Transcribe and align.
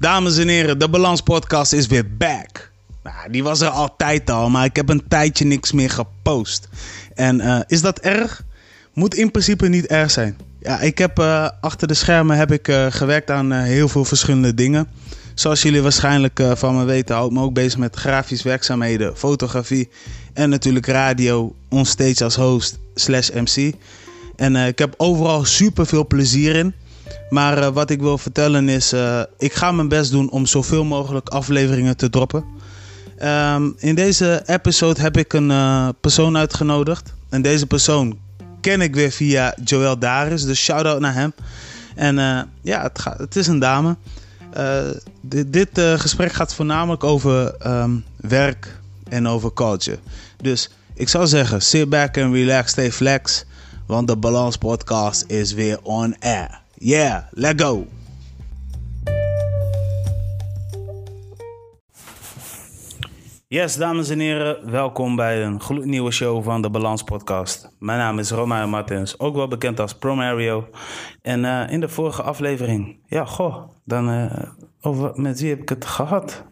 Dames 0.00 0.38
en 0.38 0.48
heren, 0.48 0.78
de 0.78 0.88
Balans 0.88 1.20
Podcast 1.20 1.72
is 1.72 1.86
weer 1.86 2.16
back. 2.16 2.70
Nou, 3.02 3.30
die 3.30 3.42
was 3.42 3.60
er 3.60 3.68
altijd 3.68 4.30
al, 4.30 4.50
maar 4.50 4.64
ik 4.64 4.76
heb 4.76 4.88
een 4.88 5.08
tijdje 5.08 5.44
niks 5.44 5.72
meer 5.72 5.90
gepost. 5.90 6.68
En 7.14 7.40
eh, 7.40 7.60
is 7.66 7.82
dat 7.82 7.98
erg? 7.98 8.42
Moet 8.94 9.14
in 9.14 9.30
principe 9.30 9.68
niet 9.68 9.86
erg 9.86 10.10
zijn. 10.10 10.38
Ja, 10.60 10.80
ik 10.80 10.98
heb 10.98 11.18
eh, 11.18 11.48
achter 11.60 11.88
de 11.88 11.94
schermen 11.94 12.36
heb 12.36 12.52
ik, 12.52 12.68
eh, 12.68 12.86
gewerkt 12.90 13.30
aan 13.30 13.52
heel 13.52 13.88
veel 13.88 14.04
verschillende 14.04 14.54
dingen. 14.54 14.88
Zoals 15.34 15.62
jullie 15.62 15.82
waarschijnlijk 15.82 16.42
van 16.54 16.76
me 16.76 16.84
weten, 16.84 17.14
hou 17.14 17.26
ik 17.26 17.32
me 17.32 17.42
ook 17.42 17.54
bezig 17.54 17.78
met 17.78 17.96
grafisch 17.96 18.42
werkzaamheden, 18.42 19.16
fotografie 19.16 19.88
en 20.32 20.50
natuurlijk 20.50 20.86
radio, 20.86 21.54
onstage 21.68 22.24
als 22.24 22.36
host 22.36 22.78
slash 22.94 23.30
MC. 23.30 23.74
En 24.36 24.56
ik 24.56 24.78
heb 24.78 24.94
overal 24.96 25.44
super 25.44 25.86
veel 25.86 26.06
plezier 26.06 26.56
in. 26.56 26.74
Maar 27.30 27.58
uh, 27.58 27.68
wat 27.68 27.90
ik 27.90 28.00
wil 28.00 28.18
vertellen 28.18 28.68
is, 28.68 28.92
uh, 28.92 29.22
ik 29.38 29.52
ga 29.52 29.72
mijn 29.72 29.88
best 29.88 30.10
doen 30.10 30.30
om 30.30 30.46
zoveel 30.46 30.84
mogelijk 30.84 31.28
afleveringen 31.28 31.96
te 31.96 32.10
droppen. 32.10 32.44
Um, 33.22 33.74
in 33.78 33.94
deze 33.94 34.42
episode 34.46 35.00
heb 35.00 35.16
ik 35.16 35.32
een 35.32 35.50
uh, 35.50 35.88
persoon 36.00 36.36
uitgenodigd. 36.36 37.12
En 37.28 37.42
deze 37.42 37.66
persoon 37.66 38.18
ken 38.60 38.80
ik 38.80 38.94
weer 38.94 39.10
via 39.10 39.54
Joël 39.64 39.98
Daris, 39.98 40.44
dus 40.44 40.60
shout-out 40.60 41.00
naar 41.00 41.14
hem. 41.14 41.32
En 41.94 42.14
ja, 42.62 42.82
het, 42.82 43.04
het 43.18 43.36
is 43.36 43.46
een 43.46 43.58
dame. 43.58 43.96
dit, 45.20 45.52
dit 45.52 45.68
gesprek 45.74 46.32
gaat 46.32 46.54
voornamelijk 46.54 47.04
over 47.04 47.54
um, 47.66 48.04
werk 48.16 48.78
en 49.08 49.28
over 49.28 49.52
culture. 49.52 49.98
Dus 50.42 50.70
ik 50.94 51.08
zou 51.08 51.26
zeggen, 51.26 51.62
sit 51.62 51.88
back 51.88 52.18
and 52.18 52.34
relax, 52.34 52.70
stay 52.70 52.92
flex. 52.92 53.44
Want 53.86 54.08
de 54.08 54.16
Balans 54.16 54.56
Podcast 54.56 55.24
is 55.26 55.52
weer 55.52 55.78
on 55.82 56.16
air. 56.18 56.59
Yeah, 56.82 57.24
let 57.30 57.60
go. 57.60 57.86
Yes, 63.48 63.76
dames 63.76 64.08
en 64.08 64.18
heren, 64.18 64.70
welkom 64.70 65.16
bij 65.16 65.44
een 65.44 65.60
gloednieuwe 65.60 66.10
show 66.10 66.44
van 66.44 66.62
de 66.62 66.70
Balans 66.70 67.02
Podcast. 67.02 67.76
Mijn 67.78 67.98
naam 67.98 68.18
is 68.18 68.30
Romain 68.30 68.70
Martins, 68.70 69.18
ook 69.18 69.34
wel 69.34 69.48
bekend 69.48 69.80
als 69.80 69.94
Promario. 69.94 70.68
En 71.22 71.44
uh, 71.44 71.70
in 71.70 71.80
de 71.80 71.88
vorige 71.88 72.22
aflevering, 72.22 72.96
ja, 73.06 73.24
goh, 73.24 73.68
dan 73.84 74.10
uh, 74.10 74.32
over 74.80 75.20
met 75.20 75.40
wie 75.40 75.50
heb 75.50 75.60
ik 75.60 75.68
het 75.68 75.84
gehad? 75.84 76.44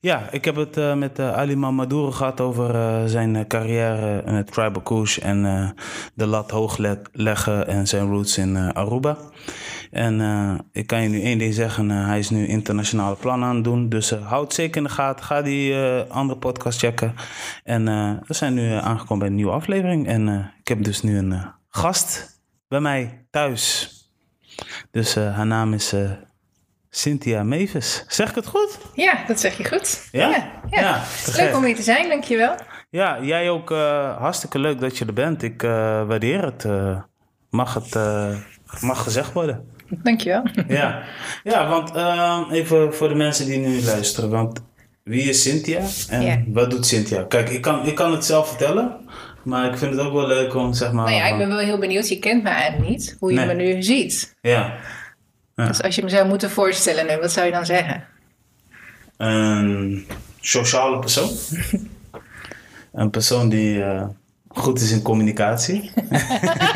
Ja, 0.00 0.30
ik 0.30 0.44
heb 0.44 0.56
het 0.56 0.76
uh, 0.76 0.94
met 0.94 1.18
uh, 1.18 1.32
Ali 1.32 1.56
Mamadou 1.56 2.12
gehad 2.12 2.40
over 2.40 2.74
uh, 2.74 3.04
zijn 3.06 3.46
carrière 3.46 4.22
in 4.26 4.34
het 4.34 4.52
Tribal 4.52 4.82
Kush 4.82 5.18
en 5.18 5.74
de 6.14 6.26
lat 6.26 6.50
hoog 6.50 6.78
leggen 7.12 7.66
en 7.66 7.86
zijn 7.86 8.08
roots 8.08 8.38
in 8.38 8.56
Aruba. 8.56 9.16
En 9.90 10.20
ik 10.72 10.86
kan 10.86 11.02
je 11.02 11.08
nu 11.08 11.22
één 11.22 11.38
ding 11.38 11.54
zeggen, 11.54 11.90
hij 11.90 12.18
is 12.18 12.30
nu 12.30 12.46
internationale 12.46 13.16
plannen 13.16 13.48
aan 13.48 13.54
het 13.54 13.64
doen. 13.64 13.88
Dus 13.88 14.10
houd 14.10 14.54
zeker 14.54 14.76
in 14.76 14.82
de 14.82 14.88
gaten, 14.88 15.24
ga 15.24 15.42
die 15.42 15.76
andere 16.08 16.38
podcast 16.38 16.78
checken. 16.78 17.14
En 17.64 17.84
we 18.26 18.34
zijn 18.34 18.54
nu 18.54 18.72
aangekomen 18.72 19.18
bij 19.18 19.28
een 19.28 19.34
nieuwe 19.34 19.52
aflevering. 19.52 20.06
En 20.06 20.52
ik 20.60 20.68
heb 20.68 20.84
dus 20.84 21.02
nu 21.02 21.18
een 21.18 21.42
gast 21.68 22.40
bij 22.68 22.80
mij 22.80 23.26
thuis. 23.30 23.90
Dus 24.90 25.14
haar 25.14 25.46
naam 25.46 25.72
is 25.72 25.94
Cynthia 26.96 27.42
Mevis. 27.42 28.04
Zeg 28.08 28.28
ik 28.28 28.34
het 28.34 28.46
goed? 28.46 28.78
Ja, 28.94 29.24
dat 29.26 29.40
zeg 29.40 29.56
je 29.56 29.64
goed. 29.64 30.08
Ja? 30.12 30.28
Ja. 30.70 30.80
ja. 30.80 31.02
leuk 31.36 31.56
om 31.56 31.64
hier 31.64 31.74
te 31.74 31.82
zijn, 31.82 32.08
dankjewel. 32.08 32.54
Ja, 32.90 33.18
jij 33.22 33.50
ook 33.50 33.70
uh, 33.70 34.16
hartstikke 34.18 34.58
leuk 34.58 34.80
dat 34.80 34.98
je 34.98 35.04
er 35.04 35.12
bent. 35.12 35.42
Ik 35.42 35.62
uh, 35.62 35.70
waardeer 36.06 36.44
het. 36.44 36.64
Uh, 36.64 36.98
mag 37.50 37.74
het 37.74 37.94
mag 38.80 39.02
gezegd 39.02 39.32
worden. 39.32 39.64
Dankjewel. 39.88 40.42
Ja, 40.68 41.02
ja 41.44 41.68
want 41.68 41.90
even 42.52 42.94
voor 42.94 43.08
de 43.08 43.14
mensen 43.14 43.46
die 43.46 43.58
nu 43.58 43.82
luisteren. 43.82 44.30
Want 44.30 44.62
wie 45.02 45.22
is 45.22 45.42
Cynthia 45.42 45.80
en 46.08 46.22
ja. 46.22 46.42
wat 46.46 46.70
doet 46.70 46.86
Cynthia? 46.86 47.22
Kijk, 47.22 47.48
ik 47.48 47.60
kan, 47.60 47.86
ik 47.86 47.94
kan 47.94 48.12
het 48.12 48.24
zelf 48.24 48.48
vertellen. 48.48 48.96
Maar 49.44 49.70
ik 49.70 49.78
vind 49.78 49.90
het 49.96 50.00
ook 50.00 50.12
wel 50.12 50.26
leuk 50.26 50.54
om 50.54 50.72
zeg 50.72 50.92
maar... 50.92 51.04
Nou 51.04 51.16
ja, 51.16 51.26
ik 51.26 51.38
ben 51.38 51.48
wel 51.48 51.58
heel 51.58 51.78
benieuwd. 51.78 52.08
Je 52.08 52.18
kent 52.18 52.42
me 52.42 52.48
eigenlijk 52.48 52.90
niet. 52.90 53.16
Hoe 53.18 53.32
je 53.32 53.36
Nee. 53.36 53.46
me 53.46 53.54
nu 53.54 53.82
ziet. 53.82 54.36
Ja. 54.40 54.74
Ja. 55.56 55.66
Dus 55.66 55.82
als 55.82 55.94
je 55.94 56.02
me 56.02 56.08
zou 56.08 56.28
moeten 56.28 56.50
voorstellen 56.50 57.06
nu, 57.06 57.16
wat 57.16 57.32
zou 57.32 57.46
je 57.46 57.52
dan 57.52 57.66
zeggen? 57.66 58.04
Een 59.16 60.06
sociale 60.40 60.98
persoon. 60.98 61.30
een 62.92 63.10
persoon 63.10 63.48
die 63.48 63.82
eh, 63.82 64.08
goed 64.48 64.80
is 64.80 64.90
in 64.90 65.02
communicatie. 65.02 65.92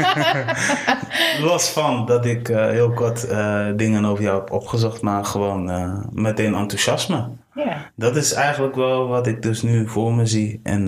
Los 1.49 1.69
van 1.69 2.07
dat 2.07 2.27
ik 2.27 2.49
eh, 2.49 2.69
heel 2.69 2.93
kort 2.93 3.27
eh, 3.27 3.67
dingen 3.77 4.05
over 4.05 4.25
jou 4.25 4.41
heb 4.41 4.51
opgezocht, 4.51 5.03
maar 5.03 5.25
gewoon 5.25 5.65
meteen 6.13 6.55
enthousiasme. 6.55 7.29
Ja. 7.55 7.91
Dat 7.97 8.17
is 8.17 8.33
eigenlijk 8.33 8.75
wel 8.75 9.09
wat 9.09 9.27
ik 9.27 9.43
dus 9.43 9.63
nu 9.63 9.89
voor 9.89 10.15
me 10.15 10.27
zie. 10.27 10.61
En 10.63 10.85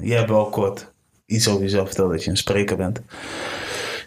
jij 0.00 0.16
hebt 0.16 0.30
wel 0.30 0.48
kort 0.48 0.92
iets 1.26 1.48
over 1.48 1.62
jezelf 1.62 1.86
verteld, 1.86 2.10
dat 2.10 2.24
je 2.24 2.30
een 2.30 2.36
spreker 2.36 2.76
bent. 2.76 3.00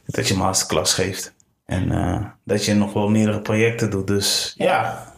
Dat 0.06 0.28
je 0.28 0.34
masterclass 0.34 0.94
geeft. 0.94 1.38
En 1.70 1.92
eh, 1.92 2.26
dat 2.44 2.66
je 2.66 2.74
nog 2.74 2.94
wel 2.94 3.10
meerdere 3.10 3.42
projecten 3.42 3.90
doet. 3.90 4.08
Dus 4.08 4.54
ja, 4.58 5.09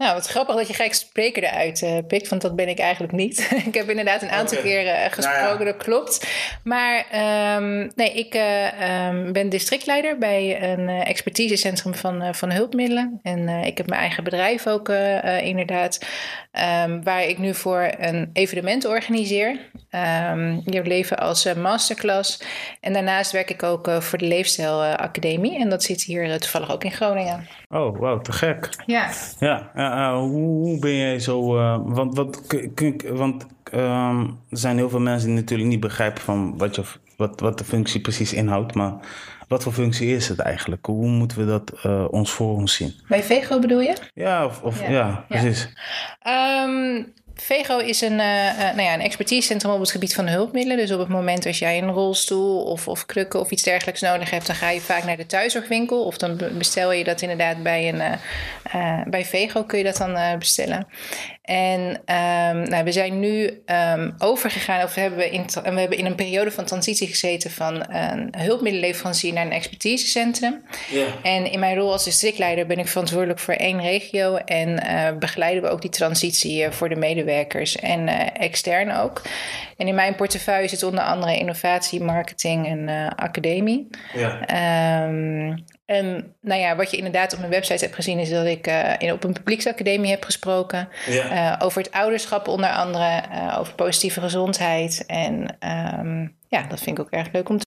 Nou, 0.00 0.14
wat 0.14 0.26
grappig 0.26 0.54
dat 0.54 0.66
je 0.66 0.74
gelijk 0.74 0.94
spreker 0.94 1.42
eruit 1.42 1.82
eh, 1.82 1.98
pikt, 2.06 2.28
want 2.28 2.42
dat 2.42 2.56
ben 2.56 2.68
ik 2.68 2.78
eigenlijk 2.78 3.12
niet. 3.12 3.50
ik 3.66 3.74
heb 3.74 3.88
inderdaad 3.88 4.22
een 4.22 4.30
aantal 4.30 4.58
keren 4.58 4.94
eh, 4.94 5.12
gesproken, 5.12 5.42
Nou 5.42 5.58
ja. 5.58 5.64
dat 5.64 5.76
klopt. 5.76 6.26
Maar 6.64 7.06
ehm, 7.10 7.88
nee, 7.94 8.12
ik 8.12 8.34
eh, 8.34 8.82
ehm, 8.82 9.32
ben 9.32 9.48
districtleider 9.48 10.18
bij 10.18 10.72
een 10.72 10.88
eh, 10.88 11.08
expertisecentrum 11.08 11.94
van, 11.94 12.22
eh, 12.22 12.32
van 12.32 12.52
hulpmiddelen. 12.52 13.20
En 13.22 13.48
eh, 13.48 13.66
ik 13.66 13.76
heb 13.76 13.86
mijn 13.86 14.00
eigen 14.00 14.24
bedrijf 14.24 14.66
ook 14.66 14.88
inderdaad, 15.42 16.06
ehm, 16.52 17.02
waar 17.02 17.24
ik 17.24 17.38
nu 17.38 17.54
voor 17.54 17.90
een 17.98 18.30
evenement 18.32 18.84
organiseer. 18.84 19.58
Ehm 19.90 20.60
je 20.64 20.82
leven 20.82 21.18
als 21.18 21.54
masterclass. 21.54 22.42
En 22.80 22.92
daarnaast 22.92 23.32
werk 23.32 23.50
ik 23.50 23.62
ook 23.62 23.90
voor 23.98 24.18
de 24.18 24.26
Leefstijl 24.26 24.82
eh, 24.82 24.94
Academie. 24.94 25.58
En 25.58 25.68
dat 25.68 25.82
zit 25.82 26.02
hier 26.02 26.38
toevallig 26.38 26.72
ook 26.72 26.84
in 26.84 26.92
Groningen. 26.92 27.48
oh 27.68 27.98
wow, 27.98 28.22
te 28.22 28.32
gek. 28.32 28.68
Ja. 28.86 29.10
Ja, 29.38 29.70
ja, 29.74 29.89
eh, 29.92 30.18
hoe, 30.18 30.78
ben 30.78 30.96
jij 30.96 31.18
zo... 31.18 31.58
eh, 31.58 31.78
want 31.84 32.16
wat, 32.16 32.42
want 33.12 33.46
ehm, 33.72 34.20
er 34.50 34.58
zijn 34.58 34.76
heel 34.76 34.88
veel 34.90 35.00
mensen 35.00 35.28
die 35.28 35.36
natuurlijk 35.36 35.68
niet 35.68 35.80
begrijpen 35.80 36.22
van 36.22 36.58
wat, 36.58 36.74
je, 36.74 36.82
wat, 37.16 37.40
wat 37.40 37.58
de 37.58 37.64
functie 37.64 38.00
precies 38.00 38.32
inhoudt. 38.32 38.74
Maar 38.74 38.94
wat 39.48 39.62
voor 39.62 39.72
functie 39.72 40.14
is 40.14 40.28
het 40.28 40.38
eigenlijk? 40.38 40.86
Hoe 40.86 41.08
moeten 41.08 41.38
we 41.38 41.46
dat 41.46 41.72
eh, 41.82 42.04
ons 42.10 42.30
voor 42.30 42.54
ons 42.54 42.74
zien? 42.74 42.94
Bij 43.08 43.22
Vego 43.22 43.58
bedoel 43.58 43.80
je? 43.80 43.96
Ja, 44.14 44.44
of, 44.44 44.62
of, 44.62 44.80
Ja, 44.80 44.90
ja, 44.90 44.98
ja. 44.98 45.24
precies. 45.28 45.68
Vego 47.40 47.78
is 47.78 48.00
een, 48.00 48.20
eh, 48.20 48.48
eh, 48.48 48.56
nou 48.58 48.82
ja, 48.82 48.94
een 48.94 49.00
expertisecentrum 49.00 49.72
op 49.72 49.80
het 49.80 49.90
gebied 49.90 50.14
van 50.14 50.28
hulpmiddelen. 50.28 50.76
Dus 50.76 50.92
op 50.92 50.98
het 50.98 51.08
moment 51.08 51.46
als 51.46 51.58
jij 51.58 51.78
een 51.78 51.90
rolstoel 51.90 52.62
of, 52.62 52.88
of 52.88 53.06
krukken 53.06 53.40
of 53.40 53.50
iets 53.50 53.62
dergelijks 53.62 54.00
nodig 54.00 54.30
hebt, 54.30 54.46
dan 54.46 54.56
ga 54.56 54.70
je 54.70 54.80
vaak 54.80 55.04
naar 55.04 55.16
de 55.16 55.26
thuiszorgwinkel. 55.26 56.04
Of 56.04 56.16
dan 56.16 56.36
be- 56.36 56.50
bestel 56.50 56.92
je 56.92 57.04
dat 57.04 57.22
inderdaad 57.22 57.62
bij, 57.62 57.88
een, 57.88 58.00
eh, 58.62 59.02
bij 59.06 59.24
Vego 59.24 59.64
kun 59.64 59.78
je 59.78 59.84
dat 59.84 59.96
dan 59.96 60.38
bestellen. 60.38 60.86
En 61.50 62.00
ehm, 62.04 62.68
nou, 62.68 62.84
we 62.84 62.92
zijn 62.92 63.20
nu 63.20 63.62
ehm, 63.64 64.10
overgegaan, 64.18 64.82
of 64.82 64.94
we 64.94 65.00
hebben, 65.00 65.32
in, 65.32 65.46
tra- 65.46 65.62
we 65.62 65.80
hebben 65.80 65.98
in 65.98 66.06
een 66.06 66.14
periode 66.14 66.50
van 66.50 66.64
transitie 66.64 67.08
gezeten 67.08 67.50
van 67.50 67.94
een 67.94 68.34
hulpmiddelenleverancier 68.38 69.32
naar 69.32 69.46
een 69.46 69.52
expertisecentrum. 69.52 70.62
En 71.22 71.52
in 71.52 71.60
mijn 71.60 71.76
rol 71.76 71.92
als 71.92 72.04
districtleider 72.04 72.66
ben 72.66 72.78
ik 72.78 72.88
verantwoordelijk 72.88 73.38
voor 73.38 73.54
één 73.54 73.80
regio 73.80 74.36
en 74.36 74.78
eh, 74.78 75.16
begeleiden 75.18 75.62
we 75.62 75.68
ook 75.68 75.80
die 75.80 75.90
transitie 75.90 76.64
eh, 76.64 76.70
voor 76.70 76.88
de 76.88 76.96
medewerkers 76.96 77.76
en 77.76 78.08
eh, 78.08 78.44
extern 78.44 78.92
ook. 78.92 79.22
En 79.76 79.88
in 79.88 79.94
mijn 79.94 80.14
portefeuille 80.14 80.68
zit 80.68 80.82
onder 80.82 81.04
andere 81.04 81.38
innovatie, 81.38 82.02
marketing 82.02 82.66
en 82.66 83.14
academie. 83.16 83.88
Ja. 84.14 84.46
Ehm, 84.46 85.56
en 85.90 86.34
nou 86.40 86.60
ja, 86.60 86.76
wat 86.76 86.90
je 86.90 86.96
inderdaad 86.96 87.32
op 87.32 87.38
mijn 87.38 87.50
website 87.50 87.84
hebt 87.84 87.94
gezien, 87.94 88.18
is 88.18 88.30
dat 88.30 88.46
ik 88.46 88.66
eh, 88.66 88.92
in, 88.98 89.12
op 89.12 89.24
een 89.24 89.32
publieksacademie 89.32 90.10
heb 90.10 90.24
gesproken. 90.24 90.88
Ja. 91.06 91.54
eh, 91.58 91.64
over 91.66 91.82
het 91.82 91.92
ouderschap 91.92 92.48
onder 92.48 92.70
andere, 92.70 93.22
eh, 93.30 93.56
over 93.58 93.74
positieve 93.74 94.20
gezondheid. 94.20 95.04
En 95.06 95.56
ehm, 95.58 96.26
ja, 96.48 96.62
dat 96.68 96.80
vind 96.80 96.98
ik 96.98 97.04
ook 97.04 97.10
erg 97.10 97.32
leuk 97.32 97.48
om 97.48 97.58
te 97.58 97.66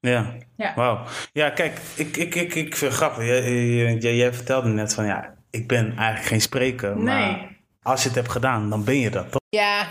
Ja, 0.00 0.34
Ja. 0.56 0.72
wauw. 0.74 1.04
Ja, 1.32 1.50
kijk, 1.50 1.78
ik, 1.96 2.16
ik, 2.16 2.34
ik, 2.34 2.54
ik 2.54 2.76
vind 2.76 2.90
het 2.90 3.00
grappig. 3.00 3.26
Jij, 3.26 3.52
jij, 3.98 4.16
jij 4.16 4.32
vertelde 4.32 4.68
net 4.68 4.94
van, 4.94 5.04
ja, 5.06 5.34
ik 5.50 5.68
ben 5.68 5.86
eigenlijk 5.96 6.26
geen 6.26 6.40
spreker. 6.40 6.96
Maar 6.98 7.18
Nee. 7.30 7.51
Als 7.82 8.02
je 8.02 8.08
het 8.08 8.16
hebt 8.16 8.30
gedaan, 8.30 8.70
dan 8.70 8.84
ben 8.84 8.98
je 8.98 9.10
dat, 9.10 9.30
toch? 9.30 9.40
Ja, 9.48 9.86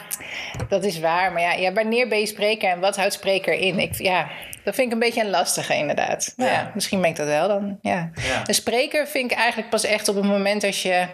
dat 0.68 0.84
is 0.84 1.00
waar. 1.00 1.32
Maar 1.32 1.42
ja, 1.42 1.52
ja, 1.52 1.74
wanneer 1.74 2.08
ben 2.08 2.20
je 2.20 2.26
spreker 2.26 2.70
en 2.70 2.80
wat 2.80 2.96
houdt 2.96 3.14
spreker 3.14 3.54
in? 3.54 3.80
Ik, 3.80 3.96
ja, 3.96 4.30
dat 4.64 4.76
vind 4.76 4.88
ik 4.88 4.94
een 4.94 5.00
beetje 5.00 5.24
een 5.24 5.30
lastige 5.30 5.76
inderdaad. 5.76 6.34
Ja. 6.36 6.46
ja, 6.46 6.72
misschien 6.74 7.02
ben 7.02 7.10
ik 7.10 7.16
dat 7.16 7.28
wel 7.28 7.48
dan. 7.48 7.78
Ja. 7.82 8.12
Ja. 8.14 8.48
Een 8.48 8.54
spreker 8.54 9.08
vind 9.08 9.32
ik 9.32 9.38
eigenlijk 9.38 9.70
pas 9.70 9.84
echt 9.84 10.08
op 10.08 10.16
het 10.16 10.26
moment 10.26 10.64
als 10.64 10.82
je, 10.82 11.08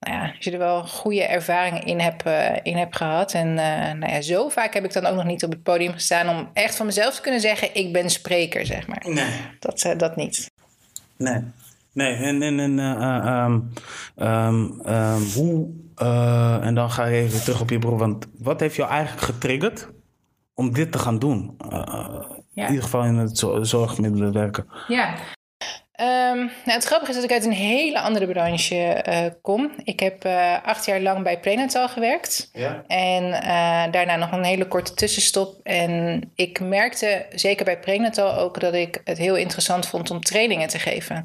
nou 0.00 0.16
ja, 0.16 0.32
als 0.36 0.44
je 0.44 0.50
er 0.50 0.58
wel 0.58 0.86
goede 0.86 1.24
ervaringen 1.24 1.84
in 1.84 2.00
hebt, 2.00 2.22
eh, 2.22 2.56
in 2.62 2.76
hebt 2.76 2.96
gehad. 2.96 3.32
En 3.32 3.48
eh, 3.58 3.92
nou 3.92 4.12
ja, 4.12 4.20
zo 4.20 4.48
vaak 4.48 4.74
heb 4.74 4.84
ik 4.84 4.92
dan 4.92 5.06
ook 5.06 5.16
nog 5.16 5.24
niet 5.24 5.44
op 5.44 5.50
het 5.50 5.62
podium 5.62 5.92
gestaan 5.92 6.28
om 6.28 6.50
echt 6.52 6.76
van 6.76 6.86
mezelf 6.86 7.14
te 7.14 7.20
kunnen 7.20 7.40
zeggen: 7.40 7.74
ik 7.74 7.92
ben 7.92 8.10
spreker, 8.10 8.66
zeg 8.66 8.86
maar. 8.86 9.02
Nee. 9.08 9.30
Dat, 9.58 9.82
eh, 9.82 9.98
dat 9.98 10.16
niet. 10.16 10.50
Nee. 11.16 11.42
Nee, 11.92 12.16
en, 12.16 12.42
en, 12.42 12.60
en 12.60 12.78
uh, 12.78 13.44
um, 13.44 13.70
um, 14.86 15.22
hoe, 15.34 15.68
uh, 16.02 16.64
en 16.64 16.74
dan 16.74 16.90
ga 16.90 17.04
je 17.04 17.20
even 17.20 17.42
terug 17.42 17.60
op 17.60 17.70
je 17.70 17.78
broer, 17.78 17.98
want 17.98 18.26
wat 18.38 18.60
heeft 18.60 18.76
jou 18.76 18.90
eigenlijk 18.90 19.22
getriggerd 19.22 19.88
om 20.54 20.72
dit 20.72 20.92
te 20.92 20.98
gaan 20.98 21.18
doen? 21.18 21.56
Uh, 21.72 21.78
ja. 22.50 22.64
In 22.64 22.68
ieder 22.68 22.82
geval 22.82 23.04
in 23.04 23.16
het 23.16 23.38
zorgmiddelen 23.62 24.32
werken. 24.32 24.66
Ja, 24.88 25.14
Um, 26.00 26.36
nou, 26.36 26.50
het 26.64 26.84
grappige 26.84 27.10
is 27.10 27.16
dat 27.16 27.24
ik 27.24 27.32
uit 27.32 27.44
een 27.44 27.52
hele 27.52 28.00
andere 28.00 28.26
branche 28.26 29.04
uh, 29.08 29.18
kom. 29.42 29.70
Ik 29.84 30.00
heb 30.00 30.24
uh, 30.24 30.54
acht 30.64 30.86
jaar 30.86 31.00
lang 31.00 31.22
bij 31.22 31.40
Prenatal 31.40 31.88
gewerkt. 31.88 32.50
Ja. 32.52 32.84
En 32.86 33.24
uh, 33.24 33.92
daarna 33.92 34.16
nog 34.16 34.32
een 34.32 34.44
hele 34.44 34.68
korte 34.68 34.94
tussenstop. 34.94 35.60
En 35.62 36.22
ik 36.34 36.60
merkte, 36.60 37.26
zeker 37.30 37.64
bij 37.64 37.78
Prenatal 37.78 38.34
ook, 38.34 38.60
dat 38.60 38.74
ik 38.74 39.00
het 39.04 39.18
heel 39.18 39.36
interessant 39.36 39.86
vond 39.86 40.10
om 40.10 40.20
trainingen 40.20 40.68
te 40.68 40.78
geven. 40.78 41.24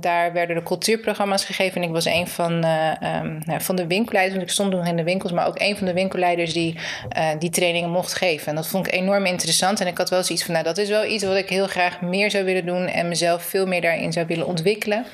daar 0.00 0.32
werden 0.32 0.56
de 0.56 0.62
cultuurprogramma's 0.62 1.44
gegeven. 1.44 1.82
En 1.82 1.88
ik 1.88 1.94
was 1.94 2.04
een 2.04 2.28
van, 2.28 2.52
um, 2.52 3.42
nou, 3.44 3.60
van 3.60 3.76
de 3.76 3.86
winkelleiders. 3.86 4.36
Want 4.36 4.48
ik 4.48 4.54
stond 4.54 4.72
nog 4.72 4.86
in 4.86 4.96
de 4.96 5.04
winkels, 5.04 5.32
maar 5.32 5.46
ook 5.46 5.60
een 5.60 5.76
van 5.76 5.86
de 5.86 5.92
winkelleiders 5.92 6.52
die 6.52 6.78
die 7.38 7.50
trainingen 7.50 7.90
mocht 7.90 8.14
geven. 8.14 8.46
En 8.46 8.54
dat 8.54 8.68
vond 8.68 8.86
ik 8.86 8.92
enorm 8.92 9.26
interessant. 9.26 9.80
En 9.80 9.86
ik 9.86 9.98
had 9.98 10.10
wel 10.10 10.22
zoiets 10.22 10.44
van, 10.44 10.54
nou, 10.54 10.66
dat 10.66 10.78
is 10.78 10.88
wel 10.88 11.04
iets 11.04 11.24
wat 11.24 11.36
ik 11.36 11.48
heel 11.48 11.66
graag 11.66 12.00
meer 12.00 12.30
zou 12.30 12.44
willen 12.44 12.66
doen. 12.66 12.86
En 12.86 13.08
mezelf 13.08 13.42
veel 13.42 13.60
meer 13.66 13.80
daarin 13.80 14.12
zou 14.12 14.26
willen 14.26 14.46
ontwikkelen. 14.46 15.04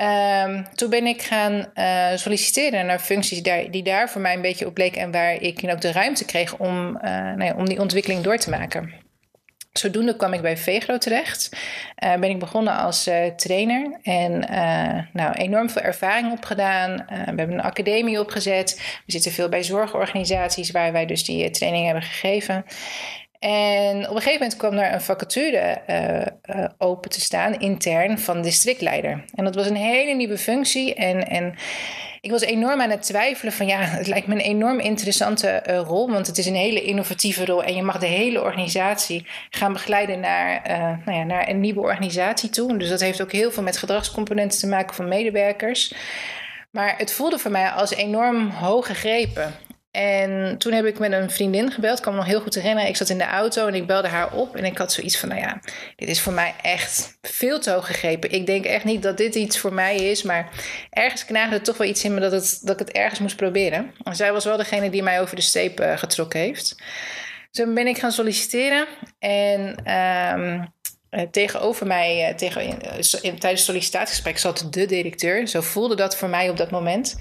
Um, 0.00 0.66
toen 0.74 0.90
ben 0.90 1.06
ik 1.06 1.22
gaan 1.22 1.66
uh, 1.74 2.06
solliciteren 2.14 2.86
naar 2.86 2.98
functies 2.98 3.42
daar, 3.42 3.70
die 3.70 3.82
daar 3.82 4.10
voor 4.10 4.20
mij 4.20 4.34
een 4.34 4.40
beetje 4.40 4.66
op 4.66 4.74
bleken 4.74 5.00
en 5.00 5.10
waar 5.10 5.42
ik 5.42 5.60
ook 5.70 5.80
de 5.80 5.92
ruimte 5.92 6.24
kreeg 6.24 6.56
om, 6.56 6.96
uh, 6.96 7.32
nou 7.32 7.56
om 7.56 7.68
die 7.68 7.80
ontwikkeling 7.80 8.22
door 8.22 8.36
te 8.36 8.50
maken. 8.50 8.92
Zodoende 9.72 10.16
kwam 10.16 10.32
ik 10.32 10.40
bij 10.40 10.56
Vegro 10.56 10.98
terecht. 10.98 11.56
Uh, 12.04 12.14
ben 12.14 12.30
ik 12.30 12.38
begonnen 12.38 12.76
als 12.76 13.10
trainer 13.36 13.98
en 14.02 14.38
nou, 15.12 15.32
enorm 15.32 15.70
veel 15.70 15.82
ervaring 15.82 16.32
opgedaan. 16.32 17.04
we 17.08 17.14
hebben 17.14 17.52
een 17.52 17.60
academie 17.60 18.20
opgezet. 18.20 19.00
We 19.06 19.12
zitten 19.12 19.32
veel 19.32 19.48
bij 19.48 19.62
zorgorganisaties 19.62 20.70
waar 20.70 20.92
wij 20.92 21.06
dus 21.06 21.24
die 21.24 21.50
training 21.50 21.84
hebben 21.84 22.02
gegeven. 22.02 22.64
En 23.46 23.96
op 23.96 24.16
een 24.16 24.22
gegeven 24.22 24.32
moment 24.32 24.56
kwam 24.56 24.72
er 24.72 24.92
een 24.92 25.00
vacature 25.00 25.78
uh, 25.86 26.56
uh, 26.56 26.64
open 26.78 27.10
te 27.10 27.20
staan, 27.20 27.58
intern, 27.58 28.18
van 28.18 28.42
districtleider. 28.42 29.24
En 29.34 29.44
dat 29.44 29.54
was 29.54 29.66
een 29.66 29.76
hele 29.76 30.14
nieuwe 30.14 30.38
functie. 30.38 30.94
En, 30.94 31.28
en 31.28 31.54
ik 32.20 32.30
was 32.30 32.42
enorm 32.42 32.80
aan 32.80 32.90
het 32.90 33.02
twijfelen 33.02 33.52
van 33.52 33.66
ja, 33.66 33.78
het 33.78 34.06
lijkt 34.06 34.26
me 34.26 34.34
een 34.34 34.40
enorm 34.40 34.78
interessante 34.78 35.62
uh, 35.68 35.78
rol. 35.78 36.10
Want 36.10 36.26
het 36.26 36.38
is 36.38 36.46
een 36.46 36.54
hele 36.54 36.82
innovatieve 36.82 37.44
rol. 37.44 37.62
En 37.62 37.74
je 37.74 37.82
mag 37.82 37.98
de 37.98 38.06
hele 38.06 38.42
organisatie 38.42 39.26
gaan 39.50 39.72
begeleiden 39.72 40.20
naar, 40.20 40.60
nou 41.04 41.18
ja, 41.18 41.24
naar 41.24 41.48
een 41.48 41.60
nieuwe 41.60 41.80
organisatie 41.80 42.50
toe. 42.50 42.76
Dus 42.76 42.88
dat 42.88 43.00
heeft 43.00 43.20
ook 43.20 43.32
heel 43.32 43.50
veel 43.50 43.62
met 43.62 43.76
gedragscomponenten 43.76 44.58
te 44.58 44.66
maken 44.66 44.94
van 44.94 45.08
medewerkers. 45.08 45.94
Maar 46.70 46.94
het 46.98 47.12
voelde 47.12 47.38
voor 47.38 47.50
mij 47.50 47.70
als 47.70 47.94
enorm 47.94 48.50
hoog 48.50 48.86
gegrepen. 48.86 49.54
En 49.96 50.58
toen 50.58 50.72
heb 50.72 50.84
ik 50.84 50.98
met 50.98 51.12
een 51.12 51.30
vriendin 51.30 51.72
gebeld. 51.72 51.96
Ik 51.96 52.02
kan 52.04 52.12
me 52.12 52.18
nog 52.18 52.28
heel 52.28 52.40
goed 52.40 52.54
herinneren. 52.54 52.88
Ik 52.88 52.96
zat 52.96 53.08
in 53.08 53.18
de 53.18 53.24
auto 53.24 53.66
en 53.66 53.74
ik 53.74 53.86
belde 53.86 54.08
haar 54.08 54.32
op. 54.32 54.56
En 54.56 54.64
ik 54.64 54.78
had 54.78 54.92
zoiets 54.92 55.18
van, 55.18 55.28
nou 55.28 55.40
ja, 55.40 55.60
dit 55.96 56.08
is 56.08 56.20
voor 56.20 56.32
mij 56.32 56.54
echt 56.62 57.18
veel 57.22 57.60
te 57.60 57.70
hoog 57.70 57.86
gegrepen. 57.86 58.32
Ik 58.32 58.46
denk 58.46 58.64
echt 58.64 58.84
niet 58.84 59.02
dat 59.02 59.16
dit 59.16 59.34
iets 59.34 59.58
voor 59.58 59.72
mij 59.72 59.96
is. 59.96 60.22
Maar 60.22 60.48
ergens 60.90 61.24
knaagde 61.24 61.60
toch 61.60 61.76
wel 61.76 61.86
iets 61.86 62.04
in 62.04 62.14
me 62.14 62.20
dat, 62.20 62.32
het, 62.32 62.60
dat 62.62 62.80
ik 62.80 62.86
het 62.86 62.96
ergens 62.96 63.20
moest 63.20 63.36
proberen. 63.36 63.92
En 64.02 64.16
zij 64.16 64.32
was 64.32 64.44
wel 64.44 64.56
degene 64.56 64.90
die 64.90 65.02
mij 65.02 65.20
over 65.20 65.36
de 65.36 65.42
steep 65.42 65.80
uh, 65.80 65.98
getrokken 65.98 66.40
heeft. 66.40 66.76
Toen 67.50 67.74
ben 67.74 67.86
ik 67.86 67.98
gaan 67.98 68.12
solliciteren. 68.12 68.86
En... 69.18 69.92
Um, 70.40 70.74
tegenover 71.30 71.86
mij, 71.86 72.28
uh, 72.28 72.34
tegen, 72.34 72.62
in, 72.62 72.78
tijdens 73.20 73.40
het 73.40 73.58
sollicitatiegesprek, 73.58 74.38
zat 74.38 74.66
de 74.70 74.86
directeur. 74.86 75.48
Zo 75.48 75.60
voelde 75.60 75.94
dat 75.94 76.16
voor 76.16 76.28
mij 76.28 76.48
op 76.48 76.56
dat 76.56 76.70
moment. 76.70 77.16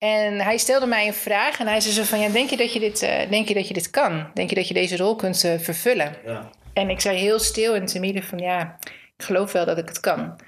En 0.00 0.40
hij 0.40 0.58
stelde 0.58 0.86
mij 0.86 1.06
een 1.06 1.14
vraag 1.14 1.58
en 1.58 1.66
hij 1.66 1.80
zei 1.80 1.94
zo 1.94 2.02
van... 2.02 2.20
Ja, 2.20 2.28
denk, 2.28 2.50
je 2.50 2.56
dat 2.56 2.72
je 2.72 2.80
dit, 2.80 3.02
uh, 3.02 3.30
denk 3.30 3.48
je 3.48 3.54
dat 3.54 3.68
je 3.68 3.74
dit 3.74 3.90
kan? 3.90 4.30
Denk 4.34 4.48
je 4.48 4.54
dat 4.54 4.68
je 4.68 4.74
deze 4.74 4.96
rol 4.96 5.16
kunt 5.16 5.44
uh, 5.44 5.58
vervullen? 5.58 6.16
Ja. 6.24 6.50
En 6.72 6.90
ik 6.90 7.00
zei 7.00 7.18
heel 7.18 7.38
stil 7.38 7.74
en 7.74 7.86
te 7.86 8.00
midden 8.00 8.22
van... 8.22 8.38
Ja, 8.38 8.78
ik 9.16 9.24
geloof 9.24 9.52
wel 9.52 9.64
dat 9.64 9.78
ik 9.78 9.88
het 9.88 10.00
kan. 10.00 10.40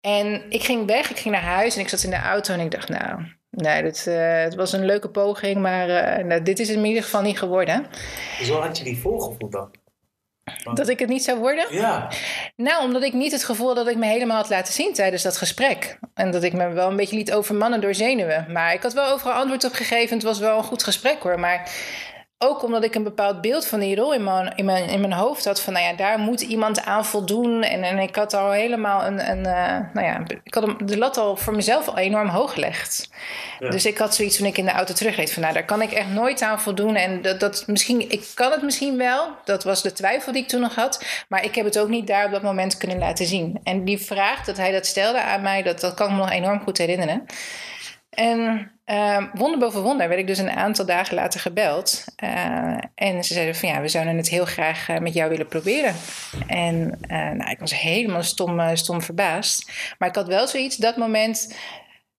En 0.00 0.42
ik 0.48 0.62
ging 0.62 0.86
weg, 0.86 1.10
ik 1.10 1.18
ging 1.18 1.34
naar 1.34 1.44
huis 1.44 1.74
en 1.74 1.80
ik 1.80 1.88
zat 1.88 2.02
in 2.02 2.10
de 2.10 2.16
auto 2.16 2.54
en 2.54 2.60
ik 2.60 2.70
dacht... 2.70 2.88
Nou, 2.88 3.22
nee, 3.50 3.82
dit, 3.82 4.06
uh, 4.08 4.42
het 4.42 4.54
was 4.54 4.72
een 4.72 4.84
leuke 4.84 5.10
poging, 5.10 5.56
maar 5.56 5.86
nou, 6.24 6.42
dit 6.42 6.58
is 6.58 6.68
in 6.68 6.84
ieder 6.84 7.02
geval 7.02 7.22
niet 7.22 7.38
geworden. 7.38 7.86
Zo 8.42 8.60
had 8.60 8.78
je 8.78 8.84
die 8.84 8.98
voorgevoel 8.98 9.50
dan? 9.50 9.70
Dat 10.74 10.88
ik 10.88 10.98
het 10.98 11.08
niet 11.08 11.24
zou 11.24 11.38
worden? 11.38 11.74
Ja. 11.74 12.08
Nou, 12.56 12.84
omdat 12.84 13.02
ik 13.02 13.12
niet 13.12 13.32
het 13.32 13.44
gevoel 13.44 13.74
dat 13.74 13.88
ik 13.88 13.96
me 13.96 14.06
helemaal 14.06 14.36
had 14.36 14.48
laten 14.48 14.72
zien 14.72 14.92
tijdens 14.92 15.22
dat 15.22 15.36
gesprek. 15.36 15.98
En 16.14 16.30
dat 16.30 16.42
ik 16.42 16.52
me 16.52 16.68
wel 16.68 16.90
een 16.90 16.96
beetje 16.96 17.16
liet 17.16 17.32
overmannen 17.32 17.80
door 17.80 17.94
zenuwen. 17.94 18.46
Maar 18.48 18.72
ik 18.72 18.82
had 18.82 18.92
wel 18.92 19.12
overal 19.12 19.32
antwoord 19.32 19.64
op 19.64 19.72
gegeven. 19.72 20.16
Het 20.16 20.26
was 20.26 20.38
wel 20.38 20.58
een 20.58 20.64
goed 20.64 20.82
gesprek 20.82 21.22
hoor. 21.22 21.40
Maar 21.40 21.70
ook 22.44 22.62
omdat 22.62 22.84
ik 22.84 22.94
een 22.94 23.02
bepaald 23.02 23.40
beeld 23.40 23.66
van 23.66 23.80
die 23.80 23.96
rol 23.96 24.14
in 24.14 24.24
mijn, 24.24 24.52
in 24.56 24.64
mijn, 24.64 24.88
in 24.88 25.00
mijn 25.00 25.12
hoofd 25.12 25.44
had. 25.44 25.60
Van 25.60 25.72
nou 25.72 25.84
ja, 25.84 25.92
daar 25.92 26.18
moet 26.18 26.40
iemand 26.40 26.84
aan 26.84 27.04
voldoen. 27.04 27.62
En, 27.62 27.82
en 27.82 27.98
ik 27.98 28.16
had 28.16 28.34
al 28.34 28.50
helemaal 28.50 29.04
een. 29.04 29.30
een 29.30 29.38
uh, 29.38 29.92
nou 29.94 30.06
ja, 30.06 30.22
ik 30.44 30.54
had 30.54 30.88
de 30.88 30.98
lat 30.98 31.16
al 31.16 31.36
voor 31.36 31.54
mezelf 31.54 31.88
al 31.88 31.98
enorm 31.98 32.28
hoog 32.28 32.52
gelegd. 32.52 33.10
Dus 33.58 33.86
ik 33.86 33.98
had 33.98 34.14
zoiets 34.14 34.36
toen 34.36 34.46
ik 34.46 34.58
in 34.58 34.64
de 34.64 34.70
auto 34.70 34.94
terugreed. 34.94 35.32
Van 35.32 35.42
nou, 35.42 35.54
daar 35.54 35.64
kan 35.64 35.82
ik 35.82 35.92
echt 35.92 36.10
nooit 36.10 36.42
aan 36.42 36.60
voldoen. 36.60 36.96
En 36.96 37.22
dat, 37.22 37.40
dat 37.40 37.64
misschien, 37.66 38.10
ik 38.10 38.26
kan 38.34 38.50
het 38.50 38.62
misschien 38.62 38.96
wel. 38.96 39.26
Dat 39.44 39.64
was 39.64 39.82
de 39.82 39.92
twijfel 39.92 40.32
die 40.32 40.42
ik 40.42 40.48
toen 40.48 40.60
nog 40.60 40.74
had. 40.74 41.04
Maar 41.28 41.44
ik 41.44 41.54
heb 41.54 41.64
het 41.64 41.78
ook 41.78 41.88
niet 41.88 42.06
daar 42.06 42.24
op 42.24 42.32
dat 42.32 42.42
moment 42.42 42.76
kunnen 42.76 42.98
laten 42.98 43.26
zien. 43.26 43.60
En 43.62 43.84
die 43.84 43.98
vraag 43.98 44.44
dat 44.44 44.56
hij 44.56 44.72
dat 44.72 44.86
stelde 44.86 45.22
aan 45.22 45.42
mij, 45.42 45.62
dat, 45.62 45.80
dat 45.80 45.94
kan 45.94 46.06
ik 46.06 46.12
me 46.12 46.18
nog 46.18 46.30
enorm 46.30 46.60
goed 46.60 46.78
herinneren. 46.78 47.24
En 48.10 48.70
uh, 48.86 49.22
wonder 49.32 49.58
boven 49.58 49.82
wonder 49.82 50.08
werd 50.08 50.20
ik 50.20 50.26
dus 50.26 50.38
een 50.38 50.50
aantal 50.50 50.86
dagen 50.86 51.14
later 51.14 51.40
gebeld. 51.40 52.04
Uh, 52.24 52.78
en 52.94 53.24
ze 53.24 53.34
zeiden 53.34 53.54
van 53.54 53.68
ja, 53.68 53.80
we 53.80 53.88
zouden 53.88 54.16
het 54.16 54.28
heel 54.28 54.44
graag 54.44 54.88
uh, 54.88 54.98
met 54.98 55.14
jou 55.14 55.30
willen 55.30 55.48
proberen. 55.48 55.94
En 56.46 56.98
uh, 57.10 57.30
nou, 57.30 57.50
ik 57.50 57.58
was 57.58 57.80
helemaal 57.80 58.22
stom, 58.22 58.76
stom 58.76 59.02
verbaasd. 59.02 59.70
Maar 59.98 60.08
ik 60.08 60.14
had 60.14 60.26
wel 60.26 60.46
zoiets, 60.46 60.76
dat 60.76 60.96
moment, 60.96 61.54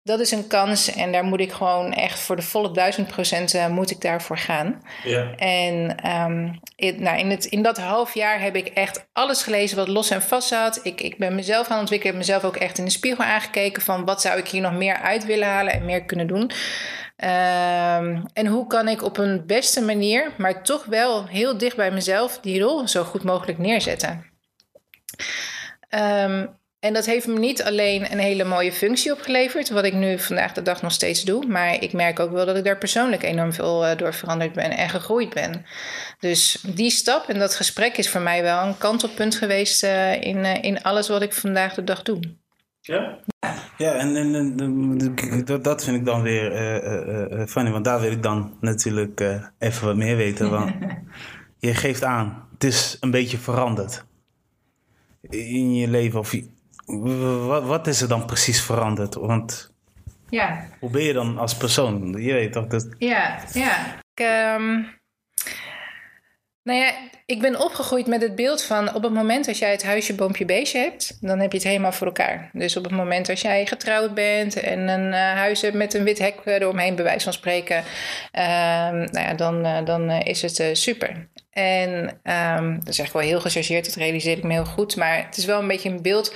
dat 0.05 0.19
is 0.19 0.31
een 0.31 0.47
kans. 0.47 0.95
En 0.95 1.11
daar 1.11 1.23
moet 1.23 1.39
ik 1.39 1.51
gewoon 1.51 1.93
echt 1.93 2.19
voor 2.19 2.35
de 2.35 2.41
volle 2.41 2.71
duizend 2.71 3.07
procent 3.07 3.69
moet 3.69 3.91
ik 3.91 4.01
daarvoor 4.01 4.37
gaan. 4.37 4.81
Ja. 5.03 5.35
En 5.35 5.97
um, 6.11 6.59
in, 6.75 7.01
nou, 7.01 7.17
in, 7.17 7.29
het, 7.29 7.45
in 7.45 7.61
dat 7.61 7.77
half 7.77 8.13
jaar 8.13 8.41
heb 8.41 8.55
ik 8.55 8.67
echt 8.67 9.07
alles 9.13 9.43
gelezen 9.43 9.77
wat 9.77 9.87
los 9.87 10.09
en 10.09 10.21
vast 10.21 10.47
zat. 10.47 10.79
Ik, 10.83 11.01
ik 11.01 11.17
ben 11.17 11.35
mezelf 11.35 11.67
aan 11.67 11.71
het 11.71 11.79
ontwikkelen. 11.79 12.15
Ik 12.15 12.19
heb 12.19 12.27
mezelf 12.27 12.43
ook 12.43 12.61
echt 12.61 12.77
in 12.77 12.85
de 12.85 12.91
spiegel 12.91 13.23
aangekeken 13.23 13.81
van 13.81 14.05
wat 14.05 14.21
zou 14.21 14.39
ik 14.39 14.47
hier 14.47 14.61
nog 14.61 14.73
meer 14.73 14.95
uit 14.95 15.25
willen 15.25 15.47
halen 15.47 15.73
en 15.73 15.85
meer 15.85 16.03
kunnen 16.03 16.27
doen. 16.27 16.51
Um, 17.17 18.25
en 18.33 18.47
hoe 18.47 18.67
kan 18.67 18.87
ik 18.87 19.03
op 19.03 19.17
een 19.17 19.45
beste 19.45 19.81
manier, 19.81 20.31
maar 20.37 20.63
toch 20.63 20.85
wel 20.85 21.27
heel 21.27 21.57
dicht 21.57 21.75
bij 21.75 21.91
mezelf, 21.91 22.39
die 22.39 22.61
rol 22.61 22.87
zo 22.87 23.03
goed 23.03 23.23
mogelijk 23.23 23.57
neerzetten. 23.57 24.25
Um, 25.89 26.63
en 26.85 26.93
dat 26.93 27.05
heeft 27.05 27.27
me 27.27 27.39
niet 27.39 27.63
alleen 27.63 28.11
een 28.11 28.19
hele 28.19 28.43
mooie 28.43 28.71
functie 28.71 29.11
opgeleverd, 29.11 29.69
wat 29.69 29.83
ik 29.83 29.93
nu 29.93 30.19
vandaag 30.19 30.53
de 30.53 30.61
dag 30.61 30.81
nog 30.81 30.91
steeds 30.91 31.23
doe, 31.23 31.45
maar 31.45 31.81
ik 31.81 31.93
merk 31.93 32.19
ook 32.19 32.31
wel 32.31 32.45
dat 32.45 32.57
ik 32.57 32.63
daar 32.63 32.77
persoonlijk 32.77 33.23
enorm 33.23 33.53
veel 33.53 33.85
uh, 33.85 33.97
door 33.97 34.13
veranderd 34.13 34.53
ben 34.53 34.71
en 34.71 34.89
gegroeid 34.89 35.33
ben. 35.33 35.65
Dus 36.19 36.63
die 36.75 36.89
stap 36.89 37.27
en 37.27 37.39
dat 37.39 37.55
gesprek 37.55 37.97
is 37.97 38.09
voor 38.09 38.21
mij 38.21 38.41
wel 38.41 38.65
een 38.65 38.77
kantelpunt 38.77 39.35
geweest 39.35 39.83
uh, 39.83 40.21
in, 40.21 40.37
uh, 40.37 40.63
in 40.63 40.81
alles 40.81 41.07
wat 41.07 41.21
ik 41.21 41.33
vandaag 41.33 41.73
de 41.73 41.83
dag 41.83 42.03
doe. 42.03 42.19
Ja? 42.79 43.19
Ja, 43.77 43.93
en, 43.93 44.15
en, 44.15 44.35
en 44.35 45.45
dat 45.61 45.83
vind 45.83 45.97
ik 45.97 46.05
dan 46.05 46.21
weer 46.21 46.51
funny, 47.47 47.71
want 47.71 47.85
daar 47.85 48.01
wil 48.01 48.11
ik 48.11 48.23
dan 48.23 48.57
natuurlijk 48.59 49.19
even 49.59 49.85
wat 49.85 49.95
meer 49.95 50.15
weten. 50.15 50.49
Want 50.49 50.71
je 51.59 51.73
geeft 51.73 52.03
aan, 52.03 52.47
het 52.53 52.63
is 52.63 52.97
een 52.99 53.11
beetje 53.11 53.37
veranderd 53.37 54.05
in 55.29 55.75
je 55.75 55.87
leven. 55.87 56.19
Of 56.19 56.33
wat, 56.85 57.63
wat 57.63 57.87
is 57.87 58.01
er 58.01 58.07
dan 58.07 58.25
precies 58.25 58.61
veranderd? 58.61 59.15
Want 59.15 59.73
ja. 60.29 60.67
hoe 60.79 60.89
ben 60.89 61.03
je 61.03 61.13
dan 61.13 61.37
als 61.37 61.55
persoon? 61.55 62.21
Je 62.21 62.33
weet 62.33 62.53
toch 62.53 62.67
dat... 62.67 62.87
Ja, 62.97 63.39
ja. 63.53 63.99
Ik, 64.13 64.25
um, 64.59 64.93
nou 66.63 66.79
ja, 66.79 66.91
ik 67.25 67.41
ben 67.41 67.59
opgegroeid 67.59 68.07
met 68.07 68.21
het 68.21 68.35
beeld 68.35 68.63
van 68.63 68.93
op 68.93 69.03
het 69.03 69.13
moment 69.13 69.45
dat 69.45 69.57
jij 69.57 69.71
het 69.71 69.83
huisje, 69.83 70.15
boompje, 70.15 70.45
beestje 70.45 70.79
hebt, 70.79 71.17
dan 71.21 71.39
heb 71.39 71.51
je 71.51 71.57
het 71.57 71.67
helemaal 71.67 71.91
voor 71.91 72.07
elkaar. 72.07 72.49
Dus 72.53 72.77
op 72.77 72.83
het 72.83 72.93
moment 72.93 73.25
dat 73.25 73.39
jij 73.39 73.65
getrouwd 73.65 74.13
bent 74.13 74.59
en 74.59 74.87
een 74.87 75.07
uh, 75.07 75.19
huis 75.19 75.61
hebt 75.61 75.75
met 75.75 75.93
een 75.93 76.03
wit 76.03 76.19
hek 76.19 76.35
eromheen, 76.45 76.95
bij 76.95 77.03
wijze 77.03 77.23
van 77.23 77.33
spreken, 77.33 77.77
uh, 77.77 78.43
nou 78.89 79.19
ja, 79.19 79.33
dan, 79.33 79.65
uh, 79.65 79.85
dan 79.85 80.11
is 80.11 80.41
het 80.41 80.59
eh, 80.59 80.73
super. 80.73 81.29
En 81.49 81.91
um, 82.23 82.79
dat 82.79 82.89
is 82.89 82.99
eigenlijk 82.99 83.13
wel 83.13 83.21
heel 83.21 83.39
gechargeerd, 83.39 83.85
dat 83.85 83.95
realiseer 83.95 84.37
ik 84.37 84.43
me 84.43 84.53
heel 84.53 84.65
goed. 84.65 84.95
Maar 84.95 85.25
het 85.25 85.37
is 85.37 85.45
wel 85.45 85.59
een 85.59 85.67
beetje 85.67 85.89
een 85.89 86.01
beeld 86.01 86.33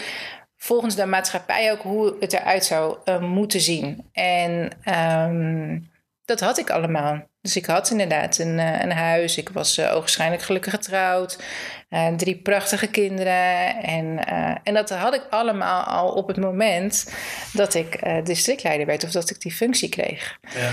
volgens 0.61 0.95
de 0.95 1.05
maatschappij 1.05 1.71
ook 1.71 1.81
hoe 1.81 2.15
het 2.19 2.33
eruit 2.33 2.65
zou 2.65 2.97
uh, 3.05 3.19
moeten 3.19 3.61
zien. 3.61 4.09
En 4.11 4.71
um, 5.29 5.89
dat 6.25 6.39
had 6.39 6.57
ik 6.57 6.69
allemaal. 6.69 7.27
Dus 7.41 7.55
ik 7.55 7.65
had 7.65 7.89
inderdaad 7.89 8.37
een, 8.37 8.59
eh, 8.59 8.81
een 8.81 8.91
huis. 8.91 9.37
Ik 9.37 9.49
was 9.49 9.77
uh, 9.77 9.95
ogenschijnlijk 9.95 10.41
gelukkig 10.41 10.73
getrouwd. 10.73 11.39
Drie 12.17 12.35
prachtige 12.35 12.87
kinderen. 12.87 13.83
En, 13.83 14.25
en 14.63 14.73
dat 14.73 14.89
had 14.89 15.13
ik 15.13 15.23
allemaal 15.29 15.83
al 15.83 16.11
op 16.11 16.27
het 16.27 16.37
moment 16.37 17.13
dat 17.53 17.73
ik 17.73 17.99
districtleider 18.23 18.85
werd. 18.85 19.03
Of 19.03 19.11
dat 19.11 19.29
ik 19.29 19.41
die 19.41 19.51
functie 19.51 19.89
kreeg. 19.89 20.37
Ja. 20.55 20.71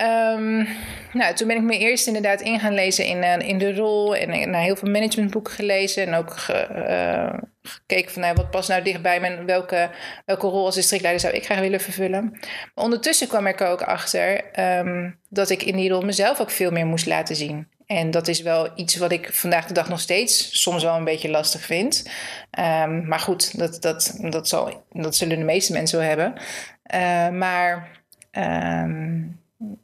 Um, 0.00 0.68
nou, 1.12 1.34
toen 1.34 1.48
ben 1.48 1.56
ik 1.56 1.62
me 1.62 1.78
eerst 1.78 2.06
inderdaad 2.06 2.40
in 2.40 2.60
gaan 2.60 2.74
lezen 2.74 3.06
in, 3.06 3.16
uh, 3.16 3.48
in 3.48 3.58
de 3.58 3.74
rol 3.74 4.16
en 4.16 4.50
naar 4.50 4.62
heel 4.62 4.76
veel 4.76 4.90
managementboeken 4.90 5.52
gelezen 5.52 6.06
en 6.06 6.14
ook 6.14 6.36
ge, 6.36 6.68
uh, 6.88 7.38
gekeken 7.62 8.12
van 8.12 8.22
nou, 8.22 8.34
wat 8.34 8.50
past 8.50 8.68
nou 8.68 8.82
dichtbij 8.82 9.20
me 9.20 9.26
en 9.26 9.46
welke, 9.46 9.90
welke 10.24 10.46
rol 10.46 10.64
als 10.64 10.74
districtleider 10.74 11.22
zou 11.22 11.34
ik 11.34 11.44
graag 11.44 11.58
willen 11.58 11.80
vervullen. 11.80 12.30
Maar 12.74 12.84
ondertussen 12.84 13.28
kwam 13.28 13.46
ik 13.46 13.60
ook 13.60 13.82
achter 13.82 14.44
um, 14.78 15.18
dat 15.28 15.50
ik 15.50 15.62
in 15.62 15.76
die 15.76 15.90
rol 15.90 16.02
mezelf 16.02 16.40
ook 16.40 16.50
veel 16.50 16.70
meer 16.70 16.86
moest 16.86 17.06
laten 17.06 17.36
zien. 17.36 17.68
En 17.86 18.10
dat 18.10 18.28
is 18.28 18.42
wel 18.42 18.68
iets 18.74 18.96
wat 18.96 19.12
ik 19.12 19.32
vandaag 19.32 19.66
de 19.66 19.74
dag 19.74 19.88
nog 19.88 20.00
steeds 20.00 20.62
soms 20.62 20.82
wel 20.82 20.96
een 20.96 21.04
beetje 21.04 21.30
lastig 21.30 21.60
vind. 21.60 22.10
Um, 22.58 23.08
maar 23.08 23.20
goed, 23.20 23.58
dat, 23.58 23.82
dat, 23.82 24.18
dat, 24.20 24.48
zal, 24.48 24.84
dat 24.92 25.16
zullen 25.16 25.38
de 25.38 25.44
meeste 25.44 25.72
mensen 25.72 25.98
wel 25.98 26.08
hebben. 26.08 26.34
Maar 27.38 27.88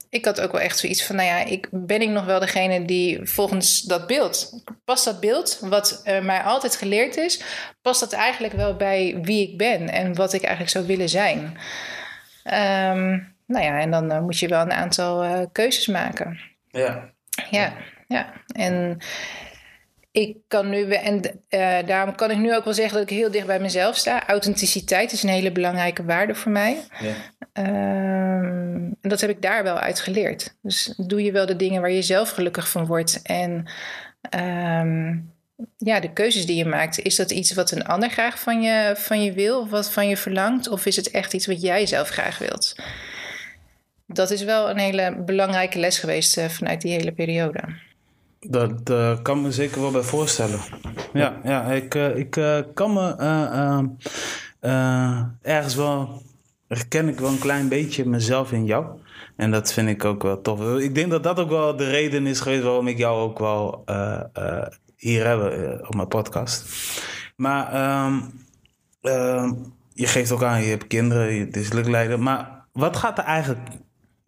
ik 0.09 0.25
had 0.25 0.41
ook 0.41 0.53
wel 0.53 0.61
echt 0.61 0.79
zoiets 0.79 1.05
van, 1.05 1.17
nou 1.17 1.29
ja, 1.29 1.45
ik 1.45 1.69
ben 1.71 2.03
ik 2.03 2.09
nog 2.09 2.25
wel 2.25 2.41
degene 2.41 2.85
die 2.85 3.21
volgens 3.23 3.81
dat 3.81 4.07
beeld, 4.07 4.63
past 4.85 5.05
dat 5.05 5.21
beeld, 5.21 5.59
wat 5.61 6.03
uh, 6.05 6.21
mij 6.21 6.41
altijd 6.41 6.77
geleerd 6.77 7.17
is, 7.17 7.43
past 7.83 8.01
dat 8.01 8.13
eigenlijk 8.13 8.55
wel 8.55 8.77
bij 8.77 9.19
wie 9.23 9.49
ik 9.49 9.59
ben 9.59 9.89
en 9.89 10.15
wat 10.15 10.33
ik 10.33 10.43
eigenlijk 10.43 10.73
zou 10.73 10.87
willen 10.87 11.09
zijn. 11.09 11.39
Um, 12.45 13.35
nou 13.47 13.65
ja, 13.65 13.81
en 13.81 13.91
dan 13.91 14.13
uh, 14.13 14.21
moet 14.21 14.39
je 14.39 14.49
wel 14.49 14.61
een 14.61 14.73
aantal 14.73 15.25
uh, 15.25 15.41
keuzes 15.53 15.87
maken. 15.87 16.41
Ja. 16.69 17.11
Ja, 17.51 17.73
ja. 18.07 18.33
En 18.47 18.99
ik 20.13 20.37
kan 20.49 20.69
nu, 20.69 20.93
en 20.93 21.21
uh, 21.51 21.79
daarom 21.87 22.15
kan 22.15 22.31
ik 22.31 22.37
nu 22.37 22.55
ook 22.55 22.65
wel 22.65 22.75
zeggen 22.75 22.95
dat 22.95 23.11
ik 23.11 23.17
heel 23.17 23.31
dicht 23.31 23.47
bij 23.47 23.61
mezelf 23.61 23.97
sta. 23.97 24.27
Authenticiteit 24.27 25.13
is 25.13 25.23
een 25.23 25.29
hele 25.29 25.53
belangrijke 25.53 26.05
waarde 26.05 26.35
voor 26.35 26.53
mij. 26.53 26.77
Ja. 27.01 27.15
Um, 27.53 28.97
en 29.01 29.09
dat 29.09 29.21
heb 29.21 29.31
ik 29.31 29.43
daar 29.43 29.63
wel 29.63 29.79
uit 29.79 30.01
geleerd. 30.01 30.57
Dus 30.63 30.95
doe 30.97 31.23
je 31.23 31.33
wel 31.33 31.47
de 31.47 31.57
dingen 31.57 31.81
waar 31.81 31.91
je 31.91 32.03
zelf 32.03 32.31
gelukkig 32.31 32.69
van 32.69 32.87
wordt. 32.87 33.23
En 33.23 33.71
um, 34.37 35.33
ja, 35.77 36.01
de 36.01 36.13
keuzes 36.13 36.47
die 36.47 36.57
je 36.57 36.65
maakt, 36.65 36.99
is 36.99 37.17
dat 37.17 37.31
iets 37.31 37.53
wat 37.53 37.71
een 37.71 37.87
ander 37.87 38.11
graag 38.11 38.41
van 38.41 38.63
je, 38.63 38.93
van 38.97 39.23
je 39.23 39.33
wil 39.33 39.61
of 39.61 39.71
wat 39.71 39.91
van 39.91 40.09
je 40.09 40.17
verlangt? 40.17 40.69
Of 40.69 40.87
is 40.87 40.97
het 40.97 41.11
echt 41.11 41.35
iets 41.35 41.47
wat 41.47 41.63
jij 41.63 41.87
zelf 41.87 42.09
graag 42.09 42.39
wilt? 42.39 42.75
Dat 44.07 44.31
is 44.31 44.43
wel 44.43 44.71
een 44.71 44.79
hele 44.79 45.17
belangrijke 45.17 45.79
les 45.79 45.99
geweest 45.99 46.39
uh, 46.39 46.45
vanuit 46.45 46.81
die 46.81 46.93
hele 46.93 47.13
periode. 47.13 47.61
Dat 48.49 48.91
uh, 48.91 49.19
kan 49.23 49.43
me 49.43 49.53
zeker 49.53 49.81
wel 49.81 49.91
bij 49.91 50.03
voorstellen. 50.03 50.61
Ja, 51.13 51.41
ja 51.45 51.65
ik, 51.65 51.95
uh, 51.95 52.17
ik 52.17 52.37
uh, 52.37 52.59
kan 52.75 52.93
me 52.93 53.15
ergens 55.43 55.75
wel. 55.75 56.23
herken 56.69 57.09
ik 57.09 57.21
wel 57.21 57.31
een 57.31 57.39
klein 57.39 57.69
beetje 57.69 58.07
mezelf 58.07 58.53
in 58.53 58.65
jou. 58.65 58.87
En 59.37 59.51
dat 59.51 59.73
vind 59.73 59.89
ik 59.89 60.05
ook 60.05 60.23
wel 60.23 60.41
tof. 60.41 60.79
Ik 60.79 60.95
denk 60.95 61.11
dat 61.11 61.23
dat 61.23 61.39
ook 61.39 61.49
wel 61.49 61.77
de 61.77 61.91
reden 61.91 62.27
is 62.27 62.41
geweest 62.41 62.63
waarom 62.63 62.89
ik 62.89 62.99
jou 62.99 63.21
ook 63.21 63.39
wel 63.39 63.85
hier 64.97 65.27
heb 65.27 65.39
op 65.87 65.95
mijn 65.95 66.09
podcast. 66.09 66.65
Maar 67.37 67.75
um, 68.05 69.75
je 69.93 70.07
geeft 70.07 70.31
ook 70.31 70.43
aan, 70.43 70.63
je 70.63 70.69
hebt 70.69 70.87
kinderen, 70.87 71.35
je 71.35 71.49
is. 71.51 72.17
Maar 72.17 72.65
wat 72.73 72.97
gaat 72.97 73.19
er 73.19 73.25
eigenlijk 73.25 73.69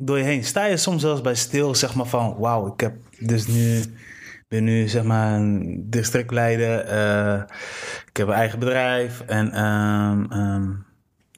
door 0.07 0.19
je 0.19 0.25
heen? 0.25 0.45
Sta 0.45 0.65
je 0.65 0.77
soms 0.77 1.01
zelfs 1.01 1.21
bij 1.21 1.35
stil, 1.35 1.75
zeg 1.75 1.95
maar 1.95 2.07
van, 2.07 2.37
wauw, 2.39 2.73
ik 2.73 2.81
heb 2.81 2.95
dus 3.19 3.47
nu, 3.47 3.83
ben 4.49 4.65
nu 4.65 4.89
zeg 4.89 5.03
maar 5.03 5.33
een 5.33 5.85
districtleider, 5.91 6.93
uh, 6.93 7.43
ik 8.07 8.17
heb 8.17 8.29
een 8.29 8.35
eigen 8.35 8.59
bedrijf 8.59 9.21
en 9.21 9.65
um, 9.65 10.33
um, 10.33 10.87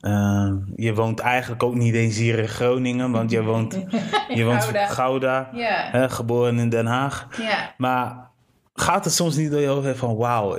uh, 0.01 0.53
je 0.77 0.95
woont 0.95 1.21
eigenlijk 1.21 1.63
ook 1.63 1.75
niet 1.75 1.95
eens 1.95 2.17
hier 2.17 2.39
in 2.39 2.49
Groningen, 2.49 3.11
want 3.11 3.31
je 3.31 3.43
woont, 3.43 3.79
je 4.35 4.45
woont 4.45 4.63
Gouda, 4.63 4.87
Gouda 4.87 5.49
yeah. 5.53 5.93
hè, 5.93 6.11
geboren 6.11 6.59
in 6.59 6.69
Den 6.69 6.87
Haag. 6.87 7.29
Yeah. 7.37 7.59
Maar 7.77 8.31
gaat 8.75 9.05
het 9.05 9.15
soms 9.15 9.37
niet 9.37 9.51
door 9.51 9.61
je 9.61 9.67
hoofd 9.67 9.99
van, 9.99 10.17
wauw, 10.17 10.57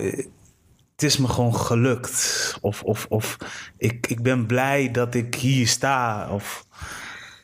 het 0.95 1.03
is 1.03 1.17
me 1.17 1.27
gewoon 1.27 1.55
gelukt. 1.55 2.57
Of, 2.61 2.83
of, 2.83 3.05
of 3.09 3.37
ik, 3.77 4.07
ik 4.07 4.23
ben 4.23 4.45
blij 4.45 4.91
dat 4.91 5.15
ik 5.15 5.35
hier 5.35 5.67
sta. 5.67 6.29
Of 6.29 6.65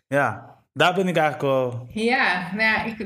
ja, 0.08 0.51
daar 0.74 0.94
ben 0.94 1.08
ik 1.08 1.18
eigenlijk 1.18 1.54
wel. 1.54 1.88
Ja, 1.90 2.50
nou 2.52 2.62
ja, 2.62 2.84
ik, 2.84 3.00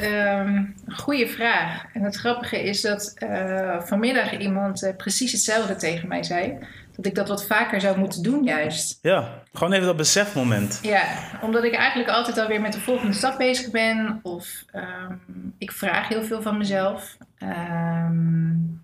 um, 0.00 0.74
goede 0.88 1.28
vraag. 1.28 1.84
En 1.92 2.02
het 2.02 2.16
grappige 2.16 2.62
is 2.62 2.80
dat 2.80 3.14
uh, 3.18 3.80
vanmiddag 3.80 4.38
iemand 4.38 4.82
uh, 4.82 4.96
precies 4.96 5.32
hetzelfde 5.32 5.76
tegen 5.76 6.08
mij 6.08 6.22
zei. 6.22 6.58
Dat 6.96 7.06
ik 7.06 7.14
dat 7.14 7.28
wat 7.28 7.46
vaker 7.46 7.80
zou 7.80 7.98
moeten 7.98 8.22
doen, 8.22 8.44
juist. 8.44 8.98
Ja, 9.02 9.42
gewoon 9.52 9.72
even 9.72 9.86
dat 9.86 9.96
besefmoment. 9.96 10.78
Ja, 10.82 11.04
omdat 11.40 11.64
ik 11.64 11.74
eigenlijk 11.74 12.10
altijd 12.10 12.38
alweer 12.38 12.60
met 12.60 12.72
de 12.72 12.80
volgende 12.80 13.12
stap 13.12 13.38
bezig 13.38 13.70
ben. 13.70 14.20
Of 14.22 14.64
um, 14.74 15.54
ik 15.58 15.72
vraag 15.72 16.08
heel 16.08 16.22
veel 16.22 16.42
van 16.42 16.58
mezelf. 16.58 17.16
Um, 17.42 18.82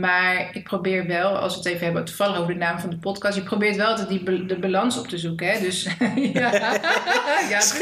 maar 0.00 0.50
ik 0.52 0.64
probeer 0.64 1.06
wel, 1.06 1.38
als 1.38 1.52
we 1.52 1.58
het 1.58 1.68
even 1.68 1.84
hebben, 1.84 2.04
toevallig 2.04 2.38
over 2.38 2.52
de 2.52 2.58
naam 2.58 2.78
van 2.78 2.90
de 2.90 2.98
podcast, 2.98 3.36
je 3.36 3.42
probeert 3.42 3.76
wel 3.76 3.86
altijd 3.86 4.08
die 4.08 4.46
de 4.46 4.58
balans 4.58 4.98
op 4.98 5.08
te 5.08 5.18
zoeken. 5.18 5.46
Hè? 5.46 5.60
Dus 5.60 5.82
ja, 6.32 6.50
ja 7.50 7.60
zo 7.60 7.74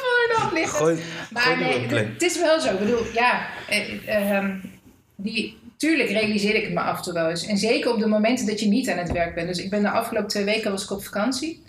voor 0.00 0.52
ligt 0.52 0.70
Gooi, 0.70 0.98
maar 1.30 1.58
nee, 1.58 1.86
het 1.88 2.22
is 2.22 2.40
wel 2.40 2.60
zo. 2.60 2.72
Ik 2.72 2.78
bedoel, 2.78 3.04
ja, 3.14 3.46
eh, 3.68 4.32
uh, 4.32 4.48
die, 5.16 5.58
tuurlijk 5.76 6.10
realiseer 6.10 6.54
ik 6.54 6.64
het 6.64 6.72
me 6.72 6.80
af 6.80 6.96
en 6.96 7.02
toe 7.02 7.12
wel 7.12 7.28
eens. 7.28 7.46
En 7.46 7.58
zeker 7.58 7.92
op 7.92 7.98
de 7.98 8.06
momenten 8.06 8.46
dat 8.46 8.60
je 8.60 8.68
niet 8.68 8.90
aan 8.90 8.98
het 8.98 9.12
werk 9.12 9.34
bent. 9.34 9.48
Dus 9.48 9.58
ik 9.58 9.70
ben 9.70 9.82
de 9.82 9.90
afgelopen 9.90 10.28
twee 10.28 10.44
weken 10.44 10.70
was 10.70 10.84
ik 10.84 10.90
op 10.90 11.04
vakantie. 11.04 11.62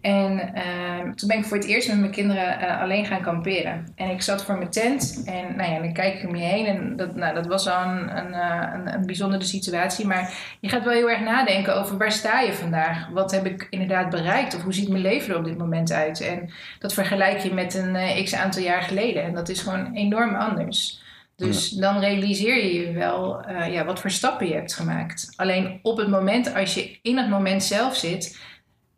En 0.00 0.52
uh, 0.56 1.12
toen 1.14 1.28
ben 1.28 1.38
ik 1.38 1.44
voor 1.44 1.56
het 1.56 1.66
eerst 1.66 1.88
met 1.88 1.98
mijn 1.98 2.10
kinderen 2.10 2.60
uh, 2.60 2.80
alleen 2.80 3.06
gaan 3.06 3.22
kamperen. 3.22 3.86
En 3.94 4.10
ik 4.10 4.22
zat 4.22 4.44
voor 4.44 4.58
mijn 4.58 4.70
tent 4.70 5.22
en 5.26 5.56
nou 5.56 5.72
ja, 5.72 5.78
dan 5.78 5.92
kijk 5.92 6.14
ik 6.14 6.28
om 6.28 6.36
je 6.36 6.44
heen. 6.44 6.66
En 6.66 6.96
dat, 6.96 7.14
nou, 7.14 7.34
dat 7.34 7.46
was 7.46 7.68
al 7.68 7.82
een, 7.82 8.16
een, 8.16 8.32
een, 8.32 8.94
een, 8.94 9.06
bijzondere 9.06 9.44
situatie. 9.44 10.06
Maar 10.06 10.32
je 10.60 10.68
gaat 10.68 10.84
wel 10.84 10.92
heel 10.92 11.10
erg 11.10 11.20
nadenken 11.20 11.76
over 11.76 11.98
waar 11.98 12.12
sta 12.12 12.40
je 12.40 12.52
vandaag? 12.52 13.08
Wat 13.08 13.30
heb 13.30 13.46
ik 13.46 13.66
inderdaad 13.70 14.10
bereikt? 14.10 14.54
Of 14.54 14.62
hoe 14.62 14.74
ziet 14.74 14.88
mijn 14.88 15.02
leven 15.02 15.32
er 15.32 15.38
op 15.38 15.44
dit 15.44 15.58
moment 15.58 15.92
uit? 15.92 16.20
En 16.20 16.50
dat 16.78 16.94
vergelijk 16.94 17.38
je 17.38 17.54
met 17.54 17.74
een 17.74 17.96
eh, 17.96 18.24
x 18.24 18.34
aantal 18.34 18.62
jaar 18.62 18.82
geleden. 18.82 19.22
En 19.22 19.34
dat 19.34 19.48
is 19.48 19.60
gewoon 19.60 19.94
enorm 19.94 20.34
anders. 20.34 21.02
Dus 21.36 21.70
ja. 21.70 21.80
dan 21.80 22.00
realiseer 22.00 22.56
je 22.56 22.80
je 22.80 22.92
wel 22.92 23.50
ja, 23.50 23.84
wat 23.84 24.00
voor 24.00 24.10
stappen 24.10 24.48
je 24.48 24.54
hebt 24.54 24.74
gemaakt. 24.74 25.32
Alleen 25.36 25.78
op 25.82 25.96
het 25.96 26.08
moment, 26.08 26.54
als 26.54 26.74
je 26.74 26.98
in 27.02 27.16
het 27.16 27.28
moment 27.28 27.62
zelf 27.62 27.96
zit 27.96 28.38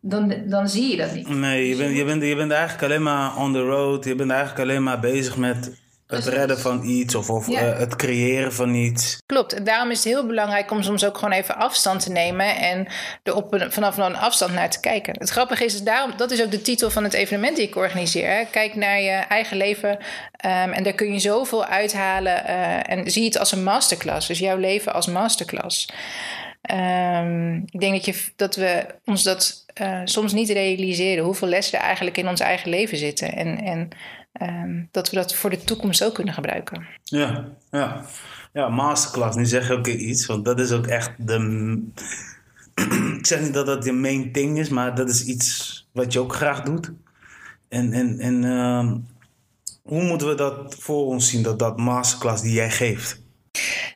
dan, 0.01 0.33
dan 0.45 0.69
zie 0.69 0.91
je 0.91 0.97
dat 0.97 1.13
niet. 1.13 1.29
Nee, 1.29 1.69
je 1.69 1.75
bent, 1.75 1.97
je, 1.97 2.05
bent, 2.05 2.23
je 2.23 2.35
bent 2.35 2.51
eigenlijk 2.51 2.83
alleen 2.83 3.03
maar 3.03 3.37
on 3.37 3.53
the 3.53 3.61
road. 3.61 4.05
Je 4.05 4.15
bent 4.15 4.31
eigenlijk 4.31 4.59
alleen 4.61 4.83
maar 4.83 4.99
bezig 4.99 5.37
met 5.37 5.79
het 6.07 6.25
redden 6.25 6.59
van 6.59 6.83
iets 6.83 7.15
of, 7.15 7.29
of 7.29 7.47
ja. 7.47 7.61
uh, 7.61 7.77
het 7.77 7.95
creëren 7.95 8.53
van 8.53 8.73
iets. 8.73 9.17
Klopt, 9.25 9.53
en 9.53 9.63
daarom 9.63 9.91
is 9.91 10.03
het 10.03 10.13
heel 10.13 10.27
belangrijk 10.27 10.71
om 10.71 10.81
soms 10.81 11.05
ook 11.05 11.17
gewoon 11.17 11.33
even 11.33 11.55
afstand 11.55 12.03
te 12.03 12.11
nemen 12.11 12.57
en 12.57 12.87
er 13.23 13.35
op 13.35 13.53
een, 13.53 13.71
vanaf 13.71 13.97
een 13.97 14.15
afstand 14.15 14.53
naar 14.53 14.69
te 14.69 14.79
kijken. 14.79 15.15
Het 15.19 15.29
grappige 15.29 15.65
is, 15.65 15.83
daarom, 15.83 16.13
dat 16.17 16.31
is 16.31 16.43
ook 16.43 16.51
de 16.51 16.61
titel 16.61 16.89
van 16.89 17.03
het 17.03 17.13
evenement 17.13 17.55
die 17.55 17.67
ik 17.67 17.75
organiseer. 17.75 18.29
Hè. 18.29 18.45
Kijk 18.51 18.75
naar 18.75 19.01
je 19.01 19.11
eigen 19.11 19.57
leven 19.57 19.89
um, 19.89 19.99
en 20.71 20.83
daar 20.83 20.93
kun 20.93 21.13
je 21.13 21.19
zoveel 21.19 21.65
uithalen 21.65 22.43
uh, 22.47 22.89
en 22.89 23.11
zie 23.11 23.25
het 23.25 23.37
als 23.37 23.51
een 23.51 23.63
masterclass. 23.63 24.27
Dus 24.27 24.39
jouw 24.39 24.57
leven 24.57 24.93
als 24.93 25.07
masterclass. 25.07 25.89
Um, 26.71 27.63
ik 27.71 27.79
denk 27.79 27.93
dat, 27.93 28.05
je, 28.05 28.31
dat 28.35 28.55
we 28.55 28.85
ons 29.05 29.23
dat 29.23 29.60
uh, 29.81 30.01
soms 30.03 30.33
niet 30.33 30.49
realiseren 30.49 31.23
hoeveel 31.23 31.47
lessen 31.47 31.79
er 31.79 31.85
eigenlijk 31.85 32.17
in 32.17 32.27
ons 32.27 32.39
eigen 32.39 32.69
leven 32.69 32.97
zitten. 32.97 33.35
En, 33.35 33.57
en 33.57 33.89
um, 34.41 34.87
dat 34.91 35.09
we 35.09 35.15
dat 35.15 35.35
voor 35.35 35.49
de 35.49 35.63
toekomst 35.63 36.03
ook 36.03 36.13
kunnen 36.13 36.33
gebruiken. 36.33 36.87
Ja, 37.03 37.47
ja. 37.71 38.05
ja 38.53 38.69
masterclass. 38.69 39.37
Nu 39.37 39.45
zeg 39.45 39.67
je 39.67 39.73
ook 39.73 39.87
iets, 39.87 40.25
want 40.25 40.45
dat 40.45 40.59
is 40.59 40.71
ook 40.71 40.87
echt 40.87 41.11
de. 41.17 41.37
ik 43.17 43.25
zeg 43.25 43.41
niet 43.41 43.53
dat 43.53 43.65
dat 43.65 43.85
je 43.85 43.91
main 43.91 44.31
thing 44.31 44.59
is, 44.59 44.69
maar 44.69 44.95
dat 44.95 45.09
is 45.09 45.25
iets 45.25 45.87
wat 45.91 46.13
je 46.13 46.19
ook 46.19 46.35
graag 46.35 46.61
doet. 46.61 46.91
En, 47.69 47.93
en, 47.93 48.19
en 48.19 48.43
uh, 48.43 48.91
hoe 49.81 50.03
moeten 50.03 50.27
we 50.27 50.35
dat 50.35 50.75
voor 50.79 51.05
ons 51.05 51.29
zien, 51.29 51.43
dat, 51.43 51.59
dat 51.59 51.77
masterclass 51.77 52.41
die 52.41 52.53
jij 52.53 52.71
geeft? 52.71 53.21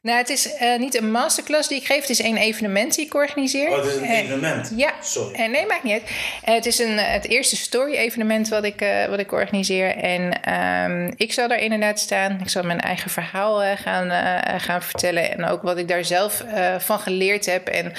Nou, 0.01 0.17
het 0.17 0.29
is 0.29 0.61
uh, 0.61 0.79
niet 0.79 0.95
een 0.95 1.11
masterclass 1.11 1.67
die 1.67 1.77
ik 1.77 1.85
geef. 1.85 2.01
Het 2.01 2.09
is 2.09 2.23
een 2.23 2.37
evenement 2.37 2.95
die 2.95 3.05
ik 3.05 3.13
organiseer. 3.13 3.69
Oh, 3.69 3.75
het 3.75 3.85
is 3.85 3.95
een 3.95 4.03
evenement? 4.03 4.71
ja. 4.75 4.93
Sorry. 5.01 5.35
En 5.35 5.51
nee, 5.51 5.65
maakt 5.65 5.83
niet 5.83 5.93
uit. 5.93 6.09
het 6.41 6.65
is 6.65 6.79
een, 6.79 6.97
het 6.97 7.27
eerste 7.27 7.55
story-evenement 7.55 8.47
wat, 8.47 8.63
ik 8.63 8.85
wat 9.09 9.19
ik 9.19 9.31
organiseer. 9.31 9.95
En 9.95 10.53
um, 10.91 11.13
ik 11.17 11.33
zal 11.33 11.47
daar 11.47 11.59
inderdaad 11.59 11.99
staan. 11.99 12.39
Ik 12.41 12.49
zal 12.49 12.63
mijn 12.63 12.81
eigen 12.81 13.11
verhaal 13.11 13.75
gaan, 13.75 14.11
gaan 14.61 14.81
vertellen. 14.81 15.31
En 15.31 15.45
ook 15.45 15.61
wat 15.61 15.77
ik 15.77 15.87
daar 15.87 16.05
zelf 16.05 16.43
van 16.77 16.99
geleerd 16.99 17.45
heb. 17.45 17.67
En 17.67 17.93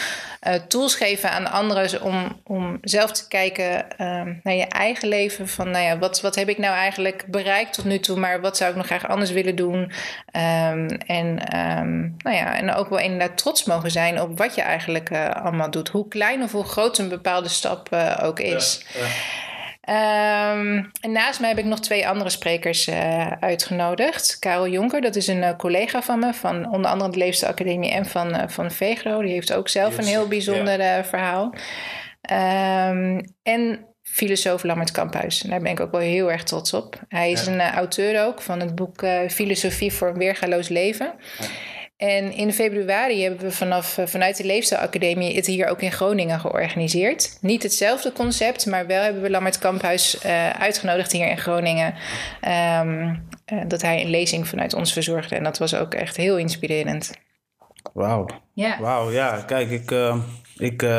tools 0.68 0.94
geven 0.94 1.30
aan 1.30 1.50
anderen 1.50 2.02
om, 2.02 2.40
om 2.44 2.78
zelf 2.82 3.12
te 3.12 3.28
kijken 3.28 3.90
ehm, 3.98 4.34
naar 4.42 4.54
je 4.54 4.66
eigen 4.66 5.08
leven. 5.08 5.48
Van, 5.48 5.70
nou 5.70 5.84
ja, 5.84 5.98
wat, 5.98 6.20
wat 6.20 6.34
heb 6.34 6.48
ik 6.48 6.58
nou 6.58 6.75
eigenlijk 6.75 7.25
bereikt 7.26 7.72
tot 7.72 7.84
nu 7.84 7.98
toe? 7.98 8.18
Maar 8.18 8.40
wat 8.40 8.56
zou 8.56 8.70
ik 8.70 8.76
nog 8.76 8.86
graag 8.86 9.08
anders 9.08 9.30
willen 9.30 9.56
doen? 9.56 9.92
Um, 10.32 10.86
en 11.06 11.38
Um, 11.54 12.14
nou 12.18 12.36
ja, 12.36 12.56
en 12.56 12.74
ook 12.74 12.88
wel 12.88 12.98
inderdaad 12.98 13.38
trots 13.38 13.64
mogen 13.64 13.90
zijn 13.90 14.20
op 14.20 14.38
wat 14.38 14.54
je 14.54 14.62
eigenlijk 14.62 15.10
uh, 15.10 15.28
allemaal 15.28 15.70
doet. 15.70 15.88
Hoe 15.88 16.08
klein 16.08 16.42
of 16.42 16.52
hoe 16.52 16.64
groot 16.64 16.98
een 16.98 17.08
bepaalde 17.08 17.48
stap 17.48 17.88
uh, 17.92 18.18
ook 18.22 18.40
is. 18.40 18.84
Ja, 18.94 19.00
ja. 19.00 20.50
Um, 20.50 20.90
en 21.00 21.12
naast 21.12 21.40
mij 21.40 21.48
heb 21.48 21.58
ik 21.58 21.64
nog 21.64 21.80
twee 21.80 22.08
andere 22.08 22.30
sprekers 22.30 22.88
uh, 22.88 23.26
uitgenodigd. 23.40 24.38
Karel 24.38 24.68
Jonker, 24.68 25.00
dat 25.00 25.16
is 25.16 25.26
een 25.26 25.56
collega 25.56 26.02
van 26.02 26.18
me, 26.18 26.34
van 26.34 26.72
onder 26.72 26.90
andere 26.90 27.10
de 27.10 27.18
Leefstijlacademie 27.18 27.90
en 27.90 28.06
van, 28.06 28.50
van 28.50 28.70
Vegro. 28.70 29.22
Die 29.22 29.32
heeft 29.32 29.52
ook 29.52 29.68
zelf 29.68 29.96
yes, 29.96 29.98
een 29.98 30.12
heel 30.12 30.28
bijzonder 30.28 30.82
ja. 30.82 31.04
verhaal. 31.04 31.54
Um, 32.90 33.34
en 33.42 33.86
filosoof 34.16 34.62
Lammert 34.62 34.90
Kamphuis. 34.90 35.38
daar 35.38 35.61
ben 35.61 35.73
ik 35.73 35.80
ook 35.80 35.90
wel 35.90 36.00
heel 36.00 36.30
erg 36.30 36.42
trots 36.42 36.73
op. 36.73 37.00
Hij 37.08 37.30
is 37.30 37.46
een 37.46 37.54
uh, 37.54 37.75
auteur 37.75 38.25
ook 38.25 38.42
van 38.42 38.61
het 38.61 38.75
boek 38.75 39.02
uh, 39.02 39.18
Filosofie 39.28 39.92
voor 39.92 40.08
een 40.08 40.18
weergaloos 40.18 40.68
leven. 40.68 41.12
Ja. 41.38 41.46
En 41.96 42.32
in 42.32 42.52
februari 42.52 43.23
hebben 43.23 43.40
we 43.40 43.52
vanaf, 43.52 43.99
uh, 43.99 44.06
vanuit 44.06 44.37
de 44.37 44.44
Leefstijlacademie 44.44 45.37
het 45.37 45.46
hier 45.46 45.68
ook 45.68 45.80
in 45.80 45.92
Groningen 45.92 46.40
georganiseerd. 46.40 47.38
Niet 47.40 47.62
hetzelfde 47.62 48.12
concept, 48.12 48.66
maar 48.66 48.87
wel 48.87 49.02
hebben 49.02 49.23
we 49.23 49.30
Lammert 49.30 49.58
Kamphuis 49.58 50.25
uitgenodigd 50.58 51.12
hier 51.12 51.28
in 51.28 51.38
Groningen. 51.38 51.94
Um, 52.80 53.28
dat 53.68 53.82
hij 53.82 54.00
een 54.00 54.11
lezing 54.11 54.49
vanuit 54.49 54.75
ons 54.75 54.92
verzorgde. 54.92 55.35
En 55.35 55.44
dat 55.44 55.58
was 55.58 55.75
ook 55.75 55.94
echt 55.94 56.16
heel 56.16 56.38
inspirerend. 56.38 57.12
Wauw. 57.92 58.26
Ja. 58.52 58.80
Wauw, 58.80 59.11
ja. 59.11 59.42
Kijk, 59.46 59.70
ik 59.70 59.90
ik 60.58 60.82
uh, 60.82 60.90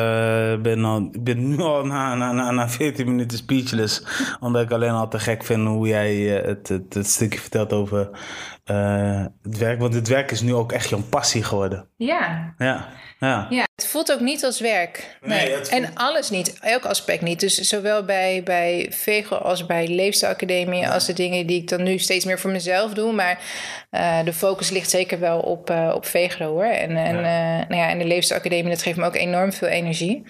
ben, 0.62 0.86
al, 0.86 1.10
ben 1.20 1.48
nu 1.48 1.60
al 1.60 1.86
na, 1.86 2.16
na, 2.16 2.32
na, 2.32 2.52
na 2.52 2.70
14 2.70 3.06
minuten 3.06 3.38
speechless. 3.38 4.04
Omdat 4.40 4.62
ik 4.62 4.72
alleen 4.72 4.92
al 4.92 5.08
te 5.08 5.20
gek 5.20 5.44
vind 5.44 5.68
hoe 5.68 5.88
jij 5.88 6.16
uh, 6.16 6.46
het, 6.46 6.68
het, 6.68 6.94
het, 6.94 7.08
stukje 7.08 7.40
vertelt 7.40 7.74
over 7.74 8.10
uh, 8.72 9.26
het 9.44 9.58
werk. 9.58 9.80
Want 9.80 9.94
het 9.94 10.08
werk 10.08 10.32
is 10.32 10.42
nu 10.42 10.54
ook 10.54 10.72
echt 10.72 10.90
jouw 10.90 11.04
passie 11.10 11.44
geworden. 11.44 11.88
Ja. 11.98 12.54
Ja. 12.58 12.88
Ja. 13.20 13.48
ja, 13.50 13.68
het 13.76 13.88
voelt 13.88 14.12
ook 14.12 14.20
niet 14.20 14.44
als 14.44 14.60
werk. 14.60 15.18
Nee, 15.22 15.48
nee. 15.48 15.70
En 15.70 15.94
alles 15.94 16.30
niet, 16.30 16.60
elk 16.60 16.86
aspect 16.86 17.22
niet. 17.22 17.40
Dus 17.40 17.56
zowel 17.56 18.04
bij, 18.04 18.42
bij 18.44 18.88
Vego 18.90 19.36
als 19.36 19.66
bij 19.66 19.88
Leefstijlacademie... 19.88 20.80
Ja. 20.80 20.94
als 20.94 21.06
de 21.06 21.14
dingen 21.14 21.48
die 21.48 21.62
ik 21.62 21.68
dan 21.68 21.84
nu 21.84 21.98
steeds 21.98 22.26
meer 22.26 22.40
voor 22.40 22.52
mezelf 22.52 22.94
doe. 22.94 23.14
Maar 23.14 23.40
uh, 23.92 24.24
de 24.24 24.34
focus 24.34 24.70
ligt 24.70 24.90
zeker 24.90 25.20
wel 25.20 25.40
op, 25.40 25.70
uh, 25.70 25.92
op 25.96 26.06
Vego 26.06 26.46
hoor. 26.46 26.64
En, 26.64 26.98
en, 26.98 27.16
ja. 27.16 27.66
Nou 27.68 27.82
ja, 27.82 27.90
en 27.90 28.00
de 28.00 28.06
Leefstijlacademie, 28.06 28.72
dat 28.72 28.82
geeft 28.82 28.98
me 28.98 29.06
ook 29.06 29.16
enorm 29.16 29.54
veel 29.54 29.68
energie. 29.68 30.24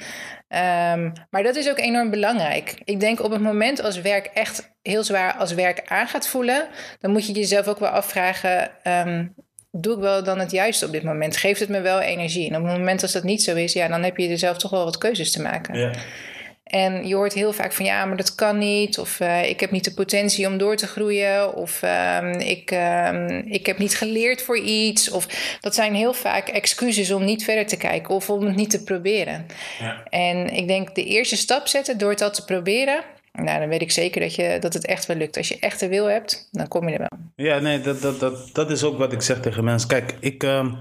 Um, 0.49 1.13
maar 1.29 1.43
dat 1.43 1.55
is 1.55 1.69
ook 1.69 1.79
enorm 1.79 2.09
belangrijk. 2.09 2.81
Ik 2.83 2.99
denk 2.99 3.23
op 3.23 3.31
het 3.31 3.41
moment 3.41 3.81
als 3.81 4.01
werk 4.01 4.25
echt 4.25 4.75
heel 4.81 5.03
zwaar 5.03 5.33
als 5.33 5.53
werk 5.53 5.81
aan 5.85 6.07
gaat 6.07 6.27
voelen... 6.27 6.67
dan 6.99 7.11
moet 7.11 7.27
je 7.27 7.33
jezelf 7.33 7.67
ook 7.67 7.79
wel 7.79 7.89
afvragen... 7.89 8.71
Um, 9.07 9.35
doe 9.71 9.95
ik 9.95 9.99
wel 9.99 10.23
dan 10.23 10.39
het 10.39 10.51
juiste 10.51 10.85
op 10.85 10.91
dit 10.91 11.03
moment? 11.03 11.37
Geeft 11.37 11.59
het 11.59 11.69
me 11.69 11.81
wel 11.81 11.99
energie? 11.99 12.49
En 12.49 12.55
op 12.55 12.67
het 12.67 12.77
moment 12.77 13.01
als 13.01 13.11
dat 13.11 13.23
niet 13.23 13.43
zo 13.43 13.55
is, 13.55 13.73
ja, 13.73 13.87
dan 13.87 14.03
heb 14.03 14.17
je 14.17 14.29
er 14.29 14.37
zelf 14.37 14.57
toch 14.57 14.71
wel 14.71 14.83
wat 14.83 14.97
keuzes 14.97 15.31
te 15.31 15.41
maken. 15.41 15.95
En 16.67 17.07
je 17.07 17.15
hoort 17.15 17.33
heel 17.33 17.53
vaak 17.53 17.73
van 17.73 17.85
ja, 17.85 18.05
maar 18.05 18.17
dat 18.17 18.35
kan 18.35 18.57
niet. 18.57 18.97
Of 18.97 19.19
uh, 19.19 19.49
ik 19.49 19.59
heb 19.59 19.71
niet 19.71 19.83
de 19.83 19.93
potentie 19.93 20.47
om 20.47 20.57
door 20.57 20.75
te 20.75 20.87
groeien. 20.87 21.53
Of 21.53 21.81
uh, 21.83 22.33
ik, 22.37 22.71
uh, 22.71 23.41
ik 23.45 23.65
heb 23.65 23.77
niet 23.77 23.97
geleerd 23.97 24.41
voor 24.41 24.57
iets. 24.57 25.09
Of 25.09 25.27
dat 25.61 25.75
zijn 25.75 25.93
heel 25.93 26.13
vaak 26.13 26.47
excuses 26.47 27.11
om 27.11 27.25
niet 27.25 27.43
verder 27.43 27.65
te 27.65 27.77
kijken 27.77 28.15
of 28.15 28.29
om 28.29 28.45
het 28.45 28.55
niet 28.55 28.69
te 28.69 28.83
proberen. 28.83 29.45
Ja. 29.79 30.03
En 30.09 30.47
ik 30.47 30.67
denk 30.67 30.95
de 30.95 31.05
eerste 31.05 31.37
stap 31.37 31.67
zetten 31.67 31.97
door 31.97 32.09
het 32.09 32.21
al 32.21 32.31
te 32.31 32.45
proberen. 32.45 33.03
Nou, 33.31 33.59
dan 33.59 33.69
weet 33.69 33.81
ik 33.81 33.91
zeker 33.91 34.21
dat, 34.21 34.35
je, 34.35 34.57
dat 34.59 34.73
het 34.73 34.85
echt 34.85 35.05
wel 35.05 35.17
lukt. 35.17 35.37
Als 35.37 35.47
je 35.47 35.59
echt 35.59 35.79
de 35.79 35.87
wil 35.87 36.05
hebt, 36.05 36.47
dan 36.51 36.67
kom 36.67 36.89
je 36.89 36.97
er 36.97 37.07
wel. 37.09 37.45
Ja, 37.47 37.59
nee, 37.59 37.81
dat, 37.81 38.01
dat, 38.01 38.19
dat, 38.19 38.49
dat 38.53 38.71
is 38.71 38.83
ook 38.83 38.97
wat 38.97 39.13
ik 39.13 39.21
zeg 39.21 39.39
tegen 39.39 39.63
mensen. 39.63 39.89
Kijk, 39.89 40.15
ik 40.19 40.43
uh, 40.43 40.73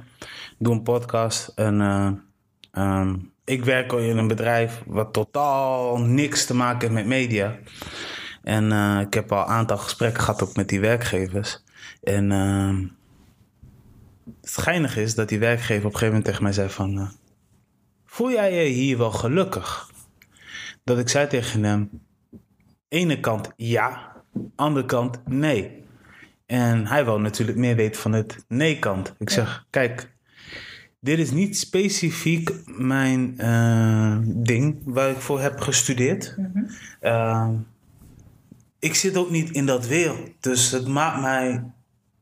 doe 0.58 0.72
een 0.72 0.82
podcast 0.82 1.52
en 1.54 1.80
um, 2.72 3.34
ik 3.46 3.64
werk 3.64 3.92
al 3.92 3.98
in 3.98 4.16
een 4.16 4.28
bedrijf 4.28 4.82
wat 4.86 5.12
totaal 5.12 5.98
niks 5.98 6.46
te 6.46 6.54
maken 6.54 6.80
heeft 6.80 6.92
met 6.92 7.06
media. 7.06 7.58
En 8.42 8.70
uh, 8.70 9.00
ik 9.00 9.14
heb 9.14 9.32
al 9.32 9.38
een 9.42 9.46
aantal 9.46 9.78
gesprekken 9.78 10.22
gehad 10.22 10.42
ook 10.42 10.56
met 10.56 10.68
die 10.68 10.80
werkgevers. 10.80 11.64
En 12.02 12.32
ehm, 12.32 12.86
het 14.40 14.56
geinige 14.56 15.02
is 15.02 15.14
dat 15.14 15.28
die 15.28 15.38
werkgever 15.38 15.86
op 15.86 15.92
een 15.92 15.98
gegeven 15.98 16.06
moment 16.06 16.24
tegen 16.24 16.42
mij 16.42 16.52
zei 16.52 16.68
van... 16.68 17.10
voel 18.04 18.30
jij 18.30 18.54
je 18.54 18.70
hier 18.70 18.98
wel 18.98 19.10
gelukkig? 19.10 19.90
Dat 20.84 20.98
ik 20.98 21.08
zei 21.08 21.26
tegen 21.26 21.64
hem 21.64 21.90
ene 22.88 23.20
kant 23.20 23.52
ja, 23.56 24.12
andere 24.54 24.86
kant 24.86 25.20
nee. 25.26 25.84
En 26.46 26.86
hij 26.86 27.04
wil 27.04 27.20
natuurlijk 27.20 27.58
meer 27.58 27.76
weten 27.76 28.00
van 28.00 28.12
het 28.12 28.44
nee-kant. 28.48 29.14
Ik 29.18 29.30
zeg, 29.30 29.66
kijk, 29.70 30.15
dit 31.00 31.18
is 31.18 31.30
niet 31.30 31.58
specifiek 31.58 32.50
mijn 32.64 33.34
uh, 33.38 34.18
ding 34.24 34.80
waar 34.84 35.10
ik 35.10 35.20
voor 35.20 35.40
heb 35.40 35.60
gestudeerd. 35.60 36.34
Mm-hmm. 36.36 36.68
uh, 37.02 37.48
ik 38.78 38.94
zit 38.94 39.16
ook 39.16 39.30
niet 39.30 39.50
in 39.50 39.66
dat 39.66 39.86
wereld. 39.86 40.30
Dus 40.40 40.70
het 40.70 40.86
maakt 40.86 41.20
mij 41.20 41.64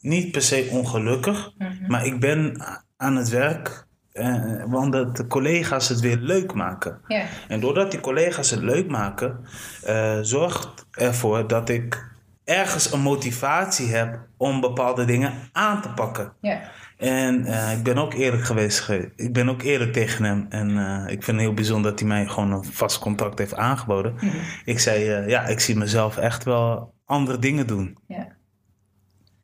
niet 0.01 0.33
per 0.33 0.43
se 0.43 0.69
ongelukkig. 0.71 1.53
Mm-hmm. 1.59 1.87
Maar 1.87 2.07
ik 2.07 2.21
ben 2.21 2.65
aan 2.97 3.17
het 3.17 3.29
werk 3.29 3.85
uh, 4.15 4.63
want 4.67 5.17
de 5.17 5.27
collega's 5.27 5.89
het 5.89 6.01
weer 6.01 6.17
leuk 6.17 6.55
maken. 6.55 7.01
En 7.49 7.61
doordat 7.61 7.91
die 7.91 8.01
collega's 8.01 8.51
het 8.51 8.63
leuk 8.63 8.89
maken, 8.89 9.41
uh, 9.87 10.19
zorgt 10.23 10.87
ervoor 10.91 11.47
dat 11.47 11.69
ik 11.69 12.13
ergens 12.45 12.93
een 12.93 13.01
motivatie 13.01 13.87
heb 13.87 14.19
om 14.37 14.61
bepaalde 14.61 15.05
dingen 15.05 15.33
aan 15.53 15.83
te 15.83 15.89
pakken. 15.89 16.33
Ja. 16.41 16.61
En 16.97 17.41
uh, 17.41 17.73
ik 17.73 17.83
ben 17.83 17.99
ook 17.99 18.15
eerlijk 18.15 18.45
geweest. 18.45 18.89
Ik 19.17 19.33
ben 19.33 19.49
ook 19.49 19.63
eerlijk 19.63 19.93
tegen 19.93 20.25
hem. 20.25 20.47
En 20.49 20.69
ik 21.09 21.23
vind 21.23 21.37
het 21.37 21.47
heel 21.47 21.55
bijzonder 21.55 21.91
dat 21.91 22.01
hij 22.01 22.09
mij 22.09 22.27
gewoon 22.27 22.53
een 22.53 22.65
vast 22.65 22.99
contact 22.99 23.39
heeft 23.39 23.55
aangeboden. 23.55 24.13
Mm 24.13 24.19
-hmm. 24.19 24.41
Ik 24.65 24.79
zei, 24.79 25.29
ja, 25.29 25.47
ik 25.47 25.61
zie 25.61 25.77
mezelf 25.77 26.17
echt 26.17 26.45
wel 26.45 26.95
andere 27.05 27.39
dingen 27.39 27.67
doen. 27.67 27.99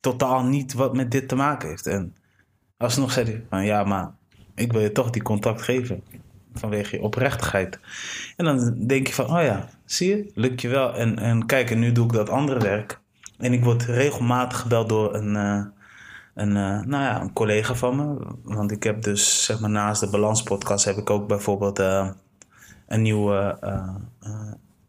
Totaal 0.00 0.44
niet 0.44 0.72
wat 0.72 0.94
met 0.94 1.10
dit 1.10 1.28
te 1.28 1.34
maken 1.34 1.68
heeft. 1.68 1.86
En 1.86 2.14
alsnog 2.76 3.12
zei 3.12 3.26
hij 3.26 3.44
van, 3.48 3.64
ja, 3.64 3.84
maar 3.84 4.10
ik 4.54 4.72
wil 4.72 4.80
je 4.80 4.92
toch 4.92 5.10
die 5.10 5.22
contact 5.22 5.62
geven. 5.62 6.02
Vanwege 6.54 6.96
je 6.96 7.02
oprechtheid. 7.02 7.78
En 8.36 8.44
dan 8.44 8.86
denk 8.86 9.06
je 9.06 9.12
van, 9.12 9.24
oh 9.24 9.42
ja, 9.42 9.68
zie 9.84 10.08
je, 10.08 10.30
lukt 10.34 10.60
je 10.60 10.68
wel. 10.68 10.94
En, 10.94 11.18
en 11.18 11.46
kijk, 11.46 11.70
en 11.70 11.78
nu 11.78 11.92
doe 11.92 12.04
ik 12.04 12.12
dat 12.12 12.30
andere 12.30 12.60
werk. 12.60 13.00
En 13.38 13.52
ik 13.52 13.64
word 13.64 13.84
regelmatig 13.84 14.58
gebeld 14.58 14.88
door 14.88 15.14
een, 15.14 15.72
een, 16.34 16.48
uh, 16.48 16.80
nou 16.80 17.02
ja, 17.02 17.20
een 17.20 17.32
collega 17.32 17.74
van 17.74 17.96
me. 17.96 18.26
Want 18.42 18.70
ik 18.70 18.82
heb 18.82 19.02
dus, 19.02 19.44
zeg 19.44 19.60
maar, 19.60 19.70
naast 19.70 20.00
de 20.00 20.10
Balanspodcast 20.10 20.84
heb 20.84 20.96
ik 20.96 21.10
ook 21.10 21.28
bijvoorbeeld 21.28 21.78
uh, 21.78 22.10
een 22.86 23.02
nieuwe 23.02 23.58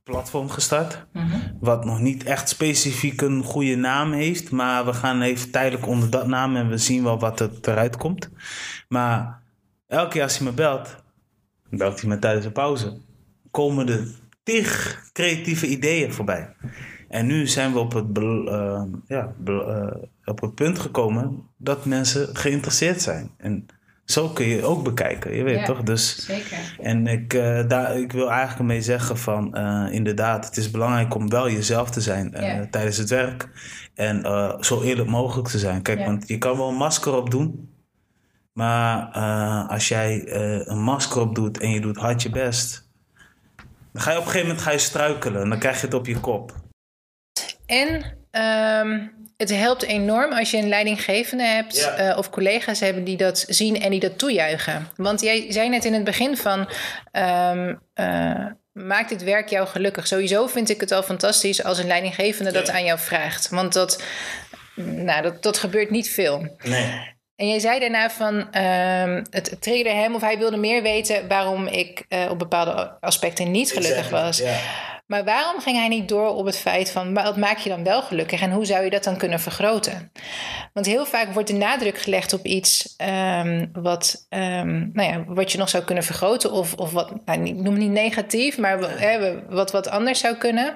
platform 0.04 0.50
gestart. 0.50 1.06
Mm 1.14 1.22
-hmm. 1.22 1.58
Wat 1.60 1.86
nog 1.86 2.00
niet 2.00 2.24
echt 2.24 2.50
specifiek 2.50 3.22
een 3.22 3.44
goede 3.44 3.76
naam 3.76 4.12
heeft. 4.12 4.52
Maar 4.52 4.86
we 4.86 4.94
gaan 4.94 5.22
even 5.22 5.52
tijdelijk 5.52 5.88
onder 5.88 6.10
dat 6.10 6.28
naam 6.28 6.56
en 6.56 6.70
we 6.70 6.78
zien 6.78 7.04
wel 7.04 7.20
wat 7.20 7.40
er 7.40 7.50
eruit 7.62 7.98
komt. 7.98 8.30
Maar 8.88 9.42
elke 9.88 10.10
keer 10.10 10.24
als 10.24 10.38
hij 10.38 10.48
me 10.48 10.54
belt, 10.54 10.96
belt 11.70 12.02
hij 12.02 12.10
me 12.10 12.20
tijdens 12.20 12.46
de 12.46 12.52
pauze, 12.52 12.98
komen 13.52 13.90
er 13.90 14.08
tig 14.44 15.02
creatieve 15.14 15.68
ideeën 15.68 16.14
voorbij. 16.14 16.56
En 17.12 17.26
nu 17.26 17.48
zijn 17.48 17.74
we 17.74 17.80
op 17.80 17.94
het, 17.94 18.18
uh, 18.18 18.82
ja, 19.08 19.34
uh, 19.46 19.88
op 20.26 20.42
het 20.42 20.56
punt 20.56 20.80
gekomen 20.80 21.44
dat 21.58 21.86
mensen 21.86 22.36
geïnteresseerd 22.36 23.02
zijn. 23.02 23.32
En 23.38 23.66
zo 24.06 24.30
kun 24.30 24.46
je 24.46 24.64
ook 24.64 24.84
bekijken, 24.84 25.36
je 25.36 25.44
weet 25.44 25.60
ja, 25.60 25.66
toch? 25.66 25.84
Dus, 25.84 26.26
zeker. 26.26 26.76
En 26.80 27.08
ik, 27.08 27.34
uh, 27.34 27.68
daar, 27.68 27.98
ik 27.98 28.12
wil 28.12 28.32
eigenlijk 28.32 28.70
mee 28.70 28.82
zeggen 28.82 29.18
van 29.18 29.58
inderdaad, 29.92 30.46
het 30.46 30.58
is 30.58 30.72
belangrijk 30.72 31.16
om 31.16 31.30
wel 31.30 31.50
jezelf 31.50 31.90
te 31.90 32.02
zijn 32.02 32.34
ja. 32.40 32.68
tijdens 32.70 32.98
het 32.98 33.10
werk. 33.10 33.50
En 33.94 34.22
zo 34.60 34.82
eerlijk 34.82 35.10
mogelijk 35.10 35.48
te 35.48 35.60
zijn. 35.60 35.82
Kijk, 35.82 36.06
want 36.06 36.28
je 36.28 36.38
kan 36.38 36.58
wel 36.58 36.70
een 36.70 36.76
masker 36.76 37.16
op 37.16 37.32
doen. 37.32 37.70
Maar 38.54 39.06
als 39.68 39.88
jij 39.88 40.24
een 40.68 40.82
masker 40.82 41.22
op 41.22 41.36
doet 41.36 41.60
en 41.60 41.70
je 41.70 41.82
doet 41.82 41.98
hard 41.98 42.22
je 42.22 42.30
best, 42.30 42.90
dan 43.94 44.02
ga 44.02 44.12
je 44.12 44.18
op 44.18 44.24
een 44.24 44.30
gegeven 44.30 44.48
moment 44.48 44.66
ga 44.66 44.72
je 44.72 44.78
struikelen 44.78 45.42
en 45.42 45.50
dan 45.50 45.60
krijg 45.60 45.80
je 45.80 45.86
het 45.86 45.96
op 45.96 46.06
je 46.06 46.20
kop. 46.20 46.61
En 47.72 48.04
ehm, 48.32 49.00
het 49.38 49.50
helpt 49.56 49.84
enorm 49.84 50.32
als 50.34 50.52
je 50.52 50.58
een 50.58 50.68
leidinggevende 50.70 51.44
hebt 51.44 51.78
Ja. 51.78 51.94
eh, 51.96 52.18
of 52.18 52.30
collega's 52.30 52.80
hebben 52.80 53.04
die 53.04 53.18
dat 53.18 53.46
zien 53.48 53.82
en 53.82 53.92
die 53.92 54.00
dat 54.00 54.18
toejuichen. 54.18 54.88
Want 54.96 55.22
jij 55.22 55.46
zei 55.52 55.70
net 55.70 55.86
in 55.86 55.94
het 55.94 56.04
begin 56.04 56.38
van. 56.38 56.70
eh, 57.12 58.46
Maakt 58.74 59.10
dit 59.10 59.24
werk 59.24 59.50
jou 59.50 59.68
gelukkig? 59.68 60.08
Sowieso 60.08 60.48
vind 60.48 60.70
ik 60.70 60.80
het 60.80 60.92
al 60.92 61.04
fantastisch 61.04 61.64
als 61.64 61.78
een 61.78 61.88
leidinggevende 61.88 62.52
dat 62.52 62.68
Ja. 62.68 62.74
aan 62.74 62.84
jou 62.84 63.00
vraagt. 63.00 63.50
Want 63.50 63.74
dat, 63.74 64.04
nou, 64.76 65.22
dat, 65.22 65.44
dat 65.44 65.58
gebeurt 65.58 65.90
niet 65.90 66.10
veel. 66.10 66.56
Nee. 66.64 67.10
En 67.36 67.48
jij 67.50 67.60
zei 67.60 67.80
daarna 67.80 68.10
van 68.10 68.52
ehm, 68.52 69.24
het 69.30 69.56
triggerde 69.62 69.90
hem 70.00 70.16
of 70.16 70.22
hij 70.22 70.38
wilde 70.38 70.58
meer 70.58 70.82
weten 70.82 71.28
waarom 71.28 71.68
ik 71.68 72.06
eh, 72.08 72.28
op 72.30 72.40
bepaalde 72.40 72.98
aspecten 73.00 73.52
niet 73.52 73.72
gelukkig 73.72 74.10
was. 74.10 74.38
Ja. 74.38 74.58
Maar 75.12 75.24
waarom 75.24 75.62
ging 75.62 75.78
hij 75.78 75.88
niet 75.88 76.10
door 76.10 76.28
op 76.28 76.46
het 76.46 76.58
feit 76.58 76.92
van 76.92 77.14
wat 77.14 77.38
maak 77.38 77.58
je 77.58 77.70
dan 77.70 77.84
wel 77.84 78.02
gelukkig 78.02 78.42
en 78.42 78.52
hoe 78.52 78.66
zou 78.66 78.84
je 78.84 78.90
dat 78.90 79.04
dan 79.04 79.18
kunnen 79.18 79.40
vergroten? 79.40 80.12
Want 80.74 80.86
heel 80.86 81.06
vaak 81.06 81.34
wordt 81.34 81.48
de 81.48 81.56
nadruk 81.56 81.98
gelegd 81.98 82.34
op 82.34 82.46
iets 82.46 82.96
ehm, 82.98 83.66
wat, 83.74 84.26
ehm, 84.30 84.90
nou 84.94 85.12
ja, 85.12 85.24
wat 85.28 85.52
je 85.52 85.58
nog 85.58 85.70
zou 85.70 85.84
kunnen 85.84 86.04
vergroten 86.04 86.52
of, 86.52 86.74
of 86.74 86.92
wat, 86.92 87.26
nou, 87.26 87.44
ik 87.44 87.56
noem 87.56 87.74
het 87.74 87.78
niet 87.78 87.92
negatief, 87.92 88.58
maar 88.58 89.00
hè, 89.00 89.42
wat, 89.50 89.72
wat 89.72 89.90
anders 89.90 90.20
zou 90.20 90.36
kunnen. 90.36 90.74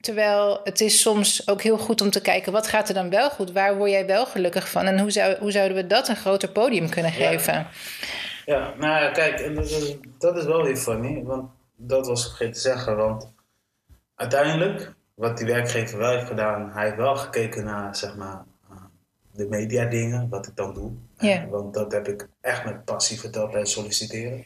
Terwijl 0.00 0.60
het 0.64 0.80
is 0.80 1.00
soms 1.00 1.48
ook 1.48 1.62
heel 1.62 1.78
goed 1.78 2.00
om 2.00 2.10
te 2.10 2.20
kijken 2.20 2.52
wat 2.52 2.66
gaat 2.66 2.88
er 2.88 2.94
dan 2.94 3.10
wel 3.10 3.30
goed, 3.30 3.52
waar 3.52 3.76
word 3.76 3.90
jij 3.90 4.06
wel 4.06 4.26
gelukkig 4.26 4.68
van 4.70 4.84
en 4.86 4.98
hoe, 4.98 5.10
zou, 5.10 5.36
hoe 5.38 5.50
zouden 5.50 5.76
we 5.76 5.86
dat 5.86 6.08
een 6.08 6.16
groter 6.16 6.48
podium 6.48 6.88
kunnen 6.88 7.12
geven? 7.12 7.66
Ja, 8.44 8.72
nou 8.78 9.02
ja, 9.02 9.10
kijk, 9.10 9.40
en 9.40 9.54
dat 9.54 9.64
is, 9.64 9.96
dat 10.18 10.36
is 10.36 10.44
wel 10.44 10.62
weer 10.62 10.76
funny, 10.76 11.22
want 11.24 11.50
dat 11.76 12.06
was 12.06 12.20
ik 12.20 12.28
vergeten 12.28 12.54
te 12.54 12.60
zeggen, 12.60 12.96
want 12.96 13.36
uiteindelijk, 14.18 14.94
wat 15.14 15.38
die 15.38 15.46
werkgever 15.46 15.98
wel 15.98 16.10
heeft 16.10 16.26
gedaan, 16.26 16.72
hij 16.72 16.84
heeft 16.84 16.96
wel 16.96 17.16
gekeken 17.16 17.64
naar, 17.64 17.96
zeg 17.96 18.16
maar, 18.16 18.44
eh, 18.70 18.76
de 19.32 19.48
media 19.48 19.84
dingen, 19.84 20.28
wat 20.28 20.46
ik 20.46 20.56
dan 20.56 20.74
doe. 20.74 20.92
Eh, 21.16 21.44
want 21.50 21.74
dat 21.74 21.92
heb 21.92 22.08
ik 22.08 22.28
echt 22.40 22.64
met 22.64 22.84
passie 22.84 23.20
verteld 23.20 23.50
bij 23.50 23.64
solliciteren. 23.64 24.44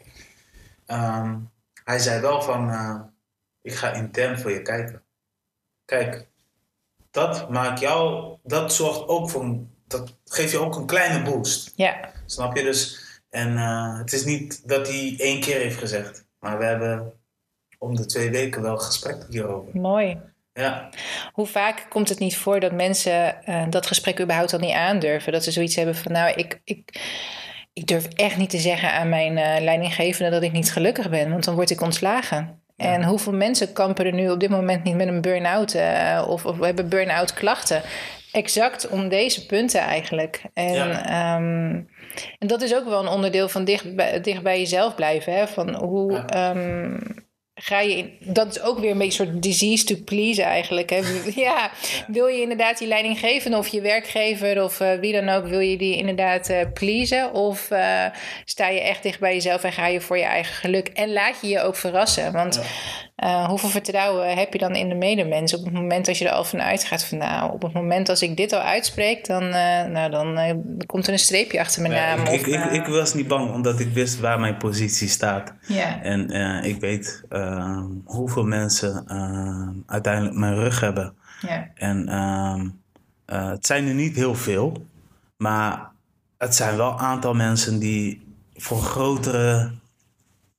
Ehm, 0.86 1.38
hij 1.84 1.98
zei 1.98 2.20
wel 2.20 2.42
van, 2.42 2.70
eh, 2.70 3.00
ik 3.62 3.74
ga 3.74 3.92
intern 3.92 4.38
voor 4.38 4.50
je 4.50 4.62
kijken. 4.62 5.02
Kijk, 5.84 6.26
dat 7.10 7.50
maakt 7.50 7.80
jou, 7.80 8.36
dat 8.42 8.72
zorgt 8.72 9.08
ook 9.08 9.30
voor, 9.30 9.56
dat 9.86 10.16
geeft 10.24 10.50
je 10.50 10.58
ook 10.58 10.76
een 10.76 10.86
kleine 10.86 11.30
boost. 11.30 11.72
Ja, 11.76 12.10
Snap 12.26 12.56
je? 12.56 12.62
Dus, 12.62 13.00
en 13.30 13.56
het 13.98 14.12
is 14.12 14.24
niet 14.24 14.68
dat 14.68 14.88
hij 14.88 15.14
één 15.18 15.40
keer 15.40 15.56
heeft 15.56 15.78
gezegd. 15.78 16.24
Maar 16.38 16.58
we 16.58 16.64
hebben 16.64 17.21
om 17.82 17.96
de 17.96 18.06
twee 18.06 18.30
weken 18.30 18.62
wel 18.62 18.76
gesprekken 18.78 19.26
hierover. 19.30 19.80
mooi. 19.80 20.18
Ja, 20.54 20.88
Hoe 21.32 21.46
vaak 21.46 21.86
komt 21.88 22.08
het 22.08 22.18
niet 22.18 22.36
voor 22.36 22.60
dat 22.60 22.72
mensen 22.72 23.44
eh, 23.44 23.64
dat 23.70 23.86
gesprek 23.86 24.20
überhaupt 24.20 24.52
al 24.52 24.58
niet 24.58 24.72
aandurven? 24.74 25.32
Dat 25.32 25.44
ze 25.44 25.50
zoiets 25.50 25.76
hebben 25.76 25.94
van, 25.96 26.12
nou, 26.12 26.32
ik, 26.36 26.60
ik, 26.64 27.00
ik 27.72 27.86
durf 27.86 28.06
echt 28.06 28.36
niet 28.36 28.50
te 28.50 28.58
zeggen 28.58 28.92
aan 28.92 29.08
mijn 29.08 29.38
eh, 29.38 29.62
leidinggevende 29.62 30.30
dat 30.30 30.42
ik 30.42 30.52
niet 30.52 30.72
gelukkig 30.72 31.10
ben, 31.10 31.30
want 31.30 31.44
dan 31.44 31.54
word 31.54 31.70
ik 31.70 31.80
ontslagen. 31.80 32.60
En 32.76 33.04
hoeveel 33.04 33.32
mensen 33.32 33.72
kampen 33.72 34.06
er 34.06 34.12
nu 34.14 34.30
op 34.30 34.40
dit 34.40 34.50
moment 34.50 34.82
niet 34.84 34.94
met 34.96 35.08
een 35.08 35.20
burn-out 35.20 35.74
eh, 35.74 36.24
of, 36.28 36.46
of 36.46 36.58
hebben 36.60 36.88
burn-out 36.88 37.34
klachten? 37.34 37.82
Exact 38.32 38.88
om 38.88 39.08
deze 39.08 39.46
punten 39.46 39.80
eigenlijk. 39.80 40.42
En, 40.54 40.72
Ja. 40.74 41.04
ehm, 41.06 41.80
en 42.38 42.46
dat 42.46 42.62
is 42.62 42.74
ook 42.74 42.84
wel 42.88 43.00
een 43.02 43.08
onderdeel 43.12 43.48
van 43.48 43.64
dicht 43.64 43.96
bij, 43.96 44.20
dicht 44.20 44.42
bij 44.42 44.58
jezelf 44.58 44.94
blijven. 44.94 45.32
Hè? 45.34 45.46
Van 45.48 45.74
hoe 45.74 46.12
Ja. 46.12 46.26
ehm, 46.26 46.98
ga 47.64 47.80
je 47.80 47.96
in, 47.96 48.16
dat 48.20 48.56
is 48.56 48.62
ook 48.62 48.78
weer 48.78 48.90
een 48.90 48.98
beetje 48.98 49.22
een 49.22 49.28
soort 49.28 49.42
disease 49.42 49.84
to 49.84 49.94
please 50.04 50.42
eigenlijk. 50.42 50.90
Hè? 50.90 51.00
Ja, 51.34 51.70
wil 52.06 52.26
je 52.26 52.40
inderdaad 52.40 52.78
die 52.78 52.88
leidinggevende 52.88 53.56
of 53.56 53.68
je 53.68 53.80
werkgever 53.80 54.64
of 54.64 54.80
eh, 54.80 54.98
wie 54.98 55.12
dan 55.12 55.28
ook, 55.28 55.46
wil 55.46 55.60
je 55.60 55.76
die 55.76 55.96
inderdaad 55.96 56.48
eh 56.48 56.66
pleasen? 56.74 57.32
Of 57.32 57.70
eh, 57.70 58.04
sta 58.44 58.68
je 58.68 58.80
echt 58.80 59.02
dicht 59.02 59.20
bij 59.20 59.34
jezelf 59.34 59.64
en 59.64 59.72
ga 59.72 59.86
je 59.86 60.00
voor 60.00 60.18
je 60.18 60.24
eigen 60.24 60.54
geluk? 60.54 60.88
En 60.88 61.12
laat 61.12 61.38
je 61.40 61.48
je 61.48 61.60
ook 61.60 61.76
verrassen. 61.76 62.32
Want 62.32 62.60
eh, 63.22 63.44
hoeveel 63.44 63.68
vertrouwen 63.68 64.36
heb 64.36 64.52
je 64.52 64.58
dan 64.58 64.74
in 64.74 64.88
de 64.88 64.94
medemens 64.94 65.54
op 65.54 65.64
het 65.64 65.72
moment 65.72 66.06
dat 66.06 66.18
je 66.18 66.28
er 66.28 66.34
al 66.34 66.44
van 66.44 66.62
uitgaat 66.62 67.04
van 67.04 67.18
nou, 67.18 67.52
op 67.52 67.62
het 67.62 67.72
moment 67.72 68.08
als 68.08 68.22
ik 68.22 68.36
dit 68.36 68.52
al 68.52 68.60
uitspreek, 68.60 69.26
dan, 69.26 69.42
eh, 69.42 69.84
nou, 69.84 70.10
dan 70.10 70.36
eh, 70.38 70.54
komt 70.86 71.06
er 71.06 71.12
een 71.12 71.18
streepje 71.18 71.60
achter 71.60 71.82
mijn 71.82 71.94
naam. 71.94 72.20
ik, 72.20 72.26
of, 72.26 72.32
ik, 72.32 72.46
ik, 72.46 72.72
ik 72.72 72.86
was 72.86 73.14
niet 73.14 73.28
bang, 73.28 73.52
omdat 73.52 73.80
ik 73.80 73.92
wist 73.92 74.20
waar 74.20 74.40
mijn 74.40 74.56
positie 74.56 75.08
staat. 75.08 75.54
ja. 75.66 76.02
En 76.02 76.30
ik 76.64 76.80
weet 76.80 77.22
hoeveel 78.04 78.44
mensen 78.44 79.04
uiteindelijk 79.86 80.36
mijn 80.36 80.54
rug 80.54 80.80
hebben. 80.80 81.14
Ja. 81.40 81.68
En 81.74 82.08
ehm, 82.08 82.68
eh, 83.24 83.48
het 83.48 83.66
zijn 83.66 83.86
er 83.86 83.94
niet 83.94 84.16
heel 84.16 84.34
veel, 84.34 84.86
maar 85.36 85.90
het 86.38 86.54
zijn 86.54 86.76
wel 86.76 86.92
een 86.92 86.98
aantal 86.98 87.34
mensen 87.34 87.78
die 87.78 88.26
voor 88.54 88.78
grotere 88.78 89.70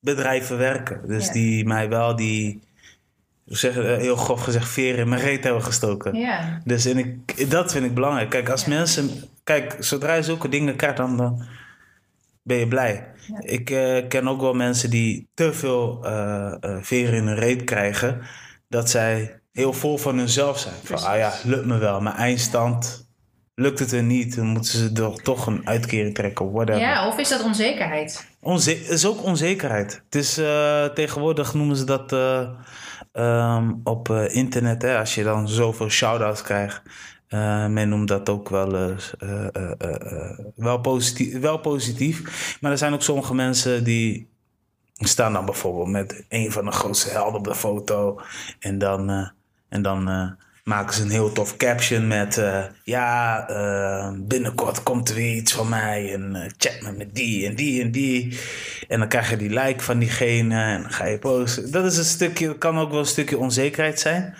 bedrijven 0.04 0.58
werken. 0.58 1.00
Dus 1.08 1.26
Ja. 1.26 1.32
die 1.32 1.66
mij 1.66 1.88
wel 1.88 2.16
die, 2.16 2.60
zeg, 3.44 3.74
heel 3.74 4.16
grof 4.16 4.42
gezegd, 4.42 4.68
veren 4.68 4.98
in 5.00 5.08
mijn 5.08 5.20
reet 5.22 5.44
hebben 5.44 5.62
gestoken. 5.62 6.14
ja. 6.14 6.60
Dus 6.64 6.84
en 6.84 6.98
ik, 6.98 7.50
dat 7.50 7.72
vind 7.72 7.84
ik 7.84 7.94
belangrijk. 7.94 8.30
Kijk, 8.30 8.48
als 8.48 8.64
mensen, 8.64 9.10
kijk, 9.44 9.76
zodra 9.78 10.14
je 10.14 10.22
zulke 10.22 10.48
dingen 10.48 10.76
krijgt, 10.76 10.96
dan, 10.96 11.16
dan 11.16 11.42
ben 12.42 12.56
je 12.56 12.68
blij. 12.68 13.06
Ik 13.40 13.70
eh, 13.70 14.08
ken 14.08 14.28
ook 14.28 14.40
wel 14.40 14.54
mensen 14.54 14.90
die 14.90 15.28
te 15.34 15.52
veel 15.52 16.04
eh 16.04 16.54
eh, 16.60 16.76
veren 16.80 17.14
in 17.14 17.26
hun 17.26 17.38
reet 17.38 17.64
krijgen, 17.64 18.20
dat 18.68 18.90
zij 18.90 19.40
heel 19.52 19.72
vol 19.72 19.96
van 19.98 20.18
hunzelf 20.18 20.58
zijn. 20.58 20.74
Van, 20.82 21.02
ah 21.02 21.16
ja, 21.16 21.32
lukt 21.44 21.66
me 21.66 21.78
wel, 21.78 22.00
maar 22.00 22.14
eindstand 22.14 23.03
lukt 23.54 23.78
het 23.78 23.92
er 23.92 24.02
niet, 24.02 24.36
dan 24.36 24.46
moeten 24.46 24.78
ze 24.78 24.92
toch, 24.92 25.20
toch 25.20 25.46
een 25.46 25.66
uitkering 25.66 26.14
trekken, 26.14 26.52
whatever. 26.52 26.80
ja, 26.80 27.08
of 27.08 27.18
is 27.18 27.28
dat 27.28 27.42
onzekerheid? 27.42 28.26
Onze 28.40 28.70
het 28.70 28.88
is 28.88 29.06
ook 29.06 29.22
onzekerheid. 29.22 30.02
Het 30.04 30.14
is 30.14 30.38
eh, 30.38 30.84
tegenwoordig 30.84 31.54
noemen 31.54 31.76
ze 31.76 31.84
dat 31.84 32.12
eh, 32.12 32.48
ehm, 33.12 33.72
op 33.84 34.10
eh, 34.10 34.34
internet, 34.34 34.82
hè, 34.82 34.98
als 34.98 35.14
je 35.14 35.22
dan 35.22 35.48
zoveel 35.48 35.88
shout-outs 35.88 36.42
krijgt. 36.42 36.82
Men 37.68 37.88
noemt 37.88 38.08
dat 38.08 38.28
ook 38.28 38.48
wel, 38.48 38.96
wel, 40.54 40.80
positief, 40.80 41.40
wel 41.40 41.58
positief. 41.58 42.56
Maar 42.60 42.70
er 42.70 42.78
zijn 42.78 42.92
ook 42.92 43.02
sommige 43.02 43.34
mensen 43.34 43.84
die 43.84 44.28
staan 44.94 45.32
dan 45.32 45.44
bijvoorbeeld 45.44 45.88
met 45.88 46.24
een 46.28 46.52
van 46.52 46.64
de 46.64 46.70
grootste 46.70 47.10
helden 47.10 47.34
op 47.34 47.44
de 47.44 47.54
foto. 47.54 48.20
En 48.58 48.78
dan, 48.78 49.30
en 49.68 49.82
dan 49.82 50.36
maken 50.64 50.94
ze 50.94 51.02
een 51.02 51.10
heel 51.10 51.32
tof 51.32 51.56
caption 51.56 52.06
met... 52.06 52.38
eh, 52.38 52.64
ja, 52.84 53.48
eh, 53.48 54.12
binnenkort 54.18 54.82
komt 54.82 55.08
er 55.08 55.14
weer 55.14 55.34
iets 55.34 55.52
van 55.52 55.68
mij. 55.68 56.12
En 56.12 56.34
eh, 56.34 56.50
chat 56.56 56.80
me 56.80 56.92
met 56.92 57.14
die 57.14 57.46
en 57.46 57.54
die 57.54 57.82
en 57.82 57.90
die. 57.90 58.38
En 58.88 58.98
dan 58.98 59.08
krijg 59.08 59.30
je 59.30 59.36
die 59.36 59.50
like 59.50 59.84
van 59.84 59.98
diegene 59.98 60.62
en 60.62 60.82
dan 60.82 60.90
ga 60.90 61.04
je 61.04 61.18
posten. 61.18 61.70
Dat 61.70 61.84
is 61.84 61.98
een 61.98 62.04
stukje, 62.04 62.58
kan 62.58 62.78
ook 62.78 62.90
wel 62.90 62.98
een 62.98 63.06
stukje 63.06 63.38
onzekerheid 63.38 64.00
zijn. 64.00 64.34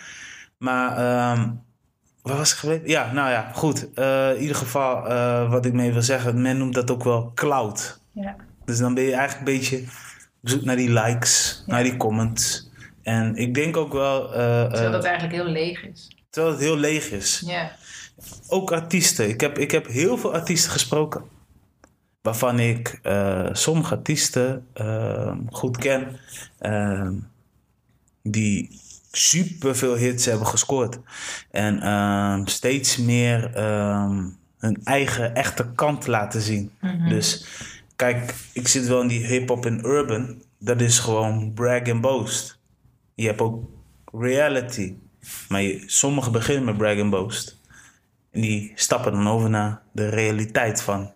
Maar... 0.58 0.96
ehm 0.96 1.48
Waar 2.22 2.36
was 2.36 2.52
ik 2.52 2.58
gebleven? 2.58 2.88
Ja, 2.88 3.12
nou 3.12 3.30
ja, 3.30 3.50
goed. 3.54 3.88
In 3.96 4.40
ieder 4.40 4.56
geval, 4.56 5.02
wat 5.48 5.66
ik 5.66 5.72
mee 5.72 5.92
wil 5.92 6.02
zeggen, 6.02 6.42
men 6.42 6.58
noemt 6.58 6.74
dat 6.74 6.90
ook 6.90 7.04
wel 7.04 7.32
cloud. 7.34 8.00
Ja. 8.12 8.36
Dus 8.64 8.78
dan 8.78 8.94
ben 8.94 9.04
je 9.04 9.14
eigenlijk 9.14 9.48
een 9.48 9.54
beetje 9.58 9.78
op 10.42 10.48
zoek 10.48 10.64
naar 10.64 10.76
die 10.76 10.90
likes, 10.90 11.62
naar 11.66 11.82
die 11.82 11.96
comments. 11.96 12.70
En 13.04 13.36
ik 13.36 13.54
denk 13.54 13.76
ook 13.76 13.92
wel, 13.92 14.34
eh, 14.34 14.62
eh, 14.62 14.70
Terwijl 14.70 14.90
dat 14.92 15.04
eigenlijk 15.04 15.34
heel 15.42 15.52
leeg 15.52 15.84
is. 15.84 16.08
terwijl 16.30 16.54
het 16.54 16.62
heel 16.64 16.76
leeg 16.76 17.10
is. 17.10 17.42
Ja. 17.46 17.70
Ook 18.48 18.72
artiesten. 18.72 19.28
Ik 19.28 19.40
heb, 19.40 19.58
ik 19.58 19.70
heb 19.70 19.86
heel 19.86 20.18
veel 20.18 20.32
artiesten 20.34 20.70
gesproken. 20.70 21.22
Waarvan 22.22 22.58
ik 22.58 22.98
eh, 23.02 23.48
sommige 23.52 23.94
artiesten 23.94 24.66
eh, 24.72 25.36
goed 25.50 25.76
ken. 25.76 26.18
eh, 26.58 27.08
die 28.22 28.80
super 29.12 29.76
veel 29.76 29.94
hits 29.94 30.24
hebben 30.24 30.46
gescoord. 30.46 30.98
En 31.50 31.80
ehm, 31.82 32.46
steeds 32.46 32.96
meer 32.96 33.54
ehm, 33.54 34.22
hun 34.58 34.80
eigen 34.84 35.34
echte 35.34 35.66
kant 35.74 36.06
laten 36.06 36.40
zien. 36.40 36.72
Dus 37.08 37.46
kijk, 37.96 38.34
ik 38.52 38.68
zit 38.68 38.86
wel 38.86 39.00
in 39.00 39.08
die 39.08 39.26
hip-hop 39.26 39.66
en 39.66 39.84
urban. 39.86 40.42
Dat 40.58 40.80
is 40.80 40.98
gewoon 40.98 41.52
brag 41.54 41.88
and 41.90 42.00
boast. 42.00 42.58
Je 43.14 43.26
hebt 43.26 43.40
ook 43.40 43.64
reality. 44.12 44.94
Maar 45.48 45.62
je, 45.62 45.82
sommigen 45.86 46.32
beginnen 46.32 46.64
met 46.64 46.76
brag 46.76 47.00
and 47.00 47.10
boast. 47.10 47.60
En 48.30 48.40
die 48.40 48.72
stappen 48.74 49.12
dan 49.12 49.28
over 49.28 49.50
naar 49.50 49.82
de 49.92 50.08
realiteit 50.08 50.82
van... 50.82 51.12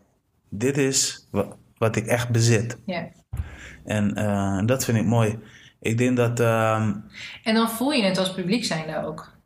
Dit 0.50 0.76
is 0.76 1.28
wa- 1.30 1.56
wat 1.78 1.96
ik 1.96 2.06
echt 2.06 2.28
bezit. 2.28 2.78
ja. 2.86 3.08
En 3.84 4.14
eh, 4.14 4.60
dat 4.66 4.84
vind 4.84 4.98
ik 4.98 5.04
mooi. 5.04 5.38
Ik 5.80 5.98
denk 5.98 6.16
dat... 6.16 6.40
ehm, 6.40 6.92
En 7.44 7.54
dan 7.54 7.70
voel 7.70 7.90
je 7.92 8.02
het 8.02 8.18
als 8.18 8.34
publiek 8.34 8.64
zijnde 8.64 9.04
ook. 9.06 9.36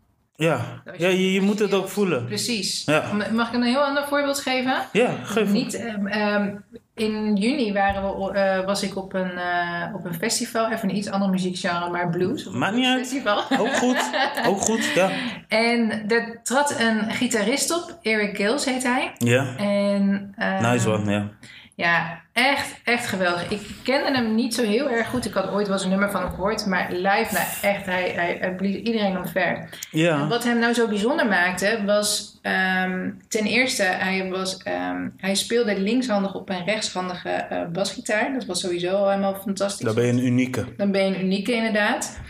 Ja, 0.42 0.82
ja 0.96 1.08
je, 1.08 1.32
je 1.32 1.40
moet 1.40 1.58
het 1.58 1.74
ook 1.74 1.88
voelen. 1.88 2.24
Precies. 2.24 2.84
Ja. 2.84 3.04
Mag 3.32 3.48
ik 3.48 3.54
een 3.54 3.62
heel 3.62 3.84
ander 3.84 4.04
voorbeeld 4.08 4.38
geven? 4.40 4.74
Ja, 4.92 5.10
geef 5.22 5.50
Niet, 5.50 5.74
ehm, 5.74 6.06
ehm, 6.06 6.54
in 6.94 7.36
juni 7.36 7.72
waren 7.72 8.02
we, 8.02 8.32
eh, 8.32 8.64
was 8.64 8.82
ik 8.82 8.96
op 8.96 9.12
een, 9.14 9.30
eh, 9.30 9.94
op 9.94 10.04
een 10.04 10.14
festival, 10.14 10.70
even 10.70 10.88
een 10.88 10.96
iets 10.96 11.10
ander 11.10 11.28
muziekgenre, 11.28 11.90
maar 11.90 12.10
blues. 12.10 12.48
Maakt 12.48 12.74
niet 12.74 12.86
uit. 12.86 12.98
festival. 12.98 13.42
Ook 13.58 13.74
goed, 13.74 14.10
ook 14.48 14.60
goed, 14.60 14.84
ja. 14.94 15.10
En 15.48 16.08
er 16.08 16.40
trad 16.42 16.80
een 16.80 17.10
gitarist 17.10 17.74
op, 17.74 17.98
Eric 18.02 18.36
Gills 18.36 18.64
heet 18.64 18.82
hij. 18.82 19.12
Ja, 19.18 19.56
En, 19.56 20.34
ehm, 20.36 20.70
nice 20.70 20.90
one, 20.90 21.10
ja. 21.10 21.28
Ja, 21.74 22.20
echt, 22.32 22.80
echt 22.84 23.06
geweldig. 23.06 23.50
Ik 23.50 23.60
kende 23.82 24.10
hem 24.18 24.34
niet 24.34 24.54
zo 24.54 24.62
heel 24.62 24.90
erg 24.90 25.08
goed. 25.08 25.24
Ik 25.24 25.32
had 25.32 25.50
ooit 25.50 25.66
wel 25.66 25.76
eens 25.76 25.84
een 25.84 25.90
nummer 25.90 26.10
van 26.10 26.20
hem 26.22 26.30
gehoord. 26.30 26.66
Maar 26.66 26.92
live, 26.92 27.32
nou 27.32 27.46
echt, 27.62 27.86
hij, 27.86 28.12
hij, 28.14 28.36
hij 28.40 28.54
blies 28.54 28.76
iedereen 28.76 29.16
omver. 29.18 29.42
En 29.42 29.68
Ja, 29.90 30.28
wat 30.28 30.44
hem 30.44 30.58
nou 30.58 30.72
zo 30.72 30.88
bijzonder 30.88 31.26
maakte, 31.26 31.82
was 31.86 32.38
ehm, 32.42 33.10
ten 33.28 33.44
eerste, 33.44 33.82
hij, 33.82 34.28
was, 34.30 34.56
ehm, 34.56 35.08
hij 35.16 35.34
speelde 35.34 35.80
linkshandig 35.80 36.34
op 36.34 36.48
een 36.48 36.64
rechtshandige 36.64 37.28
eh, 37.28 37.66
basgitaar. 37.72 38.32
Dat 38.32 38.44
was 38.44 38.60
sowieso 38.60 38.96
al 38.96 39.08
helemaal 39.08 39.34
fantastisch. 39.34 39.84
dan 39.86 39.94
ben 39.94 40.06
je 40.06 40.12
een 40.12 40.26
unieke. 40.26 40.64
Dan 40.76 40.90
ben 40.90 41.04
je 41.04 41.14
een 41.14 41.24
unieke 41.24 41.52
inderdaad. 41.52 42.20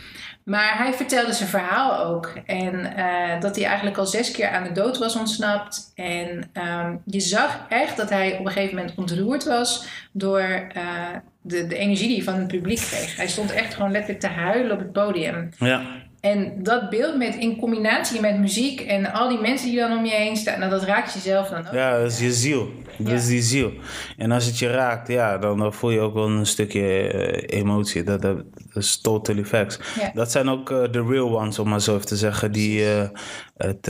Maar 0.43 0.77
hij 0.77 0.93
vertelde 0.93 1.33
zijn 1.33 1.49
verhaal 1.49 2.05
ook. 2.05 2.33
En 2.45 2.95
eh, 2.95 3.41
dat 3.41 3.55
hij 3.55 3.65
eigenlijk 3.65 3.97
al 3.97 4.05
zes 4.05 4.31
keer 4.31 4.49
aan 4.49 4.63
de 4.63 4.71
dood 4.71 4.97
was 4.97 5.15
ontsnapt. 5.15 5.91
En 5.95 6.49
ehm, 6.53 6.95
je 7.05 7.19
zag 7.19 7.65
echt 7.69 7.97
dat 7.97 8.09
hij 8.09 8.37
op 8.37 8.45
een 8.45 8.51
gegeven 8.51 8.75
moment 8.75 8.95
ontroerd 8.97 9.43
was 9.43 9.85
door 10.11 10.39
eh, 10.39 11.09
de, 11.41 11.67
de 11.67 11.77
energie 11.77 12.07
die 12.07 12.15
hij 12.15 12.25
van 12.25 12.39
het 12.39 12.47
publiek 12.47 12.79
kreeg. 12.79 13.15
Hij 13.15 13.27
stond 13.27 13.51
echt 13.51 13.73
gewoon 13.73 13.91
letterlijk 13.91 14.19
te 14.19 14.27
huilen 14.27 14.71
op 14.71 14.79
het 14.79 14.91
podium. 14.91 15.49
Ja, 15.57 15.81
En 16.23 16.53
dat 16.63 16.89
beeld 16.89 17.17
met, 17.17 17.35
in 17.35 17.57
combinatie 17.57 18.19
met 18.21 18.39
muziek 18.39 18.81
en 18.81 19.13
al 19.13 19.29
die 19.29 19.39
mensen 19.39 19.69
die 19.69 19.79
dan 19.79 19.97
om 19.97 20.05
je 20.05 20.11
heen 20.11 20.35
staan, 20.35 20.59
nou, 20.59 20.71
dat 20.71 20.83
raakt 20.83 21.13
jezelf 21.13 21.47
dan 21.49 21.67
ook. 21.67 21.73
ja 21.73 21.97
dat 21.97 22.11
is 22.11 22.19
je 22.19 22.31
ziel. 22.33 22.71
Dat 22.97 23.07
Ja. 23.07 23.13
is 23.13 23.27
die 23.27 23.41
ziel. 23.41 23.71
En 24.17 24.31
als 24.31 24.45
het 24.45 24.59
je 24.59 24.67
raakt, 24.69 25.07
ja, 25.07 25.37
dan, 25.37 25.57
dan 25.57 25.73
voel 25.73 25.89
je 25.89 25.99
ook 25.99 26.13
wel 26.13 26.27
een 26.27 26.45
stukje 26.45 27.07
eh, 27.07 27.59
emotie. 27.59 28.03
Dat, 28.03 28.21
dat, 28.21 28.37
dat 28.73 28.83
is 28.83 29.01
totally 29.01 29.45
facts. 29.45 29.79
Ja. 29.99 30.11
Dat 30.13 30.31
zijn 30.31 30.49
ook 30.49 30.71
eh, 30.71 30.91
de 30.91 31.05
real 31.07 31.39
ones, 31.41 31.59
om 31.59 31.69
maar 31.69 31.81
zo 31.81 31.95
even 31.95 32.05
te 32.07 32.17
zeggen, 32.17 32.51
die 32.51 32.85
eh, 32.93 33.09
het, 33.57 33.85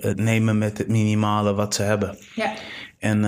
het 0.00 0.20
nemen 0.20 0.58
met 0.58 0.78
het 0.78 0.88
minimale 0.88 1.54
wat 1.54 1.74
ze 1.74 1.82
hebben. 1.82 2.16
Ja, 2.34 2.52
En, 2.98 3.24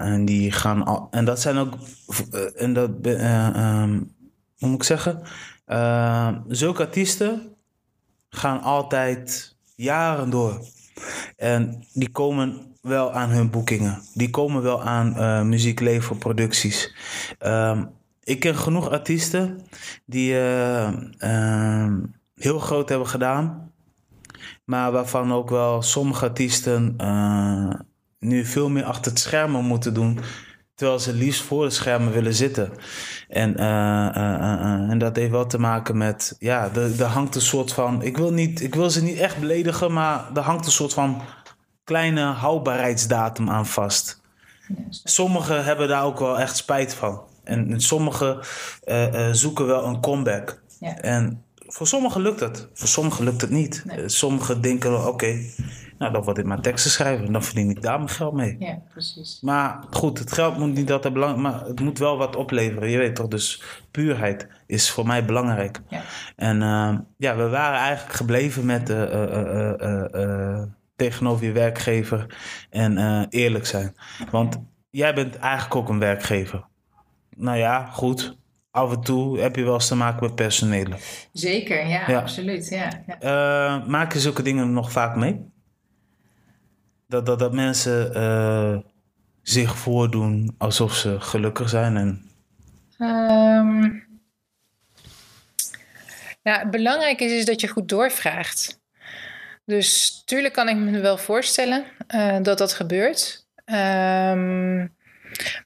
en 0.00 0.24
die 0.24 0.52
gaan 0.52 0.84
al, 0.84 1.08
en 1.10 1.24
dat 1.24 1.40
zijn 1.40 1.56
ook, 1.56 1.74
en 2.56 2.72
dat, 2.72 2.90
ehm, 3.02 3.98
hoe 4.58 4.68
moet 4.68 4.74
ik 4.74 4.82
zeggen? 4.82 5.22
Eh, 5.64 6.36
zulke 6.48 6.82
artiesten 6.82 7.56
gaan 8.28 8.60
altijd 8.62 9.56
jaren 9.76 10.30
door. 10.30 10.60
En 11.36 11.84
die 11.92 12.10
komen 12.10 12.76
wel 12.80 13.12
aan 13.12 13.30
hun 13.30 13.50
boekingen. 13.50 14.02
Die 14.14 14.30
komen 14.30 14.62
wel 14.62 14.82
aan 14.82 15.16
eh 15.16 15.42
muziekleverproducties. 15.42 16.94
Ehm, 17.38 17.84
ik 18.22 18.40
ken 18.40 18.56
genoeg 18.56 18.90
artiesten 18.90 19.60
die 20.06 20.34
eh, 20.34 20.92
ehm, 21.18 22.00
heel 22.34 22.58
groot 22.58 22.88
hebben 22.88 23.08
gedaan. 23.08 23.72
Maar 24.64 24.92
waarvan 24.92 25.32
ook 25.32 25.50
wel 25.50 25.82
sommige 25.82 26.24
artiesten 26.24 26.94
eh, 26.96 27.70
nu 28.18 28.44
veel 28.44 28.68
meer 28.68 28.84
achter 28.84 29.10
het 29.10 29.20
schermen 29.20 29.64
moeten 29.64 29.94
doen. 29.94 30.18
Terwijl 30.74 30.98
ze 30.98 31.12
liefst 31.12 31.42
voor 31.42 31.64
de 31.64 31.70
schermen 31.70 32.12
willen 32.12 32.34
zitten. 32.34 32.72
En, 33.28 33.56
eh, 33.56 34.06
eh, 34.06 34.34
eh, 34.42 34.90
en 34.90 34.98
dat 34.98 35.16
heeft 35.16 35.30
wel 35.30 35.46
te 35.46 35.58
maken 35.58 35.96
met. 35.96 36.36
Ja, 36.38 36.70
er, 36.74 37.02
hangt 37.02 37.34
een 37.34 37.40
soort 37.40 37.72
van. 37.72 38.02
Ik 38.02 38.16
wil, 38.16 38.32
niet, 38.32 38.60
ik 38.60 38.74
wil 38.74 38.90
ze 38.90 39.02
niet 39.02 39.18
echt 39.18 39.38
beledigen, 39.38 39.92
maar 39.92 40.30
er 40.34 40.42
hangt 40.42 40.66
een 40.66 40.72
soort 40.72 40.94
van 40.94 41.22
kleine 41.84 42.22
houdbaarheidsdatum 42.22 43.50
aan 43.50 43.66
vast. 43.66 44.20
Sommigen 44.90 45.64
hebben 45.64 45.88
daar 45.88 46.04
ook 46.04 46.18
wel 46.18 46.38
echt 46.38 46.56
spijt 46.56 46.94
van. 46.94 47.20
En, 47.44 47.70
en 47.70 47.80
sommigen 47.80 48.38
zoeken 49.32 49.66
wel 49.66 49.84
een 49.84 50.00
comeback. 50.00 50.62
Ja. 50.80 50.96
En 50.96 51.44
voor 51.66 51.86
sommigen 51.86 52.20
lukt 52.20 52.40
het, 52.40 52.68
voor 52.74 52.88
sommigen 52.88 53.24
lukt 53.24 53.40
het 53.40 53.50
niet. 53.50 53.82
Nee. 53.84 54.08
Sommigen 54.08 54.60
denken: 54.60 55.06
oké, 55.06 55.40
nou 56.04 56.16
dan 56.16 56.24
word 56.24 56.38
ik 56.38 56.44
maar 56.44 56.60
teksten 56.60 56.90
schrijven. 56.90 57.32
Dan 57.32 57.42
verdien 57.42 57.70
ik 57.70 57.82
daar 57.82 57.96
mijn 57.96 58.08
geld 58.10 58.32
mee. 58.32 58.56
ja, 58.58 58.78
precies. 58.90 59.38
Maar 59.40 59.84
goed, 59.90 60.18
het 60.18 60.32
geld 60.32 60.58
moet 60.58 60.74
niet 60.74 60.92
altijd 60.92 61.12
belangrijk, 61.14 61.42
maar 61.42 61.64
het 61.66 61.80
moet 61.80 61.98
wel 61.98 62.16
wat 62.16 62.36
opleveren. 62.36 62.90
Je 62.90 62.98
weet 62.98 63.14
toch, 63.16 63.28
dus 63.28 63.62
puurheid 63.90 64.48
is 64.66 64.90
voor 64.90 65.06
mij 65.06 65.24
belangrijk. 65.24 65.80
Ja. 65.88 66.02
En 66.36 66.62
eh, 66.62 66.94
ja, 67.16 67.36
we 67.36 67.48
waren 67.48 67.78
eigenlijk 67.78 68.16
gebleven 68.16 68.66
met 68.66 68.90
eh, 68.90 69.02
eh, 69.02 70.14
eh, 70.14 70.62
tegenover 70.96 71.44
je 71.46 71.52
werkgever 71.52 72.26
en 72.70 73.26
eerlijk 73.30 73.66
zijn. 73.66 73.94
Want 74.30 74.58
jij 74.90 75.14
bent 75.14 75.36
eigenlijk 75.36 75.74
ook 75.74 75.88
een 75.88 75.98
werkgever. 75.98 76.64
Nou 77.36 77.58
ja, 77.58 77.84
goed. 77.86 78.36
Af 78.70 78.92
en 78.92 79.00
toe 79.00 79.38
heb 79.40 79.56
je 79.56 79.64
wel 79.64 79.74
eens 79.74 79.88
te 79.88 79.96
maken 79.96 80.22
met 80.26 80.34
personelen. 80.34 80.98
Zeker, 81.32 81.86
ja, 81.86 82.10
Ja. 82.10 82.18
absoluut. 82.20 82.68
Ja, 82.68 82.90
ja. 83.20 83.84
Maak 83.86 84.12
je 84.12 84.20
zulke 84.20 84.42
dingen 84.42 84.72
nog 84.72 84.92
vaak 84.92 85.16
mee? 85.16 85.52
Dat, 87.14 87.26
dat, 87.26 87.38
dat 87.38 87.52
mensen 87.52 88.14
eh, 88.14 88.76
zich 89.42 89.76
voordoen 89.76 90.54
alsof 90.58 90.94
ze 90.94 91.20
gelukkig 91.20 91.68
zijn. 91.68 91.96
En, 91.96 92.30
het 96.42 96.70
belangrijke 96.70 97.24
is, 97.24 97.32
is 97.32 97.44
dat 97.44 97.60
je 97.60 97.68
goed 97.68 97.88
doorvraagt. 97.88 98.80
Dus 99.64 100.22
tuurlijk 100.24 100.54
kan 100.54 100.68
ik 100.68 100.76
me 100.76 101.00
wel 101.00 101.16
voorstellen 101.16 101.84
eh, 102.06 102.36
dat 102.42 102.58
dat 102.58 102.72
gebeurt. 102.72 103.46
Ehm, 103.64 104.86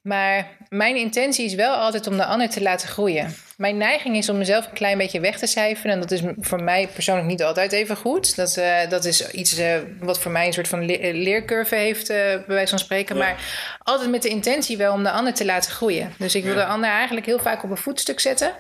maar 0.03 0.47
mijn 0.69 0.97
intentie 0.97 1.45
is 1.45 1.55
wel 1.55 1.75
altijd 1.75 2.07
om 2.07 2.17
de 2.17 2.25
ander 2.25 2.49
te 2.49 2.63
laten 2.63 2.89
groeien. 2.89 3.35
Mijn 3.57 3.77
neiging 3.77 4.17
is 4.17 4.29
om 4.29 4.39
mezelf 4.39 4.67
een 4.67 4.73
klein 4.73 4.99
beetje 4.99 5.21
weg 5.21 5.39
te 5.39 5.47
cijferen. 5.47 5.93
En 5.93 6.01
dat 6.01 6.11
is 6.11 6.21
voor 6.39 6.63
mij 6.63 6.89
persoonlijk 6.95 7.27
niet 7.29 7.43
altijd 7.43 7.73
even 7.73 7.97
goed. 7.97 8.37
Dat, 8.37 8.57
eh, 8.57 8.89
dat 8.89 9.05
is 9.05 9.31
iets 9.31 9.57
eh, 9.59 9.75
wat 10.01 10.21
voor 10.21 10.31
mij 10.31 10.47
een 10.47 10.53
soort 10.53 10.69
van 10.69 10.87
le- 10.87 10.93
eh, 10.93 11.15
leercurve 11.15 11.75
heeft, 11.75 12.07
bij 12.09 12.45
wijze 12.47 12.69
van 12.71 12.79
spreken. 12.79 13.17
Ja. 13.17 13.23
Maar 13.23 13.37
altijd 13.83 14.11
met 14.11 14.23
de 14.23 14.29
intentie 14.29 14.77
wel 14.77 14.93
om 14.93 15.03
de 15.03 15.11
ander 15.11 15.35
te 15.35 15.45
laten 15.45 15.71
groeien. 15.73 16.13
Dus 16.19 16.35
ik 16.35 16.45
wil 16.45 16.55
Ja. 16.55 16.59
de 16.59 16.67
ander 16.67 16.91
eigenlijk 16.91 17.27
heel 17.27 17.39
vaak 17.39 17.63
op 17.65 17.71
een 17.71 17.77
voetstuk 17.77 18.21
zetten. 18.21 18.53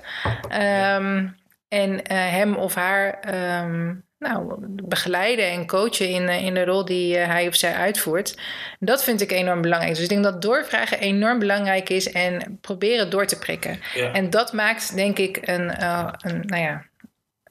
Ehm, 0.49 1.27
En 1.69 2.01
hem 2.13 2.55
of 2.57 2.75
haar 2.75 3.21
ehm, 3.21 3.95
nou, 4.19 4.55
begeleiden 4.83 5.51
en 5.51 5.67
coachen 5.67 6.09
in, 6.09 6.29
eh, 6.29 6.45
in 6.45 6.55
de 6.55 6.65
rol 6.65 6.85
die 6.85 7.19
eh, 7.19 7.27
hij 7.27 7.49
of 7.49 7.55
zij 7.55 7.75
uitvoert. 7.75 8.37
Dat 8.79 9.05
vind 9.05 9.21
ik 9.21 9.33
enorm 9.33 9.61
belangrijk. 9.61 9.95
Dus 9.95 10.03
ik 10.03 10.09
denk 10.09 10.25
dat 10.25 10.43
doorvragen 10.43 11.01
enorm 11.01 11.39
belangrijk 11.39 11.89
is 11.89 12.13
en 12.13 12.59
proberen 12.61 13.11
door 13.11 13.27
te 13.27 13.39
prikken. 13.39 13.81
Ja. 13.95 14.13
En 14.13 14.31
dat 14.31 14.53
maakt, 14.53 14.95
denk 14.95 15.19
ik, 15.19 15.39
een, 15.49 15.71
eh, 15.71 16.13
een, 16.19 16.43
nou 16.47 16.63
ja, 16.63 16.85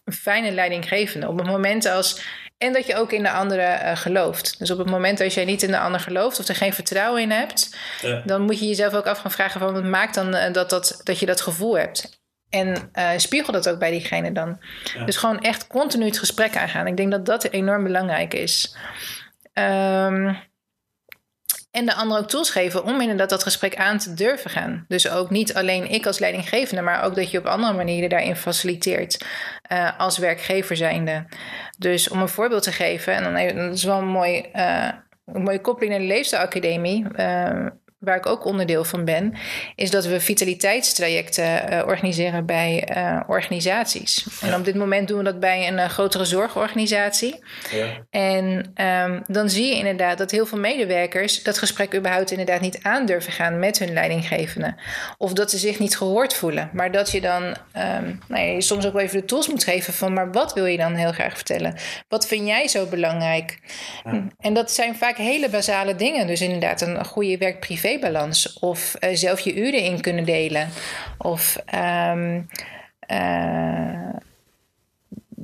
een 0.06 0.14
fijne 0.14 0.52
leidinggevende. 0.52 1.28
Op 1.28 1.38
het 1.38 1.48
moment 1.48 1.86
als. 1.86 2.22
En 2.58 2.74
dat 2.74 2.88
je 2.88 2.96
ook 2.96 3.12
in 3.12 3.24
de 3.24 3.32
andere 3.32 3.80
gelooft. 3.96 4.60
Dus 4.60 4.72
op 4.72 4.78
het 4.78 4.90
moment 4.90 5.22
als 5.22 5.34
jij 5.34 5.46
niet 5.46 5.64
in 5.64 5.72
de 5.72 5.80
ander 5.80 6.00
gelooft 6.00 6.40
of 6.40 6.48
er 6.48 6.56
geen 6.56 6.74
vertrouwen 6.74 7.22
in 7.22 7.32
hebt, 7.32 7.78
Ja. 8.02 8.22
dan 8.26 8.42
moet 8.42 8.60
je 8.60 8.68
jezelf 8.68 8.94
ook 8.94 9.06
af 9.06 9.20
gaan 9.20 9.32
vragen: 9.32 9.60
van 9.60 9.74
wat 9.74 9.84
maakt 9.84 10.16
dan 10.16 10.32
dat, 10.52 10.70
dat, 10.70 11.02
dat 11.04 11.20
je 11.20 11.26
dat 11.26 11.42
gevoel 11.42 11.78
hebt? 11.78 12.17
En 12.50 12.90
eh, 12.92 13.10
spiegel 13.18 13.54
dat 13.54 13.70
ook 13.70 13.80
bij 13.80 13.92
diegene 13.92 14.32
dan. 14.32 14.60
Ja. 14.94 15.06
Dus 15.06 15.18
gewoon 15.18 15.42
echt 15.42 15.68
continu 15.68 16.06
het 16.06 16.20
gesprek 16.20 16.58
aangaan. 16.58 16.88
Ik 16.88 16.98
denk 16.98 17.12
dat 17.12 17.26
dat 17.26 17.44
enorm 17.44 17.84
belangrijk 17.84 18.34
is. 18.34 18.76
Ehm, 19.54 20.34
en 21.72 21.86
de 21.86 21.94
ander 21.94 22.18
ook 22.18 22.30
tools 22.30 22.50
geven 22.50 22.84
om 22.84 23.02
inderdaad 23.02 23.30
dat 23.30 23.44
gesprek 23.44 23.76
aan 23.76 23.98
te 23.98 24.14
durven 24.14 24.50
gaan. 24.50 24.86
Dus 24.88 25.10
ook 25.10 25.30
niet 25.30 25.54
alleen 25.54 25.92
ik 25.92 26.06
als 26.06 26.20
leidinggevende, 26.20 26.82
maar 26.82 27.04
ook 27.04 27.16
dat 27.16 27.32
je 27.32 27.38
op 27.38 27.46
andere 27.46 27.74
manieren 27.74 28.10
daarin 28.10 28.36
faciliteert 28.36 29.26
eh, 29.62 30.00
als 30.00 30.18
werkgever 30.18 30.76
zijnde. 30.76 31.26
Dus 31.78 32.10
om 32.10 32.22
een 32.22 32.30
voorbeeld 32.30 32.64
te 32.64 32.72
geven, 32.72 33.14
en 33.14 33.24
dan 33.24 33.36
even, 33.36 33.56
dat 33.56 33.74
is 33.74 33.84
wel 33.84 33.98
een, 33.98 34.08
mooi, 34.08 34.42
eh, 34.54 34.90
een 35.26 35.42
mooie 35.42 35.62
koppeling 35.62 35.92
naar 35.92 36.02
de 36.02 36.14
Leefstijlacademie, 36.14 37.08
eh, 37.14 37.66
waar 38.00 38.18
ik 38.18 38.26
ook 38.26 38.46
onderdeel 38.46 38.84
van 38.84 39.06
ben, 39.06 39.34
is 39.76 39.92
dat 39.92 40.06
we 40.06 40.20
vitaliteitstrajecten 40.20 41.70
eh, 41.70 41.88
organiseren 41.88 42.46
bij 42.46 42.84
eh, 42.84 43.20
organisaties. 43.28 44.28
En 44.42 44.56
op 44.56 44.66
dit 44.66 44.76
moment 44.76 45.08
doen 45.08 45.18
we 45.18 45.24
dat 45.24 45.40
bij 45.40 45.68
een 45.68 45.80
eh, 45.80 45.90
grotere 45.90 46.26
zorgorganisatie. 46.26 47.44
Ja. 47.72 47.88
En 48.10 48.72
ehm, 48.74 49.20
dan 49.28 49.50
zie 49.50 49.66
je 49.66 49.76
inderdaad 49.76 50.18
dat 50.18 50.32
heel 50.32 50.46
veel 50.46 50.60
medewerkers 50.60 51.44
dat 51.44 51.58
gesprek 51.58 51.96
überhaupt 51.96 52.32
inderdaad 52.32 52.62
niet 52.62 52.80
aandurven 52.82 53.32
gaan 53.32 53.60
met 53.60 53.80
hun 53.80 53.94
leidinggevende. 53.94 54.76
Of 55.18 55.34
dat 55.34 55.52
ze 55.52 55.58
zich 55.58 55.80
niet 55.80 55.98
gehoord 55.98 56.34
voelen. 56.34 56.70
Maar 56.74 56.92
dat 56.92 57.12
je 57.12 57.22
dan 57.22 57.56
ehm, 57.72 58.16
nou 58.28 58.44
ja, 58.44 58.52
je 58.52 58.62
soms 58.62 58.86
ook 58.86 58.94
wel 58.94 59.02
even 59.02 59.20
de 59.20 59.26
tools 59.26 59.48
moet 59.48 59.64
geven 59.64 59.94
van, 59.94 60.14
maar 60.14 60.32
wat 60.32 60.54
wil 60.54 60.66
je 60.66 60.78
dan 60.78 60.94
heel 60.94 61.12
graag 61.12 61.36
vertellen? 61.36 61.76
Wat 62.08 62.28
vind 62.28 62.48
jij 62.48 62.68
zo 62.68 62.86
belangrijk? 62.86 63.60
En 64.40 64.54
dat 64.54 64.72
zijn 64.72 64.96
vaak 64.96 65.18
hele 65.18 65.50
basale 65.50 65.96
dingen. 65.96 66.28
Dus 66.28 66.42
inderdaad 66.42 66.82
een 66.82 67.06
goede 67.06 67.38
werk-privé-balans. 67.88 68.60
Of 68.60 68.96
eh, 68.96 69.16
zelf 69.16 69.40
je 69.40 69.56
uren 69.56 69.84
in 69.84 70.02
kunnen 70.02 70.26
delen. 70.26 70.70
Of... 71.18 71.58
ehm, 71.66 72.42
eh, 73.00 74.10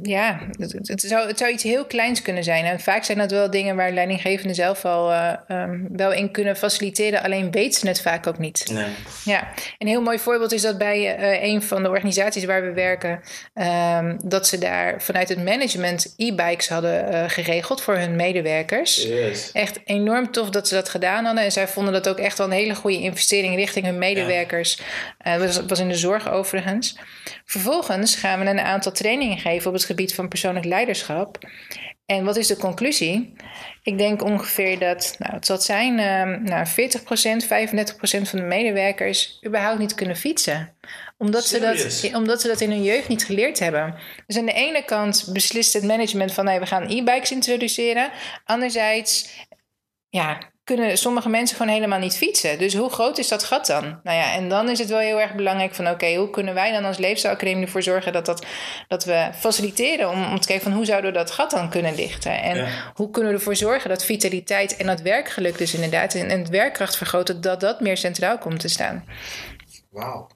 ja, 0.07 0.39
het, 0.57 0.71
het 0.87 1.01
zou, 1.01 1.27
het 1.27 1.37
zou 1.37 1.51
iets 1.51 1.63
heel 1.63 1.85
kleins 1.85 2.21
kunnen 2.21 2.43
zijn. 2.43 2.65
En 2.65 2.79
vaak 2.79 3.03
zijn 3.03 3.17
dat 3.17 3.31
wel 3.31 3.49
dingen 3.49 3.75
waar 3.75 3.91
leidinggevenden 3.91 4.55
zelf 4.55 4.85
al 4.85 5.11
eh, 5.11 5.33
ehm, 5.47 5.79
wel 5.91 6.11
in 6.11 6.31
kunnen 6.31 6.55
faciliteren. 6.55 7.23
Alleen 7.23 7.51
weten 7.51 7.79
ze 7.79 7.87
het 7.87 8.01
vaak 8.01 8.27
ook 8.27 8.37
niet. 8.37 8.69
Nee. 8.71 8.85
Ja, 9.25 9.47
een 9.77 9.87
heel 9.87 10.01
mooi 10.01 10.19
voorbeeld 10.19 10.51
is 10.51 10.61
dat 10.61 10.77
bij 10.77 11.15
eh, 11.15 11.51
een 11.51 11.61
van 11.61 11.83
de 11.83 11.89
organisaties 11.89 12.45
waar 12.45 12.63
we 12.63 12.73
werken, 12.73 13.21
ehm, 13.53 14.17
dat 14.23 14.47
ze 14.47 14.57
daar 14.57 15.01
vanuit 15.01 15.29
het 15.29 15.43
management 15.43 16.13
e-bikes 16.17 16.69
hadden 16.69 17.11
eh, 17.11 17.23
geregeld 17.27 17.81
voor 17.81 17.97
hun 17.97 18.15
medewerkers. 18.15 19.03
Yes. 19.03 19.51
Echt 19.51 19.79
enorm 19.85 20.31
tof 20.31 20.49
dat 20.49 20.67
ze 20.67 20.73
dat 20.73 20.89
gedaan 20.89 21.25
hadden. 21.25 21.43
En 21.43 21.51
zij 21.51 21.67
vonden 21.67 21.93
dat 21.93 22.09
ook 22.09 22.19
echt 22.19 22.37
wel 22.37 22.47
een 22.47 22.53
hele 22.53 22.75
goede 22.75 22.99
investering 22.99 23.55
richting 23.55 23.85
hun 23.85 23.97
medewerkers. 23.97 24.81
Dat 25.23 25.39
was, 25.39 25.65
was 25.67 25.79
in 25.79 25.87
de 25.87 25.95
zorg 25.95 26.29
overigens. 26.31 26.97
Vervolgens 27.45 28.15
gaan 28.15 28.39
we 28.39 28.45
een 28.45 28.59
aantal 28.59 28.91
trainingen 28.91 29.37
geven 29.37 29.67
op 29.67 29.73
het 29.73 29.85
gebied 29.95 30.15
van 30.15 30.27
persoonlijk 30.27 30.65
leiderschap. 30.65 31.37
En 32.05 32.25
wat 32.25 32.37
is 32.37 32.47
de 32.47 32.57
conclusie? 32.57 33.33
Ik 33.83 33.97
denk 33.97 34.23
ongeveer 34.23 34.79
dat, 34.79 35.15
nou, 35.19 35.33
het 35.33 35.45
zal 35.45 35.57
zijn, 35.57 35.99
ehm, 35.99 36.43
nou, 36.43 36.67
40%, 36.67 37.45
35% 37.45 38.29
van 38.29 38.39
de 38.39 38.45
medewerkers 38.45 39.39
überhaupt 39.45 39.79
niet 39.79 39.95
kunnen 39.95 40.15
fietsen. 40.15 40.75
Omdat 41.17 41.45
ze, 41.45 41.59
dat, 41.59 42.11
omdat 42.13 42.41
ze 42.41 42.47
dat 42.47 42.61
in 42.61 42.69
hun 42.69 42.83
jeugd 42.83 43.07
niet 43.07 43.25
geleerd 43.25 43.59
hebben. 43.59 43.95
Dus 44.27 44.37
aan 44.37 44.45
de 44.45 44.53
ene 44.53 44.85
kant 44.85 45.29
beslist 45.33 45.73
het 45.73 45.83
management 45.83 46.33
van 46.33 46.45
nee, 46.45 46.59
we 46.59 46.65
gaan 46.65 46.89
e-bikes 46.89 47.31
introduceren. 47.31 48.11
Anderzijds, 48.45 49.29
ja, 50.09 50.52
kunnen 50.63 50.97
sommige 50.97 51.29
mensen 51.29 51.57
gewoon 51.57 51.73
helemaal 51.73 51.99
niet 51.99 52.17
fietsen. 52.17 52.57
Dus 52.57 52.75
hoe 52.75 52.89
groot 52.89 53.17
is 53.17 53.27
dat 53.27 53.43
gat 53.43 53.65
dan? 53.65 53.99
Nou 54.03 54.17
ja, 54.17 54.33
en 54.33 54.49
dan 54.49 54.69
is 54.69 54.79
het 54.79 54.89
wel 54.89 54.99
heel 54.99 55.21
erg 55.21 55.35
belangrijk 55.35 55.75
van... 55.75 55.89
oké, 55.89 56.15
hoe 56.15 56.29
kunnen 56.29 56.53
wij 56.53 56.71
dan 56.71 56.85
als 56.85 56.97
Leefstijlacademie 56.97 57.65
ervoor 57.65 57.81
zorgen... 57.83 58.13
dat, 58.13 58.25
dat, 58.25 58.45
dat 58.87 59.05
we 59.05 59.29
faciliteren 59.35 60.09
om, 60.09 60.31
om 60.31 60.39
te 60.39 60.47
kijken 60.47 60.65
van... 60.65 60.73
hoe 60.73 60.85
zouden 60.85 61.11
we 61.11 61.17
dat 61.17 61.31
gat 61.31 61.51
dan 61.51 61.69
kunnen 61.69 61.95
dichten? 61.95 62.41
En 62.41 62.57
Ja. 62.57 62.91
hoe 62.93 63.09
kunnen 63.09 63.31
we 63.31 63.37
ervoor 63.37 63.55
zorgen 63.55 63.89
dat 63.89 64.05
vitaliteit 64.05 64.77
en 64.77 64.85
dat 64.85 65.01
werkgeluk 65.01 65.57
dus 65.57 65.73
inderdaad... 65.73 66.13
en, 66.13 66.29
en 66.29 66.39
het 66.39 66.49
werkkracht 66.49 66.97
vergroten, 66.97 67.41
dat 67.41 67.59
dat 67.59 67.81
meer 67.81 67.97
centraal 67.97 68.37
komt 68.37 68.59
te 68.59 68.67
staan. 68.67 69.05
Wauw. 69.89 70.27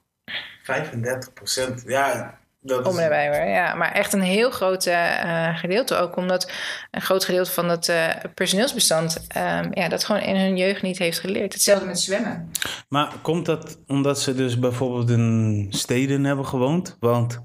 35 0.62 1.32
procent. 1.32 1.82
Ja, 1.86 2.38
dat 2.60 2.86
Om 2.86 2.98
is... 2.98 3.04
hoor, 3.04 3.46
ja. 3.46 3.74
Maar 3.74 3.92
echt 3.92 4.12
een 4.12 4.20
heel 4.20 4.50
groot 4.50 4.86
eh, 4.86 5.56
gedeelte 5.58 5.96
ook. 5.96 6.16
Omdat 6.16 6.50
een 6.90 7.00
groot 7.00 7.24
gedeelte 7.24 7.50
van 7.50 7.68
dat 7.68 7.88
eh, 7.88 8.08
personeelsbestand... 8.34 9.26
ehm, 9.28 9.68
ja, 9.72 9.88
dat 9.88 10.04
gewoon 10.04 10.22
in 10.22 10.36
hun 10.36 10.56
jeugd 10.56 10.82
niet 10.82 10.98
heeft 10.98 11.18
geleerd. 11.18 11.52
Hetzelfde 11.52 11.86
met 11.86 12.00
zwemmen. 12.00 12.50
Maar 12.88 13.12
komt 13.22 13.46
dat 13.46 13.78
omdat 13.86 14.20
ze 14.20 14.34
dus 14.34 14.58
bijvoorbeeld 14.58 15.10
in 15.10 15.66
steden 15.70 16.24
hebben 16.24 16.46
gewoond? 16.46 16.96
Want 17.00 17.42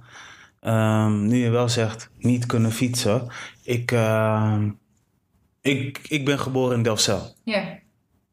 ehm, 0.60 1.28
nu 1.28 1.38
je 1.38 1.50
wel 1.50 1.70
zegt 1.70 2.10
niet 2.18 2.46
kunnen 2.46 2.72
fietsen. 2.72 3.28
Ik, 3.64 3.92
ehm, 3.92 4.70
ik, 5.62 6.00
ik 6.08 6.26
ben 6.26 6.40
geboren 6.40 6.78
in 6.78 6.84
Delfzijl. 6.84 7.36
Ja, 7.44 7.82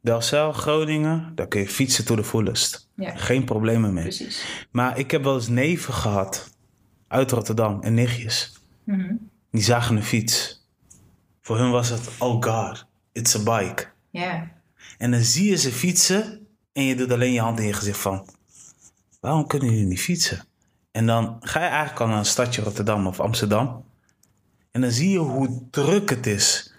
Delfzijl, 0.03 0.53
Groningen, 0.53 1.33
daar 1.35 1.49
kun 1.49 1.61
je 1.61 1.69
fietsen 1.69 2.05
to 2.05 2.15
the 2.15 2.25
fullest. 2.25 2.89
Ja. 2.97 3.17
Geen 3.17 3.45
problemen 3.45 3.93
mee. 3.93 4.03
precies. 4.03 4.67
Maar 4.71 4.99
ik 4.99 5.11
heb 5.11 5.25
wel 5.25 5.35
eens 5.35 5.49
neven 5.49 5.95
gehad 5.95 6.51
uit 7.11 7.31
Rotterdam 7.31 7.83
en 7.83 7.95
nichtjes. 7.95 8.53
Mhm. 8.85 9.15
Die 9.51 9.63
zagen 9.63 9.97
een 9.97 10.03
fiets. 10.03 10.65
Voor 11.41 11.59
hun 11.59 11.71
was 11.71 11.89
het, 11.89 12.09
oh 12.19 12.43
god, 12.43 12.87
it's 13.13 13.37
a 13.37 13.39
bike. 13.39 13.87
Ja, 14.11 14.51
En 14.99 15.11
dan 15.11 15.21
zie 15.21 15.51
je 15.51 15.57
ze 15.57 15.73
fietsen 15.73 16.47
en 16.73 16.83
je 16.83 16.95
doet 16.95 17.13
alleen 17.13 17.33
je 17.33 17.41
hand 17.41 17.59
in 17.59 17.67
je 17.67 17.73
gezicht 17.73 17.99
van... 17.99 18.27
Waarom 19.21 19.47
kunnen 19.47 19.71
jullie 19.71 19.87
niet 19.87 20.01
fietsen? 20.01 20.45
En 20.91 21.07
dan 21.07 21.37
ga 21.41 21.61
je 21.61 21.67
eigenlijk 21.67 22.01
al 22.01 22.07
naar 22.07 22.19
een 22.19 22.25
stadje 22.25 22.63
Rotterdam 22.63 23.07
of 23.07 23.21
Amsterdam. 23.21 23.85
En 24.71 24.81
dan 24.81 24.91
zie 24.91 25.11
je 25.11 25.19
hoe 25.19 25.63
druk 25.71 26.11
het 26.11 26.27
is. 26.27 26.75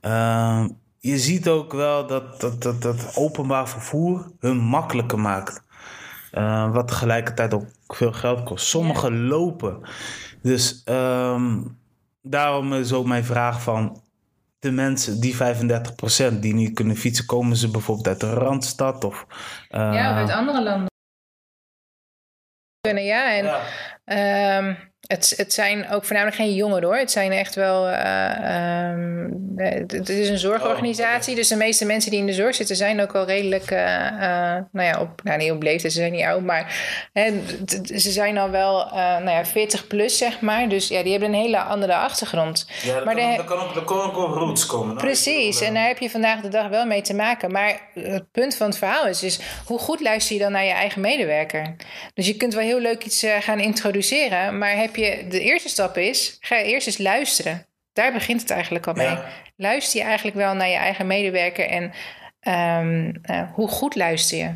Ehm, 0.00 0.68
je 0.98 1.18
ziet 1.18 1.48
ook 1.48 1.72
wel 1.72 2.06
dat, 2.06 2.40
dat, 2.40 2.62
dat, 2.62 2.82
dat 2.82 3.16
openbaar 3.16 3.68
vervoer 3.68 4.30
hun 4.38 4.56
makkelijker 4.56 5.18
maakt. 5.18 5.62
Eh, 6.30 6.72
wat 6.72 6.88
tegelijkertijd 6.88 7.54
ook 7.54 7.66
veel 7.86 8.12
geld 8.12 8.42
kost. 8.42 8.66
Sommigen 8.66 9.26
lopen. 9.26 9.80
Dus 10.42 10.82
ehm, 10.84 11.62
daarom 12.22 12.72
is 12.72 12.92
ook 12.92 13.06
mijn 13.06 13.24
vraag 13.24 13.62
van 13.62 14.02
de 14.58 14.70
mensen, 14.70 15.20
die 15.20 15.36
35% 15.36 16.38
die 16.40 16.54
niet 16.54 16.74
kunnen 16.74 16.96
fietsen, 16.96 17.26
komen 17.26 17.56
ze 17.56 17.70
bijvoorbeeld 17.70 18.08
uit 18.08 18.20
de 18.20 18.32
Randstad 18.32 19.04
of... 19.04 19.26
eh, 19.68 19.92
ja 19.92 20.10
of 20.10 20.16
uit 20.16 20.30
andere 20.30 20.62
landen. 20.62 20.88
Kunnen, 22.80 23.04
ja. 23.04 23.34
En 23.36 23.44
ja. 23.44 23.62
ehm, 24.04 24.74
het, 25.10 25.34
het 25.36 25.52
zijn 25.52 25.90
ook 25.90 26.04
voornamelijk 26.04 26.36
geen 26.36 26.54
jongeren 26.54 26.84
hoor. 26.88 26.96
Het 26.96 27.10
zijn 27.10 27.32
echt 27.32 27.54
wel. 27.54 27.88
eh, 27.88 28.88
ehm, 28.90 29.28
het, 29.56 29.92
het 29.92 30.08
is 30.08 30.28
een 30.28 30.38
zorgorganisatie. 30.38 31.30
Oh, 31.32 31.38
Dus 31.38 31.48
de 31.48 31.56
meeste 31.56 31.84
mensen 31.84 32.10
die 32.10 32.20
in 32.20 32.26
de 32.26 32.32
zorg 32.32 32.54
zitten 32.54 32.76
zijn 32.76 33.00
ook 33.00 33.14
al 33.14 33.26
redelijk. 33.26 33.70
eh, 33.70 34.06
eh, 34.06 34.62
nou 34.72 34.86
ja, 34.88 35.00
op, 35.00 35.20
nou, 35.22 35.38
niet 35.38 35.50
op 35.50 35.62
leeftijd, 35.62 35.92
ze 35.92 35.98
zijn 35.98 36.12
niet 36.12 36.24
oud. 36.24 36.42
Maar 36.42 36.74
hè, 37.12 37.30
ze 37.98 38.10
zijn 38.10 38.38
al 38.38 38.50
wel 38.50 38.88
nou 38.94 39.30
ja, 39.30 39.44
40 39.44 39.86
plus, 39.86 40.18
zeg 40.18 40.40
maar. 40.40 40.68
Dus 40.68 40.88
ja, 40.88 41.02
die 41.02 41.10
hebben 41.12 41.28
een 41.28 41.40
hele 41.40 41.58
andere 41.58 41.94
achtergrond. 41.94 42.66
Ja, 42.82 42.94
dat 42.94 43.04
Maar 43.04 43.14
kan, 43.14 43.30
de- 43.30 43.36
dat 43.36 43.46
kan 43.46 43.58
ook, 43.60 43.74
dat 43.74 43.84
kan 43.84 44.00
ook 44.00 44.14
wel 44.16 44.28
roots 44.28 44.66
komen. 44.66 44.96
Precies, 44.96 45.60
en 45.60 45.74
daar 45.74 45.86
heb 45.86 45.98
je 45.98 46.10
vandaag 46.10 46.40
de 46.40 46.48
dag 46.48 46.68
wel 46.68 46.86
mee 46.86 47.02
te 47.02 47.14
maken. 47.14 47.50
Maar 47.52 47.80
het 47.94 48.30
punt 48.32 48.56
van 48.56 48.66
het 48.66 48.78
verhaal 48.78 49.06
is, 49.06 49.22
is 49.22 49.38
hoe 49.66 49.78
goed 49.78 50.00
luister 50.00 50.36
je 50.36 50.42
dan 50.42 50.52
naar 50.52 50.64
je 50.64 50.70
eigen 50.72 51.00
medewerker? 51.00 51.76
Dus 52.14 52.26
je 52.26 52.34
kunt 52.36 52.54
wel 52.54 52.62
heel 52.64 52.80
leuk 52.80 53.04
iets 53.04 53.26
gaan 53.40 53.58
introduceren, 53.60 54.58
maar 54.58 54.76
heb 54.76 54.96
je, 54.96 54.99
de 55.28 55.40
eerste 55.40 55.68
stap 55.68 55.96
is, 55.96 56.36
ga 56.40 56.56
eerst 56.62 56.86
eens 56.86 56.98
luisteren. 56.98 57.66
Daar 57.92 58.12
begint 58.12 58.40
het 58.40 58.50
eigenlijk 58.50 58.86
al 58.86 58.94
mee. 58.94 59.06
Ja. 59.06 59.24
Luister 59.56 60.00
je 60.00 60.06
eigenlijk 60.06 60.36
wel 60.36 60.54
naar 60.54 60.68
je 60.68 60.76
eigen 60.76 61.06
medewerker 61.06 61.66
en 61.68 61.92
ehm, 62.40 63.12
eh, 63.22 63.42
hoe 63.52 63.68
goed 63.68 63.94
luister 63.94 64.38
je? 64.38 64.50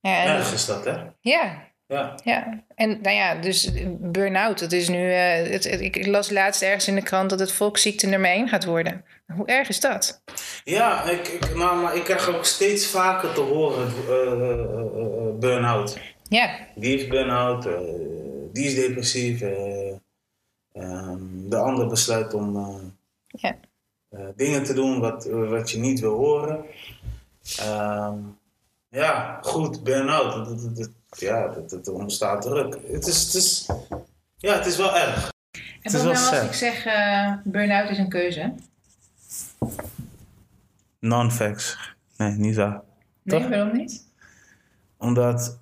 Ja, 0.00 0.22
en- 0.24 0.34
Erg 0.34 0.52
is 0.52 0.66
dat, 0.66 0.84
hè? 0.84 0.94
ja, 1.20 1.64
Ja. 1.88 2.14
ja, 2.24 2.64
en 2.74 2.98
nou 3.02 3.16
ja, 3.16 3.34
dus 3.34 3.70
burn-out, 3.98 4.58
dat 4.58 4.72
is 4.72 4.88
nu. 4.88 5.12
eh, 5.12 5.50
het, 5.50 5.64
het- 5.70 5.80
ik 5.80 6.06
las 6.06 6.30
laatst 6.30 6.62
ergens 6.62 6.88
in 6.88 6.94
de 6.94 7.02
krant 7.02 7.30
dat 7.30 7.38
het 7.38 7.52
volksziekte 7.52 8.06
nummer 8.06 8.30
1 8.30 8.48
gaat 8.48 8.64
worden. 8.64 9.04
Hoe 9.26 9.46
erg 9.46 9.68
is 9.68 9.80
dat? 9.80 10.22
Ja, 10.64 11.02
ik, 11.10 11.28
ik, 11.28 11.54
nou, 11.54 11.82
maar 11.82 11.96
ik 11.96 12.04
krijg 12.04 12.28
ook 12.28 12.44
steeds 12.44 12.86
vaker 12.86 13.32
te 13.34 13.40
horen 13.40 13.86
eh, 14.08 14.14
eh, 14.14 14.32
eh, 14.32 14.50
eh, 14.50 15.38
burn-out. 15.38 15.98
Ja, 16.28 16.50
Die 16.74 16.90
heeft 16.96 17.08
burn-out, 17.08 17.66
eh, 17.66 17.72
die 18.56 18.64
is 18.66 18.74
depressief. 18.74 19.40
eh, 19.40 19.94
ehm, 20.72 21.48
de 21.48 21.56
ander 21.56 21.86
besluit 21.86 22.34
om 22.34 22.56
eh, 22.56 22.76
ja, 23.26 23.56
eh, 24.08 24.26
dingen 24.36 24.64
te 24.64 24.74
doen 24.74 25.00
wat, 25.00 25.24
wat 25.24 25.70
je 25.70 25.78
niet 25.78 26.00
wil 26.00 26.14
horen. 26.14 26.64
Ehm, 27.58 28.18
ja, 28.88 29.38
goed, 29.42 29.82
burn-out. 29.82 30.48
Ja, 31.18 31.54
er 31.84 31.92
ontstaat 31.92 32.42
druk. 32.42 32.78
Het 32.86 33.06
is, 33.06 33.24
het 33.24 33.34
is, 33.34 33.68
ja, 34.36 34.54
het 34.54 34.66
is 34.66 34.76
wel 34.76 34.96
erg. 34.96 35.32
En 35.52 35.60
is 35.82 35.92
wat 35.92 36.02
wel 36.02 36.12
nou 36.12 36.36
als 36.36 36.46
ik 36.46 36.52
zeg 36.52 36.84
eh 36.86 37.32
burn-out 37.44 37.90
is 37.90 37.98
een 37.98 38.08
keuze? 38.08 38.54
Non-facts. 40.98 41.94
Nee, 42.16 42.30
niet 42.32 42.56
waar. 42.56 42.82
Nee, 43.22 43.40
Toch? 43.40 43.48
waarom 43.48 43.76
niet? 43.76 44.06
Omdat 44.98 45.58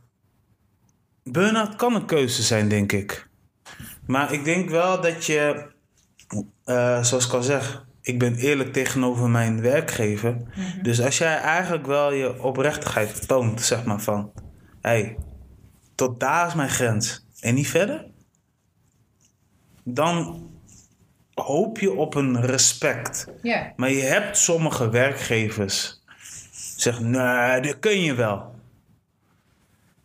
burn-out 1.24 1.76
kan 1.76 1.94
een 1.94 2.06
keuze 2.06 2.42
zijn, 2.42 2.68
denk 2.68 2.92
ik. 2.92 3.28
Maar 4.06 4.32
ik 4.32 4.44
denk 4.44 4.70
wel 4.70 5.00
dat 5.00 5.24
je, 5.24 5.66
eh, 6.64 7.02
zoals 7.02 7.26
ik 7.26 7.32
al 7.32 7.42
zeg, 7.42 7.86
ik 8.02 8.18
ben 8.18 8.34
eerlijk 8.34 8.72
tegenover 8.72 9.28
mijn 9.28 9.60
werkgever. 9.60 10.36
Dus 10.82 11.00
als 11.00 11.18
jij 11.18 11.36
eigenlijk 11.36 11.86
wel 11.86 12.12
je 12.12 12.42
oprechtheid 12.42 13.28
toont, 13.28 13.60
zeg 13.62 13.84
maar 13.84 14.00
van, 14.00 14.32
hey, 14.80 15.16
tot 15.94 16.20
daar 16.20 16.46
is 16.46 16.54
mijn 16.54 16.70
grens 16.70 17.26
en 17.40 17.54
niet 17.54 17.68
verder, 17.68 18.06
dan 19.84 20.46
hoop 21.34 21.78
je 21.78 21.92
op 21.92 22.14
een 22.14 22.40
respect. 22.40 23.26
Maar 23.76 23.90
je 23.90 24.02
hebt 24.02 24.36
sommige 24.36 24.88
werkgevers 24.90 26.02
zeggen, 26.76 27.10
nee, 27.10 27.60
dat 27.60 27.78
kun 27.78 28.00
je 28.00 28.14
wel. 28.14 28.53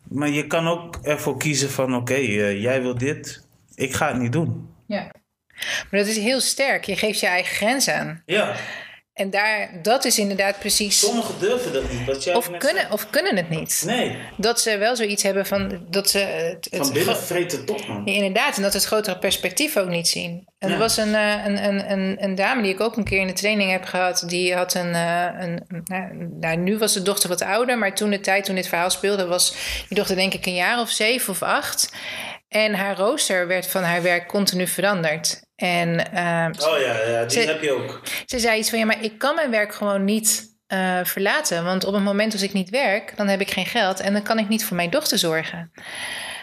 Maar 0.10 0.30
je 0.30 0.48
kan 0.48 0.68
ook 0.68 0.96
ervoor 0.96 1.38
kiezen 1.38 1.70
van, 1.70 1.96
oké, 1.96 2.14
eh, 2.14 2.62
jij 2.62 2.82
wil 2.82 2.98
dit, 2.98 3.48
ik 3.76 3.94
ga 3.94 4.08
het 4.08 4.22
niet 4.22 4.32
doen. 4.32 4.70
ja. 4.86 5.12
Maar 5.92 6.00
dat 6.00 6.10
is 6.10 6.18
heel 6.18 6.40
sterk. 6.40 6.84
Je 6.84 6.96
geeft 6.96 7.20
je 7.20 7.28
eigen 7.28 7.56
grens 7.56 7.90
aan. 7.90 8.24
Ja, 8.26 8.56
En 9.20 9.30
daar, 9.30 9.70
dat 9.82 10.06
is 10.06 10.18
inderdaad 10.20 10.60
precies. 10.60 11.00
sommigen 11.00 11.36
durven 11.40 11.74
dat 11.74 11.92
niet. 11.92 12.06
Wat 12.06 12.24
jij 12.24 12.36
Of 12.36 12.46
kunnen, 12.58 12.82
zei. 12.82 12.92
of 12.94 13.10
kunnen 13.10 13.36
het 13.36 13.50
niet. 13.50 13.84
Nee, 13.86 14.18
Dat 14.38 14.62
ze 14.62 14.78
wel 14.78 14.96
zoiets 14.96 15.24
hebben 15.24 15.46
van. 15.46 15.86
Dat 15.90 16.10
ze 16.10 16.18
het, 16.18 16.68
het 16.72 16.86
van 16.86 16.94
binnen 16.94 17.18
vreten 17.18 17.66
toch, 17.66 17.88
man. 17.88 18.02
Ja, 18.06 18.14
inderdaad, 18.14 18.56
en 18.56 18.62
dat 18.62 18.72
ze 18.72 18.78
het 18.78 18.88
grotere 18.88 19.18
perspectief 19.18 19.78
ook 19.78 19.88
niet 19.90 20.08
zien. 20.08 20.48
En 20.60 20.68
Ja. 20.68 20.74
er 20.74 20.80
was 20.80 20.98
een, 20.98 21.16
eh, 21.16 21.46
een, 21.46 21.64
een, 21.66 21.92
een, 21.92 22.18
een 22.24 22.36
dame 22.36 22.62
die 22.62 22.74
ik 22.74 22.80
ook 22.82 22.98
een 22.98 23.04
keer 23.04 23.20
in 23.22 23.28
de 23.28 23.34
training 23.34 23.72
heb 23.72 23.86
gehad. 23.86 24.24
Die 24.28 24.56
had 24.56 24.74
een. 24.74 24.94
eh, 24.94 25.26
een 25.40 25.64
nou, 25.84 26.30
nou, 26.40 26.58
nu 26.58 26.78
was 26.78 26.94
de 26.94 27.02
dochter 27.02 27.30
wat 27.30 27.42
ouder, 27.42 27.78
maar 27.78 27.96
toen 27.96 28.10
de 28.10 28.20
tijd 28.20 28.44
toen 28.46 28.56
dit 28.56 28.68
verhaal 28.68 28.90
speelde, 28.90 29.26
was 29.26 29.54
die 29.88 29.98
dochter 29.98 30.16
denk 30.16 30.34
ik 30.34 30.46
een 30.46 30.54
jaar 30.56 30.80
of 30.80 30.90
zeven 30.90 31.34
of 31.34 31.42
acht. 31.44 31.90
En 32.50 32.74
haar 32.74 32.98
rooster 32.98 33.48
werd 33.48 33.68
van 33.68 33.84
haar 33.84 34.02
werk 34.02 34.28
continu 34.28 34.68
veranderd. 34.68 35.42
En, 35.56 36.12
ehm, 36.14 36.52
oh 36.60 36.80
ja, 36.80 37.10
ja 37.10 37.26
die 37.26 37.42
ze- 37.42 37.48
heb 37.48 37.62
je 37.62 37.72
ook. 37.72 38.02
ze 38.26 38.40
zei 38.40 38.60
iets 38.60 38.70
van 38.70 38.80
ja, 38.80 38.86
maar 38.86 39.04
ik 39.04 39.18
kan 39.18 39.36
mijn 39.36 39.52
werk 39.52 39.74
gewoon 39.74 40.04
niet 40.04 40.48
eh, 40.68 41.00
verlaten. 41.04 41.64
Want 41.64 41.84
op 41.86 41.94
het 41.94 42.04
moment 42.04 42.34
als 42.34 42.42
ik 42.42 42.54
niet 42.54 42.70
werk, 42.70 43.14
dan 43.18 43.28
heb 43.28 43.42
ik 43.42 43.52
geen 43.52 43.66
geld 43.66 44.00
en 44.00 44.14
dan 44.14 44.22
kan 44.24 44.40
ik 44.40 44.48
niet 44.50 44.66
voor 44.66 44.76
mijn 44.76 44.90
dochter 44.90 45.18
zorgen. 45.18 45.72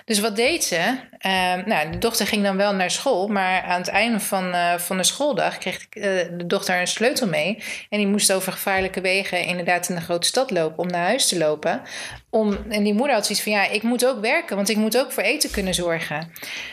Dus 0.06 0.20
wat 0.20 0.36
deed 0.36 0.64
ze? 0.64 0.98
Ehm, 1.18 1.62
nou, 1.68 1.90
de 1.90 1.98
dochter 1.98 2.26
ging 2.26 2.42
dan 2.42 2.56
wel 2.56 2.74
naar 2.74 2.90
school, 2.90 3.28
maar 3.28 3.62
aan 3.62 3.80
het 3.80 3.88
einde 3.88 4.20
van, 4.20 4.52
eh, 4.52 4.78
van 4.78 4.96
de 4.96 5.02
schooldag 5.02 5.58
kreeg 5.58 5.82
ik, 5.82 5.94
eh, 5.94 6.02
de 6.38 6.46
dochter 6.46 6.80
een 6.80 6.86
sleutel 6.86 7.26
mee. 7.26 7.62
En 7.88 7.98
die 7.98 8.06
moest 8.06 8.32
over 8.32 8.52
gevaarlijke 8.52 9.00
wegen 9.00 9.44
inderdaad 9.44 9.88
in 9.88 9.94
de 9.94 10.00
grote 10.00 10.26
stad 10.26 10.50
lopen 10.50 10.78
om 10.78 10.86
naar 10.86 11.06
huis 11.06 11.28
te 11.28 11.38
lopen. 11.38 11.82
Om, 12.30 12.58
en 12.68 12.82
die 12.82 12.94
moeder 12.94 13.14
had 13.14 13.26
zoiets 13.26 13.44
van 13.44 13.52
ja, 13.52 13.68
ik 13.68 13.82
moet 13.82 14.06
ook 14.06 14.20
werken, 14.20 14.56
want 14.56 14.68
ik 14.68 14.76
moet 14.76 14.98
ook 14.98 15.12
voor 15.12 15.22
eten 15.22 15.50
kunnen 15.50 15.74
zorgen. 15.74 16.32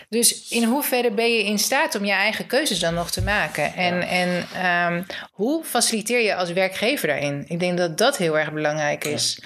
Dus 0.10 0.50
in 0.50 0.64
hoeverre 0.64 1.12
ben 1.12 1.34
je 1.34 1.44
in 1.44 1.60
staat 1.60 1.96
om 1.96 2.06
je 2.06 2.12
eigen 2.12 2.48
keuzes 2.48 2.80
dan 2.80 2.94
nog 2.94 3.12
te 3.12 3.22
maken? 3.22 3.74
En, 3.76 4.02
en 4.02 4.46
ehm, 4.56 5.04
hoe 5.32 5.64
faciliteer 5.64 6.22
je 6.22 6.36
als 6.36 6.52
werkgever 6.52 7.08
daarin? 7.08 7.46
Ik 7.48 7.60
denk 7.60 7.78
dat 7.78 7.98
dat 7.98 8.18
heel 8.18 8.40
erg 8.40 8.52
belangrijk 8.52 9.06
is. 9.06 9.40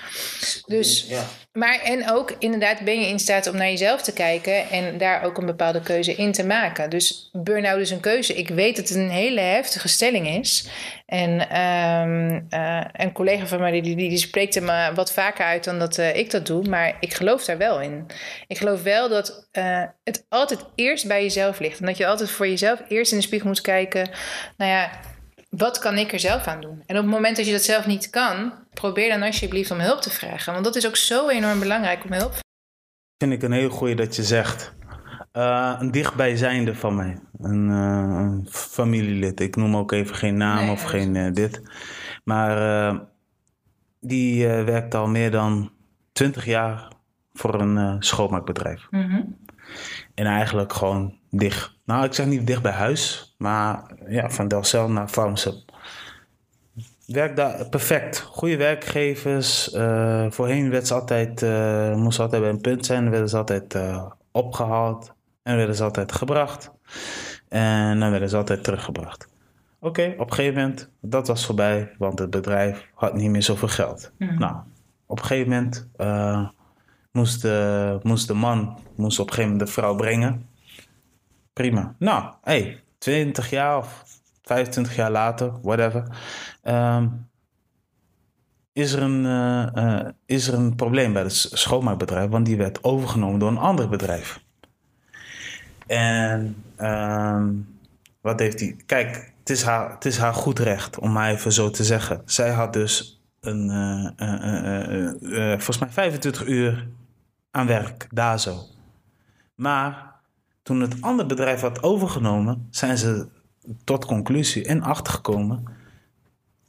Dus, 0.65 1.05
Ja. 1.07 1.23
Maar 1.57 1.79
en 1.83 2.09
ook 2.11 2.35
inderdaad 2.39 2.79
ben 2.79 2.99
je 2.99 3.07
in 3.07 3.19
staat 3.19 3.47
om 3.47 3.57
naar 3.57 3.69
jezelf 3.69 4.01
te 4.01 4.13
kijken 4.13 4.69
en 4.69 4.97
daar 4.97 5.23
ook 5.23 5.37
een 5.37 5.45
bepaalde 5.45 5.81
keuze 5.81 6.15
in 6.15 6.31
te 6.31 6.45
maken. 6.45 6.89
Dus 6.89 7.29
burn-out 7.33 7.79
is 7.79 7.91
een 7.91 7.99
keuze. 7.99 8.33
Ik 8.33 8.49
weet 8.49 8.75
dat 8.75 8.89
het 8.89 8.97
een 8.97 9.09
hele 9.09 9.39
heftige 9.39 9.87
stelling 9.87 10.27
is. 10.27 10.69
En 11.05 11.49
ehm, 11.49 12.41
eh, 12.49 12.85
een 12.91 13.11
collega 13.11 13.45
van 13.45 13.59
mij 13.59 13.71
die, 13.71 13.81
die, 13.81 14.09
die 14.09 14.17
spreekt 14.17 14.55
er 14.55 14.63
me 14.63 14.91
wat 14.95 15.13
vaker 15.13 15.45
uit 15.45 15.63
dan 15.63 15.79
dat 15.79 15.97
eh, 15.97 16.15
ik 16.15 16.31
dat 16.31 16.45
doe. 16.45 16.63
Maar 16.63 16.97
ik 16.99 17.13
geloof 17.13 17.45
daar 17.45 17.57
wel 17.57 17.81
in. 17.81 18.05
Ik 18.47 18.57
geloof 18.57 18.83
wel 18.83 19.09
dat 19.09 19.47
eh, 19.51 19.83
het 20.03 20.25
altijd 20.29 20.65
eerst 20.75 21.07
bij 21.07 21.21
jezelf 21.21 21.59
ligt. 21.59 21.79
En 21.79 21.85
dat 21.85 21.97
je 21.97 22.07
altijd 22.07 22.29
voor 22.29 22.47
jezelf 22.47 22.81
eerst 22.87 23.11
in 23.11 23.17
de 23.17 23.23
spiegel 23.23 23.47
moet 23.47 23.61
kijken. 23.61 24.09
Nou 24.57 24.71
ja, 24.71 24.89
wat 25.49 25.79
kan 25.79 25.97
ik 25.97 26.13
er 26.13 26.19
zelf 26.19 26.47
aan 26.47 26.61
doen? 26.61 26.83
En 26.85 26.95
op 26.97 27.03
het 27.03 27.11
moment 27.11 27.37
dat 27.37 27.45
je 27.45 27.51
dat 27.51 27.63
zelf 27.63 27.85
niet 27.85 28.09
kan, 28.09 28.53
probeer 28.73 29.09
dan 29.09 29.23
alsjeblieft 29.23 29.71
om 29.71 29.79
hulp 29.79 30.01
te 30.01 30.09
vragen. 30.09 30.53
Want 30.53 30.65
dat 30.65 30.75
is 30.75 30.87
ook 30.87 30.95
zo 30.95 31.29
enorm 31.29 31.59
belangrijk 31.59 32.03
om 32.03 32.13
hulp 32.13 32.33
Vind 33.17 33.33
ik 33.33 33.43
een 33.43 33.51
heel 33.51 33.69
goeie 33.69 33.95
dat 33.95 34.15
je 34.15 34.23
zegt. 34.23 34.75
Eh, 35.31 35.75
een 35.79 35.91
dichtbijzijnde 35.91 36.75
van 36.75 36.95
mij. 36.95 37.19
Een, 37.39 37.69
eh, 37.69 38.19
een 38.19 38.47
familielid. 38.49 39.39
Ik 39.39 39.55
noem 39.55 39.75
ook 39.75 39.91
even 39.91 40.15
geen 40.15 40.37
naam 40.37 40.63
Nee, 40.63 40.71
of 40.71 40.83
geen 40.83 41.15
eh, 41.15 41.33
dit. 41.33 41.61
Maar 42.23 43.01
die 43.99 44.47
werkt 44.47 44.95
al 44.95 45.07
meer 45.07 45.31
dan 45.31 45.71
20 46.11 46.45
jaar 46.45 46.91
voor 47.33 47.61
een 47.61 48.03
schoonmaakbedrijf. 48.03 48.87
En 50.15 50.25
eigenlijk 50.25 50.73
gewoon 50.73 51.17
dicht. 51.29 51.77
Nou, 51.85 52.05
ik 52.05 52.13
zeg 52.13 52.25
niet 52.25 52.47
dicht 52.47 52.61
bij 52.61 52.71
huis, 52.71 53.26
maar 53.37 53.83
ja, 54.07 54.29
van 54.29 54.47
Delcel 54.47 54.89
naar 54.89 55.07
Farmsub. 55.07 55.55
Werkt 57.07 57.35
daar 57.35 57.69
perfect. 57.69 58.19
Goede 58.19 58.57
werkgevers. 58.57 59.71
Eh, 59.71 60.25
voorheen 60.29 60.69
werd 60.69 60.87
ze 60.87 60.93
altijd, 60.93 61.41
eh, 61.43 61.95
moest 61.95 62.15
ze 62.15 62.21
altijd 62.21 62.41
bij 62.41 62.51
een 62.51 62.61
punt 62.61 62.85
zijn. 62.85 63.09
Werden 63.09 63.29
ze 63.29 63.37
altijd 63.37 63.75
eh, 63.75 64.05
opgehaald. 64.31 65.13
En 65.43 65.55
werden 65.55 65.75
ze 65.75 65.83
altijd 65.83 66.11
gebracht. 66.11 66.71
En 67.47 67.99
dan 67.99 68.11
werden 68.11 68.29
ze 68.29 68.37
altijd 68.37 68.63
teruggebracht. 68.63 69.27
Oké, 69.79 70.13
op 70.17 70.29
een 70.29 70.35
gegeven 70.35 70.61
moment, 70.61 70.89
dat 71.01 71.27
was 71.27 71.45
voorbij, 71.45 71.91
want 71.97 72.19
het 72.19 72.29
bedrijf 72.29 72.87
had 72.93 73.13
niet 73.13 73.29
meer 73.29 73.43
zoveel 73.43 73.67
geld. 73.67 74.11
Nou, 74.17 74.55
op 75.05 75.19
een 75.19 75.25
gegeven 75.25 75.49
moment 75.49 75.87
moest, 77.11 77.41
de, 77.41 77.99
moest 78.01 78.27
de 78.27 78.33
man 78.33 78.77
moest 78.95 79.19
op 79.19 79.27
een 79.27 79.33
gegeven 79.33 79.51
moment 79.51 79.67
de 79.67 79.73
vrouw 79.73 79.95
brengen. 79.95 80.47
Prima. 81.53 81.95
Nou, 81.99 82.33
hey, 82.41 82.83
20 82.97 83.49
jaar 83.49 83.77
of 83.77 84.03
25 84.43 84.95
jaar 84.95 85.11
later, 85.11 85.51
whatever. 85.61 86.03
ehm, 86.61 87.07
is, 88.73 88.93
er 88.93 89.01
een, 89.01 89.25
eh, 89.25 89.99
eh, 89.99 90.07
is 90.25 90.47
er 90.47 90.53
een 90.53 90.75
probleem 90.75 91.13
bij 91.13 91.21
het 91.21 91.33
schoonmaakbedrijf, 91.33 92.29
want 92.29 92.45
die 92.45 92.57
werd 92.57 92.83
overgenomen 92.83 93.39
door 93.39 93.49
een 93.49 93.57
ander 93.57 93.89
bedrijf. 93.89 94.39
En 95.87 96.63
ehm, 96.75 97.53
wat 98.21 98.39
heeft 98.39 98.59
hij? 98.59 98.75
Kijk, 98.85 99.33
het 99.39 99.49
is, 99.49 99.63
haar, 99.63 99.91
het 99.91 100.05
is 100.05 100.17
haar 100.17 100.33
goed 100.33 100.59
recht, 100.59 100.99
om 100.99 101.11
maar 101.11 101.29
even 101.31 101.51
zo 101.53 101.69
te 101.69 101.83
zeggen. 101.83 102.21
Zij 102.25 102.51
had 102.51 102.73
dus 102.73 103.21
een, 103.41 103.69
eh, 104.17 105.49
volgens 105.49 105.77
mij 105.77 105.89
25 105.89 106.45
uur 106.47 106.87
aan 107.51 107.67
werk, 107.67 108.07
daar 108.11 108.39
zo. 108.39 108.63
Maar 109.55 110.06
toen 110.67 110.81
het 110.81 111.01
andere 111.01 111.27
bedrijf 111.27 111.61
had 111.61 111.83
overgenomen, 111.83 112.67
zijn 112.69 112.97
ze 112.97 113.27
tot 113.83 114.05
conclusie 114.05 114.65
en 114.65 114.81
achtergekomen 114.81 115.63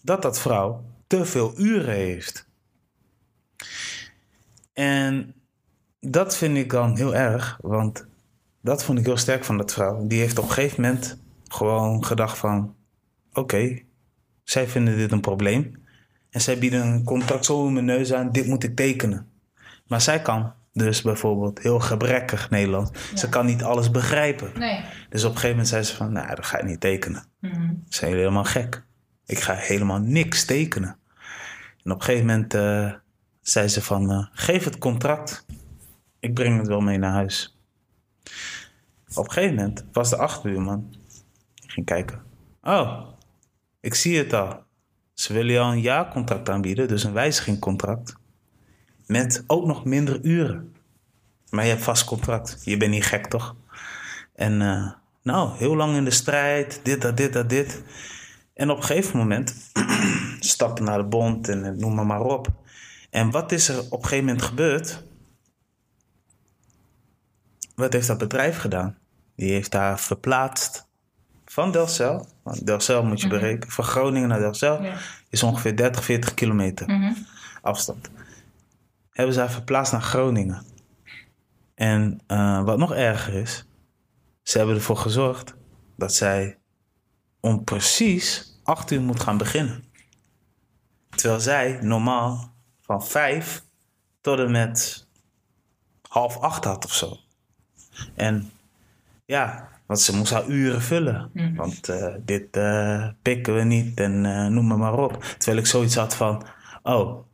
dat 0.02 0.22
dat 0.22 0.40
vrouw 0.40 0.84
te 1.06 1.24
veel 1.24 1.58
uren 1.58 1.94
heeft. 1.94 2.48
En 4.72 5.34
dat 6.00 6.36
vind 6.36 6.56
ik 6.56 6.70
dan 6.70 6.96
heel 6.96 7.14
erg, 7.14 7.58
want 7.60 8.06
dat 8.60 8.84
vond 8.84 8.98
ik 8.98 9.04
heel 9.04 9.16
sterk 9.16 9.44
van 9.44 9.56
dat 9.56 9.72
vrouw. 9.72 10.06
Die 10.06 10.20
heeft 10.20 10.38
op 10.38 10.44
een 10.44 10.50
gegeven 10.50 10.82
moment 10.82 11.18
gewoon 11.48 12.04
gedacht 12.04 12.38
van... 12.38 12.74
Oké, 13.32 13.82
zij 14.44 14.66
vinden 14.66 14.96
dit 14.96 15.12
een 15.12 15.20
probleem. 15.20 15.82
En 16.30 16.40
zij 16.40 16.58
bieden 16.58 16.86
een 16.86 17.04
contract 17.04 17.44
zo 17.44 17.66
in 17.66 17.72
mijn 17.72 17.84
neus 17.84 18.12
aan, 18.12 18.32
dit 18.32 18.46
moet 18.46 18.64
ik 18.64 18.76
tekenen. 18.76 19.30
Maar 19.86 20.00
zij 20.00 20.22
kan 20.22 20.52
dus 20.78 21.02
bijvoorbeeld 21.02 21.62
heel 21.62 21.80
gebrekkig 21.80 22.50
Nederlands. 22.50 22.90
Ze 23.14 23.28
kan 23.28 23.46
niet 23.46 23.62
alles 23.62 23.90
begrijpen. 23.90 24.50
Nee. 24.58 24.84
Dus 25.08 25.24
op 25.24 25.30
een 25.30 25.34
gegeven 25.34 25.50
moment 25.50 25.68
zei 25.68 25.82
ze 25.82 25.96
van, 25.96 26.12
nou, 26.12 26.34
dat 26.34 26.46
ga 26.46 26.58
ik 26.58 26.64
niet 26.64 26.80
tekenen. 26.80 27.24
Ze 27.40 27.48
zijn 27.88 28.12
helemaal 28.12 28.44
gek. 28.44 28.84
Ik 29.26 29.38
ga 29.38 29.54
helemaal 29.54 29.98
niks 29.98 30.44
tekenen. 30.44 30.98
En 31.82 31.92
op 31.92 31.98
een 31.98 32.04
gegeven 32.04 32.26
moment 32.26 32.54
eh, 32.54 32.92
zei 33.40 33.68
ze 33.68 33.82
van, 33.82 34.10
eh, 34.10 34.26
geef 34.32 34.64
het 34.64 34.78
contract. 34.78 35.46
Ik 36.20 36.34
breng 36.34 36.58
het 36.58 36.68
wel 36.68 36.80
mee 36.80 36.98
naar 36.98 37.12
huis. 37.12 37.58
Op 39.14 39.24
een 39.24 39.32
gegeven 39.32 39.56
moment 39.56 39.84
was 39.92 40.10
de 40.10 40.16
achterbuurman. 40.16 40.94
Ik 41.62 41.70
ging 41.70 41.86
kijken. 41.86 42.22
Oh, 42.62 43.08
ik 43.80 43.94
zie 43.94 44.18
het 44.18 44.32
al. 44.32 44.66
Ze 45.14 45.32
willen 45.32 45.52
jou 45.52 45.72
een 45.72 45.80
jaarcontract 45.80 46.48
aanbieden, 46.48 46.88
dus 46.88 47.04
een 47.04 47.12
wijzigingcontract. 47.12 48.17
Met 49.08 49.44
ook 49.46 49.66
nog 49.66 49.84
minder 49.84 50.20
uren. 50.22 50.74
Maar 51.50 51.64
je 51.64 51.70
hebt 51.70 51.82
vast 51.82 52.04
contract. 52.04 52.60
Je 52.64 52.76
bent 52.76 52.90
niet 52.90 53.04
gek, 53.04 53.26
toch? 53.26 53.56
En 54.34 54.62
eh, 54.62 54.92
nou, 55.22 55.56
heel 55.56 55.76
lang 55.76 55.96
in 55.96 56.04
de 56.04 56.10
strijd. 56.10 56.80
Dit, 56.82 57.02
dat, 57.02 57.16
dit, 57.16 57.32
dat, 57.32 57.48
dit. 57.48 57.82
En 58.54 58.70
op 58.70 58.76
een 58.76 58.82
gegeven 58.84 59.18
moment 59.18 59.54
stappen 60.40 60.84
naar 60.84 60.98
de 60.98 61.04
bond 61.04 61.48
en 61.48 61.64
eh, 61.64 61.72
noem 61.72 61.94
maar 61.94 62.06
maar 62.06 62.20
op. 62.20 62.48
En 63.10 63.30
wat 63.30 63.52
is 63.52 63.68
er 63.68 63.78
op 63.78 63.92
een 63.92 64.08
gegeven 64.08 64.24
moment 64.24 64.42
gebeurd? 64.44 65.02
Wat 67.74 67.92
heeft 67.92 68.06
dat 68.06 68.18
bedrijf 68.18 68.58
gedaan? 68.58 68.98
Die 69.36 69.50
heeft 69.52 69.72
haar 69.72 69.98
verplaatst 70.00 70.86
van 71.44 71.72
Delcel. 71.72 72.28
Want 72.42 72.66
Delcel 72.66 73.04
moet 73.04 73.20
je 73.20 73.28
berekenen. 73.28 73.70
Van 73.70 73.84
Groningen 73.84 74.28
naar 74.28 74.38
Delcel 74.38 74.82
Ja. 74.82 74.96
is 75.28 75.42
ongeveer 75.42 75.76
30, 75.76 76.04
40 76.04 76.34
kilometer 76.34 77.14
afstand. 77.62 78.10
Hebben 79.18 79.36
ze 79.36 79.40
haar 79.40 79.50
verplaatst 79.50 79.92
naar 79.92 80.02
Groningen. 80.02 80.62
En 81.74 82.20
eh, 82.26 82.64
wat 82.64 82.78
nog 82.78 82.94
erger 82.94 83.34
is, 83.34 83.66
ze 84.42 84.58
hebben 84.58 84.76
ervoor 84.76 84.96
gezorgd 84.96 85.54
dat 85.96 86.14
zij 86.14 86.58
om 87.40 87.64
precies 87.64 88.58
8 88.62 88.90
uur 88.90 89.00
moet 89.00 89.20
gaan 89.20 89.38
beginnen. 89.38 89.84
Terwijl 91.10 91.40
zij 91.40 91.78
normaal 91.80 92.54
van 92.80 93.04
5 93.04 93.64
tot 94.20 94.38
en 94.38 94.50
met 94.50 95.06
half 96.08 96.36
8 96.36 96.64
had 96.64 96.84
of 96.84 96.94
zo. 96.94 97.16
En 98.14 98.50
ja, 99.24 99.68
want 99.86 100.00
ze 100.00 100.16
moest 100.16 100.32
haar 100.32 100.46
uren 100.46 100.82
vullen. 100.82 101.30
Want 101.54 101.88
eh, 101.88 102.14
dit 102.20 102.56
eh, 102.56 103.08
pikken 103.22 103.54
we 103.54 103.62
niet 103.62 104.00
en 104.00 104.20
noem 104.54 104.66
maar 104.66 104.78
maar 104.78 104.98
op. 104.98 105.22
Terwijl 105.22 105.58
ik 105.58 105.66
zoiets 105.66 105.94
had 105.94 106.14
van, 106.14 106.46
oh, 106.82 107.26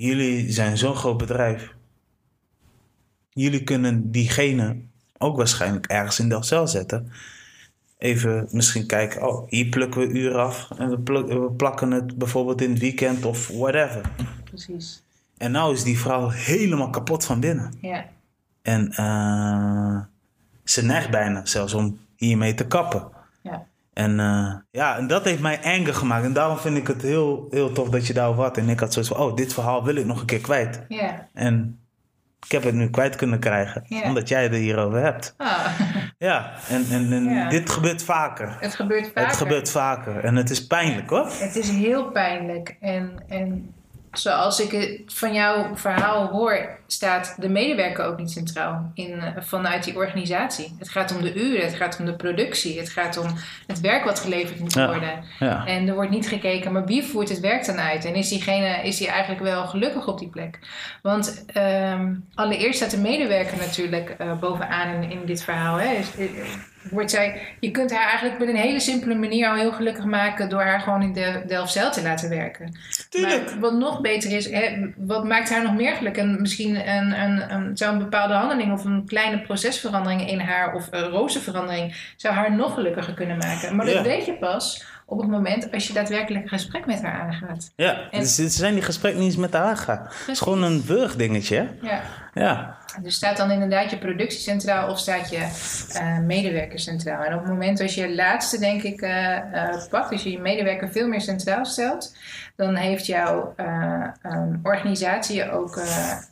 jullie 0.00 0.52
zijn 0.52 0.78
zo'n 0.78 0.94
groot 0.94 1.16
bedrijf. 1.16 1.74
Jullie 3.28 3.64
kunnen 3.64 4.10
diegene 4.10 4.76
ook 5.18 5.36
waarschijnlijk 5.36 5.86
ergens 5.86 6.18
in 6.18 6.28
Delcel 6.28 6.68
zetten. 6.68 7.12
Even 7.98 8.48
misschien 8.50 8.86
kijken, 8.86 9.28
oh, 9.28 9.48
hier 9.48 9.68
plukken 9.68 10.00
we 10.00 10.08
uren 10.08 10.40
af. 10.40 10.70
En 10.78 10.90
we, 10.90 10.98
pluk- 10.98 11.28
we 11.28 11.52
plakken 11.52 11.90
het 11.90 12.18
bijvoorbeeld 12.18 12.60
in 12.60 12.70
het 12.70 12.78
weekend 12.78 13.24
of 13.24 13.48
whatever. 13.48 14.10
Precies. 14.44 15.02
En 15.36 15.50
nou 15.50 15.72
is 15.72 15.82
die 15.82 15.98
vrouw 15.98 16.28
helemaal 16.28 16.90
kapot 16.90 17.24
van 17.24 17.40
binnen. 17.40 17.72
Ja. 17.80 18.08
En 18.62 18.92
eh, 18.92 20.00
ze 20.64 20.84
neigt 20.84 21.10
bijna 21.10 21.46
zelfs 21.46 21.74
om 21.74 21.98
hiermee 22.16 22.54
te 22.54 22.66
kappen. 22.66 23.08
Ja. 23.42 23.66
En 23.92 24.20
eh, 24.20 24.54
ja, 24.70 24.96
en 24.96 25.06
dat 25.06 25.24
heeft 25.24 25.40
mij 25.40 25.60
anger 25.62 25.94
gemaakt. 25.94 26.24
En 26.24 26.32
daarom 26.32 26.58
vind 26.58 26.76
ik 26.76 26.86
het 26.86 27.02
heel, 27.02 27.46
heel 27.50 27.72
tof 27.72 27.88
dat 27.88 28.06
je 28.06 28.12
daarover 28.12 28.42
had. 28.42 28.56
En 28.56 28.68
ik 28.68 28.80
had 28.80 28.92
zoiets 28.92 29.12
van, 29.12 29.20
oh, 29.20 29.36
dit 29.36 29.54
verhaal 29.54 29.84
wil 29.84 29.94
ik 29.96 30.04
nog 30.06 30.20
een 30.20 30.26
keer 30.26 30.40
kwijt. 30.40 30.84
Ja. 30.88 31.28
En 31.32 31.78
ik 32.46 32.52
heb 32.52 32.62
het 32.62 32.74
nu 32.74 32.90
kwijt 32.90 33.16
kunnen 33.16 33.38
krijgen. 33.38 33.84
Omdat 34.04 34.28
jij 34.28 34.42
het 34.42 34.52
hierover 34.54 35.00
hebt. 35.02 35.34
Ah, 35.36 35.66
Ja, 36.18 36.52
en, 36.68 36.84
en, 36.90 37.12
en 37.12 37.24
Ja. 37.24 37.48
dit 37.48 37.70
gebeurt 37.70 38.02
vaker. 38.02 38.56
het 38.60 38.74
gebeurt 38.74 39.06
vaker. 39.06 39.26
Het 39.26 39.36
gebeurt 39.36 39.70
vaker. 39.70 40.16
En 40.24 40.36
het 40.36 40.50
is 40.50 40.66
pijnlijk 40.66 41.10
hoor. 41.10 41.26
Het 41.32 41.56
is 41.56 41.70
heel 41.70 42.10
pijnlijk. 42.10 42.76
En, 42.80 43.22
en 43.28 43.74
zoals 44.12 44.60
ik 44.60 44.70
het 44.70 45.00
van 45.06 45.32
jouw 45.34 45.76
verhaal 45.76 46.26
hoor, 46.26 46.78
staat 46.86 47.34
de 47.38 47.48
medewerker 47.48 48.04
ook 48.04 48.18
niet 48.18 48.30
centraal 48.30 48.90
in, 48.94 49.20
eh, 49.20 49.42
vanuit 49.42 49.84
die 49.84 49.96
organisatie. 49.96 50.74
Het 50.78 50.88
gaat 50.88 51.14
om 51.14 51.22
de 51.22 51.34
uren, 51.34 51.64
het 51.66 51.74
gaat 51.76 51.98
om 51.98 52.04
de 52.04 52.14
productie, 52.14 52.78
het 52.78 52.88
gaat 52.90 53.16
om 53.16 53.26
het 53.66 53.80
werk 53.80 54.04
wat 54.04 54.20
geleverd 54.20 54.58
moet 54.60 54.74
worden. 54.74 55.24
Ja. 55.38 55.66
En 55.66 55.88
er 55.88 55.94
wordt 55.94 56.10
niet 56.10 56.28
gekeken, 56.28 56.72
maar 56.72 56.84
wie 56.84 57.02
voert 57.04 57.28
het 57.28 57.40
werk 57.40 57.66
dan 57.66 57.78
uit? 57.80 58.04
En 58.04 58.14
is 58.14 58.28
diegene 58.28 58.82
is 58.82 58.96
die 58.96 59.08
eigenlijk 59.08 59.42
wel 59.42 59.66
gelukkig 59.66 60.06
op 60.06 60.18
die 60.18 60.28
plek? 60.28 60.58
Want 61.02 61.44
ehm, 61.46 62.14
allereerst 62.34 62.76
staat 62.76 62.90
de 62.90 62.98
medewerker 62.98 63.56
natuurlijk 63.58 64.14
eh, 64.18 64.38
bovenaan 64.38 65.02
in, 65.02 65.10
in 65.10 65.24
dit 65.26 65.42
verhaal. 65.44 65.76
Hè? 65.76 65.92
Is- 65.92 66.14
is- 66.16 66.30
wordt 66.82 67.10
zij, 67.10 67.40
je 67.60 67.70
kunt 67.70 67.92
haar 67.94 68.08
eigenlijk 68.08 68.38
met 68.38 68.48
een 68.48 68.56
hele 68.56 68.80
simpele 68.80 69.14
manier 69.14 69.48
al 69.48 69.54
heel 69.54 69.72
gelukkig 69.72 70.04
maken 70.04 70.48
door 70.48 70.62
haar 70.62 70.80
gewoon 70.80 71.02
in 71.02 71.12
de 71.12 71.42
Delft-Zijl 71.46 71.90
te 71.90 72.02
laten 72.02 72.28
werken. 72.28 72.76
Tuurlijk. 73.08 73.50
Maar 73.50 73.58
wat 73.60 73.72
nog 73.72 74.00
beter 74.00 74.32
is, 74.32 74.50
hè, 74.50 74.92
wat 74.96 75.24
maakt 75.24 75.50
haar 75.50 75.62
nog 75.62 75.74
meer 75.74 75.94
gelukkig? 75.94 76.22
En 76.22 76.40
misschien 76.40 76.88
een, 76.88 77.22
een, 77.22 77.52
een, 77.54 77.76
zou 77.76 77.92
een 77.92 77.98
bepaalde 77.98 78.34
handeling 78.34 78.72
of 78.72 78.84
een 78.84 79.04
kleine 79.06 79.40
procesverandering 79.40 80.28
in 80.30 80.40
haar 80.40 80.74
of 80.74 80.88
een 80.90 81.08
roosterverandering 81.08 82.12
zou 82.16 82.34
haar 82.34 82.56
nog 82.56 82.74
gelukkiger 82.74 83.14
kunnen 83.14 83.38
maken. 83.38 83.76
Maar 83.76 83.86
dat 83.86 83.94
Ja. 83.94 84.02
weet 84.02 84.26
je 84.26 84.32
pas 84.32 84.84
op 85.10 85.18
het 85.20 85.28
moment 85.30 85.72
als 85.72 85.86
je 85.86 85.92
daadwerkelijk 85.92 86.42
een 86.42 86.48
gesprek 86.50 86.86
met 86.86 87.02
haar 87.02 87.20
aangaat. 87.20 87.70
Ja, 87.76 88.08
En- 88.10 88.20
dus 88.20 88.36
het 88.36 88.52
zijn 88.52 88.74
die 88.74 88.82
gesprekken 88.82 89.20
niet 89.20 89.30
eens 89.30 89.40
met 89.40 89.52
haar 89.52 89.76
gaan. 89.76 90.06
Het 90.08 90.28
is 90.28 90.40
gewoon 90.40 90.62
een 90.62 90.82
wurgdingetje. 90.86 91.56
hè? 91.56 91.88
Ja. 91.88 92.00
Ja. 92.34 92.76
Dus 93.02 93.14
staat 93.14 93.36
dan 93.36 93.50
inderdaad 93.50 93.90
je 93.90 93.98
productie 93.98 94.40
centraal 94.40 94.90
of 94.90 94.98
staat 94.98 95.30
je 95.30 95.36
eh, 95.92 96.18
medewerker 96.18 96.78
centraal? 96.78 97.22
En 97.24 97.34
op 97.34 97.40
het 97.40 97.48
moment 97.50 97.80
als 97.80 97.94
je 97.94 98.14
laatste, 98.14 98.58
denk 98.58 98.82
ik, 98.82 99.00
eh, 99.00 99.36
eh, 99.36 99.74
pakt, 99.90 100.12
als 100.12 100.22
je 100.22 100.30
je 100.30 100.38
medewerker 100.38 100.88
veel 100.88 101.08
meer 101.08 101.20
centraal 101.20 101.64
stelt, 101.64 102.16
dan 102.56 102.74
heeft 102.74 103.06
jouw 103.06 103.52
eh, 103.56 104.04
ehm, 104.22 104.54
organisatie 104.62 105.50
ook 105.50 105.82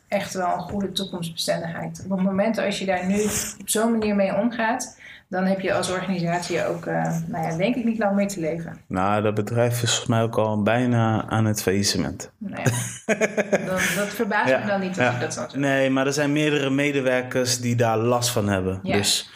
echt 0.07 0.33
wel 0.33 0.53
een 0.53 0.59
goede 0.59 0.91
toekomstbestendigheid. 0.91 2.01
Op 2.05 2.09
het 2.17 2.21
moment 2.25 2.57
als 2.57 2.79
je 2.79 2.85
daar 2.85 3.05
nu 3.05 3.21
op 3.59 3.69
zo'n 3.69 3.91
manier 3.91 4.15
mee 4.15 4.35
omgaat, 4.35 4.98
dan 5.29 5.45
heb 5.45 5.59
je 5.59 5.73
als 5.73 5.91
organisatie 5.91 6.65
ook, 6.65 6.85
eh, 6.85 7.17
nou 7.27 7.47
ja, 7.47 7.57
denk 7.57 7.75
ik, 7.75 7.83
niet 7.83 7.97
lang 7.97 8.15
meer 8.15 8.27
te 8.27 8.39
leven. 8.39 8.77
Nou, 8.87 9.21
dat 9.21 9.33
bedrijf 9.33 9.71
is 9.71 9.89
volgens 9.89 10.07
mij 10.07 10.21
ook 10.21 10.37
al 10.37 10.63
bijna 10.63 11.25
aan 11.27 11.45
het 11.45 11.61
faillissement. 11.61 12.31
Nou 12.37 12.61
ja, 12.63 12.71
dan, 13.65 13.79
dat 13.95 14.07
verbaast 14.07 14.57
me 14.59 14.65
dan 14.67 14.79
niet 14.79 14.95
dat 15.19 15.33
zo. 15.33 15.45
Nee, 15.59 15.89
maar 15.89 16.05
er 16.05 16.13
zijn 16.13 16.31
meerdere 16.31 16.69
medewerkers 16.69 17.59
die 17.59 17.75
daar 17.75 17.97
last 17.97 18.29
van 18.29 18.47
hebben. 18.47 18.79
Dus 18.83 19.31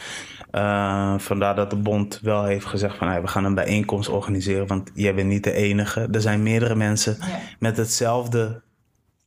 eh, 0.52 1.14
vandaar 1.18 1.56
dat 1.56 1.70
de 1.70 1.76
bond 1.76 2.20
wel 2.22 2.44
heeft 2.44 2.66
gezegd 2.66 2.98
van 2.98 3.08
hey, 3.08 3.22
we 3.22 3.28
gaan 3.28 3.46
een 3.46 3.56
bijeenkomst 3.56 4.10
organiseren. 4.10 4.68
Want 4.68 4.91
jij 4.94 5.16
bent 5.16 5.28
niet 5.28 5.44
de 5.44 5.54
enige. 5.54 6.08
Er 6.12 6.22
zijn 6.22 6.44
meerdere 6.44 6.76
mensen 6.76 7.18
met 7.60 7.78
hetzelfde 7.78 8.62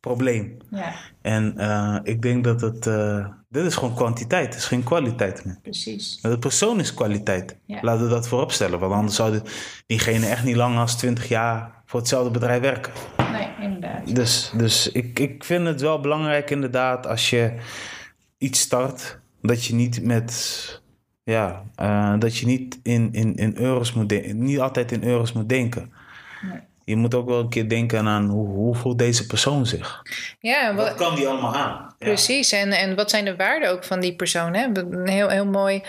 probleem. 0.07 0.57
Ja, 0.71 0.93
En 1.23 1.59
eh, 1.59 1.97
ik 2.03 2.23
denk 2.23 2.45
dat 2.45 2.61
het... 2.61 2.87
eh, 2.87 3.27
dit 3.49 3.65
is 3.65 3.75
gewoon 3.75 3.95
kwantiteit, 3.95 4.47
het 4.47 4.55
is 4.57 4.65
geen 4.65 4.83
kwaliteit 4.83 5.45
meer. 5.45 5.59
precies. 5.63 6.19
De 6.23 6.39
persoon 6.39 6.81
is 6.81 6.95
kwaliteit. 6.95 7.57
Ja. 7.67 7.79
Laten 7.83 8.03
we 8.05 8.11
dat 8.11 8.29
voorop 8.29 8.53
stellen. 8.53 8.79
Want 8.79 8.93
anders 8.93 9.17
zou 9.17 9.33
dit- 9.33 9.83
diegene 9.87 10.27
echt 10.27 10.45
niet 10.45 10.57
langer 10.57 10.79
als 10.81 10.97
20 10.97 11.29
jaar 11.29 11.83
voor 11.87 12.01
hetzelfde 12.01 12.31
bedrijf 12.31 12.61
werken. 12.61 12.93
Nee, 13.33 13.49
inderdaad. 13.61 14.15
Dus, 14.15 14.53
dus 14.57 14.93
ik, 14.93 15.19
ik 15.19 15.45
vind 15.45 15.67
het 15.67 15.81
wel 15.81 16.01
belangrijk 16.01 16.51
inderdaad 16.51 17.07
als 17.07 17.31
je 17.31 17.53
iets 18.39 18.61
start, 18.61 19.19
dat 19.43 19.65
je 19.65 19.75
niet 19.75 20.03
met. 20.03 20.83
Ja, 21.25 21.63
eh, 21.75 22.15
dat 22.19 22.37
je 22.37 22.47
niet 22.47 22.79
in, 22.83 23.09
in, 23.13 23.35
in 23.35 23.57
euro's 23.57 23.93
moet 23.93 24.09
denken. 24.09 24.39
Niet 24.43 24.61
altijd 24.61 24.93
in 24.93 25.05
euro's 25.05 25.33
moet 25.33 25.49
denken. 25.49 25.93
Nee. 26.51 26.61
Je 26.87 26.97
moet 26.97 27.15
ook 27.15 27.29
wel 27.29 27.41
een 27.41 27.49
keer 27.49 27.69
denken 27.69 28.07
aan 28.07 28.29
hoe, 28.29 28.49
hoe 28.49 28.75
voelt 28.75 28.99
deze 28.99 29.27
persoon 29.27 29.67
zich. 29.67 30.03
Ja, 30.41 30.75
wat, 30.75 30.89
Wat 30.89 30.97
kan 30.97 31.15
die 31.15 31.29
allemaal 31.29 31.55
aan? 31.55 31.95
Ja. 31.99 32.07
Precies, 32.07 32.53
en, 32.53 32.71
en 32.73 32.95
wat 32.95 33.11
zijn 33.11 33.25
de 33.25 33.37
waarden 33.37 33.71
ook 33.71 33.85
van 33.85 34.01
die 34.01 34.15
persoon? 34.17 34.55
Hè? 34.55 34.67
Een 34.73 35.09
heel, 35.09 35.29
heel 35.29 35.47
mooi 35.47 35.83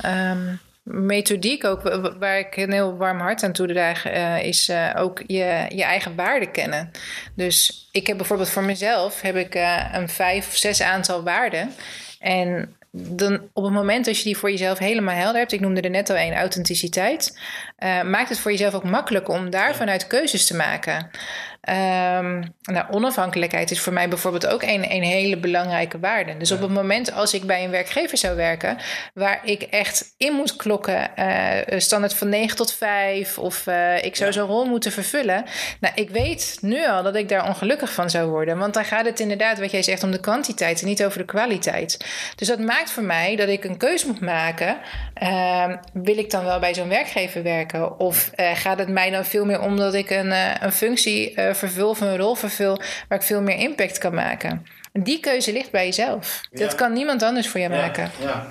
ehm, 0.00 0.54
methodiek 0.82 1.64
ook, 1.64 1.82
wa- 1.82 2.00
wa- 2.00 2.18
waar 2.18 2.38
ik 2.38 2.56
een 2.56 2.72
heel 2.72 2.96
warm 2.96 3.20
hart 3.20 3.42
aan 3.42 3.52
toedraag, 3.52 4.04
eh 4.06 4.42
is 4.44 4.68
eh, 4.68 4.90
ook 4.96 5.22
je, 5.26 5.66
je 5.68 5.84
eigen 5.84 6.14
waarden 6.16 6.50
kennen. 6.50 6.90
Dus 7.34 7.88
ik 7.92 8.06
heb 8.06 8.16
bijvoorbeeld 8.16 8.50
voor 8.50 8.64
mezelf 8.64 9.20
heb 9.20 9.36
ik, 9.36 9.54
eh, 9.54 9.84
een 9.92 10.08
vijf 10.08 10.46
of 10.46 10.56
zes 10.56 10.82
aantal 10.82 11.22
waarden. 11.22 11.72
En 12.18 12.74
dan 12.92 13.40
op 13.52 13.64
het 13.64 13.72
moment 13.72 14.04
dat 14.04 14.18
je 14.18 14.24
die 14.24 14.36
voor 14.36 14.50
jezelf 14.50 14.78
helemaal 14.78 15.14
helder 15.14 15.38
hebt, 15.38 15.52
ik 15.52 15.60
noemde 15.60 15.80
er 15.80 15.90
net 15.90 16.10
al 16.10 16.16
één, 16.16 16.34
authenticiteit, 16.34 17.38
eh, 17.76 18.02
maakt 18.02 18.28
het 18.28 18.38
voor 18.38 18.50
jezelf 18.50 18.74
ook 18.74 18.84
makkelijk 18.84 19.28
om 19.28 19.50
daar 19.50 19.74
vanuit 19.76 20.06
keuzes 20.06 20.46
te 20.46 20.56
maken. 20.56 21.10
Ehm, 21.70 22.42
nou, 22.62 22.84
onafhankelijkheid 22.90 23.70
is 23.70 23.80
voor 23.80 23.92
mij 23.92 24.08
bijvoorbeeld 24.08 24.46
ook 24.46 24.62
een, 24.62 24.92
een 24.92 25.02
hele 25.02 25.36
belangrijke 25.36 25.98
waarde. 25.98 26.36
Dus 26.36 26.50
op 26.50 26.60
het 26.60 26.70
moment 26.70 27.12
als 27.12 27.34
ik 27.34 27.42
bij 27.42 27.64
een 27.64 27.70
werkgever 27.70 28.18
zou 28.18 28.36
werken, 28.36 28.76
waar 29.14 29.40
ik 29.44 29.62
echt 29.62 30.14
in 30.16 30.32
moet 30.32 30.56
klokken, 30.56 31.16
eh, 31.16 31.78
standaard 31.78 32.14
van 32.14 32.28
9 32.28 32.56
tot 32.56 32.72
5, 32.72 33.38
of 33.38 33.66
eh, 33.66 34.04
ik 34.04 34.16
zou 34.16 34.32
zo'n 34.32 34.46
rol 34.46 34.64
moeten 34.64 34.92
vervullen. 34.92 35.44
Nou, 35.80 35.94
ik 35.94 36.10
weet 36.10 36.58
nu 36.60 36.86
al 36.86 37.02
dat 37.02 37.14
ik 37.14 37.28
daar 37.28 37.46
ongelukkig 37.46 37.92
van 37.92 38.10
zou 38.10 38.30
worden. 38.30 38.58
Want 38.58 38.74
dan 38.74 38.84
gaat 38.84 39.06
het 39.06 39.20
inderdaad, 39.20 39.58
wat 39.58 39.70
jij 39.70 39.82
zegt, 39.82 40.02
om 40.02 40.10
de 40.10 40.20
kwantiteit 40.20 40.80
en 40.80 40.86
niet 40.86 41.04
over 41.04 41.18
de 41.18 41.24
kwaliteit. 41.24 42.04
Dus 42.34 42.48
dat 42.48 42.58
maakt 42.58 42.90
voor 42.90 43.02
mij 43.02 43.36
dat 43.36 43.48
ik 43.48 43.64
een 43.64 43.76
keuze 43.76 44.06
moet 44.06 44.20
maken. 44.20 44.76
Ehm, 45.14 45.76
wil 45.92 46.18
ik 46.18 46.30
dan 46.30 46.44
wel 46.44 46.58
bij 46.58 46.74
zo'n 46.74 46.88
werkgever 46.88 47.42
werken? 47.42 48.00
Of 48.00 48.30
eh, 48.34 48.50
gaat 48.54 48.78
het 48.78 48.88
mij 48.88 49.10
dan 49.10 49.24
veel 49.24 49.44
meer 49.44 49.60
om 49.60 49.76
dat 49.76 49.94
ik 49.94 50.10
een, 50.10 50.32
een 50.60 50.72
functie 50.72 51.38
vervul 51.60 51.88
of 51.88 52.00
een 52.00 52.16
rol 52.16 52.34
vervul 52.34 52.80
waar 53.08 53.18
ik 53.18 53.24
veel 53.24 53.42
meer 53.42 53.56
impact 53.56 53.98
kan 53.98 54.14
maken? 54.14 54.66
Die 54.92 55.20
keuze 55.20 55.52
ligt 55.52 55.70
bij 55.70 55.84
jezelf. 55.84 56.40
Dat 56.50 56.74
kan 56.74 56.92
niemand 56.92 57.22
anders 57.22 57.48
voor 57.48 57.60
je 57.60 57.68
maken. 57.68 58.10
Ja. 58.20 58.46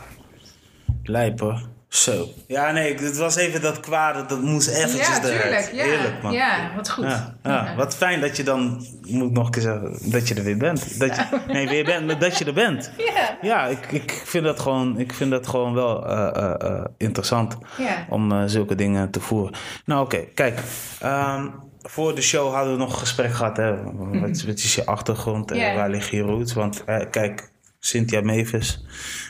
Lijp 1.03 1.39
hoor. 1.39 1.68
Zo. 1.89 2.28
Ja, 2.47 2.72
nee, 2.72 2.93
het 2.95 3.18
was 3.18 3.36
even 3.36 3.62
dat 3.62 3.80
kwade, 3.80 4.26
dat 4.26 4.41
moest 4.41 4.68
eventjes 4.68 5.07
Ja, 5.07 5.24
eruit. 5.24 5.41
tuurlijk. 5.41 5.70
Ja, 5.74 5.84
Heerlijk, 5.84 6.22
man. 6.22 6.34
ja 6.34 6.72
wat 6.76 6.89
goed. 6.89 7.03
Ja, 7.05 7.36
ja, 7.43 7.74
wat 7.76 7.95
fijn 7.95 8.22
dat 8.22 8.38
je 8.38 8.43
dan, 8.43 8.86
moet 9.07 9.30
ik 9.30 9.36
nog 9.36 9.45
een 9.45 9.51
keer 9.51 9.62
zeggen, 9.62 10.12
dat 10.12 10.28
je 10.28 10.36
er 10.36 10.43
weer 10.43 10.57
bent. 10.57 10.99
Dat 10.99 11.16
je, 11.16 11.24
nee, 11.47 11.68
weer 11.70 11.84
bent, 11.86 12.05
maar 12.05 12.20
dat 12.20 12.38
je 12.38 12.45
er 12.45 12.53
bent. 12.53 12.91
Ja. 12.97 13.38
Ja, 13.41 13.66
ik, 13.66 13.91
ik, 13.91 14.22
vind, 14.26 14.43
dat 14.43 14.60
gewoon, 14.60 14.99
ik 14.99 15.14
vind 15.14 15.32
dat 15.32 15.47
gewoon 15.47 15.74
wel 15.74 16.07
eh, 16.07 16.28
eh, 16.36 16.53
eh, 16.60 16.86
interessant 16.97 17.57
Ja. 17.78 18.05
om 18.10 18.32
eh, 18.32 18.43
zulke 18.45 18.76
dingen 18.76 19.10
te 19.12 19.20
voeren. 19.20 19.53
Nou, 19.86 20.03
oké, 20.03 20.18
kijk. 20.34 20.60
ehm, 20.99 21.47
voor 21.82 22.16
de 22.16 22.22
show 22.22 22.54
hadden 22.54 22.74
we 22.74 22.80
nog 22.80 22.92
een 22.92 23.00
gesprek 23.00 23.34
gehad. 23.34 23.58
Hè? 23.58 23.84
Wat, 23.94 24.42
wat 24.42 24.58
is 24.58 24.76
je 24.76 24.86
achtergrond 24.86 25.52
en 25.52 25.76
waar 25.76 25.90
liggen 25.90 26.18
je 26.18 26.24
roots? 26.24 26.54
Want 26.54 26.84
kijk, 27.12 27.52
Cynthia 27.80 28.22
Mavis 28.22 28.86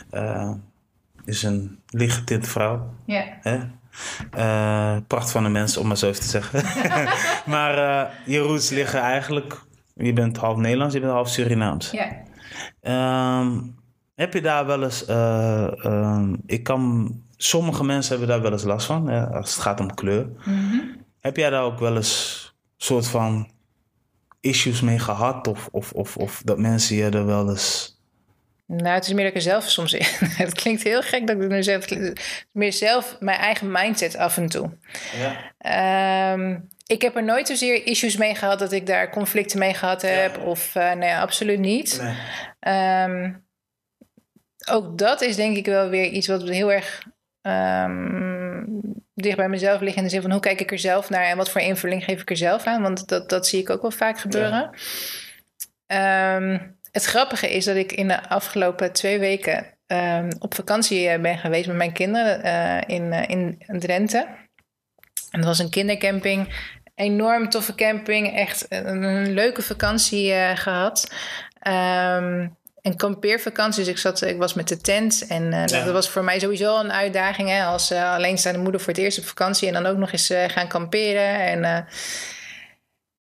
eh, 0.10 0.52
is 1.26 1.44
een 1.44 1.80
lichtgetinte 1.88 2.50
vrouw. 2.50 2.94
Hè? 3.42 3.60
Eh, 4.32 4.98
pracht 5.08 5.32
van 5.32 5.44
de 5.44 5.50
mensen, 5.50 5.82
om 5.82 5.88
maar 5.88 5.98
zo 5.98 6.08
even 6.08 6.22
te 6.22 6.28
zeggen. 6.28 6.64
maar 7.56 7.78
eh, 7.78 8.10
je 8.26 8.40
roots 8.40 8.70
liggen 8.70 9.00
eigenlijk... 9.00 9.62
Je 9.94 10.14
bent 10.14 10.38
half 10.38 10.58
Nederlands, 10.58 10.94
je 10.94 11.00
bent 11.00 11.12
half 11.12 11.30
Surinaams. 11.30 11.92
Ja. 11.92 12.08
Ehm, 12.82 13.62
heb 14.16 14.34
je 14.34 14.42
daar 14.42 14.66
wel 14.66 14.84
eens... 14.84 15.06
eh, 15.06 15.86
ehm, 15.86 16.36
ik 16.46 16.64
kan... 16.64 17.14
Sommige 17.38 17.84
mensen 17.84 18.12
hebben 18.12 18.36
daar 18.36 18.42
wel 18.42 18.52
eens 18.52 18.64
last 18.64 18.86
van, 18.86 19.08
hè, 19.08 19.28
als 19.28 19.54
het 19.54 19.64
gaat 19.64 19.80
om 19.80 19.94
kleur. 19.94 20.28
Mhm. 20.46 20.78
Heb 21.30 21.38
jij 21.38 21.50
daar 21.50 21.64
ook 21.64 21.80
wel 21.80 21.96
eens 21.96 22.54
soort 22.78 23.08
van 23.08 23.52
issues 24.40 24.82
mee 24.82 25.00
gehad? 25.00 25.48
Of, 25.48 25.68
of, 25.72 25.92
of, 25.92 26.18
of 26.18 26.42
dat 26.46 26.58
mensen 26.58 26.96
je 26.96 27.10
er 27.10 27.26
wel 27.26 27.50
eens... 27.50 27.98
Nou, 28.66 28.88
het 28.88 29.06
is 29.06 29.14
meer 29.14 29.24
dat 29.24 29.30
ik 29.30 29.36
er 29.36 29.42
zelf 29.42 29.70
soms 29.70 29.94
in. 29.94 30.06
Het 30.44 30.54
klinkt 30.54 30.84
heel 30.84 31.02
gek 31.02 31.28
dat 31.28 31.42
ik 31.42 31.50
nu 31.50 31.64
zelf. 31.64 31.90
Het 31.90 32.22
meer 32.52 32.74
zelf 32.74 33.18
mijn 33.20 33.38
eigen 33.38 33.72
mindset 33.72 34.16
af 34.16 34.38
en 34.38 34.50
toe. 34.50 34.78
Ja. 35.18 35.54
Ehm, 35.58 36.60
ik 36.86 37.02
heb 37.02 37.16
er 37.16 37.24
nooit 37.24 37.48
zozeer 37.48 37.86
issues 37.86 38.18
mee 38.18 38.36
gehad 38.36 38.60
dat 38.60 38.72
ik 38.72 38.86
daar 38.86 39.10
conflicten 39.10 39.60
mee 39.60 39.74
gehad 39.74 40.02
heb. 40.02 40.38
Of 40.38 40.76
eh, 40.76 40.94
nee, 40.94 41.16
absoluut 41.16 41.60
niet. 41.60 42.02
Nee. 42.02 42.16
Ehm, 42.60 43.34
ook 44.70 44.98
dat 44.98 45.22
is 45.22 45.36
denk 45.36 45.58
ik 45.58 45.66
wel 45.66 45.90
weer 45.90 46.10
iets 46.10 46.28
wat 46.28 46.50
heel 46.50 46.72
erg 46.72 47.04
ehm, 47.42 48.39
dicht 49.14 49.38
bij 49.38 49.50
mezelf 49.50 49.82
ligt. 49.82 49.98
In 49.98 50.04
de 50.04 50.10
zin 50.10 50.22
van 50.22 50.32
hoe 50.32 50.40
kijk 50.40 50.62
ik 50.62 50.72
er 50.72 50.80
zelf 50.80 51.10
naar 51.10 51.24
en 51.24 51.38
wat 51.38 51.50
voor 51.50 51.62
invulling 51.62 52.04
geef 52.04 52.22
ik 52.22 52.30
er 52.30 52.38
zelf 52.38 52.66
aan. 52.66 52.82
Want 52.82 53.08
dat, 53.08 53.30
dat 53.30 53.48
zie 53.48 53.60
ik 53.60 53.70
ook 53.70 53.82
wel 53.82 53.92
vaak 53.92 54.20
gebeuren. 54.20 54.70
Ehm, 55.86 56.60
het 56.92 57.06
grappige 57.06 57.50
is 57.50 57.66
dat 57.66 57.76
ik 57.76 57.92
in 57.92 58.08
de 58.08 58.30
afgelopen 58.30 58.94
twee 58.94 59.20
weken 59.20 59.66
ehm, 59.88 60.32
op 60.40 60.56
vakantie 60.56 61.08
eh, 61.08 61.22
ben 61.22 61.38
geweest 61.38 61.68
met 61.68 61.76
mijn 61.76 61.94
kinderen 61.94 62.44
eh, 62.44 62.96
in, 62.96 63.14
eh, 63.14 63.30
in 63.30 63.80
Drenthe. 63.80 64.28
En 65.32 65.40
dat 65.40 65.46
was 65.46 65.60
een 65.60 65.70
kindercamping. 65.70 66.54
Enorm 66.96 67.50
toffe 67.50 67.76
camping. 67.76 68.36
Echt 68.36 68.66
een, 68.70 69.04
een 69.04 69.34
leuke 69.34 69.62
vakantie 69.62 70.34
eh, 70.34 70.58
gehad. 70.58 71.14
Ehm, 71.60 72.48
een 72.82 72.96
kampeervakantie. 72.96 73.84
Dus 73.84 73.94
ik, 73.94 73.98
zat, 73.98 74.22
ik 74.22 74.38
was 74.38 74.54
met 74.54 74.68
de 74.68 74.78
tent. 74.78 75.26
En 75.28 75.44
uh, 75.44 75.68
dat 75.68 75.92
was 75.92 76.10
voor 76.10 76.24
mij 76.24 76.40
sowieso 76.40 76.80
een 76.80 76.92
uitdaging. 76.92 77.50
Hè, 77.50 77.64
als 77.64 77.92
uh, 77.92 78.14
alleenstaande 78.14 78.60
moeder 78.60 78.82
voor 78.82 78.94
het 78.94 79.02
eerst 79.02 79.20
op 79.20 79.26
vakantie. 79.26 79.68
En 79.68 79.74
dan 79.74 79.86
ook 79.86 79.98
nog 79.98 80.12
eens 80.12 80.32
uh, 80.32 80.44
gaan 80.48 80.68
kamperen. 80.68 81.40
En, 81.40 81.88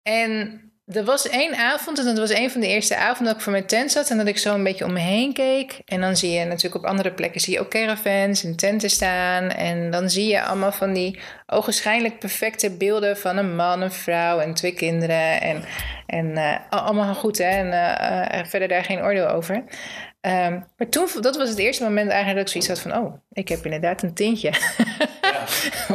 en 0.02 0.62
er 0.88 1.04
was 1.04 1.30
één 1.30 1.56
avond, 1.56 2.00
en 2.00 2.06
dat 2.06 2.18
was 2.18 2.30
een 2.30 2.52
van 2.52 2.62
de 2.62 2.68
eerste 2.68 2.96
avonden 2.96 3.26
dat 3.26 3.36
ik 3.36 3.42
voor 3.42 3.52
mijn 3.52 3.66
tent 3.66 3.92
zat 3.92 4.10
en 4.10 4.18
dat 4.18 4.28
ik 4.28 4.38
zo 4.38 4.54
een 4.54 4.64
beetje 4.64 4.86
om 4.86 4.94
me 4.94 5.00
heen 5.00 5.34
keek. 5.34 5.82
En 5.86 6.02
dan 6.02 6.18
zie 6.18 6.32
je 6.32 6.46
natuurlijk 6.46 6.84
op 6.84 6.90
andere 6.90 7.12
plekken 7.12 7.42
zie 7.42 7.54
je 7.54 7.60
ook 7.60 7.70
caravans 7.70 8.44
en 8.44 8.56
tenten 8.56 8.90
staan. 8.90 9.50
En 9.50 9.92
dan 9.92 10.10
zie 10.10 10.28
je 10.28 10.44
allemaal 10.44 10.72
van 10.72 10.94
die 10.94 11.20
ogenschijnlijk 11.46 12.20
perfecte 12.20 12.72
beelden 12.72 13.18
van 13.18 13.38
een 13.38 13.56
man, 13.56 13.82
een 13.82 13.92
vrouw 13.92 14.40
en 14.40 14.54
twee 14.54 14.74
kinderen. 14.74 15.42
En, 15.42 15.64
en 16.06 16.26
uh, 16.26 16.56
allemaal 16.70 17.16
goed, 17.16 17.38
hè? 17.38 17.50
En 17.50 17.68
uh, 17.68 18.46
verder 18.46 18.68
daar 18.68 18.84
geen 18.84 19.02
oordeel 19.02 19.28
over. 19.28 19.56
Um, 20.22 20.66
maar 20.78 20.90
toen, 20.90 21.08
dat 21.22 21.38
was 21.38 21.50
het 21.50 21.58
eerste 21.58 21.84
moment 21.84 22.10
eigenlijk 22.10 22.38
dat 22.38 22.56
ik 22.56 22.64
zoiets 22.64 22.84
had 22.84 22.92
van... 22.92 23.04
oh, 23.06 23.14
ik 23.32 23.48
heb 23.48 23.64
inderdaad 23.64 24.04
een 24.04 24.14
tintje. 24.14 24.54
Ja. 25.22 25.46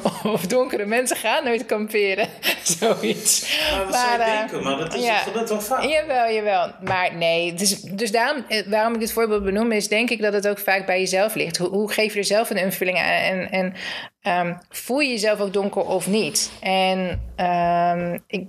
of 0.35 0.47
donkere 0.47 0.87
mensen 0.87 1.16
gaan 1.16 1.45
nooit 1.45 1.66
kamperen. 1.66 2.29
Zoiets. 2.79 3.61
Maar 3.70 3.85
dat 3.87 3.95
zou 3.95 4.12
je 4.12 4.18
uh, 4.18 4.39
denken, 4.39 4.62
maar 4.62 4.77
dat 4.77 4.95
is 4.95 5.05
ja, 5.05 5.25
dat 5.33 5.49
wel 5.49 5.61
vaak. 5.61 5.83
Jawel, 5.83 6.35
jawel. 6.35 6.70
Maar 6.81 7.14
nee, 7.16 7.55
dus, 7.55 7.81
dus 7.81 8.11
daarom, 8.11 8.45
waarom 8.66 8.95
ik 8.95 9.01
dit 9.01 9.12
voorbeeld 9.12 9.45
benoem... 9.45 9.73
is 9.73 9.89
denk 9.89 10.11
ik 10.11 10.23
dat 10.23 10.33
het 10.33 10.49
ook 10.49 10.59
vaak 10.59 10.87
bij 10.87 10.99
jezelf 10.99 11.35
ligt. 11.35 11.57
Hoe, 11.57 11.68
hoe 11.68 11.93
geef 11.93 12.12
je 12.12 12.18
er 12.18 12.25
zelf 12.25 12.51
een 12.51 12.57
invulling 12.57 12.99
aan? 12.99 13.05
En, 13.05 13.51
en 13.51 13.75
um, 14.23 14.59
voel 14.68 15.01
je 15.01 15.11
jezelf 15.11 15.41
ook 15.41 15.53
donker 15.53 15.87
of 15.87 16.07
niet? 16.07 16.53
En 16.61 17.20
um, 17.37 18.23
ik 18.27 18.47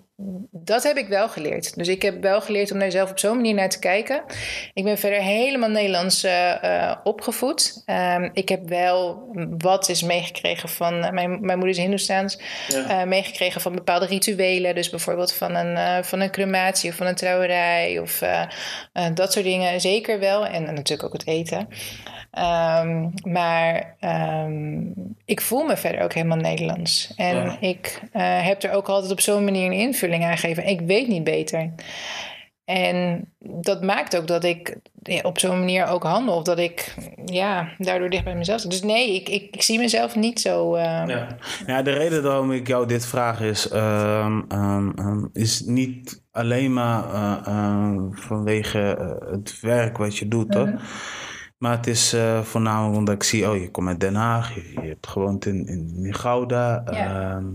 dat 0.51 0.83
heb 0.83 0.97
ik 0.97 1.07
wel 1.07 1.29
geleerd. 1.29 1.75
Dus 1.75 1.87
ik 1.87 2.01
heb 2.01 2.21
wel 2.21 2.41
geleerd 2.41 2.71
om 2.71 2.79
daar 2.79 2.91
zelf 2.91 3.11
op 3.11 3.19
zo'n 3.19 3.35
manier 3.35 3.53
naar 3.53 3.69
te 3.69 3.79
kijken. 3.79 4.23
Ik 4.73 4.83
ben 4.83 4.97
verder 4.97 5.21
helemaal 5.21 5.69
Nederlands 5.69 6.25
uh, 6.25 6.95
opgevoed. 7.03 7.83
Um, 7.85 8.29
ik 8.33 8.49
heb 8.49 8.69
wel 8.69 9.27
wat 9.57 9.89
is 9.89 10.03
meegekregen 10.03 10.69
van... 10.69 10.93
Uh, 10.93 11.09
mijn, 11.09 11.29
mijn 11.29 11.57
moeder 11.57 11.69
is 11.69 11.77
Hindoestaans. 11.77 12.39
Ja. 12.67 13.01
Uh, 13.01 13.07
meegekregen 13.07 13.61
van 13.61 13.75
bepaalde 13.75 14.05
rituelen. 14.05 14.75
Dus 14.75 14.89
bijvoorbeeld 14.89 15.33
van 15.33 15.55
een, 15.55 16.03
van 16.03 16.19
een 16.19 16.31
crematie 16.31 16.89
of 16.89 16.95
van 16.95 17.07
een 17.07 17.15
trouwerij. 17.15 17.99
Of 17.99 18.21
dat 19.13 19.33
soort 19.33 19.45
dingen. 19.45 19.81
Zeker 19.81 20.19
wel. 20.19 20.45
En, 20.45 20.67
en 20.67 20.73
natuurlijk 20.73 21.03
ook 21.03 21.13
het 21.13 21.27
eten. 21.27 21.67
Um, 22.39 23.13
maar 23.23 23.95
um, 23.99 24.93
ik 25.25 25.41
voel 25.41 25.62
me 25.67 25.77
verder 25.77 26.01
ook 26.01 26.13
helemaal 26.13 26.37
Nederlands. 26.37 27.13
En 27.15 27.35
ja. 27.35 27.57
ik 27.59 28.01
uh, 28.03 28.45
heb 28.45 28.63
er 28.63 28.71
ook 28.71 28.87
altijd 28.87 29.11
op 29.11 29.21
zo'n 29.21 29.43
manier 29.43 29.65
een 29.65 29.71
invulling 29.71 30.23
aan 30.23 30.37
gegeven. 30.37 30.67
Ik 30.67 30.81
weet 30.81 31.07
niet 31.07 31.23
beter. 31.23 31.69
En 32.65 33.25
dat 33.39 33.83
maakt 33.83 34.17
ook 34.17 34.27
dat 34.27 34.43
ik 34.43 34.77
op 35.21 35.39
zo'n 35.39 35.59
manier 35.59 35.85
ook 35.85 36.03
handel. 36.03 36.35
Of 36.35 36.43
dat 36.43 36.59
ik 36.59 36.93
ja, 37.25 37.69
daardoor 37.77 38.09
dicht 38.09 38.23
bij 38.23 38.35
mezelf 38.35 38.61
zit. 38.61 38.71
Dus 38.71 38.81
nee, 38.81 39.15
ik, 39.15 39.29
ik, 39.29 39.55
ik 39.55 39.61
zie 39.61 39.79
mezelf 39.79 40.15
niet 40.15 40.41
zo. 40.41 40.75
Uh... 40.75 40.81
Ja. 40.81 41.27
ja, 41.67 41.81
de 41.81 41.91
reden 41.91 42.23
waarom 42.23 42.51
ik 42.51 42.67
jou 42.67 42.87
dit 42.87 43.05
vraag 43.05 43.41
is, 43.41 43.73
um, 43.73 44.45
um, 44.51 45.29
is 45.33 45.61
niet 45.61 46.23
alleen 46.31 46.73
maar 46.73 47.03
uh, 47.47 47.95
vanwege 48.11 49.19
het 49.31 49.59
werk 49.61 49.97
wat 49.97 50.17
je 50.17 50.27
doet. 50.27 50.53
Mm 50.55 50.63
-hmm. 50.63 50.79
Maar 51.63 51.77
het 51.77 51.87
is 51.87 52.13
uh, 52.13 52.41
voornamelijk 52.41 52.97
omdat 52.97 53.15
ik 53.15 53.23
zie, 53.23 53.49
oh, 53.49 53.57
je 53.57 53.71
komt 53.71 53.87
uit 53.87 53.99
Den 53.99 54.15
Haag, 54.15 54.55
je, 54.55 54.71
je 54.73 54.87
hebt 54.87 55.07
gewoond 55.07 55.45
in, 55.45 55.67
in, 55.67 55.95
in 56.03 56.13
Gouda. 56.13 56.83
Ja. 56.91 57.37
Uh, 57.37 57.45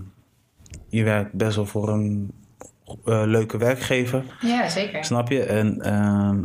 je 0.89 1.03
werkt 1.03 1.33
best 1.33 1.57
wel 1.57 1.67
voor 1.67 1.89
een 1.89 2.33
uh, 3.05 3.23
leuke 3.25 3.59
werkgever. 3.59 4.25
Ja, 4.41 4.69
zeker. 4.69 5.05
Snap 5.05 5.29
je? 5.29 5.43
En 5.43 5.81
ehm, 5.81 6.39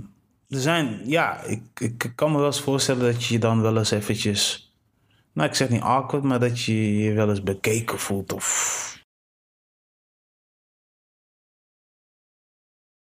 er 0.50 0.60
zijn, 0.60 1.02
ja, 1.06 1.42
ik, 1.42 1.62
ik 1.80 2.12
kan 2.16 2.32
me 2.32 2.38
wel 2.38 2.46
eens 2.46 2.62
voorstellen 2.62 3.12
dat 3.12 3.24
je 3.24 3.34
je 3.34 3.40
dan 3.40 3.62
wel 3.62 3.78
eens 3.78 3.92
eventjes, 3.92 4.74
nou, 5.34 5.50
ik 5.50 5.56
zeg 5.56 5.70
niet 5.70 5.82
awkward, 5.82 6.24
maar 6.24 6.40
dat 6.40 6.62
je 6.62 6.98
je 6.98 7.14
wel 7.14 7.30
eens 7.30 7.44
bekeken 7.44 8.00
voelt 8.00 8.34
of 8.34 8.93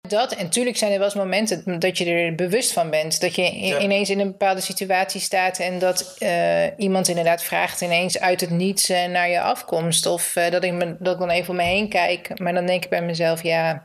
Dat, 0.08 0.36
en 0.36 0.44
natuurlijk 0.44 0.78
zijn 0.78 0.92
er 0.92 0.98
wel 0.98 1.08
eens 1.08 1.16
momenten 1.16 1.80
dat 1.80 1.98
je 1.98 2.06
er 2.06 2.36
bewust 2.36 2.74
van 2.74 2.90
bent. 2.90 3.22
Dat 3.22 3.36
je 3.36 3.66
ja. 3.66 3.80
ineens 3.80 4.10
in 4.10 4.20
een 4.20 4.32
bepaalde 4.32 4.62
situatie 4.62 5.22
staat 5.22 5.60
en 5.60 5.80
dat 5.80 6.16
uh, 6.20 6.78
iemand 6.78 7.08
inderdaad 7.08 7.44
vraagt 7.44 7.82
ineens 7.82 8.20
uit 8.20 8.42
het 8.42 8.50
niets 8.50 8.90
uh, 8.90 9.06
naar 9.06 9.30
je 9.30 9.42
afkomst. 9.42 10.06
Of 10.06 10.36
uh, 10.36 10.50
dat, 10.50 10.64
ik 10.64 10.74
me, 10.74 10.96
dat 11.00 11.14
ik 11.14 11.20
dan 11.20 11.30
even 11.30 11.50
om 11.50 11.56
me 11.56 11.64
heen 11.64 11.90
kijk. 11.90 12.40
Maar 12.40 12.54
dan 12.54 12.66
denk 12.66 12.84
ik 12.84 12.90
bij 12.90 13.02
mezelf, 13.02 13.44
ja, 13.44 13.84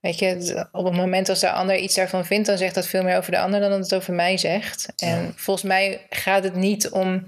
weet 0.00 0.18
je, 0.18 0.66
op 0.72 0.84
het 0.84 0.96
moment 0.96 1.28
als 1.28 1.40
de 1.40 1.50
ander 1.50 1.76
iets 1.76 1.94
daarvan 1.94 2.26
vindt, 2.26 2.46
dan 2.46 2.58
zegt 2.58 2.74
dat 2.74 2.86
veel 2.86 3.02
meer 3.02 3.16
over 3.16 3.32
de 3.32 3.38
ander 3.38 3.60
dan 3.60 3.70
dat 3.70 3.78
het 3.78 3.94
over 3.94 4.14
mij 4.14 4.36
zegt. 4.36 4.92
En 4.96 5.22
ja. 5.22 5.32
volgens 5.36 5.66
mij 5.66 6.00
gaat 6.10 6.44
het 6.44 6.54
niet 6.54 6.88
om 6.88 7.26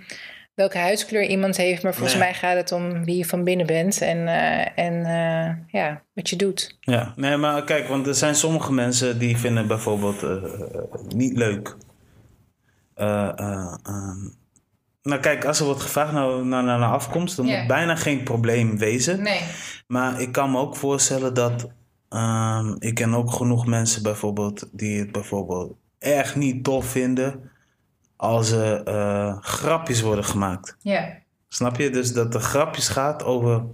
welke 0.55 0.79
huidskleur 0.79 1.27
iemand 1.27 1.57
heeft, 1.57 1.83
maar 1.83 1.95
volgens 1.95 2.19
nee. 2.19 2.23
mij 2.23 2.35
gaat 2.35 2.57
het 2.57 2.73
om 2.73 3.05
wie 3.05 3.17
je 3.17 3.25
van 3.25 3.45
binnen 3.45 3.67
bent 3.67 4.01
en, 4.01 4.19
uh, 4.19 4.79
en 4.79 4.95
uh, 4.95 5.81
ja, 5.81 6.03
wat 6.15 6.31
je 6.31 6.37
doet. 6.37 6.77
Ja, 6.81 7.13
nee, 7.17 7.37
maar 7.37 7.65
kijk, 7.65 7.89
want 7.89 8.07
er 8.07 8.15
zijn 8.15 8.35
sommige 8.35 8.73
mensen 8.73 9.19
die 9.19 9.37
vinden 9.37 9.67
bijvoorbeeld 9.67 10.23
uh, 10.23 10.43
niet 11.09 11.37
leuk. 11.37 11.77
Um, 12.95 14.41
nou, 15.03 15.21
kijk, 15.21 15.45
als 15.45 15.59
er 15.59 15.65
wordt 15.65 15.81
gevraagd 15.81 16.13
naar, 16.13 16.45
naar, 16.45 16.63
naar 16.63 16.93
afkomst, 16.93 17.37
dan 17.37 17.47
yeah. 17.47 17.59
moet 17.59 17.69
bijna 17.69 17.97
geen 17.97 18.23
probleem 18.23 18.79
wezen. 18.79 19.23
Nee. 19.23 19.41
Maar 19.87 20.21
ik 20.21 20.33
kan 20.33 20.51
me 20.51 20.59
ook 20.59 20.77
voorstellen 20.77 21.35
dat. 21.35 21.69
Um, 22.09 22.77
ik 22.79 22.95
ken 22.95 23.15
ook 23.15 23.33
genoeg 23.33 23.67
mensen 23.67 24.03
bijvoorbeeld 24.03 24.69
die 24.73 24.99
het 24.99 25.13
bijvoorbeeld 25.13 25.77
erg 25.99 26.37
niet 26.37 26.65
tof 26.65 26.87
vinden 26.87 27.51
als 28.23 28.51
er 28.51 28.89
uh, 28.89 29.39
grapjes 29.41 30.01
worden 30.01 30.25
gemaakt. 30.25 30.77
Ja. 30.81 31.19
Snap 31.49 31.77
je? 31.77 31.91
Dus 31.91 32.13
dat 32.13 32.35
er 32.35 32.41
grapjes 32.41 32.89
gaat 32.89 33.25
over. 33.25 33.65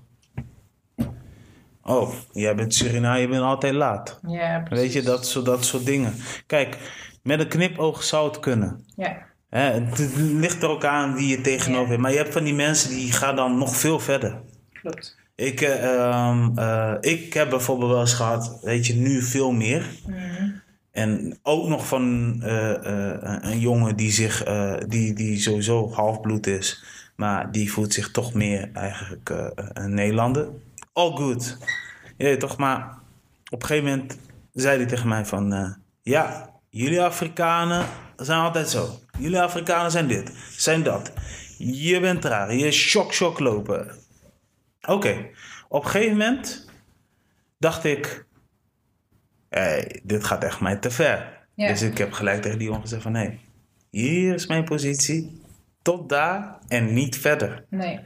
Oh, 1.83 2.15
jij 2.33 2.55
bent 2.55 2.75
Suriname, 2.75 3.19
je 3.19 3.29
bent 3.29 3.43
altijd 3.43 3.75
laat. 3.75 4.21
Ja, 4.27 4.61
precies. 4.61 4.85
Weet 4.85 4.93
je, 4.93 5.03
dat, 5.03 5.27
zo, 5.27 5.43
dat 5.43 5.65
soort 5.65 5.87
dingen. 5.87 6.15
Kijk, 6.47 6.79
met 7.23 7.41
een 7.41 7.49
knipoog 7.49 8.03
zou 8.03 8.29
het 8.29 8.41
kunnen. 8.41 8.85
Ja. 8.97 9.17
Hè, 9.51 9.61
het 9.61 10.15
ligt 10.17 10.63
er 10.63 10.69
ook 10.69 10.85
aan 10.85 11.15
wie 11.15 11.29
je 11.29 11.41
tegenover 11.41 11.89
hebt. 11.89 12.01
Maar 12.01 12.11
je 12.11 12.17
hebt 12.17 12.33
van 12.33 12.45
die 12.45 12.55
mensen 12.55 12.91
die 12.91 13.13
gaan 13.13 13.37
dan 13.37 13.59
nog 13.59 13.77
veel 13.77 14.01
verder. 14.01 14.41
Klopt. 14.73 15.17
Ik, 15.35 15.61
uh, 15.61 16.29
um, 16.29 16.59
uh, 16.59 16.95
ik 17.01 17.33
heb 17.35 17.51
bijvoorbeeld 17.51 17.91
wel 17.91 18.01
eens 18.01 18.15
gehad, 18.15 18.59
weet 18.63 18.87
je, 18.87 18.95
nu 18.95 19.23
veel 19.23 19.53
meer. 19.53 19.87
Mm. 20.07 20.67
En 20.99 21.39
ook 21.43 21.69
nog 21.69 21.87
van 21.87 22.35
uh, 22.43 22.71
uh, 22.71 23.37
een 23.41 23.61
jongen 23.61 23.97
die, 23.97 24.11
zich, 24.11 24.49
uh, 24.49 24.75
die, 24.87 25.15
die 25.15 25.41
sowieso 25.41 25.93
halfbloed 25.93 26.47
is, 26.47 26.85
maar 27.17 27.53
die 27.53 27.73
voelt 27.73 27.93
zich 27.93 28.11
toch 28.11 28.35
meer 28.35 28.71
eigenlijk 28.73 29.31
een 29.73 29.95
Nederlander. 29.95 30.49
All 30.93 31.11
good. 31.11 31.59
Ja, 32.17 32.37
toch, 32.37 32.57
maar 32.57 32.99
op 33.51 33.63
een 33.63 33.67
gegeven 33.69 33.91
moment 33.91 34.19
zei 34.53 34.77
hij 34.77 34.87
tegen 34.87 35.09
mij 35.09 35.25
van, 35.25 35.77
ja, 36.03 36.51
jullie 36.71 37.03
Afrikanen 37.03 37.87
zijn 38.17 38.41
altijd 38.41 38.69
zo. 38.69 38.89
Jullie 39.19 39.41
Afrikanen 39.41 39.91
zijn 39.91 40.07
dit, 40.07 40.33
zijn 40.57 40.83
dat. 40.83 41.13
Je 41.59 42.01
bent 42.01 42.25
raar, 42.25 42.55
je 42.55 42.71
shock 42.71 43.13
shock 43.13 43.39
lopen. 43.39 43.91
Oké, 44.81 45.27
op 45.69 45.85
een 45.85 45.91
gegeven 45.91 46.17
moment 46.17 46.67
dacht 47.59 47.85
ik, 47.85 48.27
hey, 49.49 50.01
dit 50.03 50.25
gaat 50.25 50.45
echt 50.45 50.61
mij 50.61 50.77
te 50.77 50.91
ver. 50.91 51.47
Ja. 51.55 51.69
Dus 51.69 51.83
ik 51.83 51.99
heb 51.99 52.13
gelijk 52.13 52.43
tegen 52.43 52.59
die 52.59 52.67
jongen 52.67 52.83
gezegd 52.83 53.03
van... 53.03 53.15
hé, 53.15 53.39
hier 53.91 54.35
is 54.35 54.47
mijn 54.47 54.65
positie. 54.65 55.43
Tot 55.83 56.09
daar 56.09 56.59
en 56.69 56.93
niet 56.93 57.17
verder. 57.17 57.65
Nee. 57.71 58.01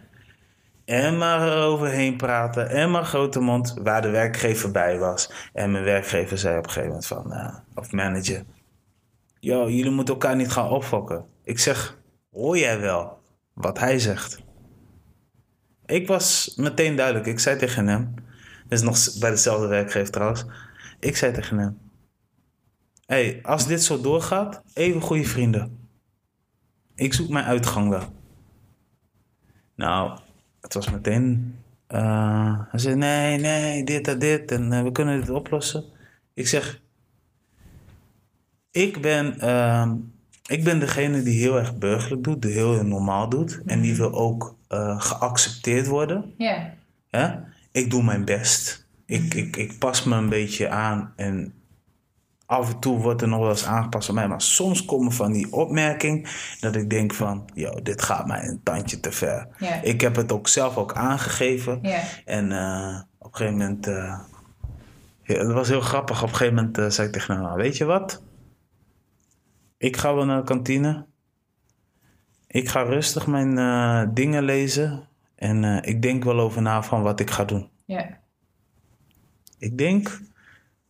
En 0.85 1.19
maar 1.19 1.49
eroverheen 1.49 2.17
praten. 2.17 2.69
En 2.69 2.91
maar 2.91 3.05
grote 3.05 3.41
mond 3.41 3.75
waar 3.83 4.03
de 4.03 4.11
werkgever 4.11 4.71
bij 4.71 4.99
was. 4.99 5.33
En 5.53 5.71
mijn 5.71 5.85
werkgever 5.85 6.39
zei 6.39 6.59
op 6.59 6.65
een 6.65 6.71
gegeven 6.71 6.89
moment 6.89 7.07
van... 7.07 7.33
Uh, 7.33 7.57
of 7.75 7.93
manager... 7.93 8.45
Yo, 9.41 9.71
jullie 9.71 9.91
moeten 9.91 10.15
elkaar 10.15 10.37
niet 10.37 10.51
gaan 10.51 10.69
opfokken. 10.69 11.25
Ik 11.45 11.59
zeg, 11.59 11.99
hoor 12.31 12.59
jij 12.59 12.81
wel 12.81 13.19
wat 13.53 13.79
hij 13.79 13.99
zegt? 13.99 14.43
Ik 15.87 16.07
was 16.07 16.55
meteen 16.57 16.97
duidelijk. 16.97 17.27
Ik 17.27 17.39
zei 17.39 17.57
tegen 17.57 17.87
hem... 17.87 18.15
Is 18.69 18.83
nog 18.83 19.19
bij 19.19 19.31
dezelfde 19.31 19.67
werkgever 19.67 20.13
trouwens... 20.13 20.45
Ik 21.03 21.17
zei 21.17 21.33
tegen 21.33 21.59
hem: 21.59 21.79
hey, 23.07 23.39
als 23.43 23.67
dit 23.67 23.83
zo 23.83 24.01
doorgaat, 24.01 24.63
even 24.75 25.01
goede 25.01 25.25
vrienden. 25.25 25.89
Ik 26.95 27.15
zoek 27.15 27.29
mijn 27.29 27.45
uitgang 27.45 27.89
wel. 27.89 28.03
Nou, 29.75 30.19
het 30.61 30.75
was 30.75 30.91
meteen. 30.91 31.59
Uh, 31.89 32.61
hij 32.69 32.79
zei: 32.81 32.95
Nee, 32.95 33.39
nee, 33.39 33.85
dit 33.85 34.09
en 34.09 34.19
dit 34.19 34.51
en 34.51 34.73
uh, 34.73 34.83
we 34.83 34.93
kunnen 34.93 35.21
dit 35.21 35.31
oplossen. 35.31 35.85
Ik 36.35 36.49
zeg: 36.49 36.83
Ik 38.71 39.01
ben, 39.01 39.37
uh, 39.45 39.93
ik 40.47 40.65
ben 40.65 40.79
degene 40.79 41.23
die 41.23 41.41
heel 41.41 41.59
erg 41.59 41.79
burgerlijk 41.79 42.25
doet, 42.25 42.43
die 42.43 42.53
heel 42.53 42.85
normaal 42.85 43.29
doet. 43.29 43.63
En 43.67 43.81
die 43.81 43.97
wil 43.97 44.13
ook 44.13 44.57
uh, 44.69 45.01
geaccepteerd 45.01 45.87
worden. 45.87 46.35
Ja. 46.39 46.47
Yeah. 46.47 46.67
ja. 47.11 47.45
Ik 47.73 47.91
doe 47.91 48.03
mijn 48.03 48.25
best. 48.25 48.82
Ik, 49.13 49.35
ik, 49.35 49.57
ik 49.57 49.79
pas 49.79 50.05
me 50.05 50.17
een 50.17 50.29
beetje 50.29 50.69
aan 50.69 51.13
en 51.17 51.55
af 52.47 52.73
en 52.73 52.79
toe 52.79 52.99
wordt 52.99 53.23
er 53.23 53.29
nog 53.29 53.41
wel 53.41 53.49
eens 53.49 53.67
aangepast 53.67 54.09
op 54.09 54.15
mij. 54.15 54.29
Maar 54.29 54.41
soms 54.41 54.85
komen 54.85 55.13
van 55.13 55.33
die 55.33 55.53
opmerking 55.53 56.29
dat 56.61 56.77
ik 56.77 56.91
denk 56.91 57.15
van... 57.15 57.49
Yo, 57.55 57.83
dit 57.83 58.03
gaat 58.03 58.27
mij 58.27 58.45
een 58.49 58.61
tandje 58.63 59.01
te 59.01 59.13
ver. 59.13 59.49
Ik 59.83 60.01
heb 60.01 60.17
het 60.17 60.33
ook 60.33 60.49
zelf 60.49 60.77
ook 60.77 60.93
aangegeven. 60.95 61.81
En 62.25 62.53
eh, 62.53 63.01
op 63.19 63.33
een 63.33 63.37
gegeven 63.37 63.59
moment... 63.59 63.87
ja, 63.87 65.37
het 65.37 65.53
was 65.53 65.69
heel 65.69 65.81
grappig. 65.81 66.23
Op 66.23 66.29
een 66.29 66.35
gegeven 66.35 66.55
moment 66.55 66.79
eh, 66.79 66.89
zei 66.89 67.07
ik 67.07 67.13
tegen 67.13 67.35
hem... 67.35 67.43
"Nou, 67.43 67.57
Weet 67.57 67.77
je 67.77 67.85
wat? 67.85 68.23
Ik 69.79 69.97
ga 69.97 70.15
wel 70.15 70.25
naar 70.25 70.39
de 70.39 70.45
kantine. 70.45 71.07
Ik 72.47 72.69
ga 72.69 72.83
rustig 72.83 73.27
mijn 73.27 74.15
dingen 74.15 74.43
lezen. 74.43 75.09
En 75.37 75.83
ik 75.83 76.03
denk 76.03 76.25
wel 76.25 76.41
over 76.41 76.63
na 76.63 76.83
van 76.83 77.03
wat 77.03 77.21
ik 77.21 77.31
ga 77.31 77.45
doen. 77.45 77.71
Ja. 77.85 78.21
Ik 79.63 79.79
denk 79.79 80.21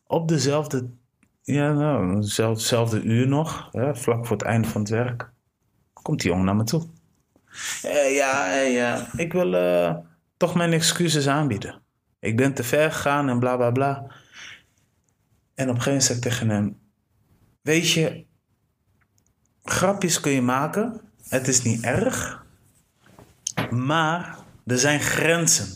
op 0.07 0.29
dezelfde, 0.29 0.89
ja, 1.43 1.73
nou, 1.73 2.21
dezelfde, 2.21 3.03
uur 3.03 3.29
nog, 3.29 3.69
hè, 3.73 3.97
vlak 3.97 4.27
voor 4.27 4.37
het 4.37 4.47
einde 4.47 4.69
van 4.69 4.81
het 4.81 4.91
werk, 4.91 5.31
komt 5.93 6.21
die 6.21 6.31
jongen 6.31 6.45
naar 6.45 6.57
me 6.57 6.65
toe. 6.65 6.87
Eh, 7.83 8.15
ja, 8.15 8.55
ja, 8.55 9.07
ik 9.17 9.33
wil 9.33 9.55
eh, 9.55 9.97
toch 10.37 10.55
mijn 10.55 10.73
excuses 10.73 11.29
aanbieden. 11.29 11.83
Ik 12.19 12.37
ben 12.37 12.55
te 12.55 12.65
ver 12.65 12.93
gegaan 12.93 13.29
en 13.29 13.39
bla 13.39 13.57
bla 13.57 13.71
bla. 13.71 14.07
En 15.55 15.69
op 15.69 15.75
een 15.77 15.83
gegeven 15.83 15.85
moment 15.85 16.03
zei 16.03 16.19
ik 16.19 16.25
tegen 16.25 16.49
hem: 16.49 16.79
Weet 17.63 17.91
je, 17.91 18.25
grapjes 19.63 20.21
kun 20.21 20.33
je 20.33 20.43
maken, 20.43 21.01
het 21.29 21.49
is 21.49 21.63
niet 21.63 21.83
erg, 21.83 22.47
maar 23.71 24.39
er 24.67 24.79
zijn 24.79 25.01
grenzen. 25.01 25.67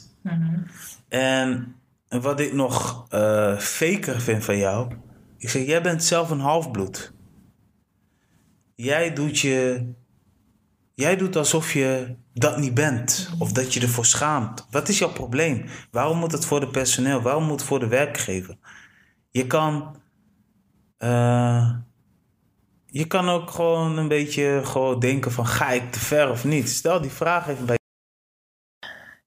En 1.08 1.76
wat 2.08 2.40
ik 2.40 2.52
nog 2.52 3.06
eh 3.08 3.58
faker 3.58 4.20
vind 4.20 4.44
van 4.44 4.56
jou. 4.58 4.94
Ik 5.38 5.48
zeg, 5.50 5.66
jij 5.66 5.82
bent 5.82 6.04
zelf 6.04 6.30
een 6.30 6.40
halfbloed. 6.40 7.12
Jij 8.74 9.12
doet 9.12 9.38
je. 9.38 9.86
Jij 10.94 11.16
doet 11.16 11.36
alsof 11.36 11.72
je 11.72 12.16
dat 12.34 12.58
niet 12.58 12.74
bent. 12.74 13.30
Of 13.38 13.52
dat 13.52 13.74
je 13.74 13.80
ervoor 13.80 14.06
schaamt. 14.06 14.66
Wat 14.70 14.88
is 14.88 14.98
jouw 14.98 15.12
probleem? 15.12 15.64
Waarom 15.90 16.18
moet 16.18 16.32
het 16.32 16.44
voor 16.44 16.60
de 16.60 16.68
personeel? 16.70 17.22
Waarom 17.22 17.42
moet 17.44 17.60
het 17.60 17.68
voor 17.68 17.80
de 17.80 17.88
werkgever? 17.88 18.56
Je 19.30 19.46
kan. 19.46 19.96
eh, 20.98 21.70
je 22.86 23.06
kan 23.06 23.28
ook 23.28 23.50
gewoon 23.50 23.98
een 23.98 24.08
beetje 24.08 24.60
gewoon 24.64 24.98
denken 25.00 25.32
van 25.32 25.46
ga 25.46 25.70
ik 25.70 25.92
te 25.92 26.00
ver 26.00 26.30
of 26.30 26.44
niet? 26.44 26.68
Stel 26.68 27.00
die 27.00 27.10
vraag 27.10 27.48
even 27.48 27.66
bij 27.66 27.76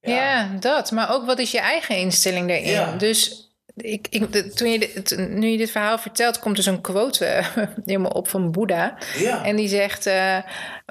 Ja. 0.02 0.48
dat. 0.60 0.90
Maar 0.90 1.12
ook 1.14 1.26
wat 1.26 1.38
is 1.38 1.50
je 1.50 1.60
eigen 1.60 1.96
instelling 1.96 2.48
daarin? 2.48 2.66
Ja. 2.70 2.92
Dus 2.96 3.48
ik, 3.76 4.06
ik, 4.10 4.32
de- 4.32 4.48
toen 4.50 4.70
je 4.70 4.78
dit, 4.78 5.16
nu 5.28 5.46
je 5.48 5.56
dit 5.58 5.70
verhaal 5.70 5.98
vertelt, 5.98 6.38
komt 6.38 6.56
er 6.56 6.62
zo'n 6.62 6.80
quote 6.80 7.24
eh, 7.24 7.46
helemaal 7.84 8.10
op 8.10 8.28
van 8.28 8.50
Boeddha. 8.50 8.96
Ja. 9.18 9.44
En 9.44 9.56
die 9.56 9.68
zegt: 9.68 10.06
eh, 10.06 10.38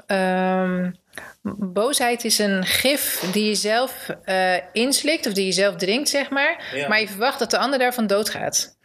ehm, 0.06 0.90
Boosheid 1.42 2.24
is 2.24 2.38
een 2.38 2.64
gif 2.66 3.24
die 3.32 3.44
je 3.44 3.54
zelf 3.54 4.08
eh, 4.24 4.54
inslikt 4.72 5.26
of 5.26 5.32
die 5.32 5.46
je 5.46 5.52
zelf 5.52 5.76
drinkt, 5.76 6.08
zeg 6.08 6.30
maar. 6.30 6.84
Maar 6.88 7.00
je 7.00 7.08
verwacht 7.08 7.38
dat 7.38 7.50
de 7.50 7.58
ander 7.58 7.78
daarvan 7.78 8.06
doodgaat. 8.06 8.78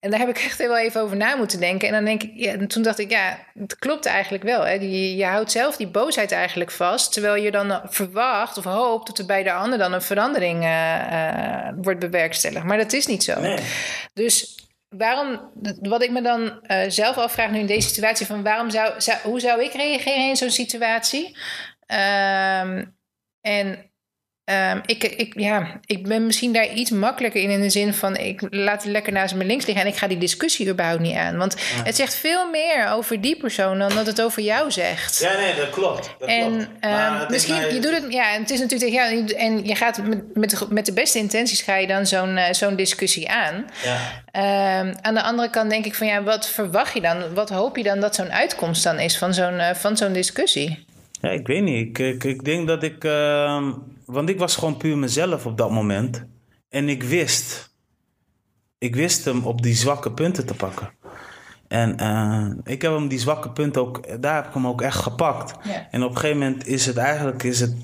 En 0.00 0.10
daar 0.10 0.18
heb 0.18 0.28
ik 0.28 0.38
echt 0.38 0.58
wel 0.58 0.78
even 0.78 1.00
over 1.00 1.16
na 1.16 1.36
moeten 1.36 1.60
denken. 1.60 1.88
En 1.88 1.94
dan 1.94 2.04
denk 2.04 2.22
ik, 2.22 2.32
ja, 2.34 2.52
en 2.52 2.68
toen 2.68 2.82
dacht 2.82 2.98
ik, 2.98 3.10
ja, 3.10 3.38
het 3.58 3.78
klopt 3.78 4.06
eigenlijk 4.06 4.44
wel. 4.44 4.66
Hè? 4.66 4.72
Je, 4.72 5.16
je 5.16 5.24
houdt 5.24 5.50
zelf 5.50 5.76
die 5.76 5.88
boosheid 5.88 6.32
eigenlijk 6.32 6.70
vast. 6.70 7.12
Terwijl 7.12 7.42
je 7.42 7.50
dan 7.50 7.80
verwacht 7.84 8.58
of 8.58 8.64
hoopt 8.64 9.06
dat 9.06 9.18
er 9.18 9.26
bij 9.26 9.42
de 9.42 9.52
ander 9.52 9.78
dan 9.78 9.92
een 9.92 10.02
verandering 10.02 10.62
eh, 10.62 11.66
eh, 11.68 11.74
wordt 11.76 12.00
bewerkstelligd. 12.00 12.64
Maar 12.64 12.76
dat 12.76 12.92
is 12.92 13.06
niet 13.06 13.24
zo. 13.24 13.40
Nee. 13.40 13.58
Dus 14.12 14.68
waarom, 14.88 15.50
wat 15.80 16.02
ik 16.02 16.10
me 16.10 16.22
dan 16.22 16.60
eh, 16.62 16.84
zelf 16.88 17.16
afvraag 17.16 17.50
nu 17.50 17.58
in 17.58 17.66
deze 17.66 17.88
situatie, 17.88 18.26
van 18.26 18.42
waarom 18.42 18.70
zou, 18.70 19.00
zou 19.00 19.18
hoe 19.22 19.40
zou 19.40 19.62
ik 19.62 19.72
reageren 19.72 20.28
in 20.28 20.36
zo'n 20.36 20.50
situatie? 20.50 21.36
Ehm, 21.86 22.84
en 23.40 23.90
ehm, 24.48 24.78
ik, 24.86 25.04
ik, 25.04 25.32
ja, 25.40 25.80
ik 25.86 26.02
ben 26.08 26.26
misschien 26.26 26.52
daar 26.52 26.72
iets 26.72 26.90
makkelijker 26.90 27.40
in, 27.42 27.50
in 27.50 27.60
de 27.60 27.70
zin 27.70 27.94
van 27.94 28.16
ik 28.16 28.40
laat 28.50 28.82
het 28.82 28.92
lekker 28.92 29.12
naast 29.12 29.34
me 29.34 29.44
links 29.44 29.66
liggen 29.66 29.84
en 29.84 29.90
ik 29.90 29.96
ga 29.98 30.06
die 30.06 30.18
discussie 30.18 30.68
überhaupt 30.68 31.00
niet 31.00 31.16
aan. 31.16 31.36
Want 31.36 31.56
het 31.84 31.96
zegt 31.96 32.14
veel 32.14 32.50
meer 32.50 32.88
over 32.90 33.20
die 33.20 33.36
persoon 33.36 33.78
dan 33.78 33.94
dat 33.94 34.06
het 34.06 34.22
over 34.22 34.42
jou 34.42 34.70
zegt. 34.70 35.18
Ja, 35.18 35.36
nee, 35.36 35.54
dat 35.54 35.70
klopt. 35.70 36.14
Dat 36.18 36.28
En 36.28 36.46
klopt. 36.56 36.68
ehm, 36.80 37.30
misschien, 37.30 37.56
mij- 37.56 37.74
je 37.74 37.80
doet 37.80 37.92
het, 38.02 38.12
ja, 38.12 38.34
en 38.34 38.40
het 38.40 38.50
is 38.50 38.60
natuurlijk 38.60 38.90
tegen 38.92 39.24
jou, 39.24 39.32
en 39.34 39.64
je 39.64 39.74
gaat 39.74 40.02
met, 40.06 40.34
met, 40.36 40.50
de, 40.50 40.66
met 40.68 40.86
de 40.86 40.92
beste 40.92 41.18
intenties 41.18 41.60
ga 41.62 41.76
je 41.76 41.86
dan 41.86 42.06
zo'n 42.06 42.36
eh, 42.36 42.52
zo'n 42.52 42.76
discussie 42.76 43.30
aan. 43.30 43.66
Ja. 43.84 44.22
Ehm, 44.30 44.94
aan 45.00 45.14
de 45.14 45.22
andere 45.22 45.50
kant 45.50 45.70
denk 45.70 45.84
ik 45.84 45.94
van 45.94 46.06
ja, 46.06 46.22
wat 46.22 46.48
verwacht 46.48 46.94
je 46.94 47.00
dan? 47.00 47.34
Wat 47.34 47.48
hoop 47.50 47.76
je 47.76 47.82
dan 47.82 48.00
dat 48.00 48.14
zo'n 48.14 48.32
uitkomst 48.32 48.82
dan 48.84 48.98
is 48.98 49.18
van 49.18 49.34
zo'n 49.34 49.58
eh, 49.58 49.74
van 49.74 49.96
zo'n 49.96 50.12
discussie? 50.12 50.86
ja, 51.20 51.30
ik 51.30 51.46
weet 51.46 51.62
niet. 51.62 51.88
Ik, 51.88 51.98
ik, 51.98 52.24
ik 52.24 52.44
denk 52.44 52.66
dat 52.68 52.82
ik... 52.82 53.04
ehm, 53.04 53.70
want 54.08 54.28
ik 54.28 54.38
was 54.38 54.56
gewoon 54.56 54.76
puur 54.76 54.98
mezelf 54.98 55.46
op 55.46 55.56
dat 55.56 55.70
moment. 55.70 56.24
En 56.68 56.88
ik 56.88 57.02
wist... 57.02 57.76
Ik 58.78 58.94
wist 58.94 59.24
hem 59.24 59.44
op 59.44 59.62
die 59.62 59.74
zwakke 59.74 60.12
punten 60.12 60.46
te 60.46 60.54
pakken. 60.54 60.90
En 61.68 61.96
eh, 61.96 62.72
ik 62.72 62.82
heb 62.82 62.92
hem 62.92 63.08
die 63.08 63.18
zwakke 63.18 63.50
punten 63.50 63.80
ook... 63.80 64.22
Daar 64.22 64.34
heb 64.34 64.46
ik 64.46 64.54
hem 64.54 64.66
ook 64.66 64.82
echt 64.82 64.96
gepakt. 64.96 65.54
En 65.90 66.02
op 66.02 66.10
een 66.10 66.16
gegeven 66.16 66.38
moment 66.38 66.66
is 66.66 66.86
het 66.86 66.96
eigenlijk... 66.96 67.42
Is 67.42 67.60
het, 67.60 67.74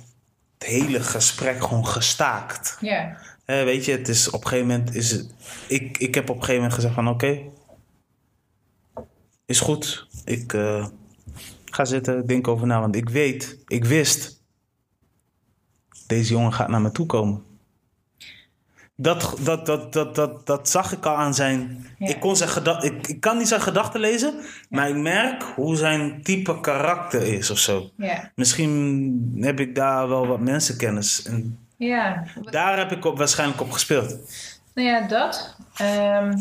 het 0.58 0.68
hele 0.68 1.00
gesprek 1.00 1.64
gewoon 1.64 1.86
gestaakt. 1.86 2.76
Ja, 2.80 3.16
Eh, 3.44 3.62
weet 3.62 3.84
je, 3.84 3.92
het 3.92 4.08
is 4.08 4.30
op 4.30 4.42
een 4.42 4.48
gegeven 4.48 4.68
moment 4.68 4.94
is 4.94 5.10
het. 5.10 5.34
Ik, 5.68 5.98
ik 5.98 6.14
heb 6.14 6.24
op 6.24 6.36
een 6.36 6.44
gegeven 6.44 6.62
moment 6.62 6.74
gezegd 6.74 6.94
van 6.94 7.08
oké. 7.08 7.40
is 9.46 9.60
goed. 9.60 10.06
Ik 10.24 10.52
eh, 10.52 10.86
ga 11.64 11.84
zitten, 11.84 12.26
denk 12.26 12.48
over 12.48 12.66
na. 12.66 12.80
Want 12.80 12.96
ik 12.96 13.08
weet, 13.08 13.58
ik 13.66 13.84
wist. 13.84 14.42
Deze 16.14 16.32
jongen 16.32 16.52
gaat 16.52 16.68
naar 16.68 16.80
me 16.80 16.92
toe 16.92 17.06
komen. 17.06 17.42
Dat, 18.96 19.36
dat, 19.40 19.66
dat, 19.66 19.92
dat, 19.92 20.14
dat, 20.14 20.46
dat 20.46 20.68
zag 20.68 20.92
ik 20.92 21.06
al 21.06 21.16
aan 21.16 21.34
zijn. 21.34 21.86
Ja. 21.98 22.08
Ik, 22.08 22.20
kon 22.20 22.36
zijn 22.36 22.48
geda- 22.48 22.82
ik, 22.82 23.06
ik 23.06 23.20
kan 23.20 23.36
niet 23.38 23.48
zijn 23.48 23.60
gedachten 23.60 24.00
lezen, 24.00 24.34
maar 24.68 24.88
ik 24.88 24.96
merk 24.96 25.42
hoe 25.42 25.76
zijn 25.76 26.22
type 26.22 26.60
karakter 26.60 27.22
is 27.22 27.50
of 27.50 27.58
zo. 27.58 27.90
ja, 27.96 28.30
Misschien 28.34 29.38
heb 29.40 29.60
ik 29.60 29.74
daar 29.74 30.08
wel 30.08 30.26
wat 30.26 30.40
mensenkennis. 30.40 31.22
En 31.22 31.58
ja. 31.76 32.24
daar 32.50 32.78
heb 32.78 32.92
ik 32.92 33.04
op, 33.04 33.18
waarschijnlijk 33.18 33.60
op 33.60 33.70
gespeeld. 33.70 34.16
Nou 34.74 34.88
ja, 34.88 35.06
dat. 35.08 35.56
Ehm, 35.76 36.38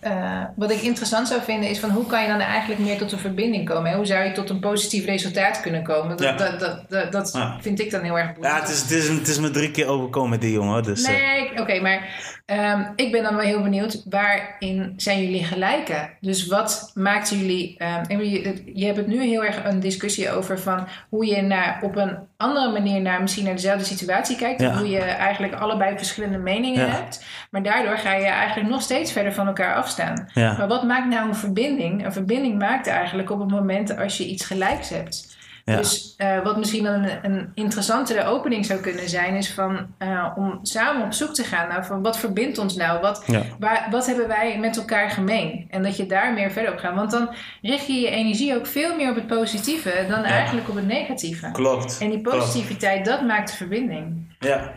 eh, 0.00 0.42
wat 0.56 0.70
ik 0.70 0.80
interessant 0.82 1.28
zou 1.28 1.42
vinden 1.42 1.68
is 1.70 1.78
van 1.78 1.90
hoe 1.90 2.06
kan 2.06 2.22
je 2.22 2.28
dan 2.28 2.40
eigenlijk 2.40 2.80
meer 2.80 2.98
tot 2.98 3.12
een 3.12 3.18
verbinding 3.18 3.68
komen? 3.68 3.90
Hè? 3.90 3.96
Hoe 3.96 4.06
zou 4.06 4.24
je 4.24 4.32
tot 4.32 4.50
een 4.50 4.60
positief 4.60 5.04
resultaat 5.04 5.60
kunnen 5.60 5.82
komen? 5.82 6.16
Dat, 6.16 6.20
Ja. 6.20 6.36
dat, 6.36 6.60
dat, 6.60 6.84
dat, 6.90 7.12
dat 7.12 7.30
Ja. 7.32 7.58
vind 7.60 7.80
ik 7.80 7.90
dan 7.90 8.02
heel 8.02 8.18
erg 8.18 8.26
Ja, 8.28 8.32
boeiend. 8.34 8.60
het 8.60 8.68
is, 8.68 8.80
het 8.80 8.90
is, 8.90 9.08
het 9.08 9.28
is 9.28 9.38
me 9.38 9.50
drie 9.50 9.70
keer 9.70 9.86
overkomen 9.86 10.40
die 10.40 10.52
jongen. 10.52 10.82
Dus, 10.82 11.02
eh, 11.04 11.14
Nee, 11.14 11.60
oké, 11.60 11.80
maar 11.80 12.08
ehm, 12.50 12.82
ik 12.96 13.12
ben 13.12 13.22
dan 13.22 13.34
wel 13.36 13.44
heel 13.44 13.62
benieuwd, 13.62 14.02
waarin 14.10 14.92
zijn 14.96 15.22
jullie 15.22 15.44
gelijken? 15.44 16.10
Dus 16.20 16.46
wat 16.46 16.90
maakt 16.94 17.30
jullie... 17.30 17.76
en 17.78 18.30
je, 18.30 18.62
je 18.74 18.84
hebt 18.84 18.96
het 18.96 19.06
nu 19.06 19.22
heel 19.22 19.44
erg 19.44 19.64
een 19.64 19.80
discussie 19.80 20.30
over 20.30 20.58
van 20.58 20.86
hoe 21.08 21.26
je 21.26 21.42
naar, 21.42 21.78
op 21.82 21.96
een 21.96 22.18
andere 22.36 22.72
manier 22.72 23.00
naar 23.00 23.20
misschien 23.20 23.44
naar 23.44 23.54
dezelfde 23.54 23.84
situatie 23.84 24.36
kijkt. 24.36 24.60
Ja. 24.60 24.76
Hoe 24.76 24.88
je 24.88 24.98
eigenlijk 25.00 25.54
allebei 25.54 25.96
verschillende 25.96 26.38
meningen 26.38 26.86
Ja. 26.86 26.90
hebt. 26.92 27.24
Maar 27.50 27.62
daardoor 27.62 27.96
ga 27.96 28.14
je 28.14 28.26
eigenlijk 28.26 28.68
nog 28.70 28.82
steeds 28.82 29.12
verder 29.12 29.32
van 29.32 29.46
elkaar 29.46 29.74
afstaan. 29.74 30.28
Ja. 30.34 30.56
Maar 30.58 30.68
wat 30.68 30.82
maakt 30.84 31.08
nou 31.08 31.28
een 31.28 31.34
verbinding? 31.34 32.04
Een 32.04 32.12
verbinding 32.12 32.58
maakt 32.58 32.86
eigenlijk 32.86 33.30
op 33.30 33.38
het 33.40 33.50
moment 33.50 33.96
als 33.96 34.16
je 34.16 34.26
iets 34.26 34.44
gelijks 34.44 34.88
hebt. 34.88 35.38
Ja. 35.64 35.76
Dus 35.76 36.14
eh, 36.16 36.42
wat 36.42 36.56
misschien 36.56 36.84
dan 36.84 36.92
een, 37.02 37.18
een 37.22 37.50
interessantere 37.54 38.24
opening 38.24 38.66
zou 38.66 38.80
kunnen 38.80 39.08
zijn, 39.08 39.34
is 39.34 39.52
van 39.52 39.86
eh, 39.98 40.26
om 40.36 40.58
samen 40.62 41.04
op 41.04 41.12
zoek 41.12 41.34
te 41.34 41.44
gaan 41.44 41.68
naar 41.68 41.86
van 41.86 42.02
wat 42.02 42.18
verbindt 42.18 42.58
ons 42.58 42.76
nou? 42.76 43.00
Wat, 43.00 43.22
Ja. 43.26 43.42
waar, 43.58 43.86
wat 43.90 44.06
hebben 44.06 44.28
wij 44.28 44.58
met 44.58 44.76
elkaar 44.76 45.10
gemeen? 45.10 45.66
En 45.70 45.82
dat 45.82 45.96
je 45.96 46.06
daar 46.06 46.32
meer 46.34 46.50
verder 46.50 46.72
op 46.72 46.78
gaat. 46.78 46.94
Want 46.94 47.10
dan 47.10 47.28
richt 47.62 47.86
je 47.86 47.92
je 47.92 48.10
energie 48.10 48.56
ook 48.56 48.66
veel 48.66 48.96
meer 48.96 49.08
op 49.10 49.14
het 49.16 49.26
positieve 49.26 50.04
dan 50.08 50.22
eigenlijk 50.22 50.68
op 50.68 50.74
het 50.74 50.86
negatieve. 50.86 51.50
Klopt. 51.52 51.98
En 52.00 52.10
die 52.10 52.20
klopt. 52.20 52.38
positiviteit, 52.38 53.04
dat 53.04 53.22
maakt 53.26 53.50
de 53.50 53.56
verbinding. 53.56 54.34
Ja. 54.38 54.72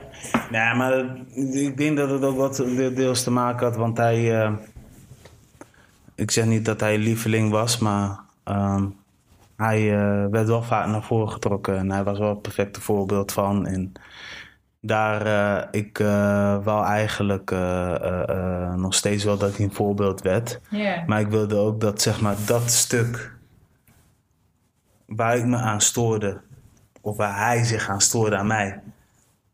Nee, 0.49 0.73
maar 0.73 1.05
ik 1.33 1.77
denk 1.77 1.97
dat 1.97 2.09
het 2.09 2.23
ook 2.23 2.37
wat 2.37 2.55
de- 2.55 2.93
deels 2.95 3.23
te 3.23 3.31
maken 3.31 3.65
had, 3.67 3.75
want 3.75 3.97
hij... 3.97 4.41
eh, 4.41 4.51
ik 6.15 6.31
zeg 6.31 6.45
niet 6.45 6.65
dat 6.65 6.79
hij 6.79 6.97
lieveling 6.97 7.51
was, 7.51 7.77
maar 7.77 8.19
ehm, 8.43 8.85
hij 9.55 9.93
eh, 9.93 10.25
werd 10.31 10.47
wel 10.47 10.63
vaak 10.63 10.87
naar 10.87 11.03
voren 11.03 11.31
getrokken. 11.31 11.77
En 11.77 11.91
hij 11.91 12.03
was 12.03 12.19
wel 12.19 12.29
het 12.29 12.41
perfecte 12.41 12.81
voorbeeld 12.81 13.31
van. 13.31 13.65
En 13.65 13.91
daar, 14.79 15.25
eh, 15.25 15.67
ik 15.71 15.97
wou 16.63 16.85
eigenlijk 16.85 17.51
nog 18.75 18.93
steeds 18.93 19.23
wel 19.23 19.37
dat 19.37 19.55
hij 19.55 19.65
een 19.65 19.73
voorbeeld 19.73 20.21
werd. 20.21 20.59
Maar 21.07 21.19
ik 21.19 21.27
wilde 21.27 21.55
ook 21.55 21.81
dat, 21.81 22.01
zeg 22.01 22.21
maar, 22.21 22.35
dat 22.45 22.71
stuk 22.71 23.31
waar 25.05 25.37
ik 25.37 25.45
me 25.45 25.57
aan 25.57 25.81
stoorde, 25.81 26.41
of 27.01 27.17
waar 27.17 27.37
hij 27.37 27.63
zich 27.63 27.89
aan 27.89 28.01
stoorde 28.01 28.37
aan 28.37 28.47
mij, 28.47 28.81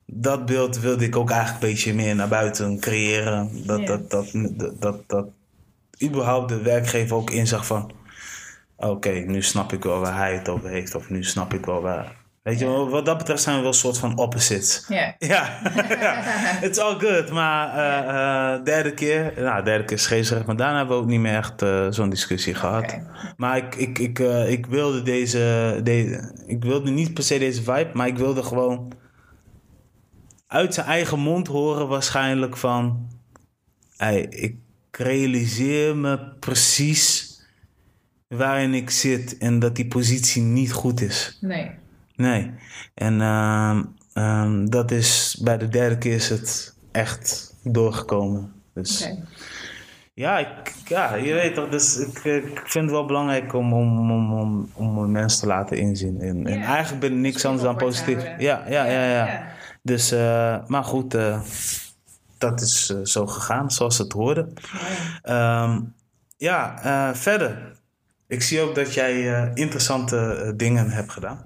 dat 0.06 0.45
beeld 0.45 0.80
wilde 0.80 1.06
ik 1.06 1.16
ook 1.16 1.30
eigenlijk 1.30 1.64
een 1.64 1.70
beetje 1.70 1.93
meer 1.93 2.16
naar 2.16 2.28
buiten 2.28 2.80
creëren. 2.80 3.66
Dat, 3.66 3.88
dat, 3.88 4.10
dat, 4.10 4.32
dat, 4.34 4.82
dat, 4.82 5.04
dat 5.08 5.28
überhaupt 6.04 6.50
de 6.50 6.62
werkgever 6.62 7.16
ook 7.16 7.30
inzag 7.30 7.66
van... 7.66 7.91
Oké, 8.80 9.09
nu 9.09 9.41
snap 9.41 9.73
ik 9.73 9.84
wel 9.84 9.99
waar 9.99 10.17
hij 10.17 10.34
het 10.34 10.49
over 10.49 10.69
heeft. 10.69 10.95
Of 10.95 11.09
nu 11.09 11.23
snap 11.23 11.53
ik 11.53 11.65
wel 11.65 11.82
waar... 11.82 12.17
Weet 12.43 12.59
je, 12.59 12.65
wel, 12.65 12.89
wat 12.89 13.05
dat 13.05 13.17
betreft 13.17 13.41
zijn 13.41 13.55
we 13.55 13.61
wel 13.61 13.71
een 13.71 13.77
soort 13.77 13.97
van 13.97 14.17
opposites. 14.17 14.86
Ja. 14.88 15.15
Ja, 15.27 15.59
ja. 15.99 16.61
it's 16.67 16.77
all 16.77 16.99
good. 16.99 17.32
Maar 17.32 17.67
eh, 17.69 18.63
derde 18.63 18.93
keer, 18.93 19.34
nou, 19.36 19.63
derde 19.63 19.84
keer 19.84 19.99
scheepsrecht. 19.99 20.45
Maar 20.45 20.55
daarna 20.55 20.77
hebben 20.77 20.95
we 20.95 21.01
ook 21.03 21.09
niet 21.09 21.19
meer 21.19 21.36
echt 21.36 21.61
eh, 21.61 21.88
zo'n 21.89 22.09
discussie 22.09 22.53
gehad. 22.55 22.99
Maar 23.38 23.57
ik, 23.57 23.75
ik, 23.75 23.99
ik, 23.99 24.19
ik 24.47 24.65
wilde 24.65 25.01
deze, 25.01 25.80
deze, 25.84 26.34
ik 26.45 26.63
wilde 26.63 26.91
niet 26.91 27.13
per 27.13 27.23
se 27.23 27.39
deze 27.39 27.63
vibe, 27.63 27.89
maar 27.93 28.07
ik 28.07 28.17
wilde 28.17 28.43
gewoon 28.43 28.93
uit 30.47 30.73
zijn 30.73 30.88
eigen 30.88 31.19
mond 31.19 31.47
horen 31.47 31.88
waarschijnlijk 31.88 32.57
van, 32.57 33.07
hey, 33.97 34.21
ik 34.21 34.55
realiseer 34.91 35.95
me 35.95 36.19
precies 36.39 37.28
waarin 38.30 38.73
ik 38.73 38.89
zit 38.89 39.38
en 39.38 39.59
dat 39.59 39.75
die 39.75 39.88
positie 39.88 40.41
niet 40.41 40.71
goed 40.71 41.01
is. 41.01 41.38
Nee. 41.41 41.71
Nee. 42.15 42.51
En 42.93 43.21
ehm, 43.21 43.84
ehm, 44.13 44.65
dat 44.65 44.91
is, 44.91 45.39
bij 45.43 45.57
de 45.57 45.67
derde 45.67 45.97
keer 45.97 46.13
is 46.15 46.30
het 46.30 46.75
echt 46.91 47.55
doorgekomen. 47.63 48.53
Dus 48.73 49.03
Oké. 49.03 49.23
ja, 50.13 50.38
ik, 50.38 50.73
ja, 50.88 51.15
je 51.15 51.34
weet 51.34 51.53
toch, 51.55 51.69
dus 51.69 51.97
ik, 51.97 52.17
ik 52.23 52.61
vind 52.65 52.84
het 52.86 52.93
wel 52.93 53.05
belangrijk 53.05 53.53
om, 53.53 53.73
om, 53.73 54.11
om, 54.11 54.34
om, 54.34 54.69
om 54.73 55.11
mensen 55.11 55.39
te 55.41 55.47
laten 55.47 55.77
inzien. 55.77 56.21
En, 56.21 56.45
en 56.47 56.59
Ja. 56.59 56.65
eigenlijk 56.65 57.01
ben 57.01 57.11
ik 57.11 57.17
niks 57.17 57.45
anders 57.45 57.63
dan 57.63 57.75
positief. 57.77 58.23
Ja, 58.23 58.63
ja, 58.67 58.86
ja, 58.86 59.03
ja. 59.03 59.25
Ja. 59.25 59.47
Dus, 59.84 60.11
eh, 60.11 60.57
maar 60.67 60.84
goed, 60.84 61.13
eh, 61.13 61.41
dat 62.38 62.61
is 62.61 62.89
eh, 62.89 62.97
zo 63.03 63.27
gegaan 63.27 63.71
zoals 63.71 63.97
het 63.97 64.11
hoorde. 64.11 64.47
Ehm, 65.21 65.80
ja, 66.38 66.82
eh, 66.84 67.15
verder. 67.15 67.77
Ik 68.30 68.41
zie 68.41 68.61
ook 68.61 68.75
dat 68.75 68.93
jij 68.93 69.34
eh, 69.34 69.51
interessante 69.53 70.17
eh, 70.17 70.51
dingen 70.55 70.89
hebt 70.89 71.11
gedaan. 71.11 71.45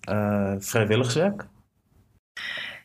Eh, 0.00 0.54
vrijwilligerswerk. 0.58 1.46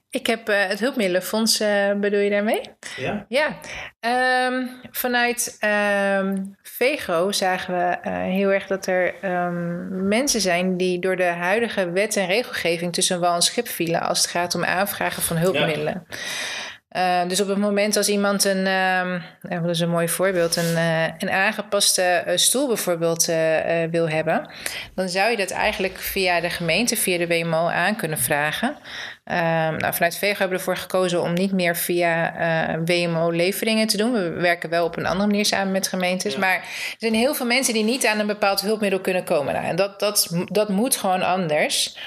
Ik 0.09 0.27
heb 0.27 0.47
het 0.47 0.79
hulpmiddelenfonds, 0.79 1.57
bedoel 1.99 2.19
je 2.19 2.29
daarmee? 2.29 2.61
Ja. 2.95 3.25
Ja, 3.27 3.57
Ehm, 3.99 4.67
vanuit 4.91 5.57
ehm, 5.59 6.43
Vego 6.61 7.31
zagen 7.31 7.73
we 7.73 8.09
heel 8.09 8.49
erg 8.49 8.67
dat 8.67 8.85
er 8.85 9.15
ehm, 9.21 10.07
mensen 10.07 10.41
zijn 10.41 10.77
die 10.77 10.99
door 10.99 11.15
de 11.15 11.23
huidige 11.23 11.91
wet 11.91 12.15
en 12.15 12.25
regelgeving 12.25 12.93
tussen 12.93 13.19
wal 13.19 13.35
en 13.35 13.41
schip 13.41 13.67
vielen 13.67 14.01
als 14.01 14.21
het 14.21 14.27
gaat 14.27 14.55
om 14.55 14.63
aanvragen 14.63 15.23
van 15.23 15.37
hulpmiddelen. 15.37 16.07
Eh, 16.95 17.27
dus 17.27 17.41
op 17.41 17.47
het 17.47 17.57
moment 17.57 17.97
als 17.97 18.09
iemand 18.09 18.43
een, 18.43 18.67
ehm 18.67 19.19
dat 19.49 19.69
is 19.69 19.79
een 19.79 19.89
mooi 19.89 20.09
voorbeeld, 20.09 20.55
een, 20.55 20.75
eh, 20.75 21.03
een 21.17 21.29
aangepaste 21.29 22.01
eh, 22.01 22.37
stoel 22.37 22.67
bijvoorbeeld 22.67 23.27
eh, 23.27 23.37
wil 23.91 24.09
hebben, 24.09 24.49
dan 24.95 25.09
zou 25.09 25.31
je 25.31 25.37
dat 25.37 25.51
eigenlijk 25.51 25.97
via 25.97 26.41
de 26.41 26.49
gemeente, 26.49 26.95
via 26.95 27.17
de 27.17 27.27
WMO 27.27 27.67
aan 27.67 27.95
kunnen 27.95 28.17
vragen. 28.17 28.75
Ehm, 29.25 29.77
nou, 29.77 29.93
vanuit 29.93 30.17
Vego 30.17 30.37
hebben 30.39 30.49
we 30.49 30.55
ervoor 30.55 30.77
gekozen 30.77 31.21
om 31.21 31.33
niet 31.33 31.51
meer 31.51 31.75
via 31.75 32.35
eh, 32.35 32.79
WMO 32.85 33.29
leveringen 33.29 33.87
te 33.87 33.97
doen. 33.97 34.11
We 34.11 34.29
werken 34.29 34.69
wel 34.69 34.85
op 34.85 34.97
een 34.97 35.05
andere 35.05 35.27
manier 35.27 35.45
samen 35.45 35.71
met 35.71 35.87
gemeentes. 35.87 36.33
Ja. 36.33 36.39
Maar 36.39 36.55
er 36.55 36.95
zijn 36.97 37.13
heel 37.13 37.33
veel 37.33 37.45
mensen 37.45 37.73
die 37.73 37.83
niet 37.83 38.05
aan 38.05 38.19
een 38.19 38.27
bepaald 38.27 38.61
hulpmiddel 38.61 38.99
kunnen 38.99 39.23
komen. 39.23 39.53
Nou, 39.53 39.65
en 39.65 39.75
dat, 39.75 39.99
dat, 39.99 40.29
dat 40.45 40.69
moet 40.69 40.95
gewoon 40.95 41.21
anders. 41.21 41.97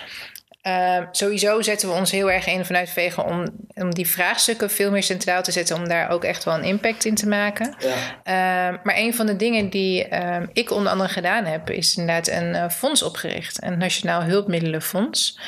Ehm, 0.63 1.05
sowieso 1.11 1.63
zetten 1.63 1.89
we 1.89 1.95
ons 1.95 2.11
heel 2.11 2.31
erg 2.31 2.47
in 2.47 2.65
vanuit 2.65 2.91
Vego 2.91 3.23
om, 3.23 3.45
om 3.75 3.95
die 3.95 4.09
vraagstukken 4.09 4.71
veel 4.71 4.91
meer 4.91 5.03
centraal 5.03 5.43
te 5.43 5.53
zetten. 5.53 5.77
Om 5.77 5.89
daar 5.89 6.11
ook 6.11 6.25
echt 6.25 6.45
wel 6.45 6.55
een 6.55 6.65
impact 6.65 7.05
in 7.05 7.15
te 7.15 7.29
maken. 7.29 7.75
Ja. 7.79 7.95
Ehm, 8.23 8.79
maar 8.83 8.97
een 8.97 9.15
van 9.15 9.27
de 9.27 9.37
dingen 9.37 9.71
die 9.71 10.09
ehm, 10.09 10.47
ik 10.53 10.71
onder 10.71 10.93
andere 10.93 11.09
gedaan 11.09 11.45
heb, 11.45 11.71
is 11.71 11.97
inderdaad 11.97 12.29
een 12.29 12.55
eh, 12.55 12.69
fonds 12.71 13.03
opgericht. 13.03 13.63
Een 13.63 13.79
Nationaal 13.79 14.23
Hulpmiddelenfonds. 14.23 15.39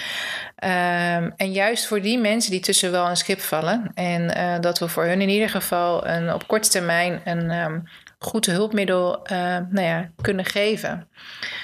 En 1.37 1.53
juist 1.53 1.87
voor 1.87 2.01
die 2.01 2.19
mensen 2.19 2.51
die 2.51 2.61
tussen 2.61 2.91
wel 2.91 3.09
een 3.09 3.17
schip 3.17 3.41
vallen. 3.41 3.91
En 3.95 4.35
eh, 4.35 4.61
dat 4.61 4.79
we 4.79 4.89
voor 4.89 5.05
hun 5.05 5.21
in 5.21 5.29
ieder 5.29 5.49
geval 5.49 6.07
een, 6.07 6.35
op 6.35 6.47
korte 6.47 6.69
termijn 6.69 7.21
een 7.25 7.89
goed 8.23 8.47
hulpmiddel 8.47 9.25
eh, 9.25 9.37
nou 9.71 9.87
ja, 9.87 10.11
kunnen 10.23 10.45
geven. 10.45 11.09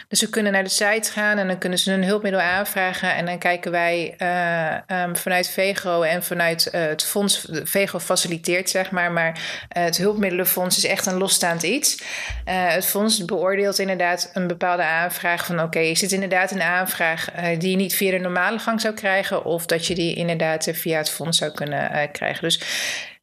Dus 0.09 0.18
ze 0.18 0.30
kunnen 0.30 0.52
naar 0.52 0.62
de 0.64 0.68
site 0.68 1.12
gaan 1.12 1.38
en 1.38 1.46
dan 1.46 1.59
kunnen 1.59 1.78
ze 1.78 1.92
een 1.92 2.04
hulpmiddel 2.04 2.40
aanvragen. 2.40 3.14
En 3.14 3.26
dan 3.26 3.38
kijken 3.38 3.70
wij 3.70 4.14
eh, 4.18 4.90
ehm, 4.90 5.14
vanuit 5.14 5.48
Vego 5.48 6.02
en 6.02 6.22
vanuit 6.22 6.70
eh, 6.70 6.80
het 6.80 7.04
fonds. 7.04 7.48
Vego 7.50 7.98
faciliteert, 7.98 8.70
zeg 8.70 8.90
maar. 8.90 9.12
Maar 9.12 9.40
het 9.68 9.96
hulpmiddelenfonds 9.96 10.76
is 10.76 10.84
echt 10.84 11.07
een 11.07 11.18
losstaand 11.18 11.62
iets. 11.62 12.02
Het 12.44 12.86
fonds 12.86 13.24
beoordeelt 13.24 13.78
inderdaad 13.78 14.30
een 14.32 14.46
bepaalde 14.46 14.84
aanvraag. 14.84 15.46
Van 15.46 15.62
oké, 15.62 15.78
is 15.78 16.00
dit 16.00 16.12
inderdaad 16.12 16.50
een 16.50 16.62
aanvraag 16.62 17.30
die 17.59 17.70
je 17.70 17.76
niet 17.76 17.94
via 17.94 18.11
de 18.11 18.18
normale 18.18 18.59
gang 18.59 18.80
zou 18.80 18.94
krijgen? 18.94 19.44
Of 19.44 19.66
dat 19.66 19.86
je 19.86 19.94
die 19.94 20.14
inderdaad 20.14 20.68
via 20.72 20.98
het 20.98 21.11
fonds 21.11 21.38
zou 21.38 21.52
kunnen 21.52 22.11
krijgen. 22.11 22.42
Dus 22.42 22.61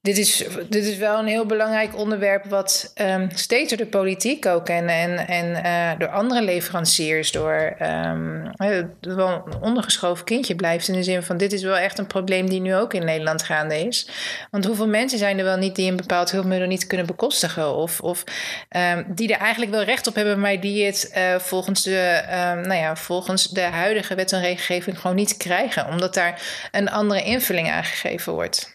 dit 0.03 0.17
is, 0.17 0.43
dit 0.69 0.85
is 0.85 0.97
wel 0.97 1.19
een 1.19 1.27
heel 1.27 1.45
belangrijk 1.45 1.97
onderwerp, 1.97 2.45
wat 2.45 2.91
ehm, 2.95 3.27
steeds 3.33 3.69
door 3.69 3.77
de 3.77 3.85
politiek 3.85 4.45
ook 4.45 4.69
en, 4.69 4.87
en, 4.87 5.27
en 5.27 5.63
eh, 5.63 5.99
door 5.99 6.07
andere 6.07 6.41
leveranciers, 6.41 7.31
door 7.31 7.75
ehm, 7.79 8.45
eh, 8.55 8.83
wel 9.01 9.29
een 9.29 9.61
ondergeschoven 9.61 10.25
kindje 10.25 10.55
blijft. 10.55 10.87
In 10.87 10.93
de 10.93 11.03
zin 11.03 11.23
van: 11.23 11.37
dit 11.37 11.53
is 11.53 11.63
wel 11.63 11.77
echt 11.77 11.99
een 11.99 12.07
probleem 12.07 12.49
die 12.49 12.59
nu 12.59 12.75
ook 12.75 12.93
in 12.93 13.05
Nederland 13.05 13.43
gaande 13.43 13.85
is. 13.85 14.09
Want 14.51 14.65
hoeveel 14.65 14.87
mensen 14.87 15.17
zijn 15.17 15.37
er 15.37 15.43
wel 15.43 15.57
niet 15.57 15.75
die 15.75 15.89
een 15.89 15.97
bepaald 15.97 16.31
hulpmiddel 16.31 16.67
niet 16.67 16.87
kunnen 16.87 17.05
bekostigen? 17.05 17.75
Of, 17.75 18.01
of 18.01 18.23
ehm, 18.69 19.03
die 19.07 19.33
er 19.33 19.39
eigenlijk 19.39 19.71
wel 19.71 19.83
recht 19.83 20.07
op 20.07 20.15
hebben, 20.15 20.39
maar 20.39 20.59
die 20.59 20.85
het 20.85 21.09
eh, 21.13 21.35
volgens, 21.35 21.83
de, 21.83 22.21
nou 22.63 22.79
ja, 22.79 22.95
volgens 22.95 23.47
de 23.47 23.61
huidige 23.61 24.15
wet 24.15 24.31
en 24.31 24.41
regelgeving 24.41 24.99
gewoon 24.99 25.15
niet 25.15 25.37
krijgen, 25.37 25.87
omdat 25.87 26.13
daar 26.13 26.41
een 26.71 26.89
andere 26.89 27.23
invulling 27.23 27.71
aangegeven 27.71 28.33
wordt. 28.33 28.72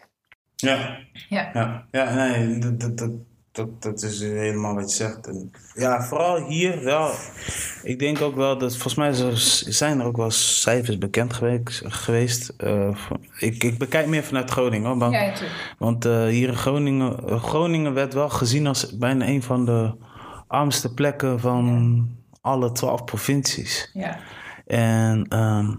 Ja. 0.61 0.99
Ja. 1.29 1.51
Ja, 1.55 1.87
ja 1.91 2.15
nee, 2.15 2.59
dat, 2.59 2.81
dat, 2.81 2.99
dat, 2.99 3.11
dat, 3.53 3.83
dat 3.83 4.03
is 4.03 4.21
helemaal 4.21 4.75
wat 4.75 4.91
je 4.91 4.97
zegt. 4.97 5.27
En 5.27 5.53
ja, 5.75 6.03
vooral 6.03 6.47
hier 6.47 6.85
wel. 6.85 7.11
Ik 7.83 7.99
denk 7.99 8.21
ook 8.21 8.35
wel 8.35 8.59
dat, 8.59 8.73
volgens 8.77 8.95
mij 8.95 9.35
zijn 9.73 10.01
er 10.01 10.07
ook 10.07 10.17
wel 10.17 10.31
cijfers 10.31 10.99
bekend 10.99 11.33
geweest. 11.33 11.83
geweest 11.85 12.55
eh, 12.57 12.97
ik, 13.39 13.65
ik 13.65 13.79
bekijk 13.79 14.07
meer 14.07 14.25
vanuit 14.25 14.51
Groningen 14.51 14.89
hoor. 14.89 14.99
Want, 14.99 15.13
Ja, 15.15 15.33
want 15.79 16.05
eh, 16.05 16.27
hier 16.27 16.49
in 16.49 16.57
Groningen, 16.57 17.41
Groningen 17.41 17.95
werd 17.95 18.15
wel 18.15 18.29
gezien 18.29 18.67
als 18.67 18.97
bijna 18.97 19.27
een 19.27 19.43
van 19.43 19.65
de 19.65 19.95
armste 20.47 20.95
plekken 20.95 21.41
van 21.41 22.09
alle 22.41 22.73
twaalf 22.73 23.05
provincies. 23.05 23.91
Ja. 23.93 24.19
En 24.67 25.27
ehm, 25.29 25.75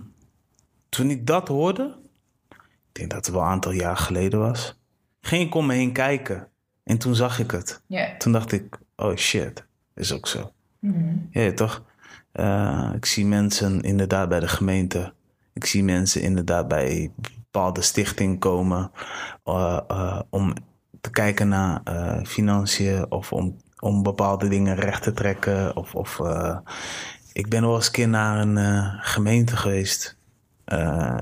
toen 0.89 1.09
ik 1.09 1.27
dat 1.27 1.47
hoorde, 1.47 1.98
denk 2.99 3.11
dat 3.11 3.25
het 3.25 3.35
wel 3.35 3.43
een 3.43 3.49
aantal 3.49 3.71
jaar 3.71 3.97
geleden 3.97 4.39
was, 4.39 4.79
ging 5.21 5.47
ik 5.47 5.55
om 5.55 5.65
me 5.65 5.73
heen 5.73 5.91
kijken. 5.91 6.47
En 6.83 6.97
toen 6.97 7.15
zag 7.15 7.39
ik 7.39 7.51
het. 7.51 7.81
Toen 8.17 8.31
dacht 8.31 8.51
ik, 8.51 8.79
oh 8.95 9.15
shit, 9.15 9.65
is 9.95 10.13
ook 10.13 10.27
zo. 10.27 10.51
Mhm. 10.79 11.15
Ja, 11.31 11.53
toch? 11.53 11.83
Eh, 12.31 12.91
ik 12.95 13.05
zie 13.05 13.25
mensen 13.25 13.81
inderdaad 13.81 14.29
bij 14.29 14.39
de 14.39 14.47
gemeente. 14.47 15.13
Ik 15.53 15.65
zie 15.65 15.83
mensen 15.83 16.21
inderdaad 16.21 16.67
bij 16.67 17.11
bepaalde 17.15 17.81
stichting 17.81 18.39
komen 18.39 18.91
eh, 19.43 19.79
eh, 19.87 20.21
om 20.29 20.53
te 21.01 21.09
kijken 21.09 21.47
naar 21.47 21.81
financiën 22.25 23.11
of 23.11 23.33
om, 23.33 23.57
om 23.79 24.03
bepaalde 24.03 24.47
dingen 24.47 24.75
recht 24.75 25.03
te 25.03 25.13
trekken. 25.13 25.75
Of, 25.75 25.95
of, 25.95 26.19
ik 27.33 27.49
ben 27.49 27.61
wel 27.61 27.75
eens 27.75 27.85
een 27.85 27.91
keer 27.91 28.09
naar 28.09 28.39
een 28.39 28.83
gemeente 29.01 29.57
geweest, 29.57 30.17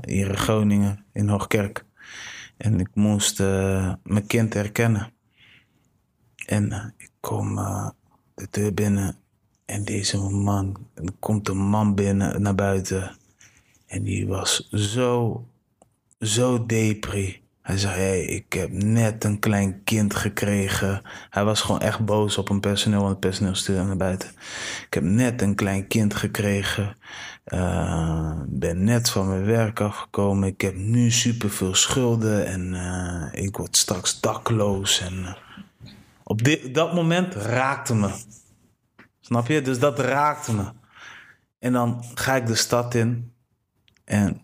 hier 0.06 0.28
in 0.28 0.36
Groningen, 0.36 1.04
in 1.12 1.28
Hoogkerk. 1.28 1.84
En 2.56 2.80
ik 2.80 2.88
moest 2.94 3.40
eh, 3.40 3.92
mijn 4.02 4.26
kind 4.26 4.54
herkennen. 4.54 5.12
En 6.46 6.72
eh, 6.72 6.84
ik 6.96 7.10
kom 7.20 7.58
eh, 7.58 7.88
de 8.34 8.46
deur 8.50 8.74
binnen 8.74 9.16
en 9.64 9.84
deze 9.84 10.18
man, 10.18 10.76
er 10.94 11.12
komt 11.18 11.48
een 11.48 11.68
man 11.68 11.94
binnen 11.94 12.42
naar 12.42 12.54
buiten. 12.54 13.16
En 13.86 14.02
die 14.02 14.26
was 14.26 14.68
zo, 14.70 15.44
zo 16.20 16.66
depri. 16.66 17.42
Hij 17.62 17.78
zei, 17.78 17.94
hey, 17.94 18.24
ik 18.24 18.52
heb 18.52 18.70
net 18.72 19.24
een 19.24 19.38
klein 19.38 19.84
kind 19.84 20.14
gekregen. 20.14 21.02
Hij 21.30 21.44
was 21.44 21.60
gewoon 21.60 21.80
echt 21.80 22.04
boos 22.04 22.38
op 22.38 22.48
een 22.48 22.60
personeel, 22.60 22.98
want 22.98 23.10
het 23.10 23.20
personeel 23.20 23.54
stuurde 23.54 23.82
naar 23.82 23.96
buiten. 23.96 24.28
Ik 24.86 24.94
heb 24.94 25.02
net 25.02 25.42
een 25.42 25.54
klein 25.54 25.86
kind 25.86 26.14
gekregen. 26.14 26.96
Eh, 27.48 28.32
ben 28.46 28.84
net 28.84 29.10
van 29.10 29.28
mijn 29.28 29.44
werk 29.44 29.80
afgekomen. 29.80 30.48
Ik 30.48 30.60
heb 30.60 30.76
nu 30.76 31.10
superveel 31.10 31.74
schulden 31.74 32.46
en 32.46 32.74
eh, 32.74 33.44
ik 33.44 33.56
word 33.56 33.76
straks 33.76 34.20
dakloos. 34.20 35.00
En, 35.00 35.24
eh, 35.24 35.34
op 36.24 36.42
dit, 36.42 36.74
dat 36.74 36.94
moment 36.94 37.34
raakte 37.34 37.94
me. 37.94 38.10
Snap 39.20 39.46
je? 39.46 39.62
Dus 39.62 39.78
dat 39.78 39.98
raakte 39.98 40.54
me. 40.54 40.64
En 41.58 41.72
dan 41.72 42.04
ga 42.14 42.36
ik 42.36 42.46
de 42.46 42.54
stad 42.54 42.94
in 42.94 43.32
en 44.04 44.40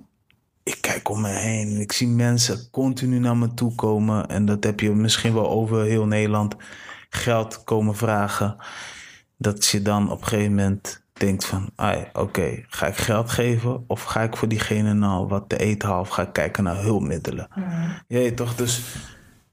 ik 0.63 0.79
kijk 0.81 1.09
om 1.09 1.21
me 1.21 1.29
heen. 1.29 1.69
en 1.69 1.81
Ik 1.81 1.93
zie 1.93 2.09
mensen 2.09 2.71
continu 2.71 3.19
naar 3.19 3.37
me 3.37 3.55
toe 3.55 3.75
komen. 3.75 4.29
En 4.29 4.45
dat 4.45 4.65
heb 4.65 4.81
je 4.81 4.91
misschien 4.91 5.35
wel 5.35 5.49
over 5.51 5.85
heel 5.85 6.07
Nederland. 6.07 6.57
geld 7.09 7.65
komen 7.65 7.97
vragen, 7.97 8.57
dat 9.37 9.67
je 9.67 9.83
dan 9.83 10.11
op 10.11 10.21
een 10.21 10.27
gegeven 10.27 10.55
moment 10.55 11.04
denkt 11.25 11.45
van, 11.45 11.71
oké, 12.13 12.65
ga 12.69 12.87
ik 12.87 12.97
geld 12.97 13.31
geven 13.31 13.85
of 13.87 14.03
ga 14.03 14.23
ik 14.23 14.37
voor 14.37 14.49
diegene 14.49 14.95
nou 14.95 15.27
wat 15.27 15.49
te 15.49 15.59
eten 15.59 15.89
halen 15.89 16.03
of 16.03 16.09
ga 16.09 16.23
ik 16.23 16.33
kijken 16.33 16.65
naar 16.65 16.83
hulpmiddelen? 16.83 17.49
Mhm. 17.55 17.91
Je 18.07 18.19
weet 18.19 18.37
toch, 18.37 18.55
dus 18.55 18.79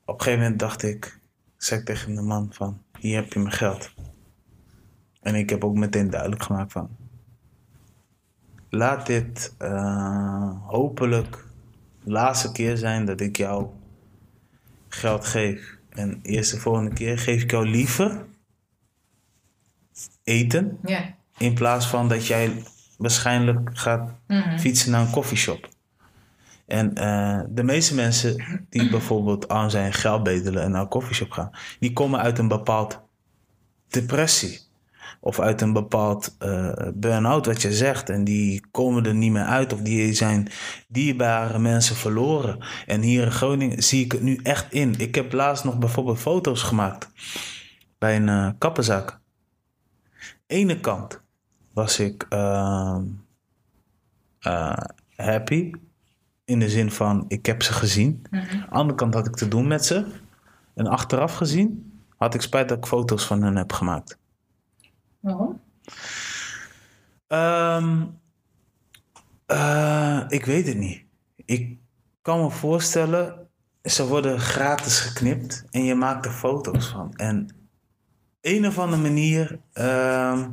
op 0.06 0.14
een 0.14 0.24
gegeven 0.24 0.42
moment 0.44 0.60
dacht 0.60 0.84
ik, 0.84 1.20
zei 1.58 1.80
ik 1.80 1.86
tegen 1.86 2.16
de 2.16 2.22
man 2.22 2.50
van, 2.54 2.82
hier 3.00 3.16
heb 3.16 3.34
je 3.34 3.40
mijn 3.40 3.54
geld. 3.54 3.94
En 5.22 5.36
ik 5.36 5.50
heb 5.50 5.64
ook 5.64 5.76
meteen 5.76 6.10
duidelijk 6.10 6.44
gemaakt 6.44 6.72
van, 6.72 6.90
laat 8.70 9.06
dit 9.06 9.56
eh, 9.58 10.68
hopelijk 10.68 11.46
de 12.04 12.12
laatste 12.12 12.52
keer 12.52 12.78
zijn 12.78 13.06
dat 13.06 13.22
ik 13.22 13.38
jou 13.38 13.68
geld 14.88 15.26
geef. 15.26 15.78
En 15.90 16.20
eerst 16.22 16.52
de 16.52 16.60
volgende 16.60 16.94
keer 16.94 17.18
geef 17.18 17.44
ik 17.44 17.52
jou 17.52 17.68
liever 17.68 18.26
eten 20.24 20.78
Ja. 20.84 21.20
In 21.42 21.54
plaats 21.54 21.88
van 21.88 22.08
dat 22.08 22.28
jij 22.28 22.64
waarschijnlijk 22.98 23.70
gaat 23.74 24.12
fietsen 24.58 24.92
naar 24.92 25.02
een 25.02 25.12
koffieshop. 25.12 25.70
En 26.68 26.96
eh, 26.96 27.40
de 27.50 27.64
meeste 27.64 27.96
mensen 27.96 28.44
die 28.70 28.90
bijvoorbeeld 28.98 29.48
arm 29.48 29.70
zijn, 29.70 29.94
geld 29.94 30.24
bedelen 30.24 30.64
en 30.64 30.72
naar 30.72 30.82
een 30.82 30.88
koffieshop 30.88 31.32
gaan, 31.32 31.52
die 31.80 31.94
komen 31.94 32.20
uit 32.20 32.40
een 32.40 32.48
bepaald 32.48 33.02
depressie. 33.88 34.70
Of 35.24 35.40
uit 35.40 35.62
een 35.62 35.74
bepaald 35.74 36.36
eh 36.40 36.88
burn-out, 36.94 37.46
wat 37.46 37.62
je 37.62 37.74
zegt. 37.74 38.10
En 38.10 38.24
die 38.24 38.64
komen 38.72 39.06
er 39.06 39.14
niet 39.14 39.32
meer 39.32 39.44
uit. 39.44 39.74
Of 39.74 39.80
die 39.82 40.14
zijn 40.14 40.48
dierbare 40.88 41.60
mensen 41.60 41.96
verloren. 41.96 42.58
En 42.86 43.02
hier 43.02 43.24
in 43.24 43.32
Groningen 43.32 43.84
zie 43.84 44.06
ik 44.06 44.12
het 44.12 44.22
nu 44.22 44.40
echt 44.44 44.74
in. 44.74 44.96
Ik 44.98 45.16
heb 45.16 45.34
laatst 45.34 45.64
nog 45.64 45.78
bijvoorbeeld 45.78 46.20
foto's 46.20 46.62
gemaakt. 46.62 47.10
Bij 47.98 48.16
een 48.16 48.30
eh 48.30 48.50
kappenzaak. 48.58 49.20
Ene 50.48 50.80
kant 50.80 51.22
was 51.74 52.00
ik 52.00 52.26
ehm, 52.30 53.04
eh, 54.40 54.78
happy. 55.16 55.72
In 56.46 56.60
de 56.60 56.70
zin 56.70 56.92
van, 56.92 57.26
ik 57.28 57.46
heb 57.46 57.64
ze 57.64 57.74
gezien. 57.74 58.26
Aan 58.32 58.48
de 58.48 58.70
andere 58.70 58.98
kant 58.98 59.14
had 59.14 59.28
ik 59.28 59.36
te 59.36 59.48
doen 59.48 59.68
met 59.68 59.86
ze. 59.86 60.06
En 60.74 60.88
achteraf 60.88 61.36
gezien 61.36 61.92
had 62.18 62.34
ik 62.34 62.42
spijt 62.42 62.70
dat 62.70 62.78
ik 62.78 62.86
foto's 62.86 63.26
van 63.26 63.44
hen 63.44 63.56
heb 63.56 63.74
gemaakt. 63.74 64.18
Waarom? 65.20 65.62
Ehm, 67.28 68.06
eh, 69.46 70.24
ik 70.28 70.46
weet 70.46 70.68
het 70.68 70.78
niet. 70.78 71.04
Ik 71.46 71.78
kan 72.22 72.42
me 72.42 72.50
voorstellen, 72.50 73.48
ze 73.84 74.08
worden 74.08 74.40
gratis 74.40 75.00
geknipt 75.00 75.66
en 75.72 75.84
je 75.84 75.96
maakt 75.96 76.26
er 76.26 76.32
foto's 76.32 76.88
van. 76.88 77.14
En 77.16 77.56
een 78.42 78.68
of 78.68 78.80
andere 78.80 79.02
manier, 79.02 79.60
ehm, 79.74 80.50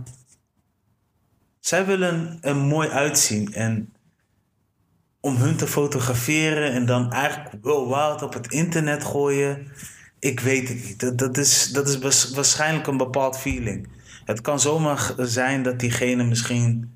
zij 1.69 1.87
willen 1.87 2.39
er 2.41 2.57
mooi 2.57 2.89
uitzien. 2.89 3.55
En 3.55 3.93
om 5.21 5.37
hun 5.37 5.57
te 5.57 5.67
fotograferen 5.67 6.73
en 6.73 6.87
dan 6.87 7.13
eigenlijk 7.13 7.65
worldwide 7.65 8.25
op 8.25 8.33
het 8.33 8.53
internet 8.53 9.05
gooien, 9.05 9.67
ik 10.19 10.41
weet 10.41 10.69
het 10.69 10.85
niet. 10.85 11.01
Dat, 11.01 11.19
dat, 11.19 11.37
is, 11.37 11.73
dat 11.73 11.89
is 11.89 11.99
waars- 11.99 12.31
waarschijnlijk 12.31 12.87
een 12.87 12.97
bepaald 12.97 13.39
feeling. 13.39 13.89
Het 14.25 14.41
kan 14.41 14.61
zomaar 14.61 15.15
zijn 15.17 15.63
dat 15.63 15.81
diegene 15.81 16.25
misschien 16.25 16.93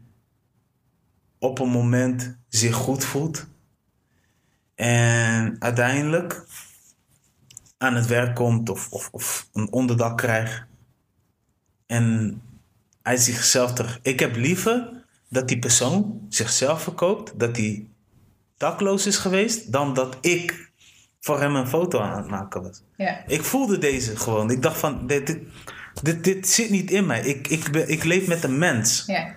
op 1.38 1.58
een 1.58 1.68
moment 1.68 2.38
zich 2.48 2.74
goed 2.74 3.04
voelt. 3.04 3.46
En 4.74 5.56
uiteindelijk 5.58 6.44
aan 7.78 7.94
het 7.94 8.06
werk 8.06 8.34
komt 8.34 8.68
of, 8.68 8.90
of, 8.90 9.08
of 9.10 9.48
een 9.52 9.72
onderdak 9.72 10.16
krijgt. 10.18 10.64
En 11.86 12.40
hij 13.03 13.16
zichzelf 13.16 13.72
terug. 13.72 13.98
Ik 14.03 14.20
heb 14.20 14.36
liever 14.36 15.05
dat 15.28 15.48
die 15.48 15.59
persoon 15.59 16.26
zichzelf 16.28 16.82
verkoopt, 16.82 17.38
dat 17.38 17.57
hij 17.57 17.86
dakloos 18.57 19.07
is 19.07 19.16
geweest, 19.16 19.72
dan 19.72 19.94
dat 19.94 20.16
ik 20.20 20.70
voor 21.20 21.40
hem 21.40 21.57
een 21.57 21.66
foto 21.66 22.00
aan 22.00 22.16
het 22.16 22.30
maken 22.30 22.62
was. 22.62 22.82
Ja. 22.96 23.26
Ik 23.26 23.42
voelde 23.42 23.78
deze 23.78 24.16
gewoon. 24.16 24.50
Ik 24.50 24.62
dacht 24.62 24.78
van, 24.78 25.07
dit, 25.07 25.26
dit, 25.26 25.38
dit, 26.03 26.24
dit 26.24 26.48
zit 26.48 26.70
niet 26.70 26.90
in 26.90 27.07
mij. 27.07 27.20
Ik, 27.20 27.48
ik, 27.48 27.70
ben, 27.70 27.88
ik 27.88 28.05
leef 28.05 28.26
met 28.26 28.44
een 28.44 28.59
mens. 28.59 29.05
Ja. 29.07 29.34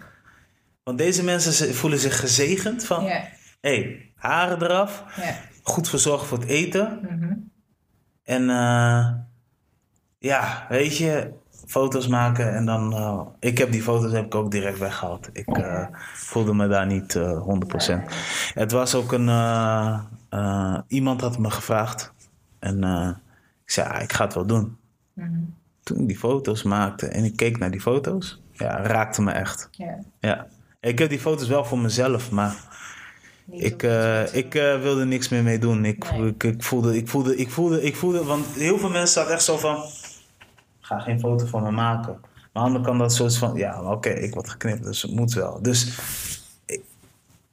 Want 0.83 0.97
deze 0.97 1.23
mensen 1.23 1.75
voelen 1.75 1.99
zich 1.99 2.19
gezegend 2.19 2.85
van... 2.85 3.05
Ja. 3.05 3.29
hey, 3.61 4.11
haren 4.15 4.63
eraf. 4.63 5.03
Ja. 5.15 5.39
Goed 5.63 5.89
verzorgd 5.89 6.25
voor 6.25 6.39
het 6.39 6.47
eten. 6.47 6.99
Mhm. 7.01 7.33
En 8.23 8.49
eh, 8.49 9.09
ja, 10.19 10.65
weet 10.69 10.97
je, 10.97 11.33
foto's 11.67 12.07
maken. 12.07 12.53
En 12.53 12.65
dan... 12.65 12.93
eh, 12.93 13.21
ik 13.39 13.57
heb 13.57 13.71
die 13.71 13.81
foto's 13.81 14.11
heb 14.11 14.25
ik 14.25 14.35
ook 14.35 14.51
direct 14.51 14.79
weggehaald. 14.79 15.29
Ik 15.33 15.47
eh, 15.57 15.85
voelde 16.13 16.53
me 16.53 16.67
daar 16.67 16.85
niet 16.85 17.15
eh 17.15 17.41
100%. 17.41 18.03
Het 18.53 18.71
was 18.71 18.95
ook 18.95 19.11
een... 19.11 19.29
eh, 19.29 19.99
eh, 20.29 20.77
iemand 20.87 21.21
had 21.21 21.37
me 21.37 21.51
gevraagd. 21.51 22.13
En 22.59 22.83
eh, 22.83 23.09
ik 23.65 23.71
zei, 23.71 23.87
ah, 23.89 24.01
ik 24.01 24.13
ga 24.13 24.23
het 24.25 24.33
wel 24.33 24.45
doen. 24.45 24.77
Mhm. 25.13 25.29
Toen 25.83 25.99
ik 25.99 26.07
die 26.07 26.17
foto's 26.17 26.63
maakte 26.63 27.07
en 27.07 27.23
ik 27.23 27.35
keek 27.35 27.57
naar 27.59 27.71
die 27.71 27.81
foto's, 27.81 28.41
ja, 28.51 28.81
raakte 28.81 29.21
me 29.21 29.31
echt. 29.31 29.67
Ja. 29.71 29.97
Ja. 30.19 30.47
Ik 30.79 30.99
heb 30.99 31.09
die 31.09 31.19
foto's 31.19 31.47
wel 31.47 31.65
voor 31.65 31.79
mezelf, 31.79 32.31
maar 32.31 32.55
Niet 33.45 33.63
ik, 33.63 33.83
eh, 33.83 34.33
ik 34.35 34.55
eh, 34.55 34.81
wilde 34.81 35.05
niks 35.05 35.29
meer 35.29 35.43
mee 35.43 35.59
doen. 35.59 35.85
Ik, 35.85 36.11
Nee. 36.11 36.27
ik, 36.27 36.43
ik, 36.43 36.63
voelde, 36.63 36.97
ik, 36.97 37.07
voelde, 37.07 37.37
ik, 37.37 37.49
voelde, 37.49 37.81
ik 37.83 37.95
voelde, 37.95 38.23
want 38.23 38.45
heel 38.55 38.77
veel 38.77 38.89
mensen 38.89 39.13
zaten 39.13 39.33
echt 39.33 39.43
zo 39.43 39.57
van, 39.57 39.83
ga 40.85 40.99
geen 40.99 41.19
foto 41.19 41.45
van 41.45 41.63
me 41.63 41.71
maken. 41.71 42.19
Maar 42.53 42.63
andere 42.63 42.85
kant 42.85 42.99
dat 42.99 43.13
soort 43.13 43.37
van, 43.37 43.55
ja, 43.55 43.81
maar 43.81 43.91
oké, 43.91 44.09
ik 44.09 44.33
word 44.33 44.49
geknipt, 44.49 44.83
dus 44.83 45.01
het 45.01 45.11
moet 45.11 45.33
wel. 45.33 45.61
Dus 45.61 45.99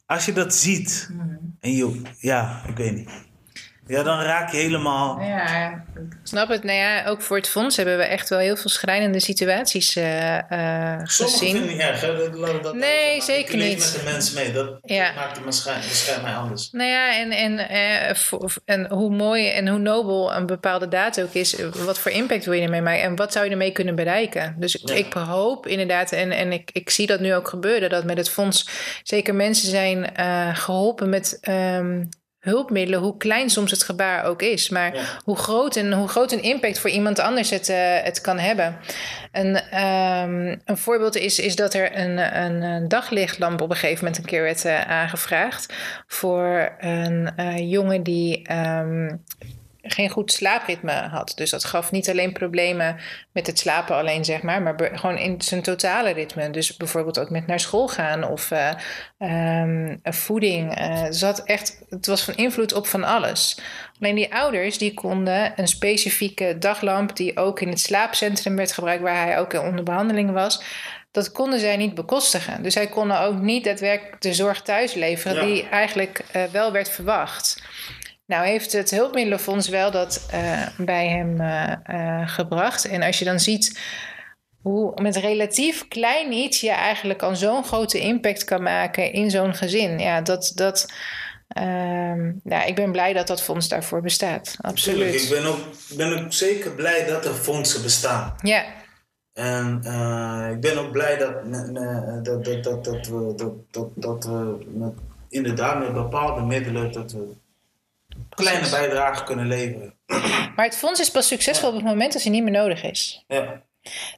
als 0.06 0.24
je 0.26 0.32
dat 0.32 0.54
ziet 0.54 1.10
Mhm. 1.12 1.28
en 1.60 1.72
je, 1.72 2.00
ja, 2.18 2.62
ik 2.68 2.76
weet 2.76 2.94
niet. 2.96 3.10
Ja, 3.86 4.02
dan 4.02 4.20
raak 4.20 4.50
je 4.52 4.56
helemaal... 4.56 5.20
Ja, 5.20 5.70
ik 5.96 6.16
snap 6.22 6.48
het. 6.48 6.64
Nou 6.64 6.78
ja, 6.78 7.04
ook 7.06 7.22
voor 7.22 7.36
het 7.36 7.48
fonds 7.48 7.76
hebben 7.76 7.96
we 7.98 8.04
echt 8.04 8.28
wel 8.28 8.38
heel 8.38 8.56
veel 8.56 8.70
schrijnende 8.70 9.20
situaties 9.20 9.92
Sommigen 9.92 11.06
gezien. 11.06 11.38
vinden 11.38 11.62
het 11.62 11.70
niet 11.70 11.80
erg, 11.80 12.00
hè? 12.00 12.16
Dat, 12.30 12.62
dat, 12.62 12.74
Nee, 12.74 13.22
zeker 13.22 13.54
ik 13.54 13.60
leef 13.60 13.68
niet. 13.68 13.78
met 13.78 14.04
de 14.04 14.10
mensen 14.12 14.34
mee. 14.34 14.52
Dat 14.52 14.78
Ja. 14.82 15.12
maakt 15.16 15.36
het 15.36 15.44
waarschijnlijk, 15.44 16.22
mij 16.22 16.34
anders. 16.34 16.70
Nou 16.70 16.88
ja, 16.90 17.16
en, 17.18 17.30
en, 17.30 17.58
eh, 17.68 18.14
voor- 18.14 18.52
en 18.64 18.90
hoe 18.92 19.10
mooi 19.10 19.48
en 19.48 19.68
hoe 19.68 19.78
nobel 19.78 20.34
een 20.34 20.46
bepaalde 20.46 20.88
data 20.88 21.22
ook 21.22 21.32
is, 21.34 21.56
wat 21.84 21.98
voor 21.98 22.10
impact 22.10 22.44
wil 22.44 22.54
je 22.54 22.62
ermee 22.62 22.82
maken 22.82 23.02
en 23.02 23.16
wat 23.16 23.32
zou 23.32 23.44
je 23.44 23.50
ermee 23.50 23.72
kunnen 23.72 23.94
bereiken? 23.94 24.54
Dus 24.58 24.78
Ja. 24.84 24.94
ik 24.94 25.12
hoop 25.12 25.66
inderdaad, 25.66 26.12
en, 26.12 26.30
en 26.30 26.52
ik, 26.52 26.70
ik 26.72 26.90
zie 26.90 27.06
dat 27.06 27.20
nu 27.20 27.34
ook 27.34 27.48
gebeuren, 27.48 27.90
dat 27.90 28.04
met 28.04 28.16
het 28.16 28.30
fonds 28.30 28.68
zeker 29.02 29.34
mensen 29.34 29.68
zijn 29.68 30.14
eh, 30.14 30.56
geholpen 30.56 31.08
met 31.08 31.38
ehm, 31.40 32.02
hulpmiddelen, 32.42 33.00
hoe 33.00 33.16
klein 33.16 33.50
soms 33.50 33.70
het 33.70 33.82
gebaar 33.82 34.24
ook 34.24 34.42
is, 34.42 34.68
maar 34.68 34.94
Ja. 34.94 35.02
hoe, 35.24 35.36
groot 35.36 35.76
en, 35.76 35.92
hoe 35.92 36.08
groot 36.08 36.32
een 36.32 36.42
impact 36.42 36.78
voor 36.78 36.90
iemand 36.90 37.18
anders 37.18 37.50
het, 37.50 37.68
eh, 37.68 37.76
het 38.02 38.20
kan 38.20 38.38
hebben. 38.38 38.76
Een, 39.32 39.56
ehm, 39.56 40.56
een 40.64 40.76
voorbeeld 40.76 41.16
is, 41.16 41.38
is 41.38 41.56
dat 41.56 41.74
er 41.74 41.98
een, 41.98 42.42
een, 42.42 42.62
een 42.62 42.88
daglichtlamp 42.88 43.60
op 43.60 43.70
een 43.70 43.76
gegeven 43.76 44.04
moment 44.04 44.22
een 44.22 44.28
keer 44.30 44.42
werd 44.42 44.64
eh, 44.64 44.80
aangevraagd 44.80 45.72
voor 46.06 46.72
een 46.78 47.32
eh, 47.36 47.70
jongen 47.70 48.02
die 48.02 48.42
ehm, 48.46 49.10
geen 49.82 50.10
goed 50.10 50.32
slaapritme 50.32 50.92
had. 50.92 51.32
Dus 51.34 51.50
dat 51.50 51.64
gaf 51.64 51.90
niet 51.90 52.10
alleen 52.10 52.32
problemen 52.32 52.96
met 53.32 53.46
het 53.46 53.58
slapen 53.58 53.96
alleen, 53.96 54.24
zeg 54.24 54.42
maar, 54.42 54.62
maar 54.62 54.90
gewoon 54.92 55.18
in 55.18 55.42
zijn 55.42 55.62
totale 55.62 56.10
ritme. 56.10 56.50
Dus 56.50 56.76
bijvoorbeeld 56.76 57.18
ook 57.18 57.30
met 57.30 57.46
naar 57.46 57.60
school 57.60 57.88
gaan 57.88 58.24
of 58.24 58.50
eh, 58.50 58.70
ehm, 59.18 59.96
voeding. 60.02 60.74
Eh, 60.74 61.06
zat 61.10 61.38
echt, 61.44 61.82
het 61.88 62.06
was 62.06 62.24
van 62.24 62.34
invloed 62.34 62.72
op 62.72 62.86
van 62.86 63.04
alles. 63.04 63.58
Alleen 64.00 64.14
die 64.14 64.34
ouders 64.34 64.78
die 64.78 64.94
konden 64.94 65.52
een 65.56 65.68
specifieke 65.68 66.56
daglamp 66.58 67.16
die 67.16 67.36
ook 67.36 67.60
in 67.60 67.68
het 67.68 67.80
slaapcentrum 67.80 68.56
werd 68.56 68.72
gebruikt, 68.72 69.02
waar 69.02 69.26
hij 69.26 69.38
ook 69.38 69.52
onder 69.52 69.84
behandeling 69.84 70.30
was. 70.32 70.62
Dat 71.10 71.32
konden 71.32 71.60
zij 71.60 71.76
niet 71.76 71.94
bekostigen. 71.94 72.62
Dus 72.62 72.72
zij 72.72 72.86
konden 72.86 73.20
ook 73.20 73.40
niet 73.40 73.64
daadwerkelijk 73.64 74.20
de 74.20 74.34
zorg 74.34 74.62
thuis 74.62 74.94
leveren 74.94 75.36
Ja. 75.36 75.52
die 75.52 75.68
eigenlijk 75.68 76.20
eh, 76.32 76.42
wel 76.44 76.72
werd 76.72 76.90
verwacht. 76.90 77.62
Nou 78.26 78.46
heeft 78.46 78.72
het 78.72 78.90
hulpmiddelenfonds 78.90 79.68
wel 79.68 79.90
dat 79.90 80.26
eh, 80.30 80.66
bij 80.78 81.08
hem 81.08 81.40
eh, 81.40 81.72
eh, 81.82 82.28
gebracht. 82.28 82.84
En 82.84 83.02
als 83.02 83.18
je 83.18 83.24
dan 83.24 83.40
ziet 83.40 83.80
hoe 84.62 85.02
met 85.02 85.16
relatief 85.16 85.88
klein 85.88 86.32
iets 86.32 86.60
je 86.60 86.70
eigenlijk 86.70 87.22
al 87.22 87.36
zo'n 87.36 87.64
grote 87.64 88.00
impact 88.00 88.44
kan 88.44 88.62
maken 88.62 89.12
in 89.12 89.30
zo'n 89.30 89.54
gezin. 89.54 89.98
Ja, 89.98 90.20
dat, 90.20 90.52
dat, 90.54 90.92
ja, 92.44 92.64
ik 92.64 92.74
ben 92.74 92.92
blij 92.92 93.12
dat 93.12 93.26
dat 93.26 93.42
fonds 93.42 93.68
daarvoor 93.68 94.02
bestaat. 94.02 94.56
Absoluut. 94.60 95.22
Ik 95.22 95.28
ben, 95.30 95.44
ook, 95.44 95.58
ben 95.96 96.24
ook 96.24 96.32
zeker 96.32 96.70
blij 96.70 97.06
dat 97.06 97.24
er 97.24 97.34
fondsen 97.34 97.82
bestaan. 97.82 98.34
Ja, 98.42 98.64
En 99.32 99.76
ik 100.54 100.60
ben 100.60 100.78
ook 100.78 100.92
blij 100.92 101.16
dat, 101.16 101.34
dat, 102.24 102.44
dat, 102.44 102.64
dat, 102.64 102.84
dat 102.84 103.06
we, 103.06 103.32
dat, 103.36 103.52
dat, 103.70 103.88
dat 103.94 104.24
we 104.24 104.66
met, 104.74 104.92
inderdaad 105.28 105.78
met 105.78 105.92
bepaalde 105.92 106.42
middelen 106.42 106.92
dat 106.92 107.12
we 107.12 107.40
kleine 108.28 108.70
bijdrage 108.70 109.24
kunnen 109.24 109.46
leveren. 109.46 109.94
Maar 110.56 110.64
het 110.64 110.76
fonds 110.76 111.00
is 111.00 111.10
pas 111.10 111.26
succesvol 111.26 111.68
op 111.68 111.74
het 111.74 111.84
moment 111.84 112.12
dat 112.12 112.22
hij 112.22 112.30
niet 112.30 112.42
meer 112.42 112.52
nodig 112.52 112.82
is. 112.82 113.24
Ja. 113.28 113.62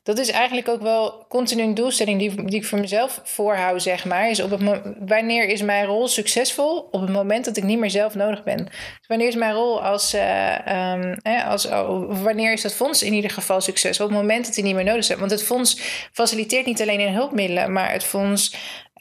Dat 0.03 0.19
is 0.19 0.31
eigenlijk 0.31 0.69
ook 0.69 0.83
wel 0.83 1.25
continu 1.29 1.63
een 1.63 1.75
doelstelling 1.75 2.19
die, 2.19 2.45
die 2.45 2.59
ik 2.59 2.65
voor 2.65 2.79
mezelf 2.79 3.21
voorhoud, 3.25 3.83
zeg 3.83 4.05
maar. 4.05 4.31
Is 4.31 4.41
op 4.41 4.51
het 4.51 4.83
wanneer 4.99 5.49
is 5.49 5.63
mijn 5.63 5.87
rol 5.87 6.09
succesvol? 6.09 6.89
Op 6.91 7.01
het 7.01 7.11
moment 7.11 7.45
dat 7.45 7.57
ik 7.57 7.65
niet 7.65 7.79
meer 7.79 7.91
zelf 7.91 8.15
nodig 8.15 8.43
ben. 8.43 8.65
Dus 8.65 9.07
wanneer 9.07 9.29
is 9.29 9.35
mijn 9.35 9.55
rol 9.55 9.83
als, 9.83 10.13
eh, 10.13 10.67
ehm, 10.67 11.15
als 11.47 11.67
of 11.67 12.23
wanneer 12.23 12.53
is 12.53 12.63
dat 12.63 12.75
fonds 12.75 13.03
in 13.03 13.13
ieder 13.13 13.31
geval 13.31 13.61
succesvol? 13.61 14.07
Op 14.07 14.13
het 14.13 14.21
moment 14.21 14.45
dat 14.47 14.55
hij 14.55 14.65
niet 14.65 14.75
meer 14.75 14.85
nodig 14.85 15.11
is. 15.11 15.17
Want 15.17 15.31
het 15.31 15.45
fonds 15.45 15.81
faciliteert 16.13 16.67
niet 16.67 16.83
alleen 16.83 17.01
in 17.01 17.15
hulpmiddelen, 17.15 17.73
maar 17.73 17.93
het 17.93 18.05
fonds 18.05 18.55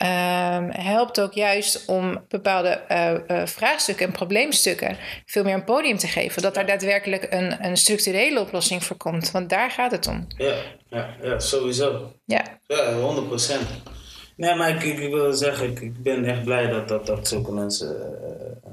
ehm, 0.03 0.69
helpt 0.69 1.21
ook 1.21 1.33
juist 1.33 1.85
om 1.85 2.25
bepaalde 2.27 2.69
eh, 2.69 3.13
eh, 3.13 3.47
vraagstukken 3.47 4.05
en 4.05 4.11
probleemstukken 4.11 4.97
veel 5.25 5.43
meer 5.43 5.53
een 5.53 5.63
podium 5.63 5.97
te 5.97 6.07
geven. 6.07 6.41
Dat 6.41 6.53
daar 6.53 6.65
daadwerkelijk 6.65 7.27
een, 7.29 7.65
een 7.65 7.77
structurele 7.77 8.39
oplossing 8.39 8.83
voor 8.83 8.97
komt. 8.97 9.31
Want 9.31 9.49
daar 9.49 9.71
gaat 9.71 9.91
het 9.91 10.07
om. 10.07 10.27
Ja, 10.37 10.55
ja, 10.89 11.15
ja, 11.21 11.39
sowieso. 11.39 12.11
Ja. 12.25 12.59
Ja, 12.67 12.93
100 12.93 13.27
procent. 13.27 13.67
Nee, 14.35 14.55
maar 14.55 14.69
ik, 14.69 14.83
ik 14.83 15.13
wil 15.13 15.33
zeggen, 15.33 15.69
ik, 15.69 15.79
ik 15.79 16.03
ben 16.03 16.25
echt 16.25 16.43
blij 16.43 16.67
dat, 16.67 16.87
dat, 16.87 17.05
dat 17.05 17.27
zulke 17.27 17.51
mensen 17.51 17.95
eh, 18.65 18.71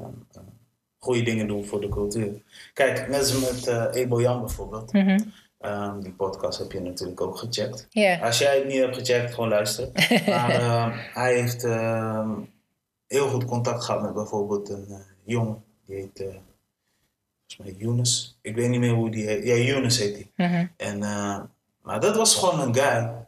goede 0.98 1.22
dingen 1.22 1.46
doen 1.46 1.64
voor 1.64 1.80
de 1.80 1.88
cultuur. 1.88 2.42
Kijk, 2.72 3.14
als 3.14 3.40
met 3.40 3.66
eh 3.66 3.84
Ebo 3.92 4.20
Jan 4.20 4.40
bijvoorbeeld. 4.40 4.92
Mhm. 4.92 5.18
Ehm, 5.60 6.00
die 6.00 6.12
podcast 6.12 6.58
heb 6.58 6.72
je 6.72 6.80
natuurlijk 6.80 7.20
ook 7.20 7.38
gecheckt. 7.38 7.88
Als 8.22 8.38
jij 8.38 8.56
het 8.56 8.66
niet 8.66 8.78
hebt 8.78 8.96
gecheckt, 8.96 9.34
gewoon 9.34 9.48
luisteren. 9.48 9.92
Maar 10.26 10.50
ehm, 10.50 10.90
hij 11.12 11.34
heeft 11.34 11.64
ehm, 11.64 12.30
heel 13.06 13.28
goed 13.28 13.44
contact 13.44 13.84
gehad 13.84 14.02
met 14.02 14.14
bijvoorbeeld 14.14 14.68
een 14.68 14.86
eh, 14.88 14.98
jongen. 15.24 15.64
Die 15.86 15.96
heet, 15.96 16.20
eh 16.20 16.26
volgens 17.46 17.56
mij 17.58 17.86
Younes. 17.86 18.38
Ik 18.40 18.54
weet 18.54 18.68
niet 18.68 18.80
meer 18.80 18.94
hoe 18.94 19.10
die 19.10 19.26
heet. 19.26 19.44
Ja, 19.44 19.54
Younes 19.54 19.98
heet 19.98 20.14
hij. 20.14 20.48
Mhm. 20.48 20.66
En, 20.76 21.02
eh, 21.02 21.40
maar 21.82 22.00
dat 22.00 22.16
was 22.16 22.34
gewoon 22.34 22.60
een 22.60 22.74
guy. 22.74 23.18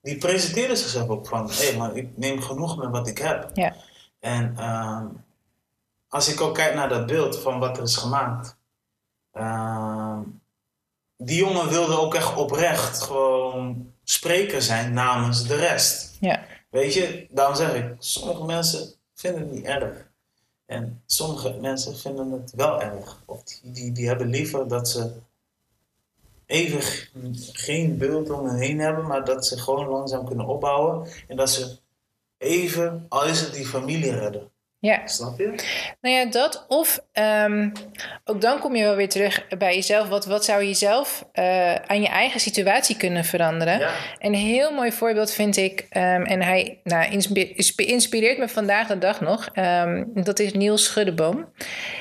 die 0.00 0.18
presenteerde 0.18 0.76
zichzelf 0.76 1.08
ook 1.08 1.26
van: 1.26 1.50
hé, 1.50 1.68
hey, 1.68 1.76
maar 1.76 1.96
ik 1.96 2.16
neem 2.16 2.40
genoeg 2.40 2.76
met 2.76 2.90
wat 2.90 3.08
ik 3.08 3.18
heb. 3.18 3.50
En 4.20 4.56
als 6.08 6.32
ik 6.32 6.40
ook 6.40 6.54
kijk 6.54 6.74
naar 6.74 6.88
dat 6.88 7.06
beeld 7.06 7.38
van 7.38 7.58
wat 7.58 7.76
er 7.76 7.82
is 7.82 7.96
gemaakt. 7.96 8.56
Ehm, 9.34 10.20
die 11.16 11.38
jongen 11.38 11.68
wilde 11.68 11.98
ook 11.98 12.14
echt 12.14 12.36
oprecht 12.36 13.02
gewoon 13.02 13.92
spreker 14.04 14.62
zijn 14.62 14.92
namens 14.92 15.46
de 15.46 15.56
rest. 15.56 16.16
Ja. 16.20 16.44
Weet 16.70 16.94
je, 16.94 17.26
daarom 17.30 17.56
zeg 17.56 17.74
ik: 17.74 17.94
sommige 17.98 18.44
mensen 18.44 18.94
vinden 19.14 19.40
het 19.40 19.52
niet 19.52 19.64
erg. 19.64 20.12
En 20.66 21.02
sommige 21.06 21.52
mensen 21.60 21.96
vinden 21.96 22.30
het 22.30 22.52
wel 22.56 22.82
erg. 22.82 23.22
Of 23.24 23.42
die, 23.42 23.72
die, 23.72 23.92
die 23.92 24.06
hebben 24.06 24.26
liever 24.26 24.68
dat 24.68 24.88
ze 24.88 25.12
even 26.46 26.82
geen 27.52 27.98
beeld 27.98 28.30
om 28.30 28.46
hen 28.46 28.58
heen 28.58 28.78
hebben, 28.78 29.06
maar 29.06 29.24
dat 29.24 29.46
ze 29.46 29.58
gewoon 29.58 29.88
langzaam 29.88 30.26
kunnen 30.26 30.46
opbouwen. 30.46 31.08
En 31.28 31.36
dat 31.36 31.50
ze 31.50 31.78
even, 32.38 33.06
al 33.08 33.24
is 33.24 33.40
het 33.40 33.54
die 33.54 33.66
familie 33.66 34.16
redden. 34.16 34.50
Ja, 34.84 35.06
Snap 35.06 35.38
je? 35.38 35.54
nou 36.00 36.14
ja, 36.14 36.24
dat. 36.24 36.64
Of 36.68 37.00
ehm, 37.12 37.70
ook 38.24 38.40
dan 38.40 38.58
kom 38.58 38.76
je 38.76 38.82
wel 38.84 38.96
weer 38.96 39.08
terug 39.08 39.46
bij 39.58 39.74
jezelf. 39.74 40.08
Wat, 40.08 40.24
wat 40.26 40.44
zou 40.44 40.62
je 40.62 40.74
zelf 40.74 41.24
eh, 41.32 41.74
aan 41.74 42.00
je 42.02 42.08
eigen 42.08 42.40
situatie 42.40 42.96
kunnen 42.96 43.24
veranderen? 43.24 43.78
Ja. 43.78 43.90
Een 44.18 44.34
heel 44.34 44.72
mooi 44.72 44.92
voorbeeld 44.92 45.32
vind 45.32 45.56
ik, 45.56 45.86
ehm, 45.90 46.22
en 46.22 46.42
hij 46.42 46.80
nou, 46.84 47.10
inspi- 47.10 47.52
inspi- 47.54 47.84
inspireert 47.86 48.38
me 48.38 48.48
vandaag 48.48 48.86
de 48.86 48.98
dag 48.98 49.20
nog. 49.20 49.48
ehm, 49.52 50.04
dat 50.14 50.38
is 50.38 50.52
Niels 50.52 50.84
Schuddeboom. 50.84 51.48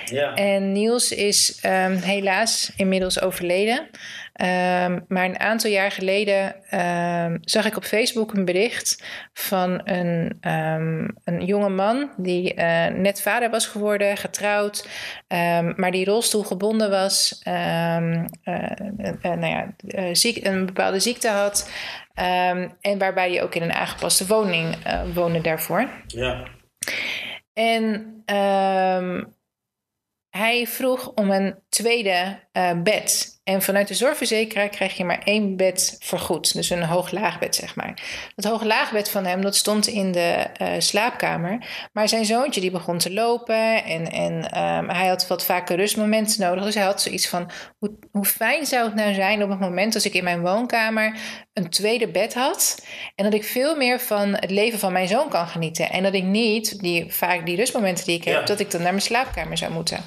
Ja. 0.05 0.33
En 0.33 0.71
Niels 0.71 1.11
is 1.11 1.59
helaas 2.01 2.71
inmiddels 2.75 3.21
overleden. 3.21 3.89
Ehm, 4.33 4.99
maar 5.07 5.25
een 5.25 5.39
aantal 5.39 5.69
jaar 5.69 5.91
geleden 5.91 6.55
ehm, 6.69 7.37
zag 7.41 7.65
ik 7.65 7.77
op 7.77 7.83
Facebook 7.83 8.33
een 8.33 8.45
bericht 8.45 9.03
van 9.33 9.81
een, 9.83 10.37
ehm, 10.41 11.07
een 11.23 11.45
jonge 11.45 11.69
man 11.69 12.11
die 12.17 12.53
eh, 12.53 12.93
net 12.93 13.21
vader 13.21 13.49
was 13.49 13.67
geworden, 13.67 14.17
getrouwd, 14.17 14.87
maar 15.75 15.91
die 15.91 16.05
rolstoelgebonden 16.05 16.89
was, 16.89 17.39
eh, 17.43 17.97
nou 19.21 19.45
ja, 19.45 19.75
ziek, 20.11 20.45
een 20.45 20.65
bepaalde 20.65 20.99
ziekte 20.99 21.29
had. 21.29 21.71
en 22.81 22.97
waarbij 22.97 23.29
hij 23.29 23.43
ook 23.43 23.55
in 23.55 23.61
een 23.61 23.73
aangepaste 23.73 24.27
woning 24.27 24.75
woonde 25.13 25.41
daarvoor. 25.41 25.89
Ja. 26.07 26.43
En 27.53 28.23
hij 30.29 30.67
vroeg 30.67 31.11
om 31.13 31.31
een 31.31 31.62
tweede 31.73 32.39
eh, 32.51 32.71
bed. 32.83 33.41
En 33.43 33.61
vanuit 33.61 33.87
de 33.87 33.93
zorgverzekeraar 33.93 34.69
krijg 34.69 34.97
je 34.97 35.05
maar 35.05 35.21
één 35.23 35.57
bed 35.57 35.97
vergoed. 35.99 36.53
Dus 36.53 36.69
een 36.69 36.83
hoog-laagbed, 36.83 37.55
zeg 37.55 37.75
maar. 37.75 38.01
Dat 38.35 38.45
hoog-laagbed 38.45 39.09
van 39.09 39.25
hem, 39.25 39.41
dat 39.41 39.55
stond 39.55 39.87
in 39.87 40.11
de 40.11 40.45
eh, 40.57 40.67
slaapkamer. 40.77 41.67
Maar 41.93 42.09
zijn 42.09 42.25
zoontje 42.25 42.61
die 42.61 42.71
begon 42.71 42.97
te 42.97 43.13
lopen. 43.13 43.83
En, 43.83 44.11
en 44.11 44.51
ehm, 44.51 44.89
hij 44.89 45.07
had 45.07 45.27
wat 45.27 45.45
vaker 45.45 45.75
rustmomenten 45.75 46.41
nodig. 46.41 46.63
Dus 46.63 46.75
hij 46.75 46.83
had 46.83 47.01
zoiets 47.01 47.27
van, 47.27 47.51
hoe, 47.77 47.91
hoe 48.11 48.25
fijn 48.25 48.65
zou 48.65 48.85
het 48.85 48.95
nou 48.95 49.13
zijn 49.13 49.43
op 49.43 49.49
het 49.49 49.59
moment... 49.59 49.95
als 49.95 50.05
ik 50.05 50.13
in 50.13 50.23
mijn 50.23 50.41
woonkamer 50.41 51.17
een 51.53 51.69
tweede 51.69 52.07
bed 52.07 52.33
had... 52.33 52.85
en 53.15 53.23
dat 53.23 53.33
ik 53.33 53.43
veel 53.43 53.75
meer 53.75 53.99
van 53.99 54.35
het 54.35 54.51
leven 54.51 54.79
van 54.79 54.91
mijn 54.91 55.07
zoon 55.07 55.29
kan 55.29 55.47
genieten. 55.47 55.89
En 55.89 56.03
dat 56.03 56.13
ik 56.13 56.23
niet, 56.23 56.79
die, 56.79 57.13
vaak 57.13 57.45
die 57.45 57.55
rustmomenten 57.55 58.05
die 58.05 58.15
ik 58.17 58.23
heb... 58.23 58.39
Ja. 58.39 58.45
dat 58.45 58.59
ik 58.59 58.71
dan 58.71 58.81
naar 58.81 58.91
mijn 58.91 59.03
slaapkamer 59.03 59.57
zou 59.57 59.71
moeten. 59.71 60.03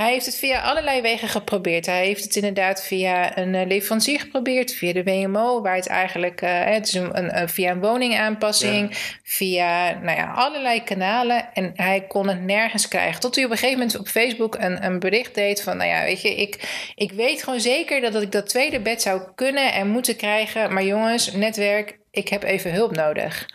Hij 0.00 0.10
heeft 0.12 0.26
het 0.26 0.36
via 0.36 0.60
allerlei 0.60 1.00
wegen 1.00 1.28
geprobeerd. 1.28 1.86
Hij 1.86 2.04
heeft 2.06 2.24
het 2.24 2.36
inderdaad 2.36 2.84
via 2.84 3.38
een 3.38 3.54
eh, 3.54 3.66
leverancier 3.66 4.20
geprobeerd, 4.20 4.72
via 4.74 4.92
de 4.92 5.02
WMO, 5.02 5.62
waar 5.62 5.76
het 5.76 5.86
eigenlijk 5.86 6.42
eh, 6.42 6.64
het 6.64 6.86
is 6.86 6.92
een, 6.94 7.18
een, 7.18 7.38
een- 7.40 7.48
via 7.48 7.70
een 7.70 7.80
woningaanpassing, 7.80 8.90
via 9.22 9.98
nou 10.02 10.16
ja, 10.18 10.32
allerlei 10.32 10.82
kanalen. 10.82 11.48
En 11.54 11.72
hij 11.74 12.04
kon 12.08 12.28
het 12.28 12.42
nergens 12.42 12.88
krijgen. 12.88 13.20
Tot 13.20 13.34
hij 13.34 13.44
op 13.44 13.50
een 13.50 13.56
gegeven 13.56 13.78
moment 13.78 13.98
op 13.98 14.08
Facebook 14.08 14.54
een, 14.54 14.84
een 14.84 14.98
bericht 14.98 15.34
deed 15.34 15.62
van, 15.62 15.76
nou 15.76 15.88
ja, 15.90 16.02
weet 16.02 16.22
je, 16.22 16.34
ik, 16.34 16.68
ik 16.94 17.12
weet 17.12 17.42
gewoon 17.42 17.60
zeker 17.60 18.00
dat 18.00 18.22
ik 18.22 18.32
dat 18.32 18.48
tweede 18.48 18.80
bed 18.80 19.02
zou 19.02 19.22
kunnen 19.34 19.72
en 19.72 19.88
moeten 19.88 20.16
krijgen. 20.16 20.72
Maar 20.72 20.84
jongens, 20.84 21.32
netwerk, 21.32 21.98
ik 22.10 22.28
heb 22.28 22.42
even 22.42 22.72
hulp 22.72 22.96
nodig. 22.96 23.46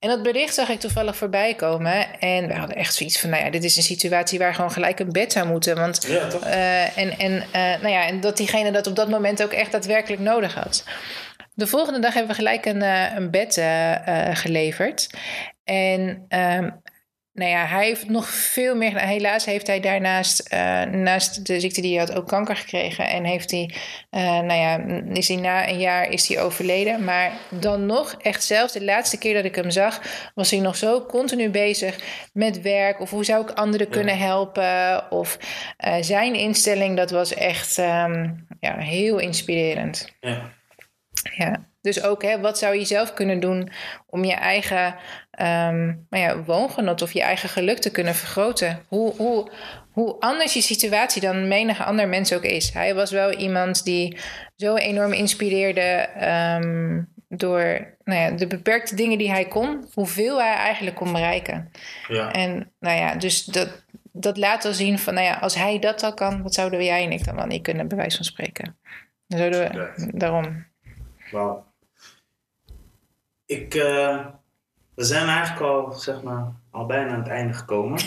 En 0.00 0.08
dat 0.08 0.22
bericht 0.22 0.54
zag 0.54 0.68
ik 0.68 0.80
toevallig 0.80 1.16
voorbij 1.16 1.54
komen. 1.54 2.20
En 2.20 2.46
we 2.46 2.54
hadden 2.54 2.76
echt 2.76 2.94
zoiets 2.94 3.20
van, 3.20 3.30
nou 3.30 3.44
ja, 3.44 3.50
dit 3.50 3.64
is 3.64 3.76
een 3.76 3.82
situatie 3.82 4.38
waar 4.38 4.54
gewoon 4.54 4.70
gelijk 4.72 5.00
een 5.00 5.12
bed 5.12 5.32
zou 5.32 5.46
moeten. 5.46 5.76
Want, 5.76 6.06
Ja, 6.06 6.28
toch? 6.28 6.44
eh, 6.44 6.98
en, 6.98 7.18
en, 7.18 7.42
eh, 7.52 7.62
nou 7.80 7.88
ja, 7.88 8.06
en 8.06 8.20
dat 8.20 8.36
diegene 8.36 8.70
dat 8.72 8.86
op 8.86 8.96
dat 8.96 9.08
moment 9.08 9.42
ook 9.42 9.52
echt 9.52 9.72
daadwerkelijk 9.72 10.22
nodig 10.22 10.54
had. 10.54 10.84
De 11.54 11.66
volgende 11.66 11.98
dag 11.98 12.14
hebben 12.14 12.30
we 12.30 12.36
gelijk 12.36 12.66
een, 12.66 12.82
eh, 12.82 13.14
een 13.14 13.30
bed 13.30 13.62
geleverd. 14.32 15.10
En 15.64 16.24
ehm, 16.28 16.70
nou 17.40 17.52
ja, 17.52 17.66
hij 17.66 17.84
heeft 17.84 18.08
nog 18.08 18.28
veel 18.28 18.76
meer. 18.76 18.98
Helaas 18.98 19.44
heeft 19.44 19.66
hij 19.66 19.80
daarnaast, 19.80 20.40
eh, 20.40 20.82
naast 20.82 21.46
de 21.46 21.60
ziekte 21.60 21.80
die 21.80 21.96
hij 21.96 22.06
had, 22.06 22.16
ook 22.16 22.28
kanker 22.28 22.56
gekregen. 22.56 23.08
En 23.08 23.24
heeft 23.24 23.50
hij, 23.50 23.74
eh, 24.10 24.22
nou 24.22 24.52
ja, 24.52 24.78
is 25.12 25.28
hij 25.28 25.36
na 25.36 25.68
een 25.68 25.78
jaar 25.78 26.08
is 26.08 26.28
hij 26.28 26.42
overleden. 26.42 27.04
Maar 27.04 27.32
dan 27.50 27.86
nog, 27.86 28.14
echt 28.18 28.44
zelfs 28.44 28.72
de 28.72 28.84
laatste 28.84 29.18
keer 29.18 29.34
dat 29.34 29.44
ik 29.44 29.54
hem 29.54 29.70
zag, 29.70 30.00
was 30.34 30.50
hij 30.50 30.60
nog 30.60 30.76
zo 30.76 31.06
continu 31.06 31.50
bezig 31.50 31.98
met 32.32 32.60
werk. 32.60 33.00
Of 33.00 33.10
hoe 33.10 33.24
zou 33.24 33.42
ik 33.42 33.50
anderen 33.50 33.88
kunnen 33.88 34.18
helpen? 34.18 35.10
Of 35.10 35.38
eh, 35.76 35.94
zijn 36.00 36.34
instelling, 36.34 36.96
dat 36.96 37.10
was 37.10 37.34
echt 37.34 37.78
ehm, 37.78 38.30
ja, 38.60 38.78
heel 38.78 39.18
inspirerend. 39.18 40.16
Ja. 40.20 40.58
Ja, 41.36 41.68
dus 41.80 42.02
ook 42.02 42.22
hè, 42.22 42.40
wat 42.40 42.58
zou 42.58 42.74
je 42.76 42.84
zelf 42.84 43.14
kunnen 43.14 43.40
doen 43.40 43.70
om 44.06 44.24
je 44.24 44.34
eigen 44.34 44.94
ehm, 45.40 45.86
nou 45.86 46.24
ja, 46.24 46.42
woongenot 46.42 47.02
of 47.02 47.12
je 47.12 47.22
eigen 47.22 47.48
geluk 47.48 47.78
te 47.78 47.90
kunnen 47.90 48.14
vergroten? 48.14 48.84
Hoe, 48.88 49.14
hoe, 49.16 49.50
hoe 49.90 50.16
anders 50.20 50.54
je 50.54 50.60
situatie 50.60 51.20
dan 51.20 51.48
menige 51.48 51.84
ander 51.84 52.08
mens 52.08 52.32
ook 52.32 52.42
is. 52.42 52.72
Hij 52.72 52.94
was 52.94 53.10
wel 53.10 53.32
iemand 53.32 53.84
die 53.84 54.16
zo 54.56 54.76
enorm 54.76 55.12
inspireerde 55.12 55.80
ehm, 55.80 57.02
door 57.28 57.96
nou 58.04 58.20
ja, 58.20 58.30
de 58.30 58.46
beperkte 58.46 58.94
dingen 58.94 59.18
die 59.18 59.30
hij 59.30 59.44
kon, 59.44 59.88
hoeveel 59.94 60.40
hij 60.40 60.54
eigenlijk 60.54 60.96
kon 60.96 61.12
bereiken. 61.12 61.70
Ja. 62.08 62.32
En 62.32 62.72
nou 62.78 62.98
ja, 62.98 63.14
dus 63.14 63.44
dat, 63.44 63.84
dat 64.12 64.36
laat 64.36 64.62
wel 64.62 64.72
zien 64.72 64.98
van, 64.98 65.14
nou 65.14 65.26
ja, 65.26 65.34
als 65.34 65.54
hij 65.54 65.78
dat 65.78 66.02
al 66.02 66.14
kan, 66.14 66.42
wat 66.42 66.54
zouden 66.54 66.84
jij 66.84 67.04
en 67.04 67.12
ik 67.12 67.24
dan 67.24 67.34
wel 67.36 67.46
niet 67.46 67.62
kunnen, 67.62 67.88
bij 67.88 67.96
wijze 67.96 68.16
van 68.16 68.24
spreken. 68.24 68.78
Dan 69.26 69.38
zouden 69.38 69.60
we, 69.60 70.10
daarom. 70.12 70.66
Wauw. 71.30 71.68
Ik, 73.46 73.74
eh, 73.74 74.26
we 75.00 75.06
zijn 75.06 75.28
eigenlijk 75.28 75.66
al, 75.66 75.92
zeg 75.92 76.22
maar, 76.22 76.52
al 76.70 76.86
bijna 76.86 77.12
aan 77.12 77.18
het 77.18 77.28
einde 77.28 77.52
gekomen. 77.52 78.00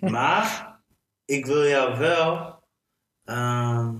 maar 0.16 0.76
ik 1.24 1.46
wil 1.46 1.66
jou 1.66 1.98
wel 1.98 2.62
ehm, 3.24 3.94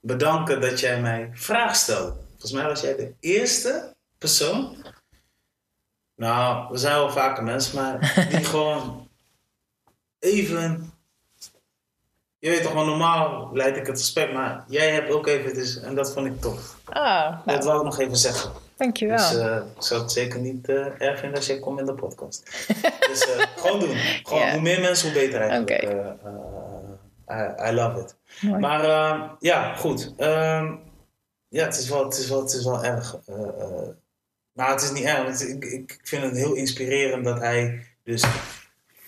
bedanken 0.00 0.60
dat 0.60 0.80
jij 0.80 1.00
mij 1.00 1.30
vragen 1.32 1.76
stelde. 1.76 2.14
Volgens 2.30 2.52
mij 2.52 2.64
was 2.64 2.80
jij 2.80 2.96
de 2.96 3.14
eerste 3.20 3.94
persoon. 4.18 4.76
Nou, 6.16 6.70
we 6.70 6.78
zijn 6.78 6.94
wel 6.94 7.10
vaker 7.10 7.42
mensen, 7.44 7.76
maar 7.76 8.26
die 8.30 8.44
gewoon 8.54 9.08
even. 10.18 10.92
Je 12.38 12.50
weet 12.50 12.62
toch 12.62 12.72
wel, 12.72 12.86
normaal 12.86 13.50
leid 13.52 13.76
ik 13.76 13.86
het 13.86 13.98
gesprek, 13.98 14.32
maar 14.32 14.64
jij 14.68 14.92
hebt 14.92 15.10
ook 15.10 15.26
even, 15.26 15.54
dus, 15.54 15.80
en 15.80 15.94
dat 15.94 16.12
vond 16.12 16.26
ik 16.26 16.40
tof. 16.40 16.78
Ah, 16.84 17.30
Dat 17.30 17.44
nou, 17.44 17.64
wou 17.64 17.78
ik 17.78 17.84
nog 17.84 17.98
even 17.98 18.16
zeggen. 18.16 18.63
Dankjewel. 18.76 19.16
Dus 19.16 19.34
eh, 19.38 19.56
ik 19.76 19.82
zou 19.82 20.02
het 20.02 20.12
zeker 20.12 20.40
niet 20.40 20.68
eh, 20.68 21.00
erg 21.00 21.18
vinden 21.18 21.36
als 21.38 21.46
jij 21.46 21.58
komt 21.58 21.78
in 21.80 21.86
de 21.86 21.94
podcast. 21.94 22.66
dus 23.10 23.34
eh, 23.34 23.46
gewoon 23.56 23.80
doen. 23.80 23.96
Gewoon. 24.22 24.50
Hoe 24.50 24.60
meer 24.60 24.80
mensen, 24.80 25.12
hoe 25.12 25.20
beter 25.22 25.40
eigenlijk. 25.40 25.70
Eh, 25.70 26.10
I, 27.30 27.68
I 27.70 27.72
love 27.72 28.00
it. 28.00 28.16
Mooi. 28.40 28.58
Maar 28.60 28.84
eh, 28.84 29.30
ja, 29.38 29.74
goed. 29.74 30.12
Ehm, 30.16 30.74
ja, 31.48 31.64
het 31.64 31.76
is 31.78 31.88
wel, 31.88 32.04
het 32.04 32.18
is 32.18 32.28
wel, 32.28 32.40
het 32.40 32.52
is 32.52 32.64
wel 32.64 32.84
erg. 32.84 33.16
eh, 33.26 33.36
nou, 34.52 34.70
het 34.72 34.82
is 34.82 34.92
niet 34.92 35.04
erg. 35.04 35.40
Ik, 35.40 35.64
ik 35.64 35.98
vind 36.02 36.22
het 36.22 36.36
heel 36.36 36.54
inspirerend 36.54 37.24
dat 37.24 37.38
hij 37.38 37.86
dus 38.04 38.24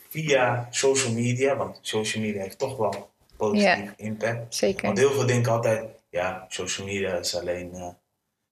via 0.09 0.67
social 0.71 1.13
media, 1.13 1.57
want 1.57 1.79
social 1.83 2.23
media 2.25 2.43
heeft 2.43 2.59
toch 2.59 2.77
wel 2.77 3.11
positief 3.37 3.93
impact. 3.97 4.55
Zeker. 4.55 4.87
Want 4.87 4.99
heel 4.99 5.13
veel 5.13 5.27
denken 5.27 5.53
altijd, 5.53 5.85
ja, 6.11 6.45
social 6.49 6.87
media 6.87 7.15
is 7.15 7.37
alleen, 7.37 7.97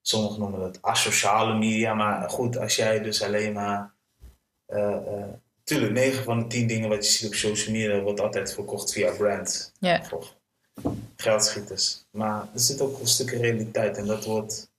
sommigen 0.07 0.39
noemen 0.41 0.61
het 0.61 0.79
asociale 0.83 1.55
media, 1.59 1.95
maar 1.95 2.31
goed, 2.31 2.59
als 2.59 2.77
jij 2.77 3.01
dus 3.03 3.23
alleen 3.23 3.53
maar, 3.53 3.93
eh, 4.67 4.97
eh, 4.97 5.25
tuurlijk, 5.65 5.93
9 5.93 6.25
van 6.25 6.39
de 6.39 6.47
10 6.47 6.67
dingen 6.67 6.89
wat 6.89 7.07
je 7.07 7.13
ziet 7.13 7.27
op 7.29 7.35
social 7.35 7.75
media 7.75 8.01
wordt 8.01 8.21
altijd 8.21 8.53
verkocht 8.55 8.93
via 8.93 9.11
brands 9.17 9.73
Ja. 9.79 10.03
of 10.13 10.35
geldschieters. 11.17 12.05
Maar 12.11 12.41
er 12.41 12.61
zit 12.61 12.81
ook 12.81 13.01
een 13.01 13.07
stukje 13.07 13.39
realiteit 13.39 13.97
en 13.97 14.07
dat 14.07 14.25
wordt, 14.25 14.71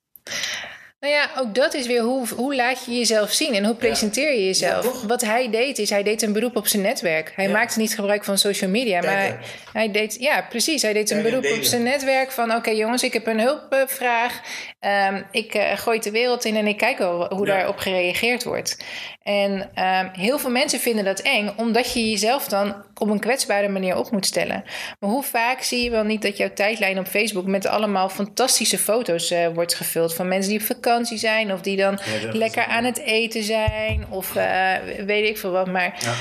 Nou 1.05 1.17
ja, 1.17 1.29
ook 1.37 1.55
dat 1.55 1.73
is 1.73 1.87
weer 1.87 2.01
hoe, 2.01 2.27
hoe 2.35 2.55
laat 2.55 2.85
je 2.85 2.97
jezelf 2.97 3.31
zien 3.31 3.53
en 3.53 3.65
hoe 3.65 3.75
presenteer 3.75 4.33
je 4.33 4.45
jezelf. 4.45 5.01
Ja? 5.01 5.07
Wat 5.07 5.21
hij 5.21 5.49
deed 5.49 5.77
is, 5.77 5.89
hij 5.89 6.03
deed 6.03 6.21
een 6.21 6.33
beroep 6.33 6.55
op 6.55 6.67
zijn 6.67 6.81
netwerk. 6.81 7.31
Hij 7.35 7.45
Ja. 7.45 7.51
maakte 7.51 7.79
niet 7.79 7.95
gebruik 7.95 8.23
van 8.23 8.37
social 8.37 8.69
media, 8.69 9.01
maar 9.01 9.39
hij, 9.73 9.91
deed, 9.91 10.17
ja 10.19 10.41
precies, 10.49 10.81
hij 10.81 10.93
deed 10.93 11.11
een 11.11 11.21
beroep 11.21 11.45
op 11.57 11.63
zijn 11.63 11.83
netwerk 11.83 12.31
van 12.31 12.55
oké 12.55 12.69
jongens, 12.69 13.03
ik 13.03 13.13
heb 13.13 13.27
een 13.27 13.39
hulpvraag. 13.39 14.41
Ehm, 14.79 15.21
ik 15.31 15.53
eh, 15.53 15.77
gooi 15.77 15.95
het 15.95 16.05
de 16.05 16.11
wereld 16.11 16.45
in 16.45 16.55
en 16.55 16.67
ik 16.67 16.77
kijk 16.77 16.97
wel 16.97 17.33
hoe 17.33 17.45
Ja. 17.47 17.53
daarop 17.55 17.77
gereageerd 17.77 18.43
wordt. 18.43 18.77
En 19.23 19.69
ehm, 19.73 20.07
heel 20.13 20.39
veel 20.39 20.49
mensen 20.49 20.79
vinden 20.79 21.05
dat 21.05 21.19
eng, 21.19 21.53
omdat 21.57 21.93
je 21.93 22.09
jezelf 22.09 22.47
dan 22.47 22.75
op 22.95 23.09
een 23.09 23.19
kwetsbare 23.19 23.67
manier 23.67 23.97
op 23.97 24.11
moet 24.11 24.25
stellen. 24.25 24.63
Maar 24.99 25.09
hoe 25.09 25.23
vaak 25.23 25.61
zie 25.61 25.83
je 25.83 25.89
wel 25.89 26.03
niet 26.03 26.21
dat 26.21 26.37
jouw 26.37 26.53
tijdlijn 26.53 26.99
op 26.99 27.07
Facebook 27.07 27.45
met 27.45 27.65
allemaal 27.65 28.09
fantastische 28.09 28.77
foto's 28.77 29.31
eh, 29.31 29.47
wordt 29.53 29.73
gevuld 29.73 30.13
van 30.15 30.27
mensen 30.27 30.51
die 30.51 30.59
op 30.59 30.65
vakantie 30.65 30.93
zijn 31.03 31.53
of 31.53 31.61
die 31.61 31.77
dan 31.77 31.99
Ja, 32.05 32.19
dat 32.21 32.33
is 32.33 32.39
lekker 32.39 32.65
aan 32.65 32.83
het 32.83 32.97
eten 32.97 33.43
zijn 33.43 34.05
of 34.09 34.35
eh, 34.35 34.73
weet 35.05 35.29
ik 35.29 35.37
veel 35.37 35.51
wat. 35.51 35.67
Maar 35.67 35.95
ja, 35.99 36.13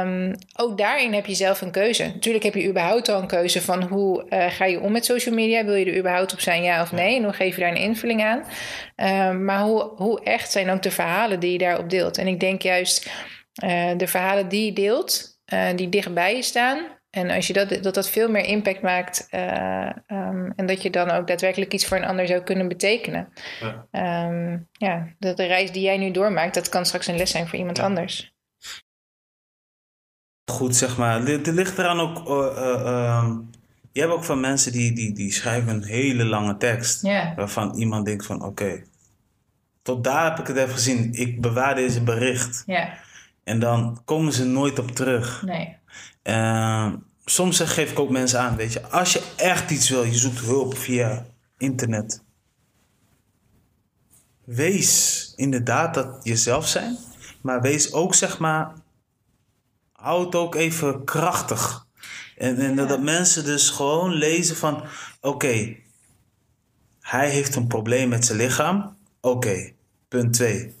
Ehm, 0.00 0.34
ook 0.56 0.78
daarin 0.78 1.12
heb 1.12 1.26
je 1.26 1.34
zelf 1.34 1.60
een 1.60 1.70
keuze. 1.70 2.04
Natuurlijk 2.04 2.44
heb 2.44 2.54
je 2.54 2.68
überhaupt 2.68 3.08
al 3.08 3.20
een 3.20 3.26
keuze 3.26 3.62
van 3.62 3.82
hoe 3.82 4.28
eh, 4.28 4.50
ga 4.50 4.64
je 4.64 4.80
om 4.80 4.92
met 4.92 5.04
social 5.04 5.34
media. 5.34 5.64
Wil 5.64 5.74
je 5.74 5.84
er 5.84 5.98
überhaupt 5.98 6.32
op 6.32 6.40
zijn, 6.40 6.62
ja 6.62 6.82
of 6.82 6.92
nee? 6.92 7.16
En 7.16 7.24
hoe 7.24 7.32
geef 7.32 7.54
je 7.54 7.60
daar 7.60 7.70
een 7.70 7.76
invulling 7.76 8.24
aan? 8.24 8.44
Ehm, 8.96 9.44
maar 9.44 9.60
hoe, 9.60 9.90
hoe 9.96 10.24
echt 10.24 10.50
zijn 10.50 10.70
ook 10.70 10.82
de 10.82 10.90
verhalen 10.90 11.40
die 11.40 11.52
je 11.52 11.58
daarop 11.58 11.90
deelt? 11.90 12.18
En 12.18 12.26
ik 12.26 12.40
denk 12.40 12.62
juist 12.62 13.10
eh, 13.54 13.90
de 13.96 14.06
verhalen 14.06 14.48
die 14.48 14.64
je 14.64 14.72
deelt, 14.72 15.38
die 15.76 15.88
dichtbij 15.88 16.36
je 16.36 16.42
staan. 16.42 16.99
En 17.10 17.30
als 17.30 17.46
je 17.46 17.52
dat, 17.52 17.82
dat 17.82 17.94
dat 17.94 18.10
veel 18.10 18.30
meer 18.30 18.44
impact 18.44 18.82
maakt 18.82 19.26
eh, 19.30 19.86
ehm, 20.06 20.50
en 20.56 20.66
dat 20.66 20.82
je 20.82 20.90
dan 20.90 21.10
ook 21.10 21.26
daadwerkelijk 21.26 21.72
iets 21.72 21.86
voor 21.86 21.96
een 21.96 22.04
ander 22.04 22.26
zou 22.26 22.40
kunnen 22.42 22.68
betekenen. 22.68 23.28
ja. 23.60 23.86
Ehm, 23.90 24.58
ja, 24.72 25.08
dat 25.18 25.36
de 25.36 25.44
reis 25.46 25.72
die 25.72 25.82
jij 25.82 25.98
nu 25.98 26.10
doormaakt, 26.10 26.54
dat 26.54 26.68
kan 26.68 26.86
straks 26.86 27.06
een 27.06 27.16
les 27.16 27.30
zijn 27.30 27.48
voor 27.48 27.58
iemand 27.58 27.76
Ja. 27.76 27.82
anders. 27.84 28.34
goed, 30.50 30.76
zeg 30.76 30.96
maar. 30.96 31.24
Dit 31.24 31.46
ligt 31.46 31.78
eraan 31.78 32.00
ook. 32.00 32.28
eh, 32.28 32.56
eh, 32.64 32.86
ehm, 32.86 33.38
je 33.92 34.00
hebt 34.00 34.12
ook 34.12 34.24
van 34.24 34.40
mensen 34.40 34.72
die, 34.72 34.92
die, 34.92 35.12
die 35.12 35.32
schrijven 35.32 35.68
een 35.74 35.84
hele 35.84 36.24
lange 36.24 36.56
tekst. 36.56 37.02
Ja. 37.02 37.32
Waarvan 37.36 37.74
iemand 37.74 38.04
denkt 38.06 38.26
van 38.26 38.42
oké, 38.44 38.82
tot 39.82 40.04
daar 40.04 40.24
heb 40.30 40.38
ik 40.38 40.46
het 40.46 40.56
even 40.56 40.72
gezien. 40.72 41.12
Ik 41.12 41.40
bewaar 41.40 41.74
deze 41.74 42.02
bericht. 42.02 42.62
Ja, 42.66 42.94
En 43.44 43.58
dan 43.58 44.02
komen 44.04 44.32
ze 44.32 44.44
nooit 44.44 44.78
op 44.78 44.90
terug. 44.90 45.42
nee. 45.42 45.76
Ehm, 46.22 46.96
soms 47.24 47.56
zeg- 47.56 47.74
geef 47.74 47.90
ik 47.90 47.98
ook 47.98 48.10
mensen 48.10 48.40
aan, 48.40 48.56
weet 48.56 48.72
je. 48.72 48.88
Als 48.88 49.12
je 49.12 49.32
echt 49.36 49.70
iets 49.70 49.88
wil, 49.88 50.02
je 50.04 50.14
zoekt 50.18 50.38
hulp 50.40 50.76
via 50.78 51.26
internet. 51.58 52.22
Wees 54.44 55.32
inderdaad 55.36 55.94
dat 55.94 56.20
jezelf 56.24 56.68
zijn. 56.68 56.96
Maar 57.42 57.60
wees 57.60 57.92
ook 57.92 58.14
zeg 58.14 58.38
maar 58.38 58.72
hou 59.92 60.24
het 60.24 60.34
ook 60.34 60.54
even 60.54 61.04
krachtig. 61.04 61.86
En, 62.36 62.58
en 62.58 62.76
dat- 62.76 62.88
dat 62.88 63.02
mensen 63.02 63.44
dus 63.44 63.70
gewoon 63.70 64.12
lezen 64.12 64.56
van... 64.56 64.84
Oké, 65.20 65.76
hij 67.00 67.30
heeft 67.30 67.54
een 67.54 67.66
probleem 67.66 68.08
met 68.08 68.24
zijn 68.24 68.38
lichaam. 68.38 68.96
Oké, 69.20 69.72
punt 70.08 70.32
2. 70.32 70.74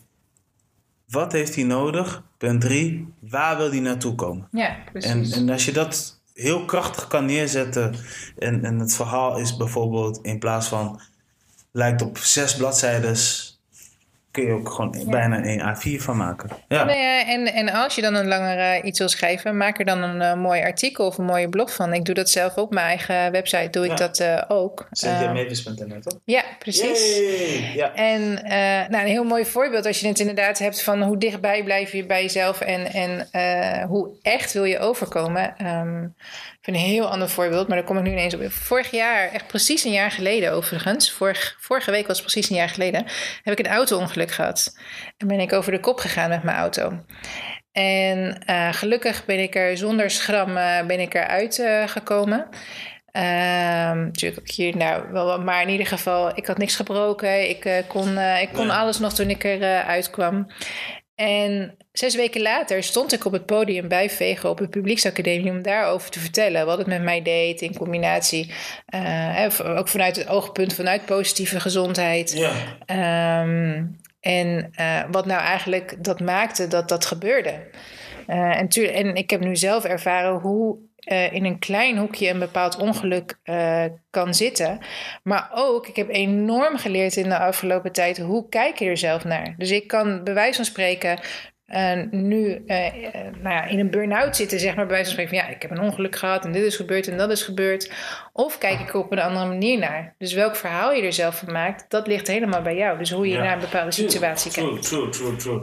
Wat 1.08 1.32
heeft 1.32 1.54
hij 1.54 1.64
nodig? 1.64 2.22
Punt 2.40 2.60
3. 2.60 3.14
Waar 3.18 3.56
wil 3.56 3.70
hij 3.70 3.80
naartoe 3.80 4.14
komen? 4.14 4.48
Ja, 4.50 4.76
precies. 4.92 5.32
En, 5.32 5.40
en 5.40 5.50
als 5.50 5.64
je 5.64 5.72
dat 5.72 6.20
heel 6.34 6.64
krachtig 6.64 7.06
kan 7.06 7.24
neerzetten... 7.24 7.94
En, 8.38 8.64
en 8.64 8.78
het 8.78 8.94
verhaal 8.94 9.38
is 9.38 9.56
bijvoorbeeld 9.56 10.18
in 10.22 10.38
plaats 10.38 10.68
van... 10.68 11.00
lijkt 11.72 12.02
op 12.02 12.18
zes 12.18 12.56
bladzijden... 12.56 13.16
kun 14.30 14.44
je 14.44 14.52
ook 14.52 14.68
gewoon 14.68 15.04
bijna 15.06 15.44
een 15.44 15.60
A4 15.60 16.02
van 16.02 16.16
maken. 16.16 16.50
Ja. 16.68 16.84
Nou 16.84 16.98
ja, 16.98 17.26
en, 17.26 17.52
en 17.52 17.68
als 17.68 17.94
je 17.94 18.02
dan 18.02 18.14
een 18.14 18.26
langer 18.26 18.58
eh, 18.58 18.84
iets 18.84 18.98
wil 18.98 19.08
schrijven, 19.08 19.56
maak 19.56 19.78
er 19.78 19.84
dan 19.84 20.02
een 20.02 20.22
eh, 20.22 20.34
mooi 20.34 20.62
artikel 20.62 21.06
of 21.06 21.18
een 21.18 21.24
mooie 21.24 21.48
blog 21.48 21.74
van. 21.74 21.92
Ik 21.92 22.04
doe 22.04 22.14
dat 22.14 22.30
zelf 22.30 22.56
op 22.56 22.72
mijn 22.72 22.86
eigen 22.86 23.32
website, 23.32 23.70
doe 23.70 23.84
ik 23.84 23.96
dat 23.96 24.18
eh, 24.18 24.42
ook. 24.48 24.80
Eh, 24.80 24.86
cynthia.mavis.nl, 24.90 26.00
toch? 26.00 26.18
ja, 26.24 26.42
precies. 26.58 27.16
Yay! 27.16 27.72
Ja. 27.74 27.94
En 27.94 28.32
nou, 28.90 29.04
een 29.04 29.10
heel 29.10 29.24
mooi 29.24 29.44
voorbeeld 29.44 29.86
als 29.86 30.00
je 30.00 30.08
het 30.08 30.20
inderdaad 30.20 30.58
hebt 30.58 30.82
van 30.82 31.02
hoe 31.02 31.18
dichtbij 31.18 31.64
blijf 31.64 31.92
je 31.92 32.06
bij 32.06 32.22
jezelf 32.22 32.60
en, 32.60 32.86
en 32.92 33.28
hoe 33.88 34.10
echt 34.22 34.52
wil 34.52 34.64
je 34.64 34.78
overkomen. 34.78 35.56
Ehm, 35.56 36.06
ik 36.60 36.66
vind 36.66 36.76
een 36.76 36.82
heel 36.82 37.10
ander 37.10 37.28
voorbeeld, 37.28 37.68
maar 37.68 37.76
daar 37.76 37.86
kom 37.86 37.96
ik 37.96 38.02
nu 38.02 38.10
ineens 38.10 38.34
op. 38.34 38.50
Vorig 38.52 38.90
jaar, 38.90 39.28
echt 39.28 39.46
precies 39.46 39.84
een 39.84 39.92
jaar 39.92 40.10
geleden 40.10 40.52
overigens, 40.52 41.12
vorig, 41.12 41.56
vorige 41.60 41.90
week 41.90 42.06
was 42.06 42.20
precies 42.20 42.50
een 42.50 42.56
jaar 42.56 42.68
geleden, 42.68 43.04
heb 43.42 43.58
ik 43.58 43.66
een 43.66 43.72
auto-ongeluk 43.72 44.30
gehad. 44.30 44.76
En 45.16 45.26
ben 45.26 45.40
ik 45.40 45.52
over 45.52 45.72
de 45.72 45.80
kop 45.80 45.98
gegaan 45.98 46.28
met 46.28 46.42
mijn 46.42 46.56
auto. 46.56 47.04
En 47.72 48.42
eh, 48.46 48.72
gelukkig 48.72 49.24
ben 49.24 49.38
ik 49.42 49.54
er 49.54 49.76
zonder 49.76 50.10
schram 50.10 50.54
ben 50.86 51.00
ik 51.00 51.14
eruit 51.14 51.58
eh, 51.58 51.88
gekomen. 51.88 52.48
Ehm, 53.10 54.04
natuurlijk 54.04 54.40
ook 54.40 54.50
hier 54.50 54.76
nou 54.76 55.12
wel 55.12 55.40
maar 55.40 55.62
in 55.62 55.68
ieder 55.68 55.86
geval, 55.86 56.36
ik 56.36 56.46
had 56.46 56.58
niks 56.58 56.76
gebroken. 56.76 57.48
Ik 57.48 57.64
eh, 57.64 57.86
kon, 57.86 58.18
ik 58.18 58.48
kon 58.52 58.70
alles 58.70 58.98
nog 58.98 59.12
toen 59.12 59.30
ik 59.30 59.44
eruit 59.44 59.86
uitkwam. 59.86 60.46
En 61.20 61.76
zes 61.92 62.14
weken 62.14 62.42
later 62.42 62.82
stond 62.82 63.12
ik 63.12 63.24
op 63.24 63.32
het 63.32 63.46
podium 63.46 63.88
bij 63.88 64.10
Vego 64.10 64.48
op 64.48 64.58
de 64.58 64.68
Publieksacademie 64.68 65.50
om 65.50 65.62
daarover 65.62 66.10
te 66.10 66.18
vertellen 66.20 66.66
wat 66.66 66.78
het 66.78 66.86
met 66.86 67.02
mij 67.02 67.22
deed 67.22 67.60
in 67.60 67.76
combinatie. 67.76 68.52
eh, 68.86 69.48
v- 69.50 69.60
ook 69.60 69.88
vanuit 69.88 70.16
het 70.16 70.28
oogpunt 70.28 70.74
vanuit 70.74 71.04
positieve 71.04 71.60
gezondheid. 71.60 72.32
Ja. 72.32 72.52
Ehm, 72.86 73.84
en 74.20 74.70
eh, 74.74 75.00
wat 75.10 75.26
nou 75.26 75.40
eigenlijk 75.40 76.04
dat 76.04 76.20
maakte 76.20 76.66
dat 76.68 76.88
dat 76.88 77.04
gebeurde. 77.04 77.68
Eh, 78.26 78.58
en, 78.58 78.68
en 78.94 79.14
ik 79.14 79.30
heb 79.30 79.40
nu 79.40 79.56
zelf 79.56 79.84
ervaren 79.84 80.32
hoe 80.34 80.76
eh, 81.10 81.32
in 81.32 81.44
een 81.44 81.58
klein 81.58 81.98
hoekje 81.98 82.28
een 82.28 82.38
bepaald 82.38 82.76
ongeluk 82.76 83.38
eh, 83.42 83.84
kan 84.10 84.34
zitten. 84.34 84.78
Maar 85.22 85.50
ook, 85.54 85.86
ik 85.86 85.96
heb 85.96 86.08
enorm 86.08 86.76
geleerd 86.76 87.16
in 87.16 87.28
de 87.28 87.38
afgelopen 87.38 87.92
tijd, 87.92 88.18
hoe 88.18 88.48
kijk 88.48 88.78
je 88.78 88.84
er 88.86 88.96
zelf 88.96 89.24
naar? 89.24 89.54
Dus 89.56 89.70
ik 89.70 89.86
kan 89.86 90.24
bij 90.24 90.34
wijze 90.34 90.56
van 90.56 90.64
spreken 90.64 91.18
eh, 91.66 92.02
nu 92.10 92.62
nou 93.42 93.54
ja, 93.54 93.64
in 93.64 93.78
een 93.78 93.90
burn-out 93.90 94.36
zitten, 94.36 94.60
zeg 94.60 94.74
maar, 94.76 94.86
bij 94.86 94.94
wijze 94.94 95.14
van 95.14 95.24
spreken 95.24 95.38
van 95.38 95.48
ja, 95.48 95.54
ik 95.56 95.62
heb 95.62 95.70
een 95.70 95.80
ongeluk 95.80 96.16
gehad 96.16 96.44
en 96.44 96.52
dit 96.52 96.62
is 96.64 96.76
gebeurd 96.76 97.08
en 97.08 97.16
dat 97.16 97.30
is 97.30 97.42
gebeurd. 97.42 97.92
Of 98.32 98.58
kijk 98.58 98.80
ik 98.80 98.88
er 98.88 98.96
op 98.98 99.12
een 99.12 99.18
andere 99.20 99.46
manier 99.46 99.78
naar. 99.78 100.14
Dus 100.18 100.32
welk 100.32 100.56
verhaal 100.56 100.92
je 100.92 101.02
er 101.02 101.12
zelf 101.12 101.38
van 101.38 101.52
maakt, 101.52 101.84
dat 101.88 102.06
ligt 102.06 102.26
helemaal 102.26 102.62
bij 102.62 102.76
jou. 102.76 102.98
Dus 102.98 103.10
hoe 103.10 103.28
je 103.28 103.34
Ja. 103.34 103.42
naar 103.42 103.52
een 103.52 103.60
bepaalde 103.60 103.90
situatie 103.90 104.52
kijkt. 104.52 104.82
True, 104.82 105.08
true, 105.08 105.08
true, 105.08 105.36
true. 105.36 105.60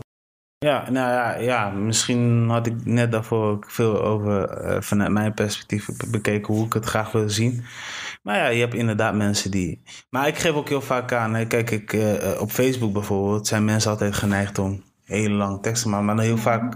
Ja, 0.59 0.89
nou 0.89 1.11
ja, 1.11 1.35
ja, 1.35 1.69
misschien 1.69 2.49
had 2.49 2.67
ik 2.67 2.85
net 2.85 3.11
daarvoor 3.11 3.57
veel 3.67 4.01
over 4.03 4.49
eh, 4.49 4.81
vanuit 4.81 5.11
mijn 5.11 5.33
perspectief 5.33 5.85
be- 5.97 6.09
bekeken 6.09 6.53
hoe 6.53 6.65
ik 6.65 6.73
het 6.73 6.85
graag 6.85 7.11
wil 7.11 7.29
zien. 7.29 7.63
Maar 8.23 8.37
ja, 8.37 8.47
je 8.47 8.59
hebt 8.59 8.73
inderdaad 8.73 9.15
mensen 9.15 9.51
die. 9.51 9.81
Maar 10.09 10.27
ik 10.27 10.37
geef 10.37 10.51
ook 10.51 10.69
heel 10.69 10.81
vaak 10.81 11.11
aan, 11.13 11.33
hè, 11.33 11.45
kijk, 11.45 11.71
ik, 11.71 11.93
eh, 11.93 12.31
eh, 12.31 12.41
op 12.41 12.51
Facebook 12.51 12.93
bijvoorbeeld 12.93 13.47
zijn 13.47 13.65
mensen 13.65 13.91
altijd 13.91 14.13
geneigd 14.13 14.59
om 14.59 14.83
hele 15.03 15.33
lange 15.33 15.59
teksten 15.59 15.83
te 15.83 15.89
maken. 15.89 16.05
Maar 16.05 16.15
dan 16.15 16.25
heel 16.25 16.37
vaak, 16.37 16.75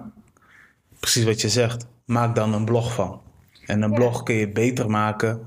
precies 0.99 1.23
wat 1.25 1.41
je 1.41 1.49
zegt, 1.49 1.87
maak 2.05 2.35
dan 2.35 2.53
een 2.53 2.65
blog 2.65 2.93
van. 2.93 3.21
En 3.65 3.81
een 3.81 3.93
blog 3.93 4.23
kun 4.23 4.35
je 4.35 4.51
beter 4.51 4.89
maken. 4.89 5.41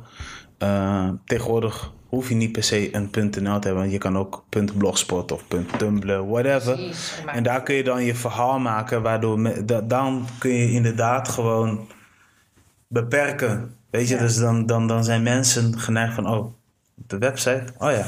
Tegenwoordig 1.25 1.93
hoef 2.15 2.29
je 2.29 2.35
niet 2.35 2.53
per 2.53 2.63
se 2.63 2.95
een 2.95 3.11
.nl 3.13 3.31
te 3.31 3.41
hebben. 3.41 3.75
Want 3.75 3.91
je 3.93 3.99
kan 3.99 4.19
ook 4.19 4.45
.blogspot 4.77 5.33
of 5.33 5.45
.tumblr, 5.79 6.29
whatever. 6.29 6.79
En 7.27 7.43
daar 7.43 7.63
kun 7.63 7.75
je 7.75 7.85
dan 7.85 8.03
je 8.05 8.15
verhaal 8.15 8.59
maken. 8.59 9.03
Waardoor 9.03 9.39
me- 9.41 9.65
da- 9.65 9.81
dan 9.81 10.27
kun 10.39 10.51
je 10.51 10.71
inderdaad 10.71 11.29
gewoon 11.29 11.89
beperken. 12.89 13.77
Weet 13.91 14.09
je, 14.09 14.17
dus 14.17 14.37
dan, 14.39 14.67
dan, 14.67 14.87
dan 14.87 15.05
zijn 15.05 15.23
mensen 15.23 15.79
geneigd 15.79 16.15
van, 16.15 16.29
oh, 16.29 16.53
de 16.95 17.19
website, 17.19 17.65
oh 17.79 17.91
ja. 17.91 18.05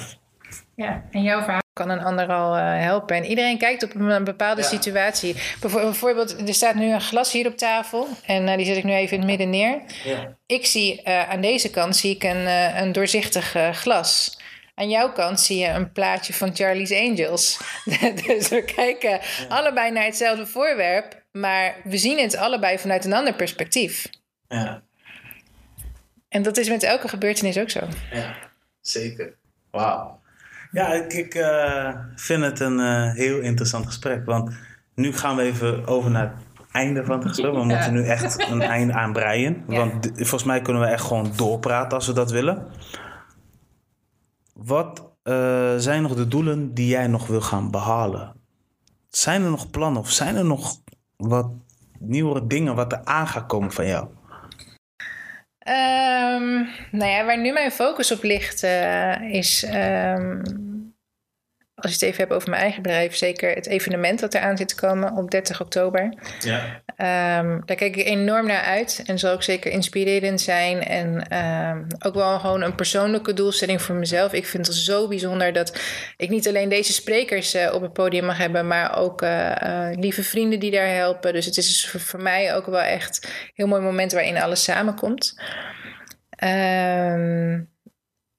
Ja, 0.74 1.04
en 1.10 1.22
jouw 1.22 1.42
verhaal 1.42 1.60
kan 1.76 1.90
een 1.90 2.04
ander 2.04 2.28
al 2.28 2.56
uh, 2.56 2.62
helpen. 2.62 3.16
En 3.16 3.24
iedereen 3.24 3.58
kijkt 3.58 3.82
op 3.82 3.94
een, 3.94 4.24
bepaalde 4.24 4.60
ja. 4.60 4.68
situatie. 4.68 5.36
Bijvoorbeeld, 5.60 6.48
er 6.48 6.54
staat 6.54 6.74
nu 6.74 6.92
een 6.92 7.00
glas 7.00 7.32
hier 7.32 7.46
op 7.46 7.56
tafel. 7.56 8.08
En 8.26 8.48
uh, 8.48 8.56
die 8.56 8.66
zet 8.66 8.76
ik 8.76 8.84
nu 8.84 8.92
even 8.92 9.12
in 9.12 9.18
het 9.18 9.28
midden 9.28 9.50
neer. 9.50 9.80
Ja. 10.04 10.36
Ik 10.46 10.66
zie 10.66 11.02
uh, 11.04 11.30
aan 11.30 11.40
deze 11.40 11.70
kant 11.70 11.96
zie 11.96 12.14
ik 12.14 12.22
een, 12.22 12.46
een 12.82 12.92
doorzichtig 12.92 13.56
glas. 13.72 14.38
Aan 14.74 14.88
jouw 14.88 15.12
kant 15.12 15.40
zie 15.40 15.58
je 15.58 15.68
een 15.68 15.92
plaatje 15.92 16.32
van 16.32 16.54
Charlie's 16.54 16.92
Angels. 16.92 17.60
dus 18.26 18.48
we 18.48 18.64
kijken 18.64 19.10
ja. 19.10 19.20
allebei 19.48 19.90
naar 19.90 20.04
hetzelfde 20.04 20.46
voorwerp. 20.46 21.24
Maar 21.32 21.76
we 21.84 21.98
zien 21.98 22.18
het 22.18 22.36
allebei 22.36 22.78
vanuit 22.78 23.04
een 23.04 23.12
ander 23.12 23.34
perspectief. 23.34 24.08
Ja. 24.48 24.82
En 26.28 26.42
dat 26.42 26.56
is 26.56 26.68
met 26.68 26.82
elke 26.82 27.08
gebeurtenis 27.08 27.58
ook 27.58 27.70
zo. 27.70 27.80
Ja, 28.12 28.36
zeker. 28.80 29.34
Wauw. 29.70 30.20
Ja, 30.70 30.92
ik, 30.92 31.12
ik 31.12 31.34
uh, 31.34 31.88
vind 32.14 32.42
het 32.42 32.60
een 32.60 32.78
uh, 32.78 33.12
heel 33.12 33.38
interessant 33.38 33.86
gesprek. 33.86 34.24
Want 34.24 34.54
nu 34.94 35.12
gaan 35.12 35.36
we 35.36 35.42
even 35.42 35.86
over 35.86 36.10
naar 36.10 36.34
het 36.54 36.66
einde 36.72 37.04
van 37.04 37.18
het 37.18 37.28
gesprek. 37.28 37.52
We 37.52 37.64
moeten 37.64 37.92
nu 37.92 38.06
echt 38.06 38.48
een 38.50 38.62
einde 38.78 38.92
aanbreien. 38.92 39.64
Ja. 39.68 39.76
Want 39.76 40.10
volgens 40.14 40.44
mij 40.44 40.62
kunnen 40.62 40.82
we 40.82 40.88
echt 40.88 41.04
gewoon 41.04 41.32
doorpraten 41.36 41.96
als 41.96 42.06
we 42.06 42.12
dat 42.12 42.30
willen. 42.30 42.66
Wat 44.52 45.12
uh, 45.24 45.74
zijn 45.76 46.02
nog 46.02 46.14
de 46.14 46.28
doelen 46.28 46.74
die 46.74 46.88
jij 46.88 47.06
nog 47.06 47.26
wil 47.26 47.40
gaan 47.40 47.70
behalen? 47.70 48.34
Zijn 49.08 49.42
er 49.42 49.50
nog 49.50 49.70
plannen 49.70 50.00
of 50.00 50.10
zijn 50.10 50.36
er 50.36 50.44
nog 50.44 50.80
wat 51.16 51.50
nieuwere 51.98 52.46
dingen 52.46 52.74
wat 52.74 52.92
er 52.92 53.04
aan 53.04 53.26
gaat 53.26 53.46
komen 53.46 53.72
van 53.72 53.86
jou? 53.86 54.06
Um, 55.68 56.68
nou 56.90 57.10
ja, 57.10 57.24
waar 57.24 57.38
nu 57.38 57.52
mijn 57.52 57.70
focus 57.70 58.12
op 58.12 58.22
ligt, 58.22 58.62
uh, 58.62 59.34
is. 59.34 59.66
Um, 59.74 60.42
als 61.76 61.90
je 61.90 61.98
het 61.98 62.02
even 62.02 62.18
hebt 62.18 62.32
over 62.32 62.50
mijn 62.50 62.62
eigen 62.62 62.82
bedrijf, 62.82 63.16
zeker 63.16 63.54
het 63.54 63.66
evenement 63.66 64.20
dat 64.20 64.34
eraan 64.34 64.56
zit 64.56 64.68
te 64.68 64.74
komen 64.74 65.16
op 65.16 65.30
30 65.30 65.60
oktober. 65.60 66.14
Ja. 66.40 66.82
Um, 67.40 67.62
daar 67.64 67.76
kijk 67.76 67.96
ik 67.96 68.06
enorm 68.06 68.46
naar 68.46 68.62
uit 68.62 69.02
en 69.06 69.18
zal 69.18 69.32
ook 69.32 69.42
zeker 69.42 69.70
inspirerend 69.70 70.40
zijn. 70.40 70.82
En 70.82 71.26
ook 71.98 72.14
wel 72.14 72.38
gewoon 72.38 72.62
een 72.62 72.74
persoonlijke 72.74 73.32
doelstelling 73.32 73.82
voor 73.82 73.94
mezelf. 73.94 74.32
Ik 74.32 74.46
vind 74.46 74.66
het 74.66 74.76
zo 74.76 75.08
bijzonder 75.08 75.52
dat 75.52 75.80
ik 76.16 76.28
niet 76.28 76.48
alleen 76.48 76.68
deze 76.68 76.92
sprekers 76.92 77.54
uh, 77.54 77.74
op 77.74 77.82
het 77.82 77.92
podium 77.92 78.24
mag 78.24 78.38
hebben, 78.38 78.66
maar 78.66 78.98
ook 78.98 79.22
uh, 79.22 79.88
lieve 79.92 80.22
vrienden 80.22 80.60
die 80.60 80.70
daar 80.70 80.94
helpen. 80.94 81.32
Dus 81.32 81.46
het 81.46 81.56
is 81.56 81.66
dus 81.66 82.02
voor, 82.02 82.22
mij 82.22 82.54
ook 82.54 82.66
wel 82.66 82.80
echt 82.80 83.24
een 83.24 83.50
heel 83.54 83.66
mooi 83.66 83.82
moment 83.82 84.12
waarin 84.12 84.36
alles 84.36 84.62
samenkomt. 84.62 85.40
Um, 86.44 87.74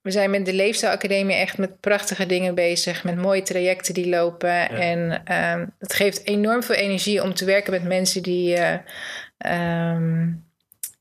we 0.08 0.14
zijn 0.14 0.30
met 0.30 0.46
de 0.46 0.54
Leefstijlacademie 0.54 1.36
echt 1.36 1.58
met 1.58 1.80
prachtige 1.80 2.26
dingen 2.26 2.56
bezig. 2.56 3.04
Met 3.04 3.16
mooie 3.16 3.42
trajecten 3.42 3.94
die 3.94 4.10
lopen. 4.10 4.50
Ja. 4.50 4.70
En 4.70 5.00
um, 5.60 5.74
het 5.80 5.94
geeft 5.94 6.26
enorm 6.26 6.64
veel 6.64 6.76
energie 6.76 7.24
om 7.24 7.34
te 7.34 7.46
werken 7.46 7.72
met 7.72 7.84
mensen 7.84 8.24
die... 8.24 8.58
Uh, 8.58 9.94
um, 9.94 10.46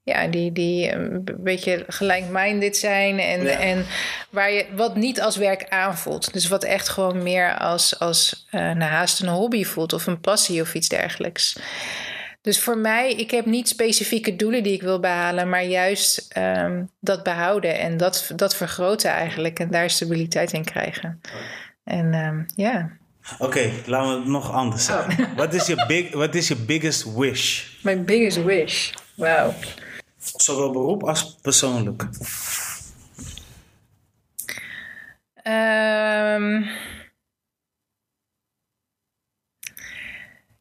ja, 0.02 0.26
die, 0.26 0.52
die 0.52 0.92
een 0.92 1.24
beetje 1.38 1.84
gelijk-minded 1.88 2.76
zijn. 2.76 3.18
En, 3.18 3.42
ja. 3.42 3.58
en 3.58 3.86
waar 4.30 4.52
je 4.52 4.66
wat 4.74 4.96
niet 4.96 5.20
als 5.20 5.36
werk 5.36 5.68
aanvoelt. 5.68 6.32
Dus 6.32 6.48
wat 6.48 6.64
echt 6.64 6.88
gewoon 6.88 7.22
meer 7.22 7.58
als, 7.58 7.98
als 7.98 8.46
uh, 8.50 8.60
nou, 8.60 8.90
haast 8.90 9.22
een 9.22 9.28
hobby 9.28 9.64
voelt. 9.64 9.92
Of 9.92 10.06
een 10.06 10.20
passie 10.20 10.60
of 10.60 10.74
iets 10.74 10.88
dergelijks. 10.88 11.58
Dus 12.46 12.60
voor 12.60 12.78
mij, 12.78 13.12
ik 13.12 13.30
heb 13.30 13.46
niet 13.46 13.68
specifieke 13.68 14.36
doelen 14.36 14.62
die 14.62 14.72
ik 14.72 14.82
wil 14.82 15.00
behalen, 15.00 15.48
maar 15.48 15.64
juist 15.64 16.36
um, 16.36 16.90
dat 17.00 17.22
behouden 17.22 17.78
en 17.78 17.96
dat, 17.96 18.30
dat 18.36 18.56
vergroten 18.56 19.10
eigenlijk 19.10 19.58
en 19.58 19.70
daar 19.70 19.90
stabiliteit 19.90 20.52
in 20.52 20.64
krijgen. 20.64 21.20
En 21.84 22.14
um, 22.14 22.46
ja. 22.54 22.90
Oké, 23.32 23.44
okay, 23.44 23.72
laten 23.86 24.12
we 24.12 24.18
het 24.18 24.28
nog 24.28 24.52
anders 24.52 24.84
zeggen. 24.84 25.24
Oh. 25.24 25.36
Wat 25.36 25.54
is 25.54 25.66
je 25.66 25.84
big, 25.86 26.12
what 26.12 26.34
is 26.34 26.48
your 26.48 26.64
biggest 26.64 27.14
wish? 27.14 27.64
My 27.82 28.02
biggest 28.02 28.44
wish? 28.44 28.92
Wauw. 29.14 29.54
Zowel 30.18 30.70
beroep 30.70 31.02
als 31.02 31.36
persoonlijk. 31.42 32.02
Um, 35.42 36.66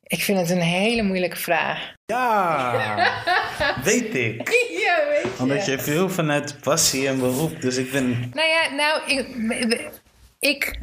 Ik 0.07 0.21
vind 0.21 0.39
het 0.39 0.49
een 0.49 0.61
hele 0.61 1.01
moeilijke 1.01 1.37
vraag. 1.37 1.93
Ja, 2.05 3.23
weet 3.83 4.15
ik. 4.15 4.49
Ja, 4.69 5.07
weet 5.09 5.21
je. 5.21 5.35
Omdat 5.39 5.65
je 5.65 5.79
veel 5.79 6.09
vanuit 6.09 6.59
passie 6.61 7.07
en 7.07 7.19
beroep, 7.19 7.61
dus 7.61 7.77
ik 7.77 7.91
ben... 7.91 8.31
Nou 8.33 8.47
ja, 8.47 8.69
nou, 8.69 9.01
ik... 9.05 9.89
ik 10.39 10.79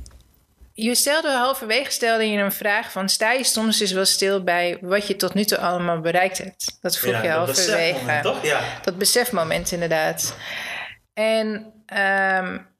je 0.74 0.94
stelde 0.94 1.30
halverwege 1.30 1.90
stelde 1.90 2.28
je 2.28 2.38
een 2.38 2.52
vraag 2.52 2.92
van... 2.92 3.08
sta 3.08 3.32
je 3.32 3.44
soms 3.44 3.80
eens 3.80 3.92
wel 3.92 4.04
stil 4.04 4.42
bij 4.42 4.78
wat 4.80 5.06
je 5.06 5.16
tot 5.16 5.34
nu 5.34 5.44
toe 5.44 5.58
allemaal 5.58 6.00
bereikt 6.00 6.38
hebt? 6.38 6.78
Dat 6.80 6.98
vroeg 6.98 7.12
ja, 7.12 7.22
je 7.22 7.28
halverwege. 7.28 7.92
Dat 7.92 8.04
besefmoment, 8.04 8.22
toch? 8.22 8.44
Ja. 8.44 8.60
Dat 8.82 8.98
besefmoment, 8.98 9.72
inderdaad. 9.72 10.36
En... 11.14 11.72
Um, 12.38 12.70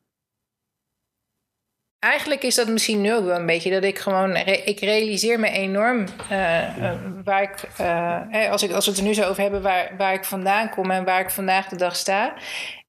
Eigenlijk 2.03 2.43
is 2.43 2.55
dat 2.55 2.69
misschien 2.69 3.01
nu 3.01 3.11
wel 3.11 3.37
een 3.37 3.47
beetje 3.47 3.71
dat 3.71 3.85
ik 3.85 3.99
gewoon, 3.99 4.37
ik 4.37 4.81
realiseer 4.81 5.41
me 5.41 5.51
enorm 5.51 6.07
uh, 6.31 6.79
uh, 6.79 6.93
waar 7.25 7.43
ik, 7.43 7.69
uh, 7.81 8.51
als, 8.51 8.63
ik, 8.63 8.73
als 8.73 8.85
we 8.85 8.91
het 8.91 9.01
er 9.01 9.07
nu 9.07 9.15
zo 9.15 9.29
over 9.29 9.43
hebben, 9.43 9.63
waar, 9.63 9.95
waar 9.97 10.15
ik 10.15 10.25
vandaan 10.25 10.71
kom 10.71 10.91
en 10.91 11.05
waar 11.05 11.21
ik 11.21 11.31
vandaag 11.31 11.69
de 11.69 11.77
dag 11.77 11.97
sta. 11.97 12.35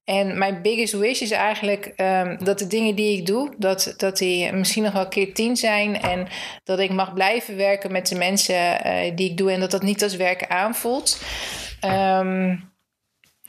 En 0.04 0.38
mijn 0.38 0.62
biggest 0.62 0.92
wish 0.92 1.20
is 1.20 1.30
eigenlijk 1.30 1.92
um, 1.96 2.44
dat 2.44 2.58
de 2.58 2.66
dingen 2.66 2.94
die 2.94 3.18
ik 3.18 3.26
doe, 3.26 3.54
dat, 3.58 3.94
dat 3.96 4.18
die 4.18 4.52
misschien 4.52 4.82
nog 4.82 4.92
wel 4.92 5.08
keer 5.08 5.34
tien 5.34 5.56
zijn. 5.56 6.00
En 6.00 6.26
dat 6.64 6.78
ik 6.78 6.90
mag 6.90 7.12
blijven 7.12 7.56
werken 7.56 7.92
met 7.92 8.08
de 8.08 8.14
mensen 8.16 8.56
die 9.16 9.30
ik 9.30 9.36
doe 9.36 9.52
en 9.52 9.60
dat 9.60 9.70
dat 9.70 9.82
niet 9.82 10.02
als 10.02 10.16
werk 10.16 10.46
aanvoelt. 10.46 11.22
Um, 11.84 12.72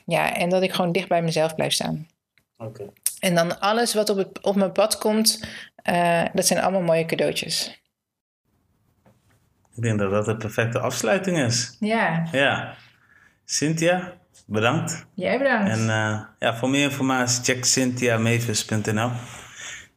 ja, 0.04 0.36
en 0.36 0.48
dat 0.48 0.62
ik 0.62 0.72
gewoon 0.72 0.92
dicht 0.92 1.08
bij 1.08 1.22
mezelf 1.22 1.54
blijf 1.54 1.72
staan. 1.72 2.08
Oké. 2.56 2.92
En 3.18 3.34
dan 3.34 3.60
alles 3.60 3.94
wat 3.94 4.10
op, 4.10 4.16
het, 4.16 4.42
op 4.42 4.56
mijn 4.56 4.72
pad 4.72 4.98
komt, 4.98 5.46
uh, 5.90 6.24
dat 6.32 6.46
zijn 6.46 6.62
allemaal 6.62 6.82
mooie 6.82 7.04
cadeautjes. 7.04 7.80
Ik 9.74 9.82
denk 9.82 9.98
dat 9.98 10.10
dat 10.10 10.24
de 10.24 10.36
perfecte 10.36 10.78
afsluiting 10.78 11.38
is. 11.38 11.76
Ja. 11.80 12.28
Ja. 12.32 12.74
Cynthia, 13.44 14.12
bedankt. 14.46 15.06
Jij 15.14 15.38
bedankt. 15.38 15.70
En 15.70 15.80
uh, 15.80 16.20
ja, 16.38 16.56
voor 16.56 16.70
meer 16.70 16.82
informatie 16.82 17.44
check 17.44 17.64
cynthiamevis.nl. 17.64 19.10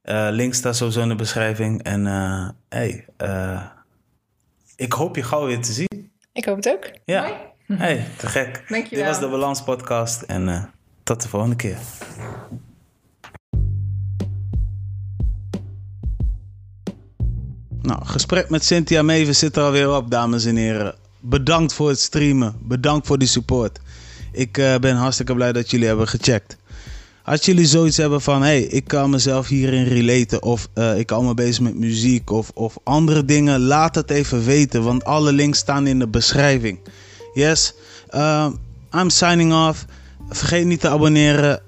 Uh, 0.04 0.28
link 0.32 0.54
staat 0.54 0.76
sowieso 0.76 1.02
in 1.02 1.08
de 1.08 1.16
beschrijving. 1.16 1.84
En 1.84 2.06
uh, 2.06 2.50
hey, 2.70 3.06
ik 4.76 4.94
hoop 4.94 5.16
je 5.16 5.24
gauw 5.24 5.46
weer 5.46 5.62
te 5.62 5.72
zien. 5.72 6.12
Ik 6.34 6.46
hoop 6.46 6.56
het 6.56 6.70
ook. 6.70 6.92
Ja. 7.06 7.22
Mooi. 7.22 7.82
Hey, 7.82 8.06
te 8.18 8.28
gek. 8.28 8.64
Dankjewel. 8.70 9.06
Dit 9.06 9.14
was 9.14 9.20
de 9.20 9.30
Balans 9.30 9.64
Podcast 9.64 10.22
en 10.22 10.72
tot 11.04 11.22
de 11.22 11.28
volgende 11.28 11.56
keer. 11.56 11.78
Nou, 17.90 18.06
gesprek 18.06 18.50
met 18.50 18.66
Cynthia 18.66 19.02
Meven 19.02 19.36
zit 19.36 19.56
er 19.56 19.64
alweer 19.64 19.96
op, 19.96 20.12
dames 20.12 20.46
en 20.46 20.56
heren. 20.56 20.96
Bedankt 21.20 21.74
voor 21.74 21.90
het 21.90 22.00
streamen. 22.00 22.56
Bedankt 22.60 23.08
voor 23.08 23.18
die 23.18 23.28
support. 23.28 23.80
Ik 24.32 24.58
uh, 24.58 24.76
ben 24.76 24.96
hartstikke 24.96 25.34
blij 25.34 25.52
dat 25.52 25.70
jullie 25.70 25.88
hebben 25.88 26.08
gecheckt. 26.08 26.58
Als 27.24 27.46
jullie 27.46 27.66
zoiets 27.66 27.98
hebben 27.98 28.22
van, 28.22 28.42
hey, 28.42 28.62
ik 28.62 28.88
kan 28.88 29.10
mezelf 29.10 29.48
hierin 29.48 29.84
relaten 29.84 30.44
of 30.44 30.68
uh, 30.76 30.98
ik 30.98 31.10
hou 31.10 31.24
me 31.24 31.34
bezig 31.34 31.60
met 31.60 31.76
muziek 31.76 32.30
of, 32.30 32.52
of 32.54 32.78
andere 32.84 33.26
dingen, 33.26 33.60
laat 33.60 33.96
het 33.96 34.10
even 34.10 34.46
weten, 34.46 34.84
want 34.84 35.04
alle 35.04 35.34
links 35.34 35.60
staan 35.60 35.88
in 35.88 36.00
de 36.00 36.08
beschrijving. 36.08 36.80
Yes, 37.34 37.74
uh, 38.12 38.48
I'm 38.96 39.10
signing 39.10 39.68
off. 39.68 39.86
Vergeet 40.30 40.66
niet 40.66 40.80
te 40.80 40.90
abonneren. 40.90 41.62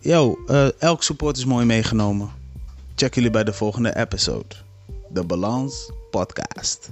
Yo, 0.00 0.38
elk 0.78 1.02
support 1.02 1.36
is 1.36 1.44
mooi 1.44 1.66
meegenomen. 1.66 2.30
Check 2.94 3.14
jullie 3.14 3.30
bij 3.30 3.44
de 3.44 3.52
volgende 3.52 3.96
episode. 3.96 4.66
the 5.10 5.22
Balance 5.24 5.90
Podcast. 6.12 6.90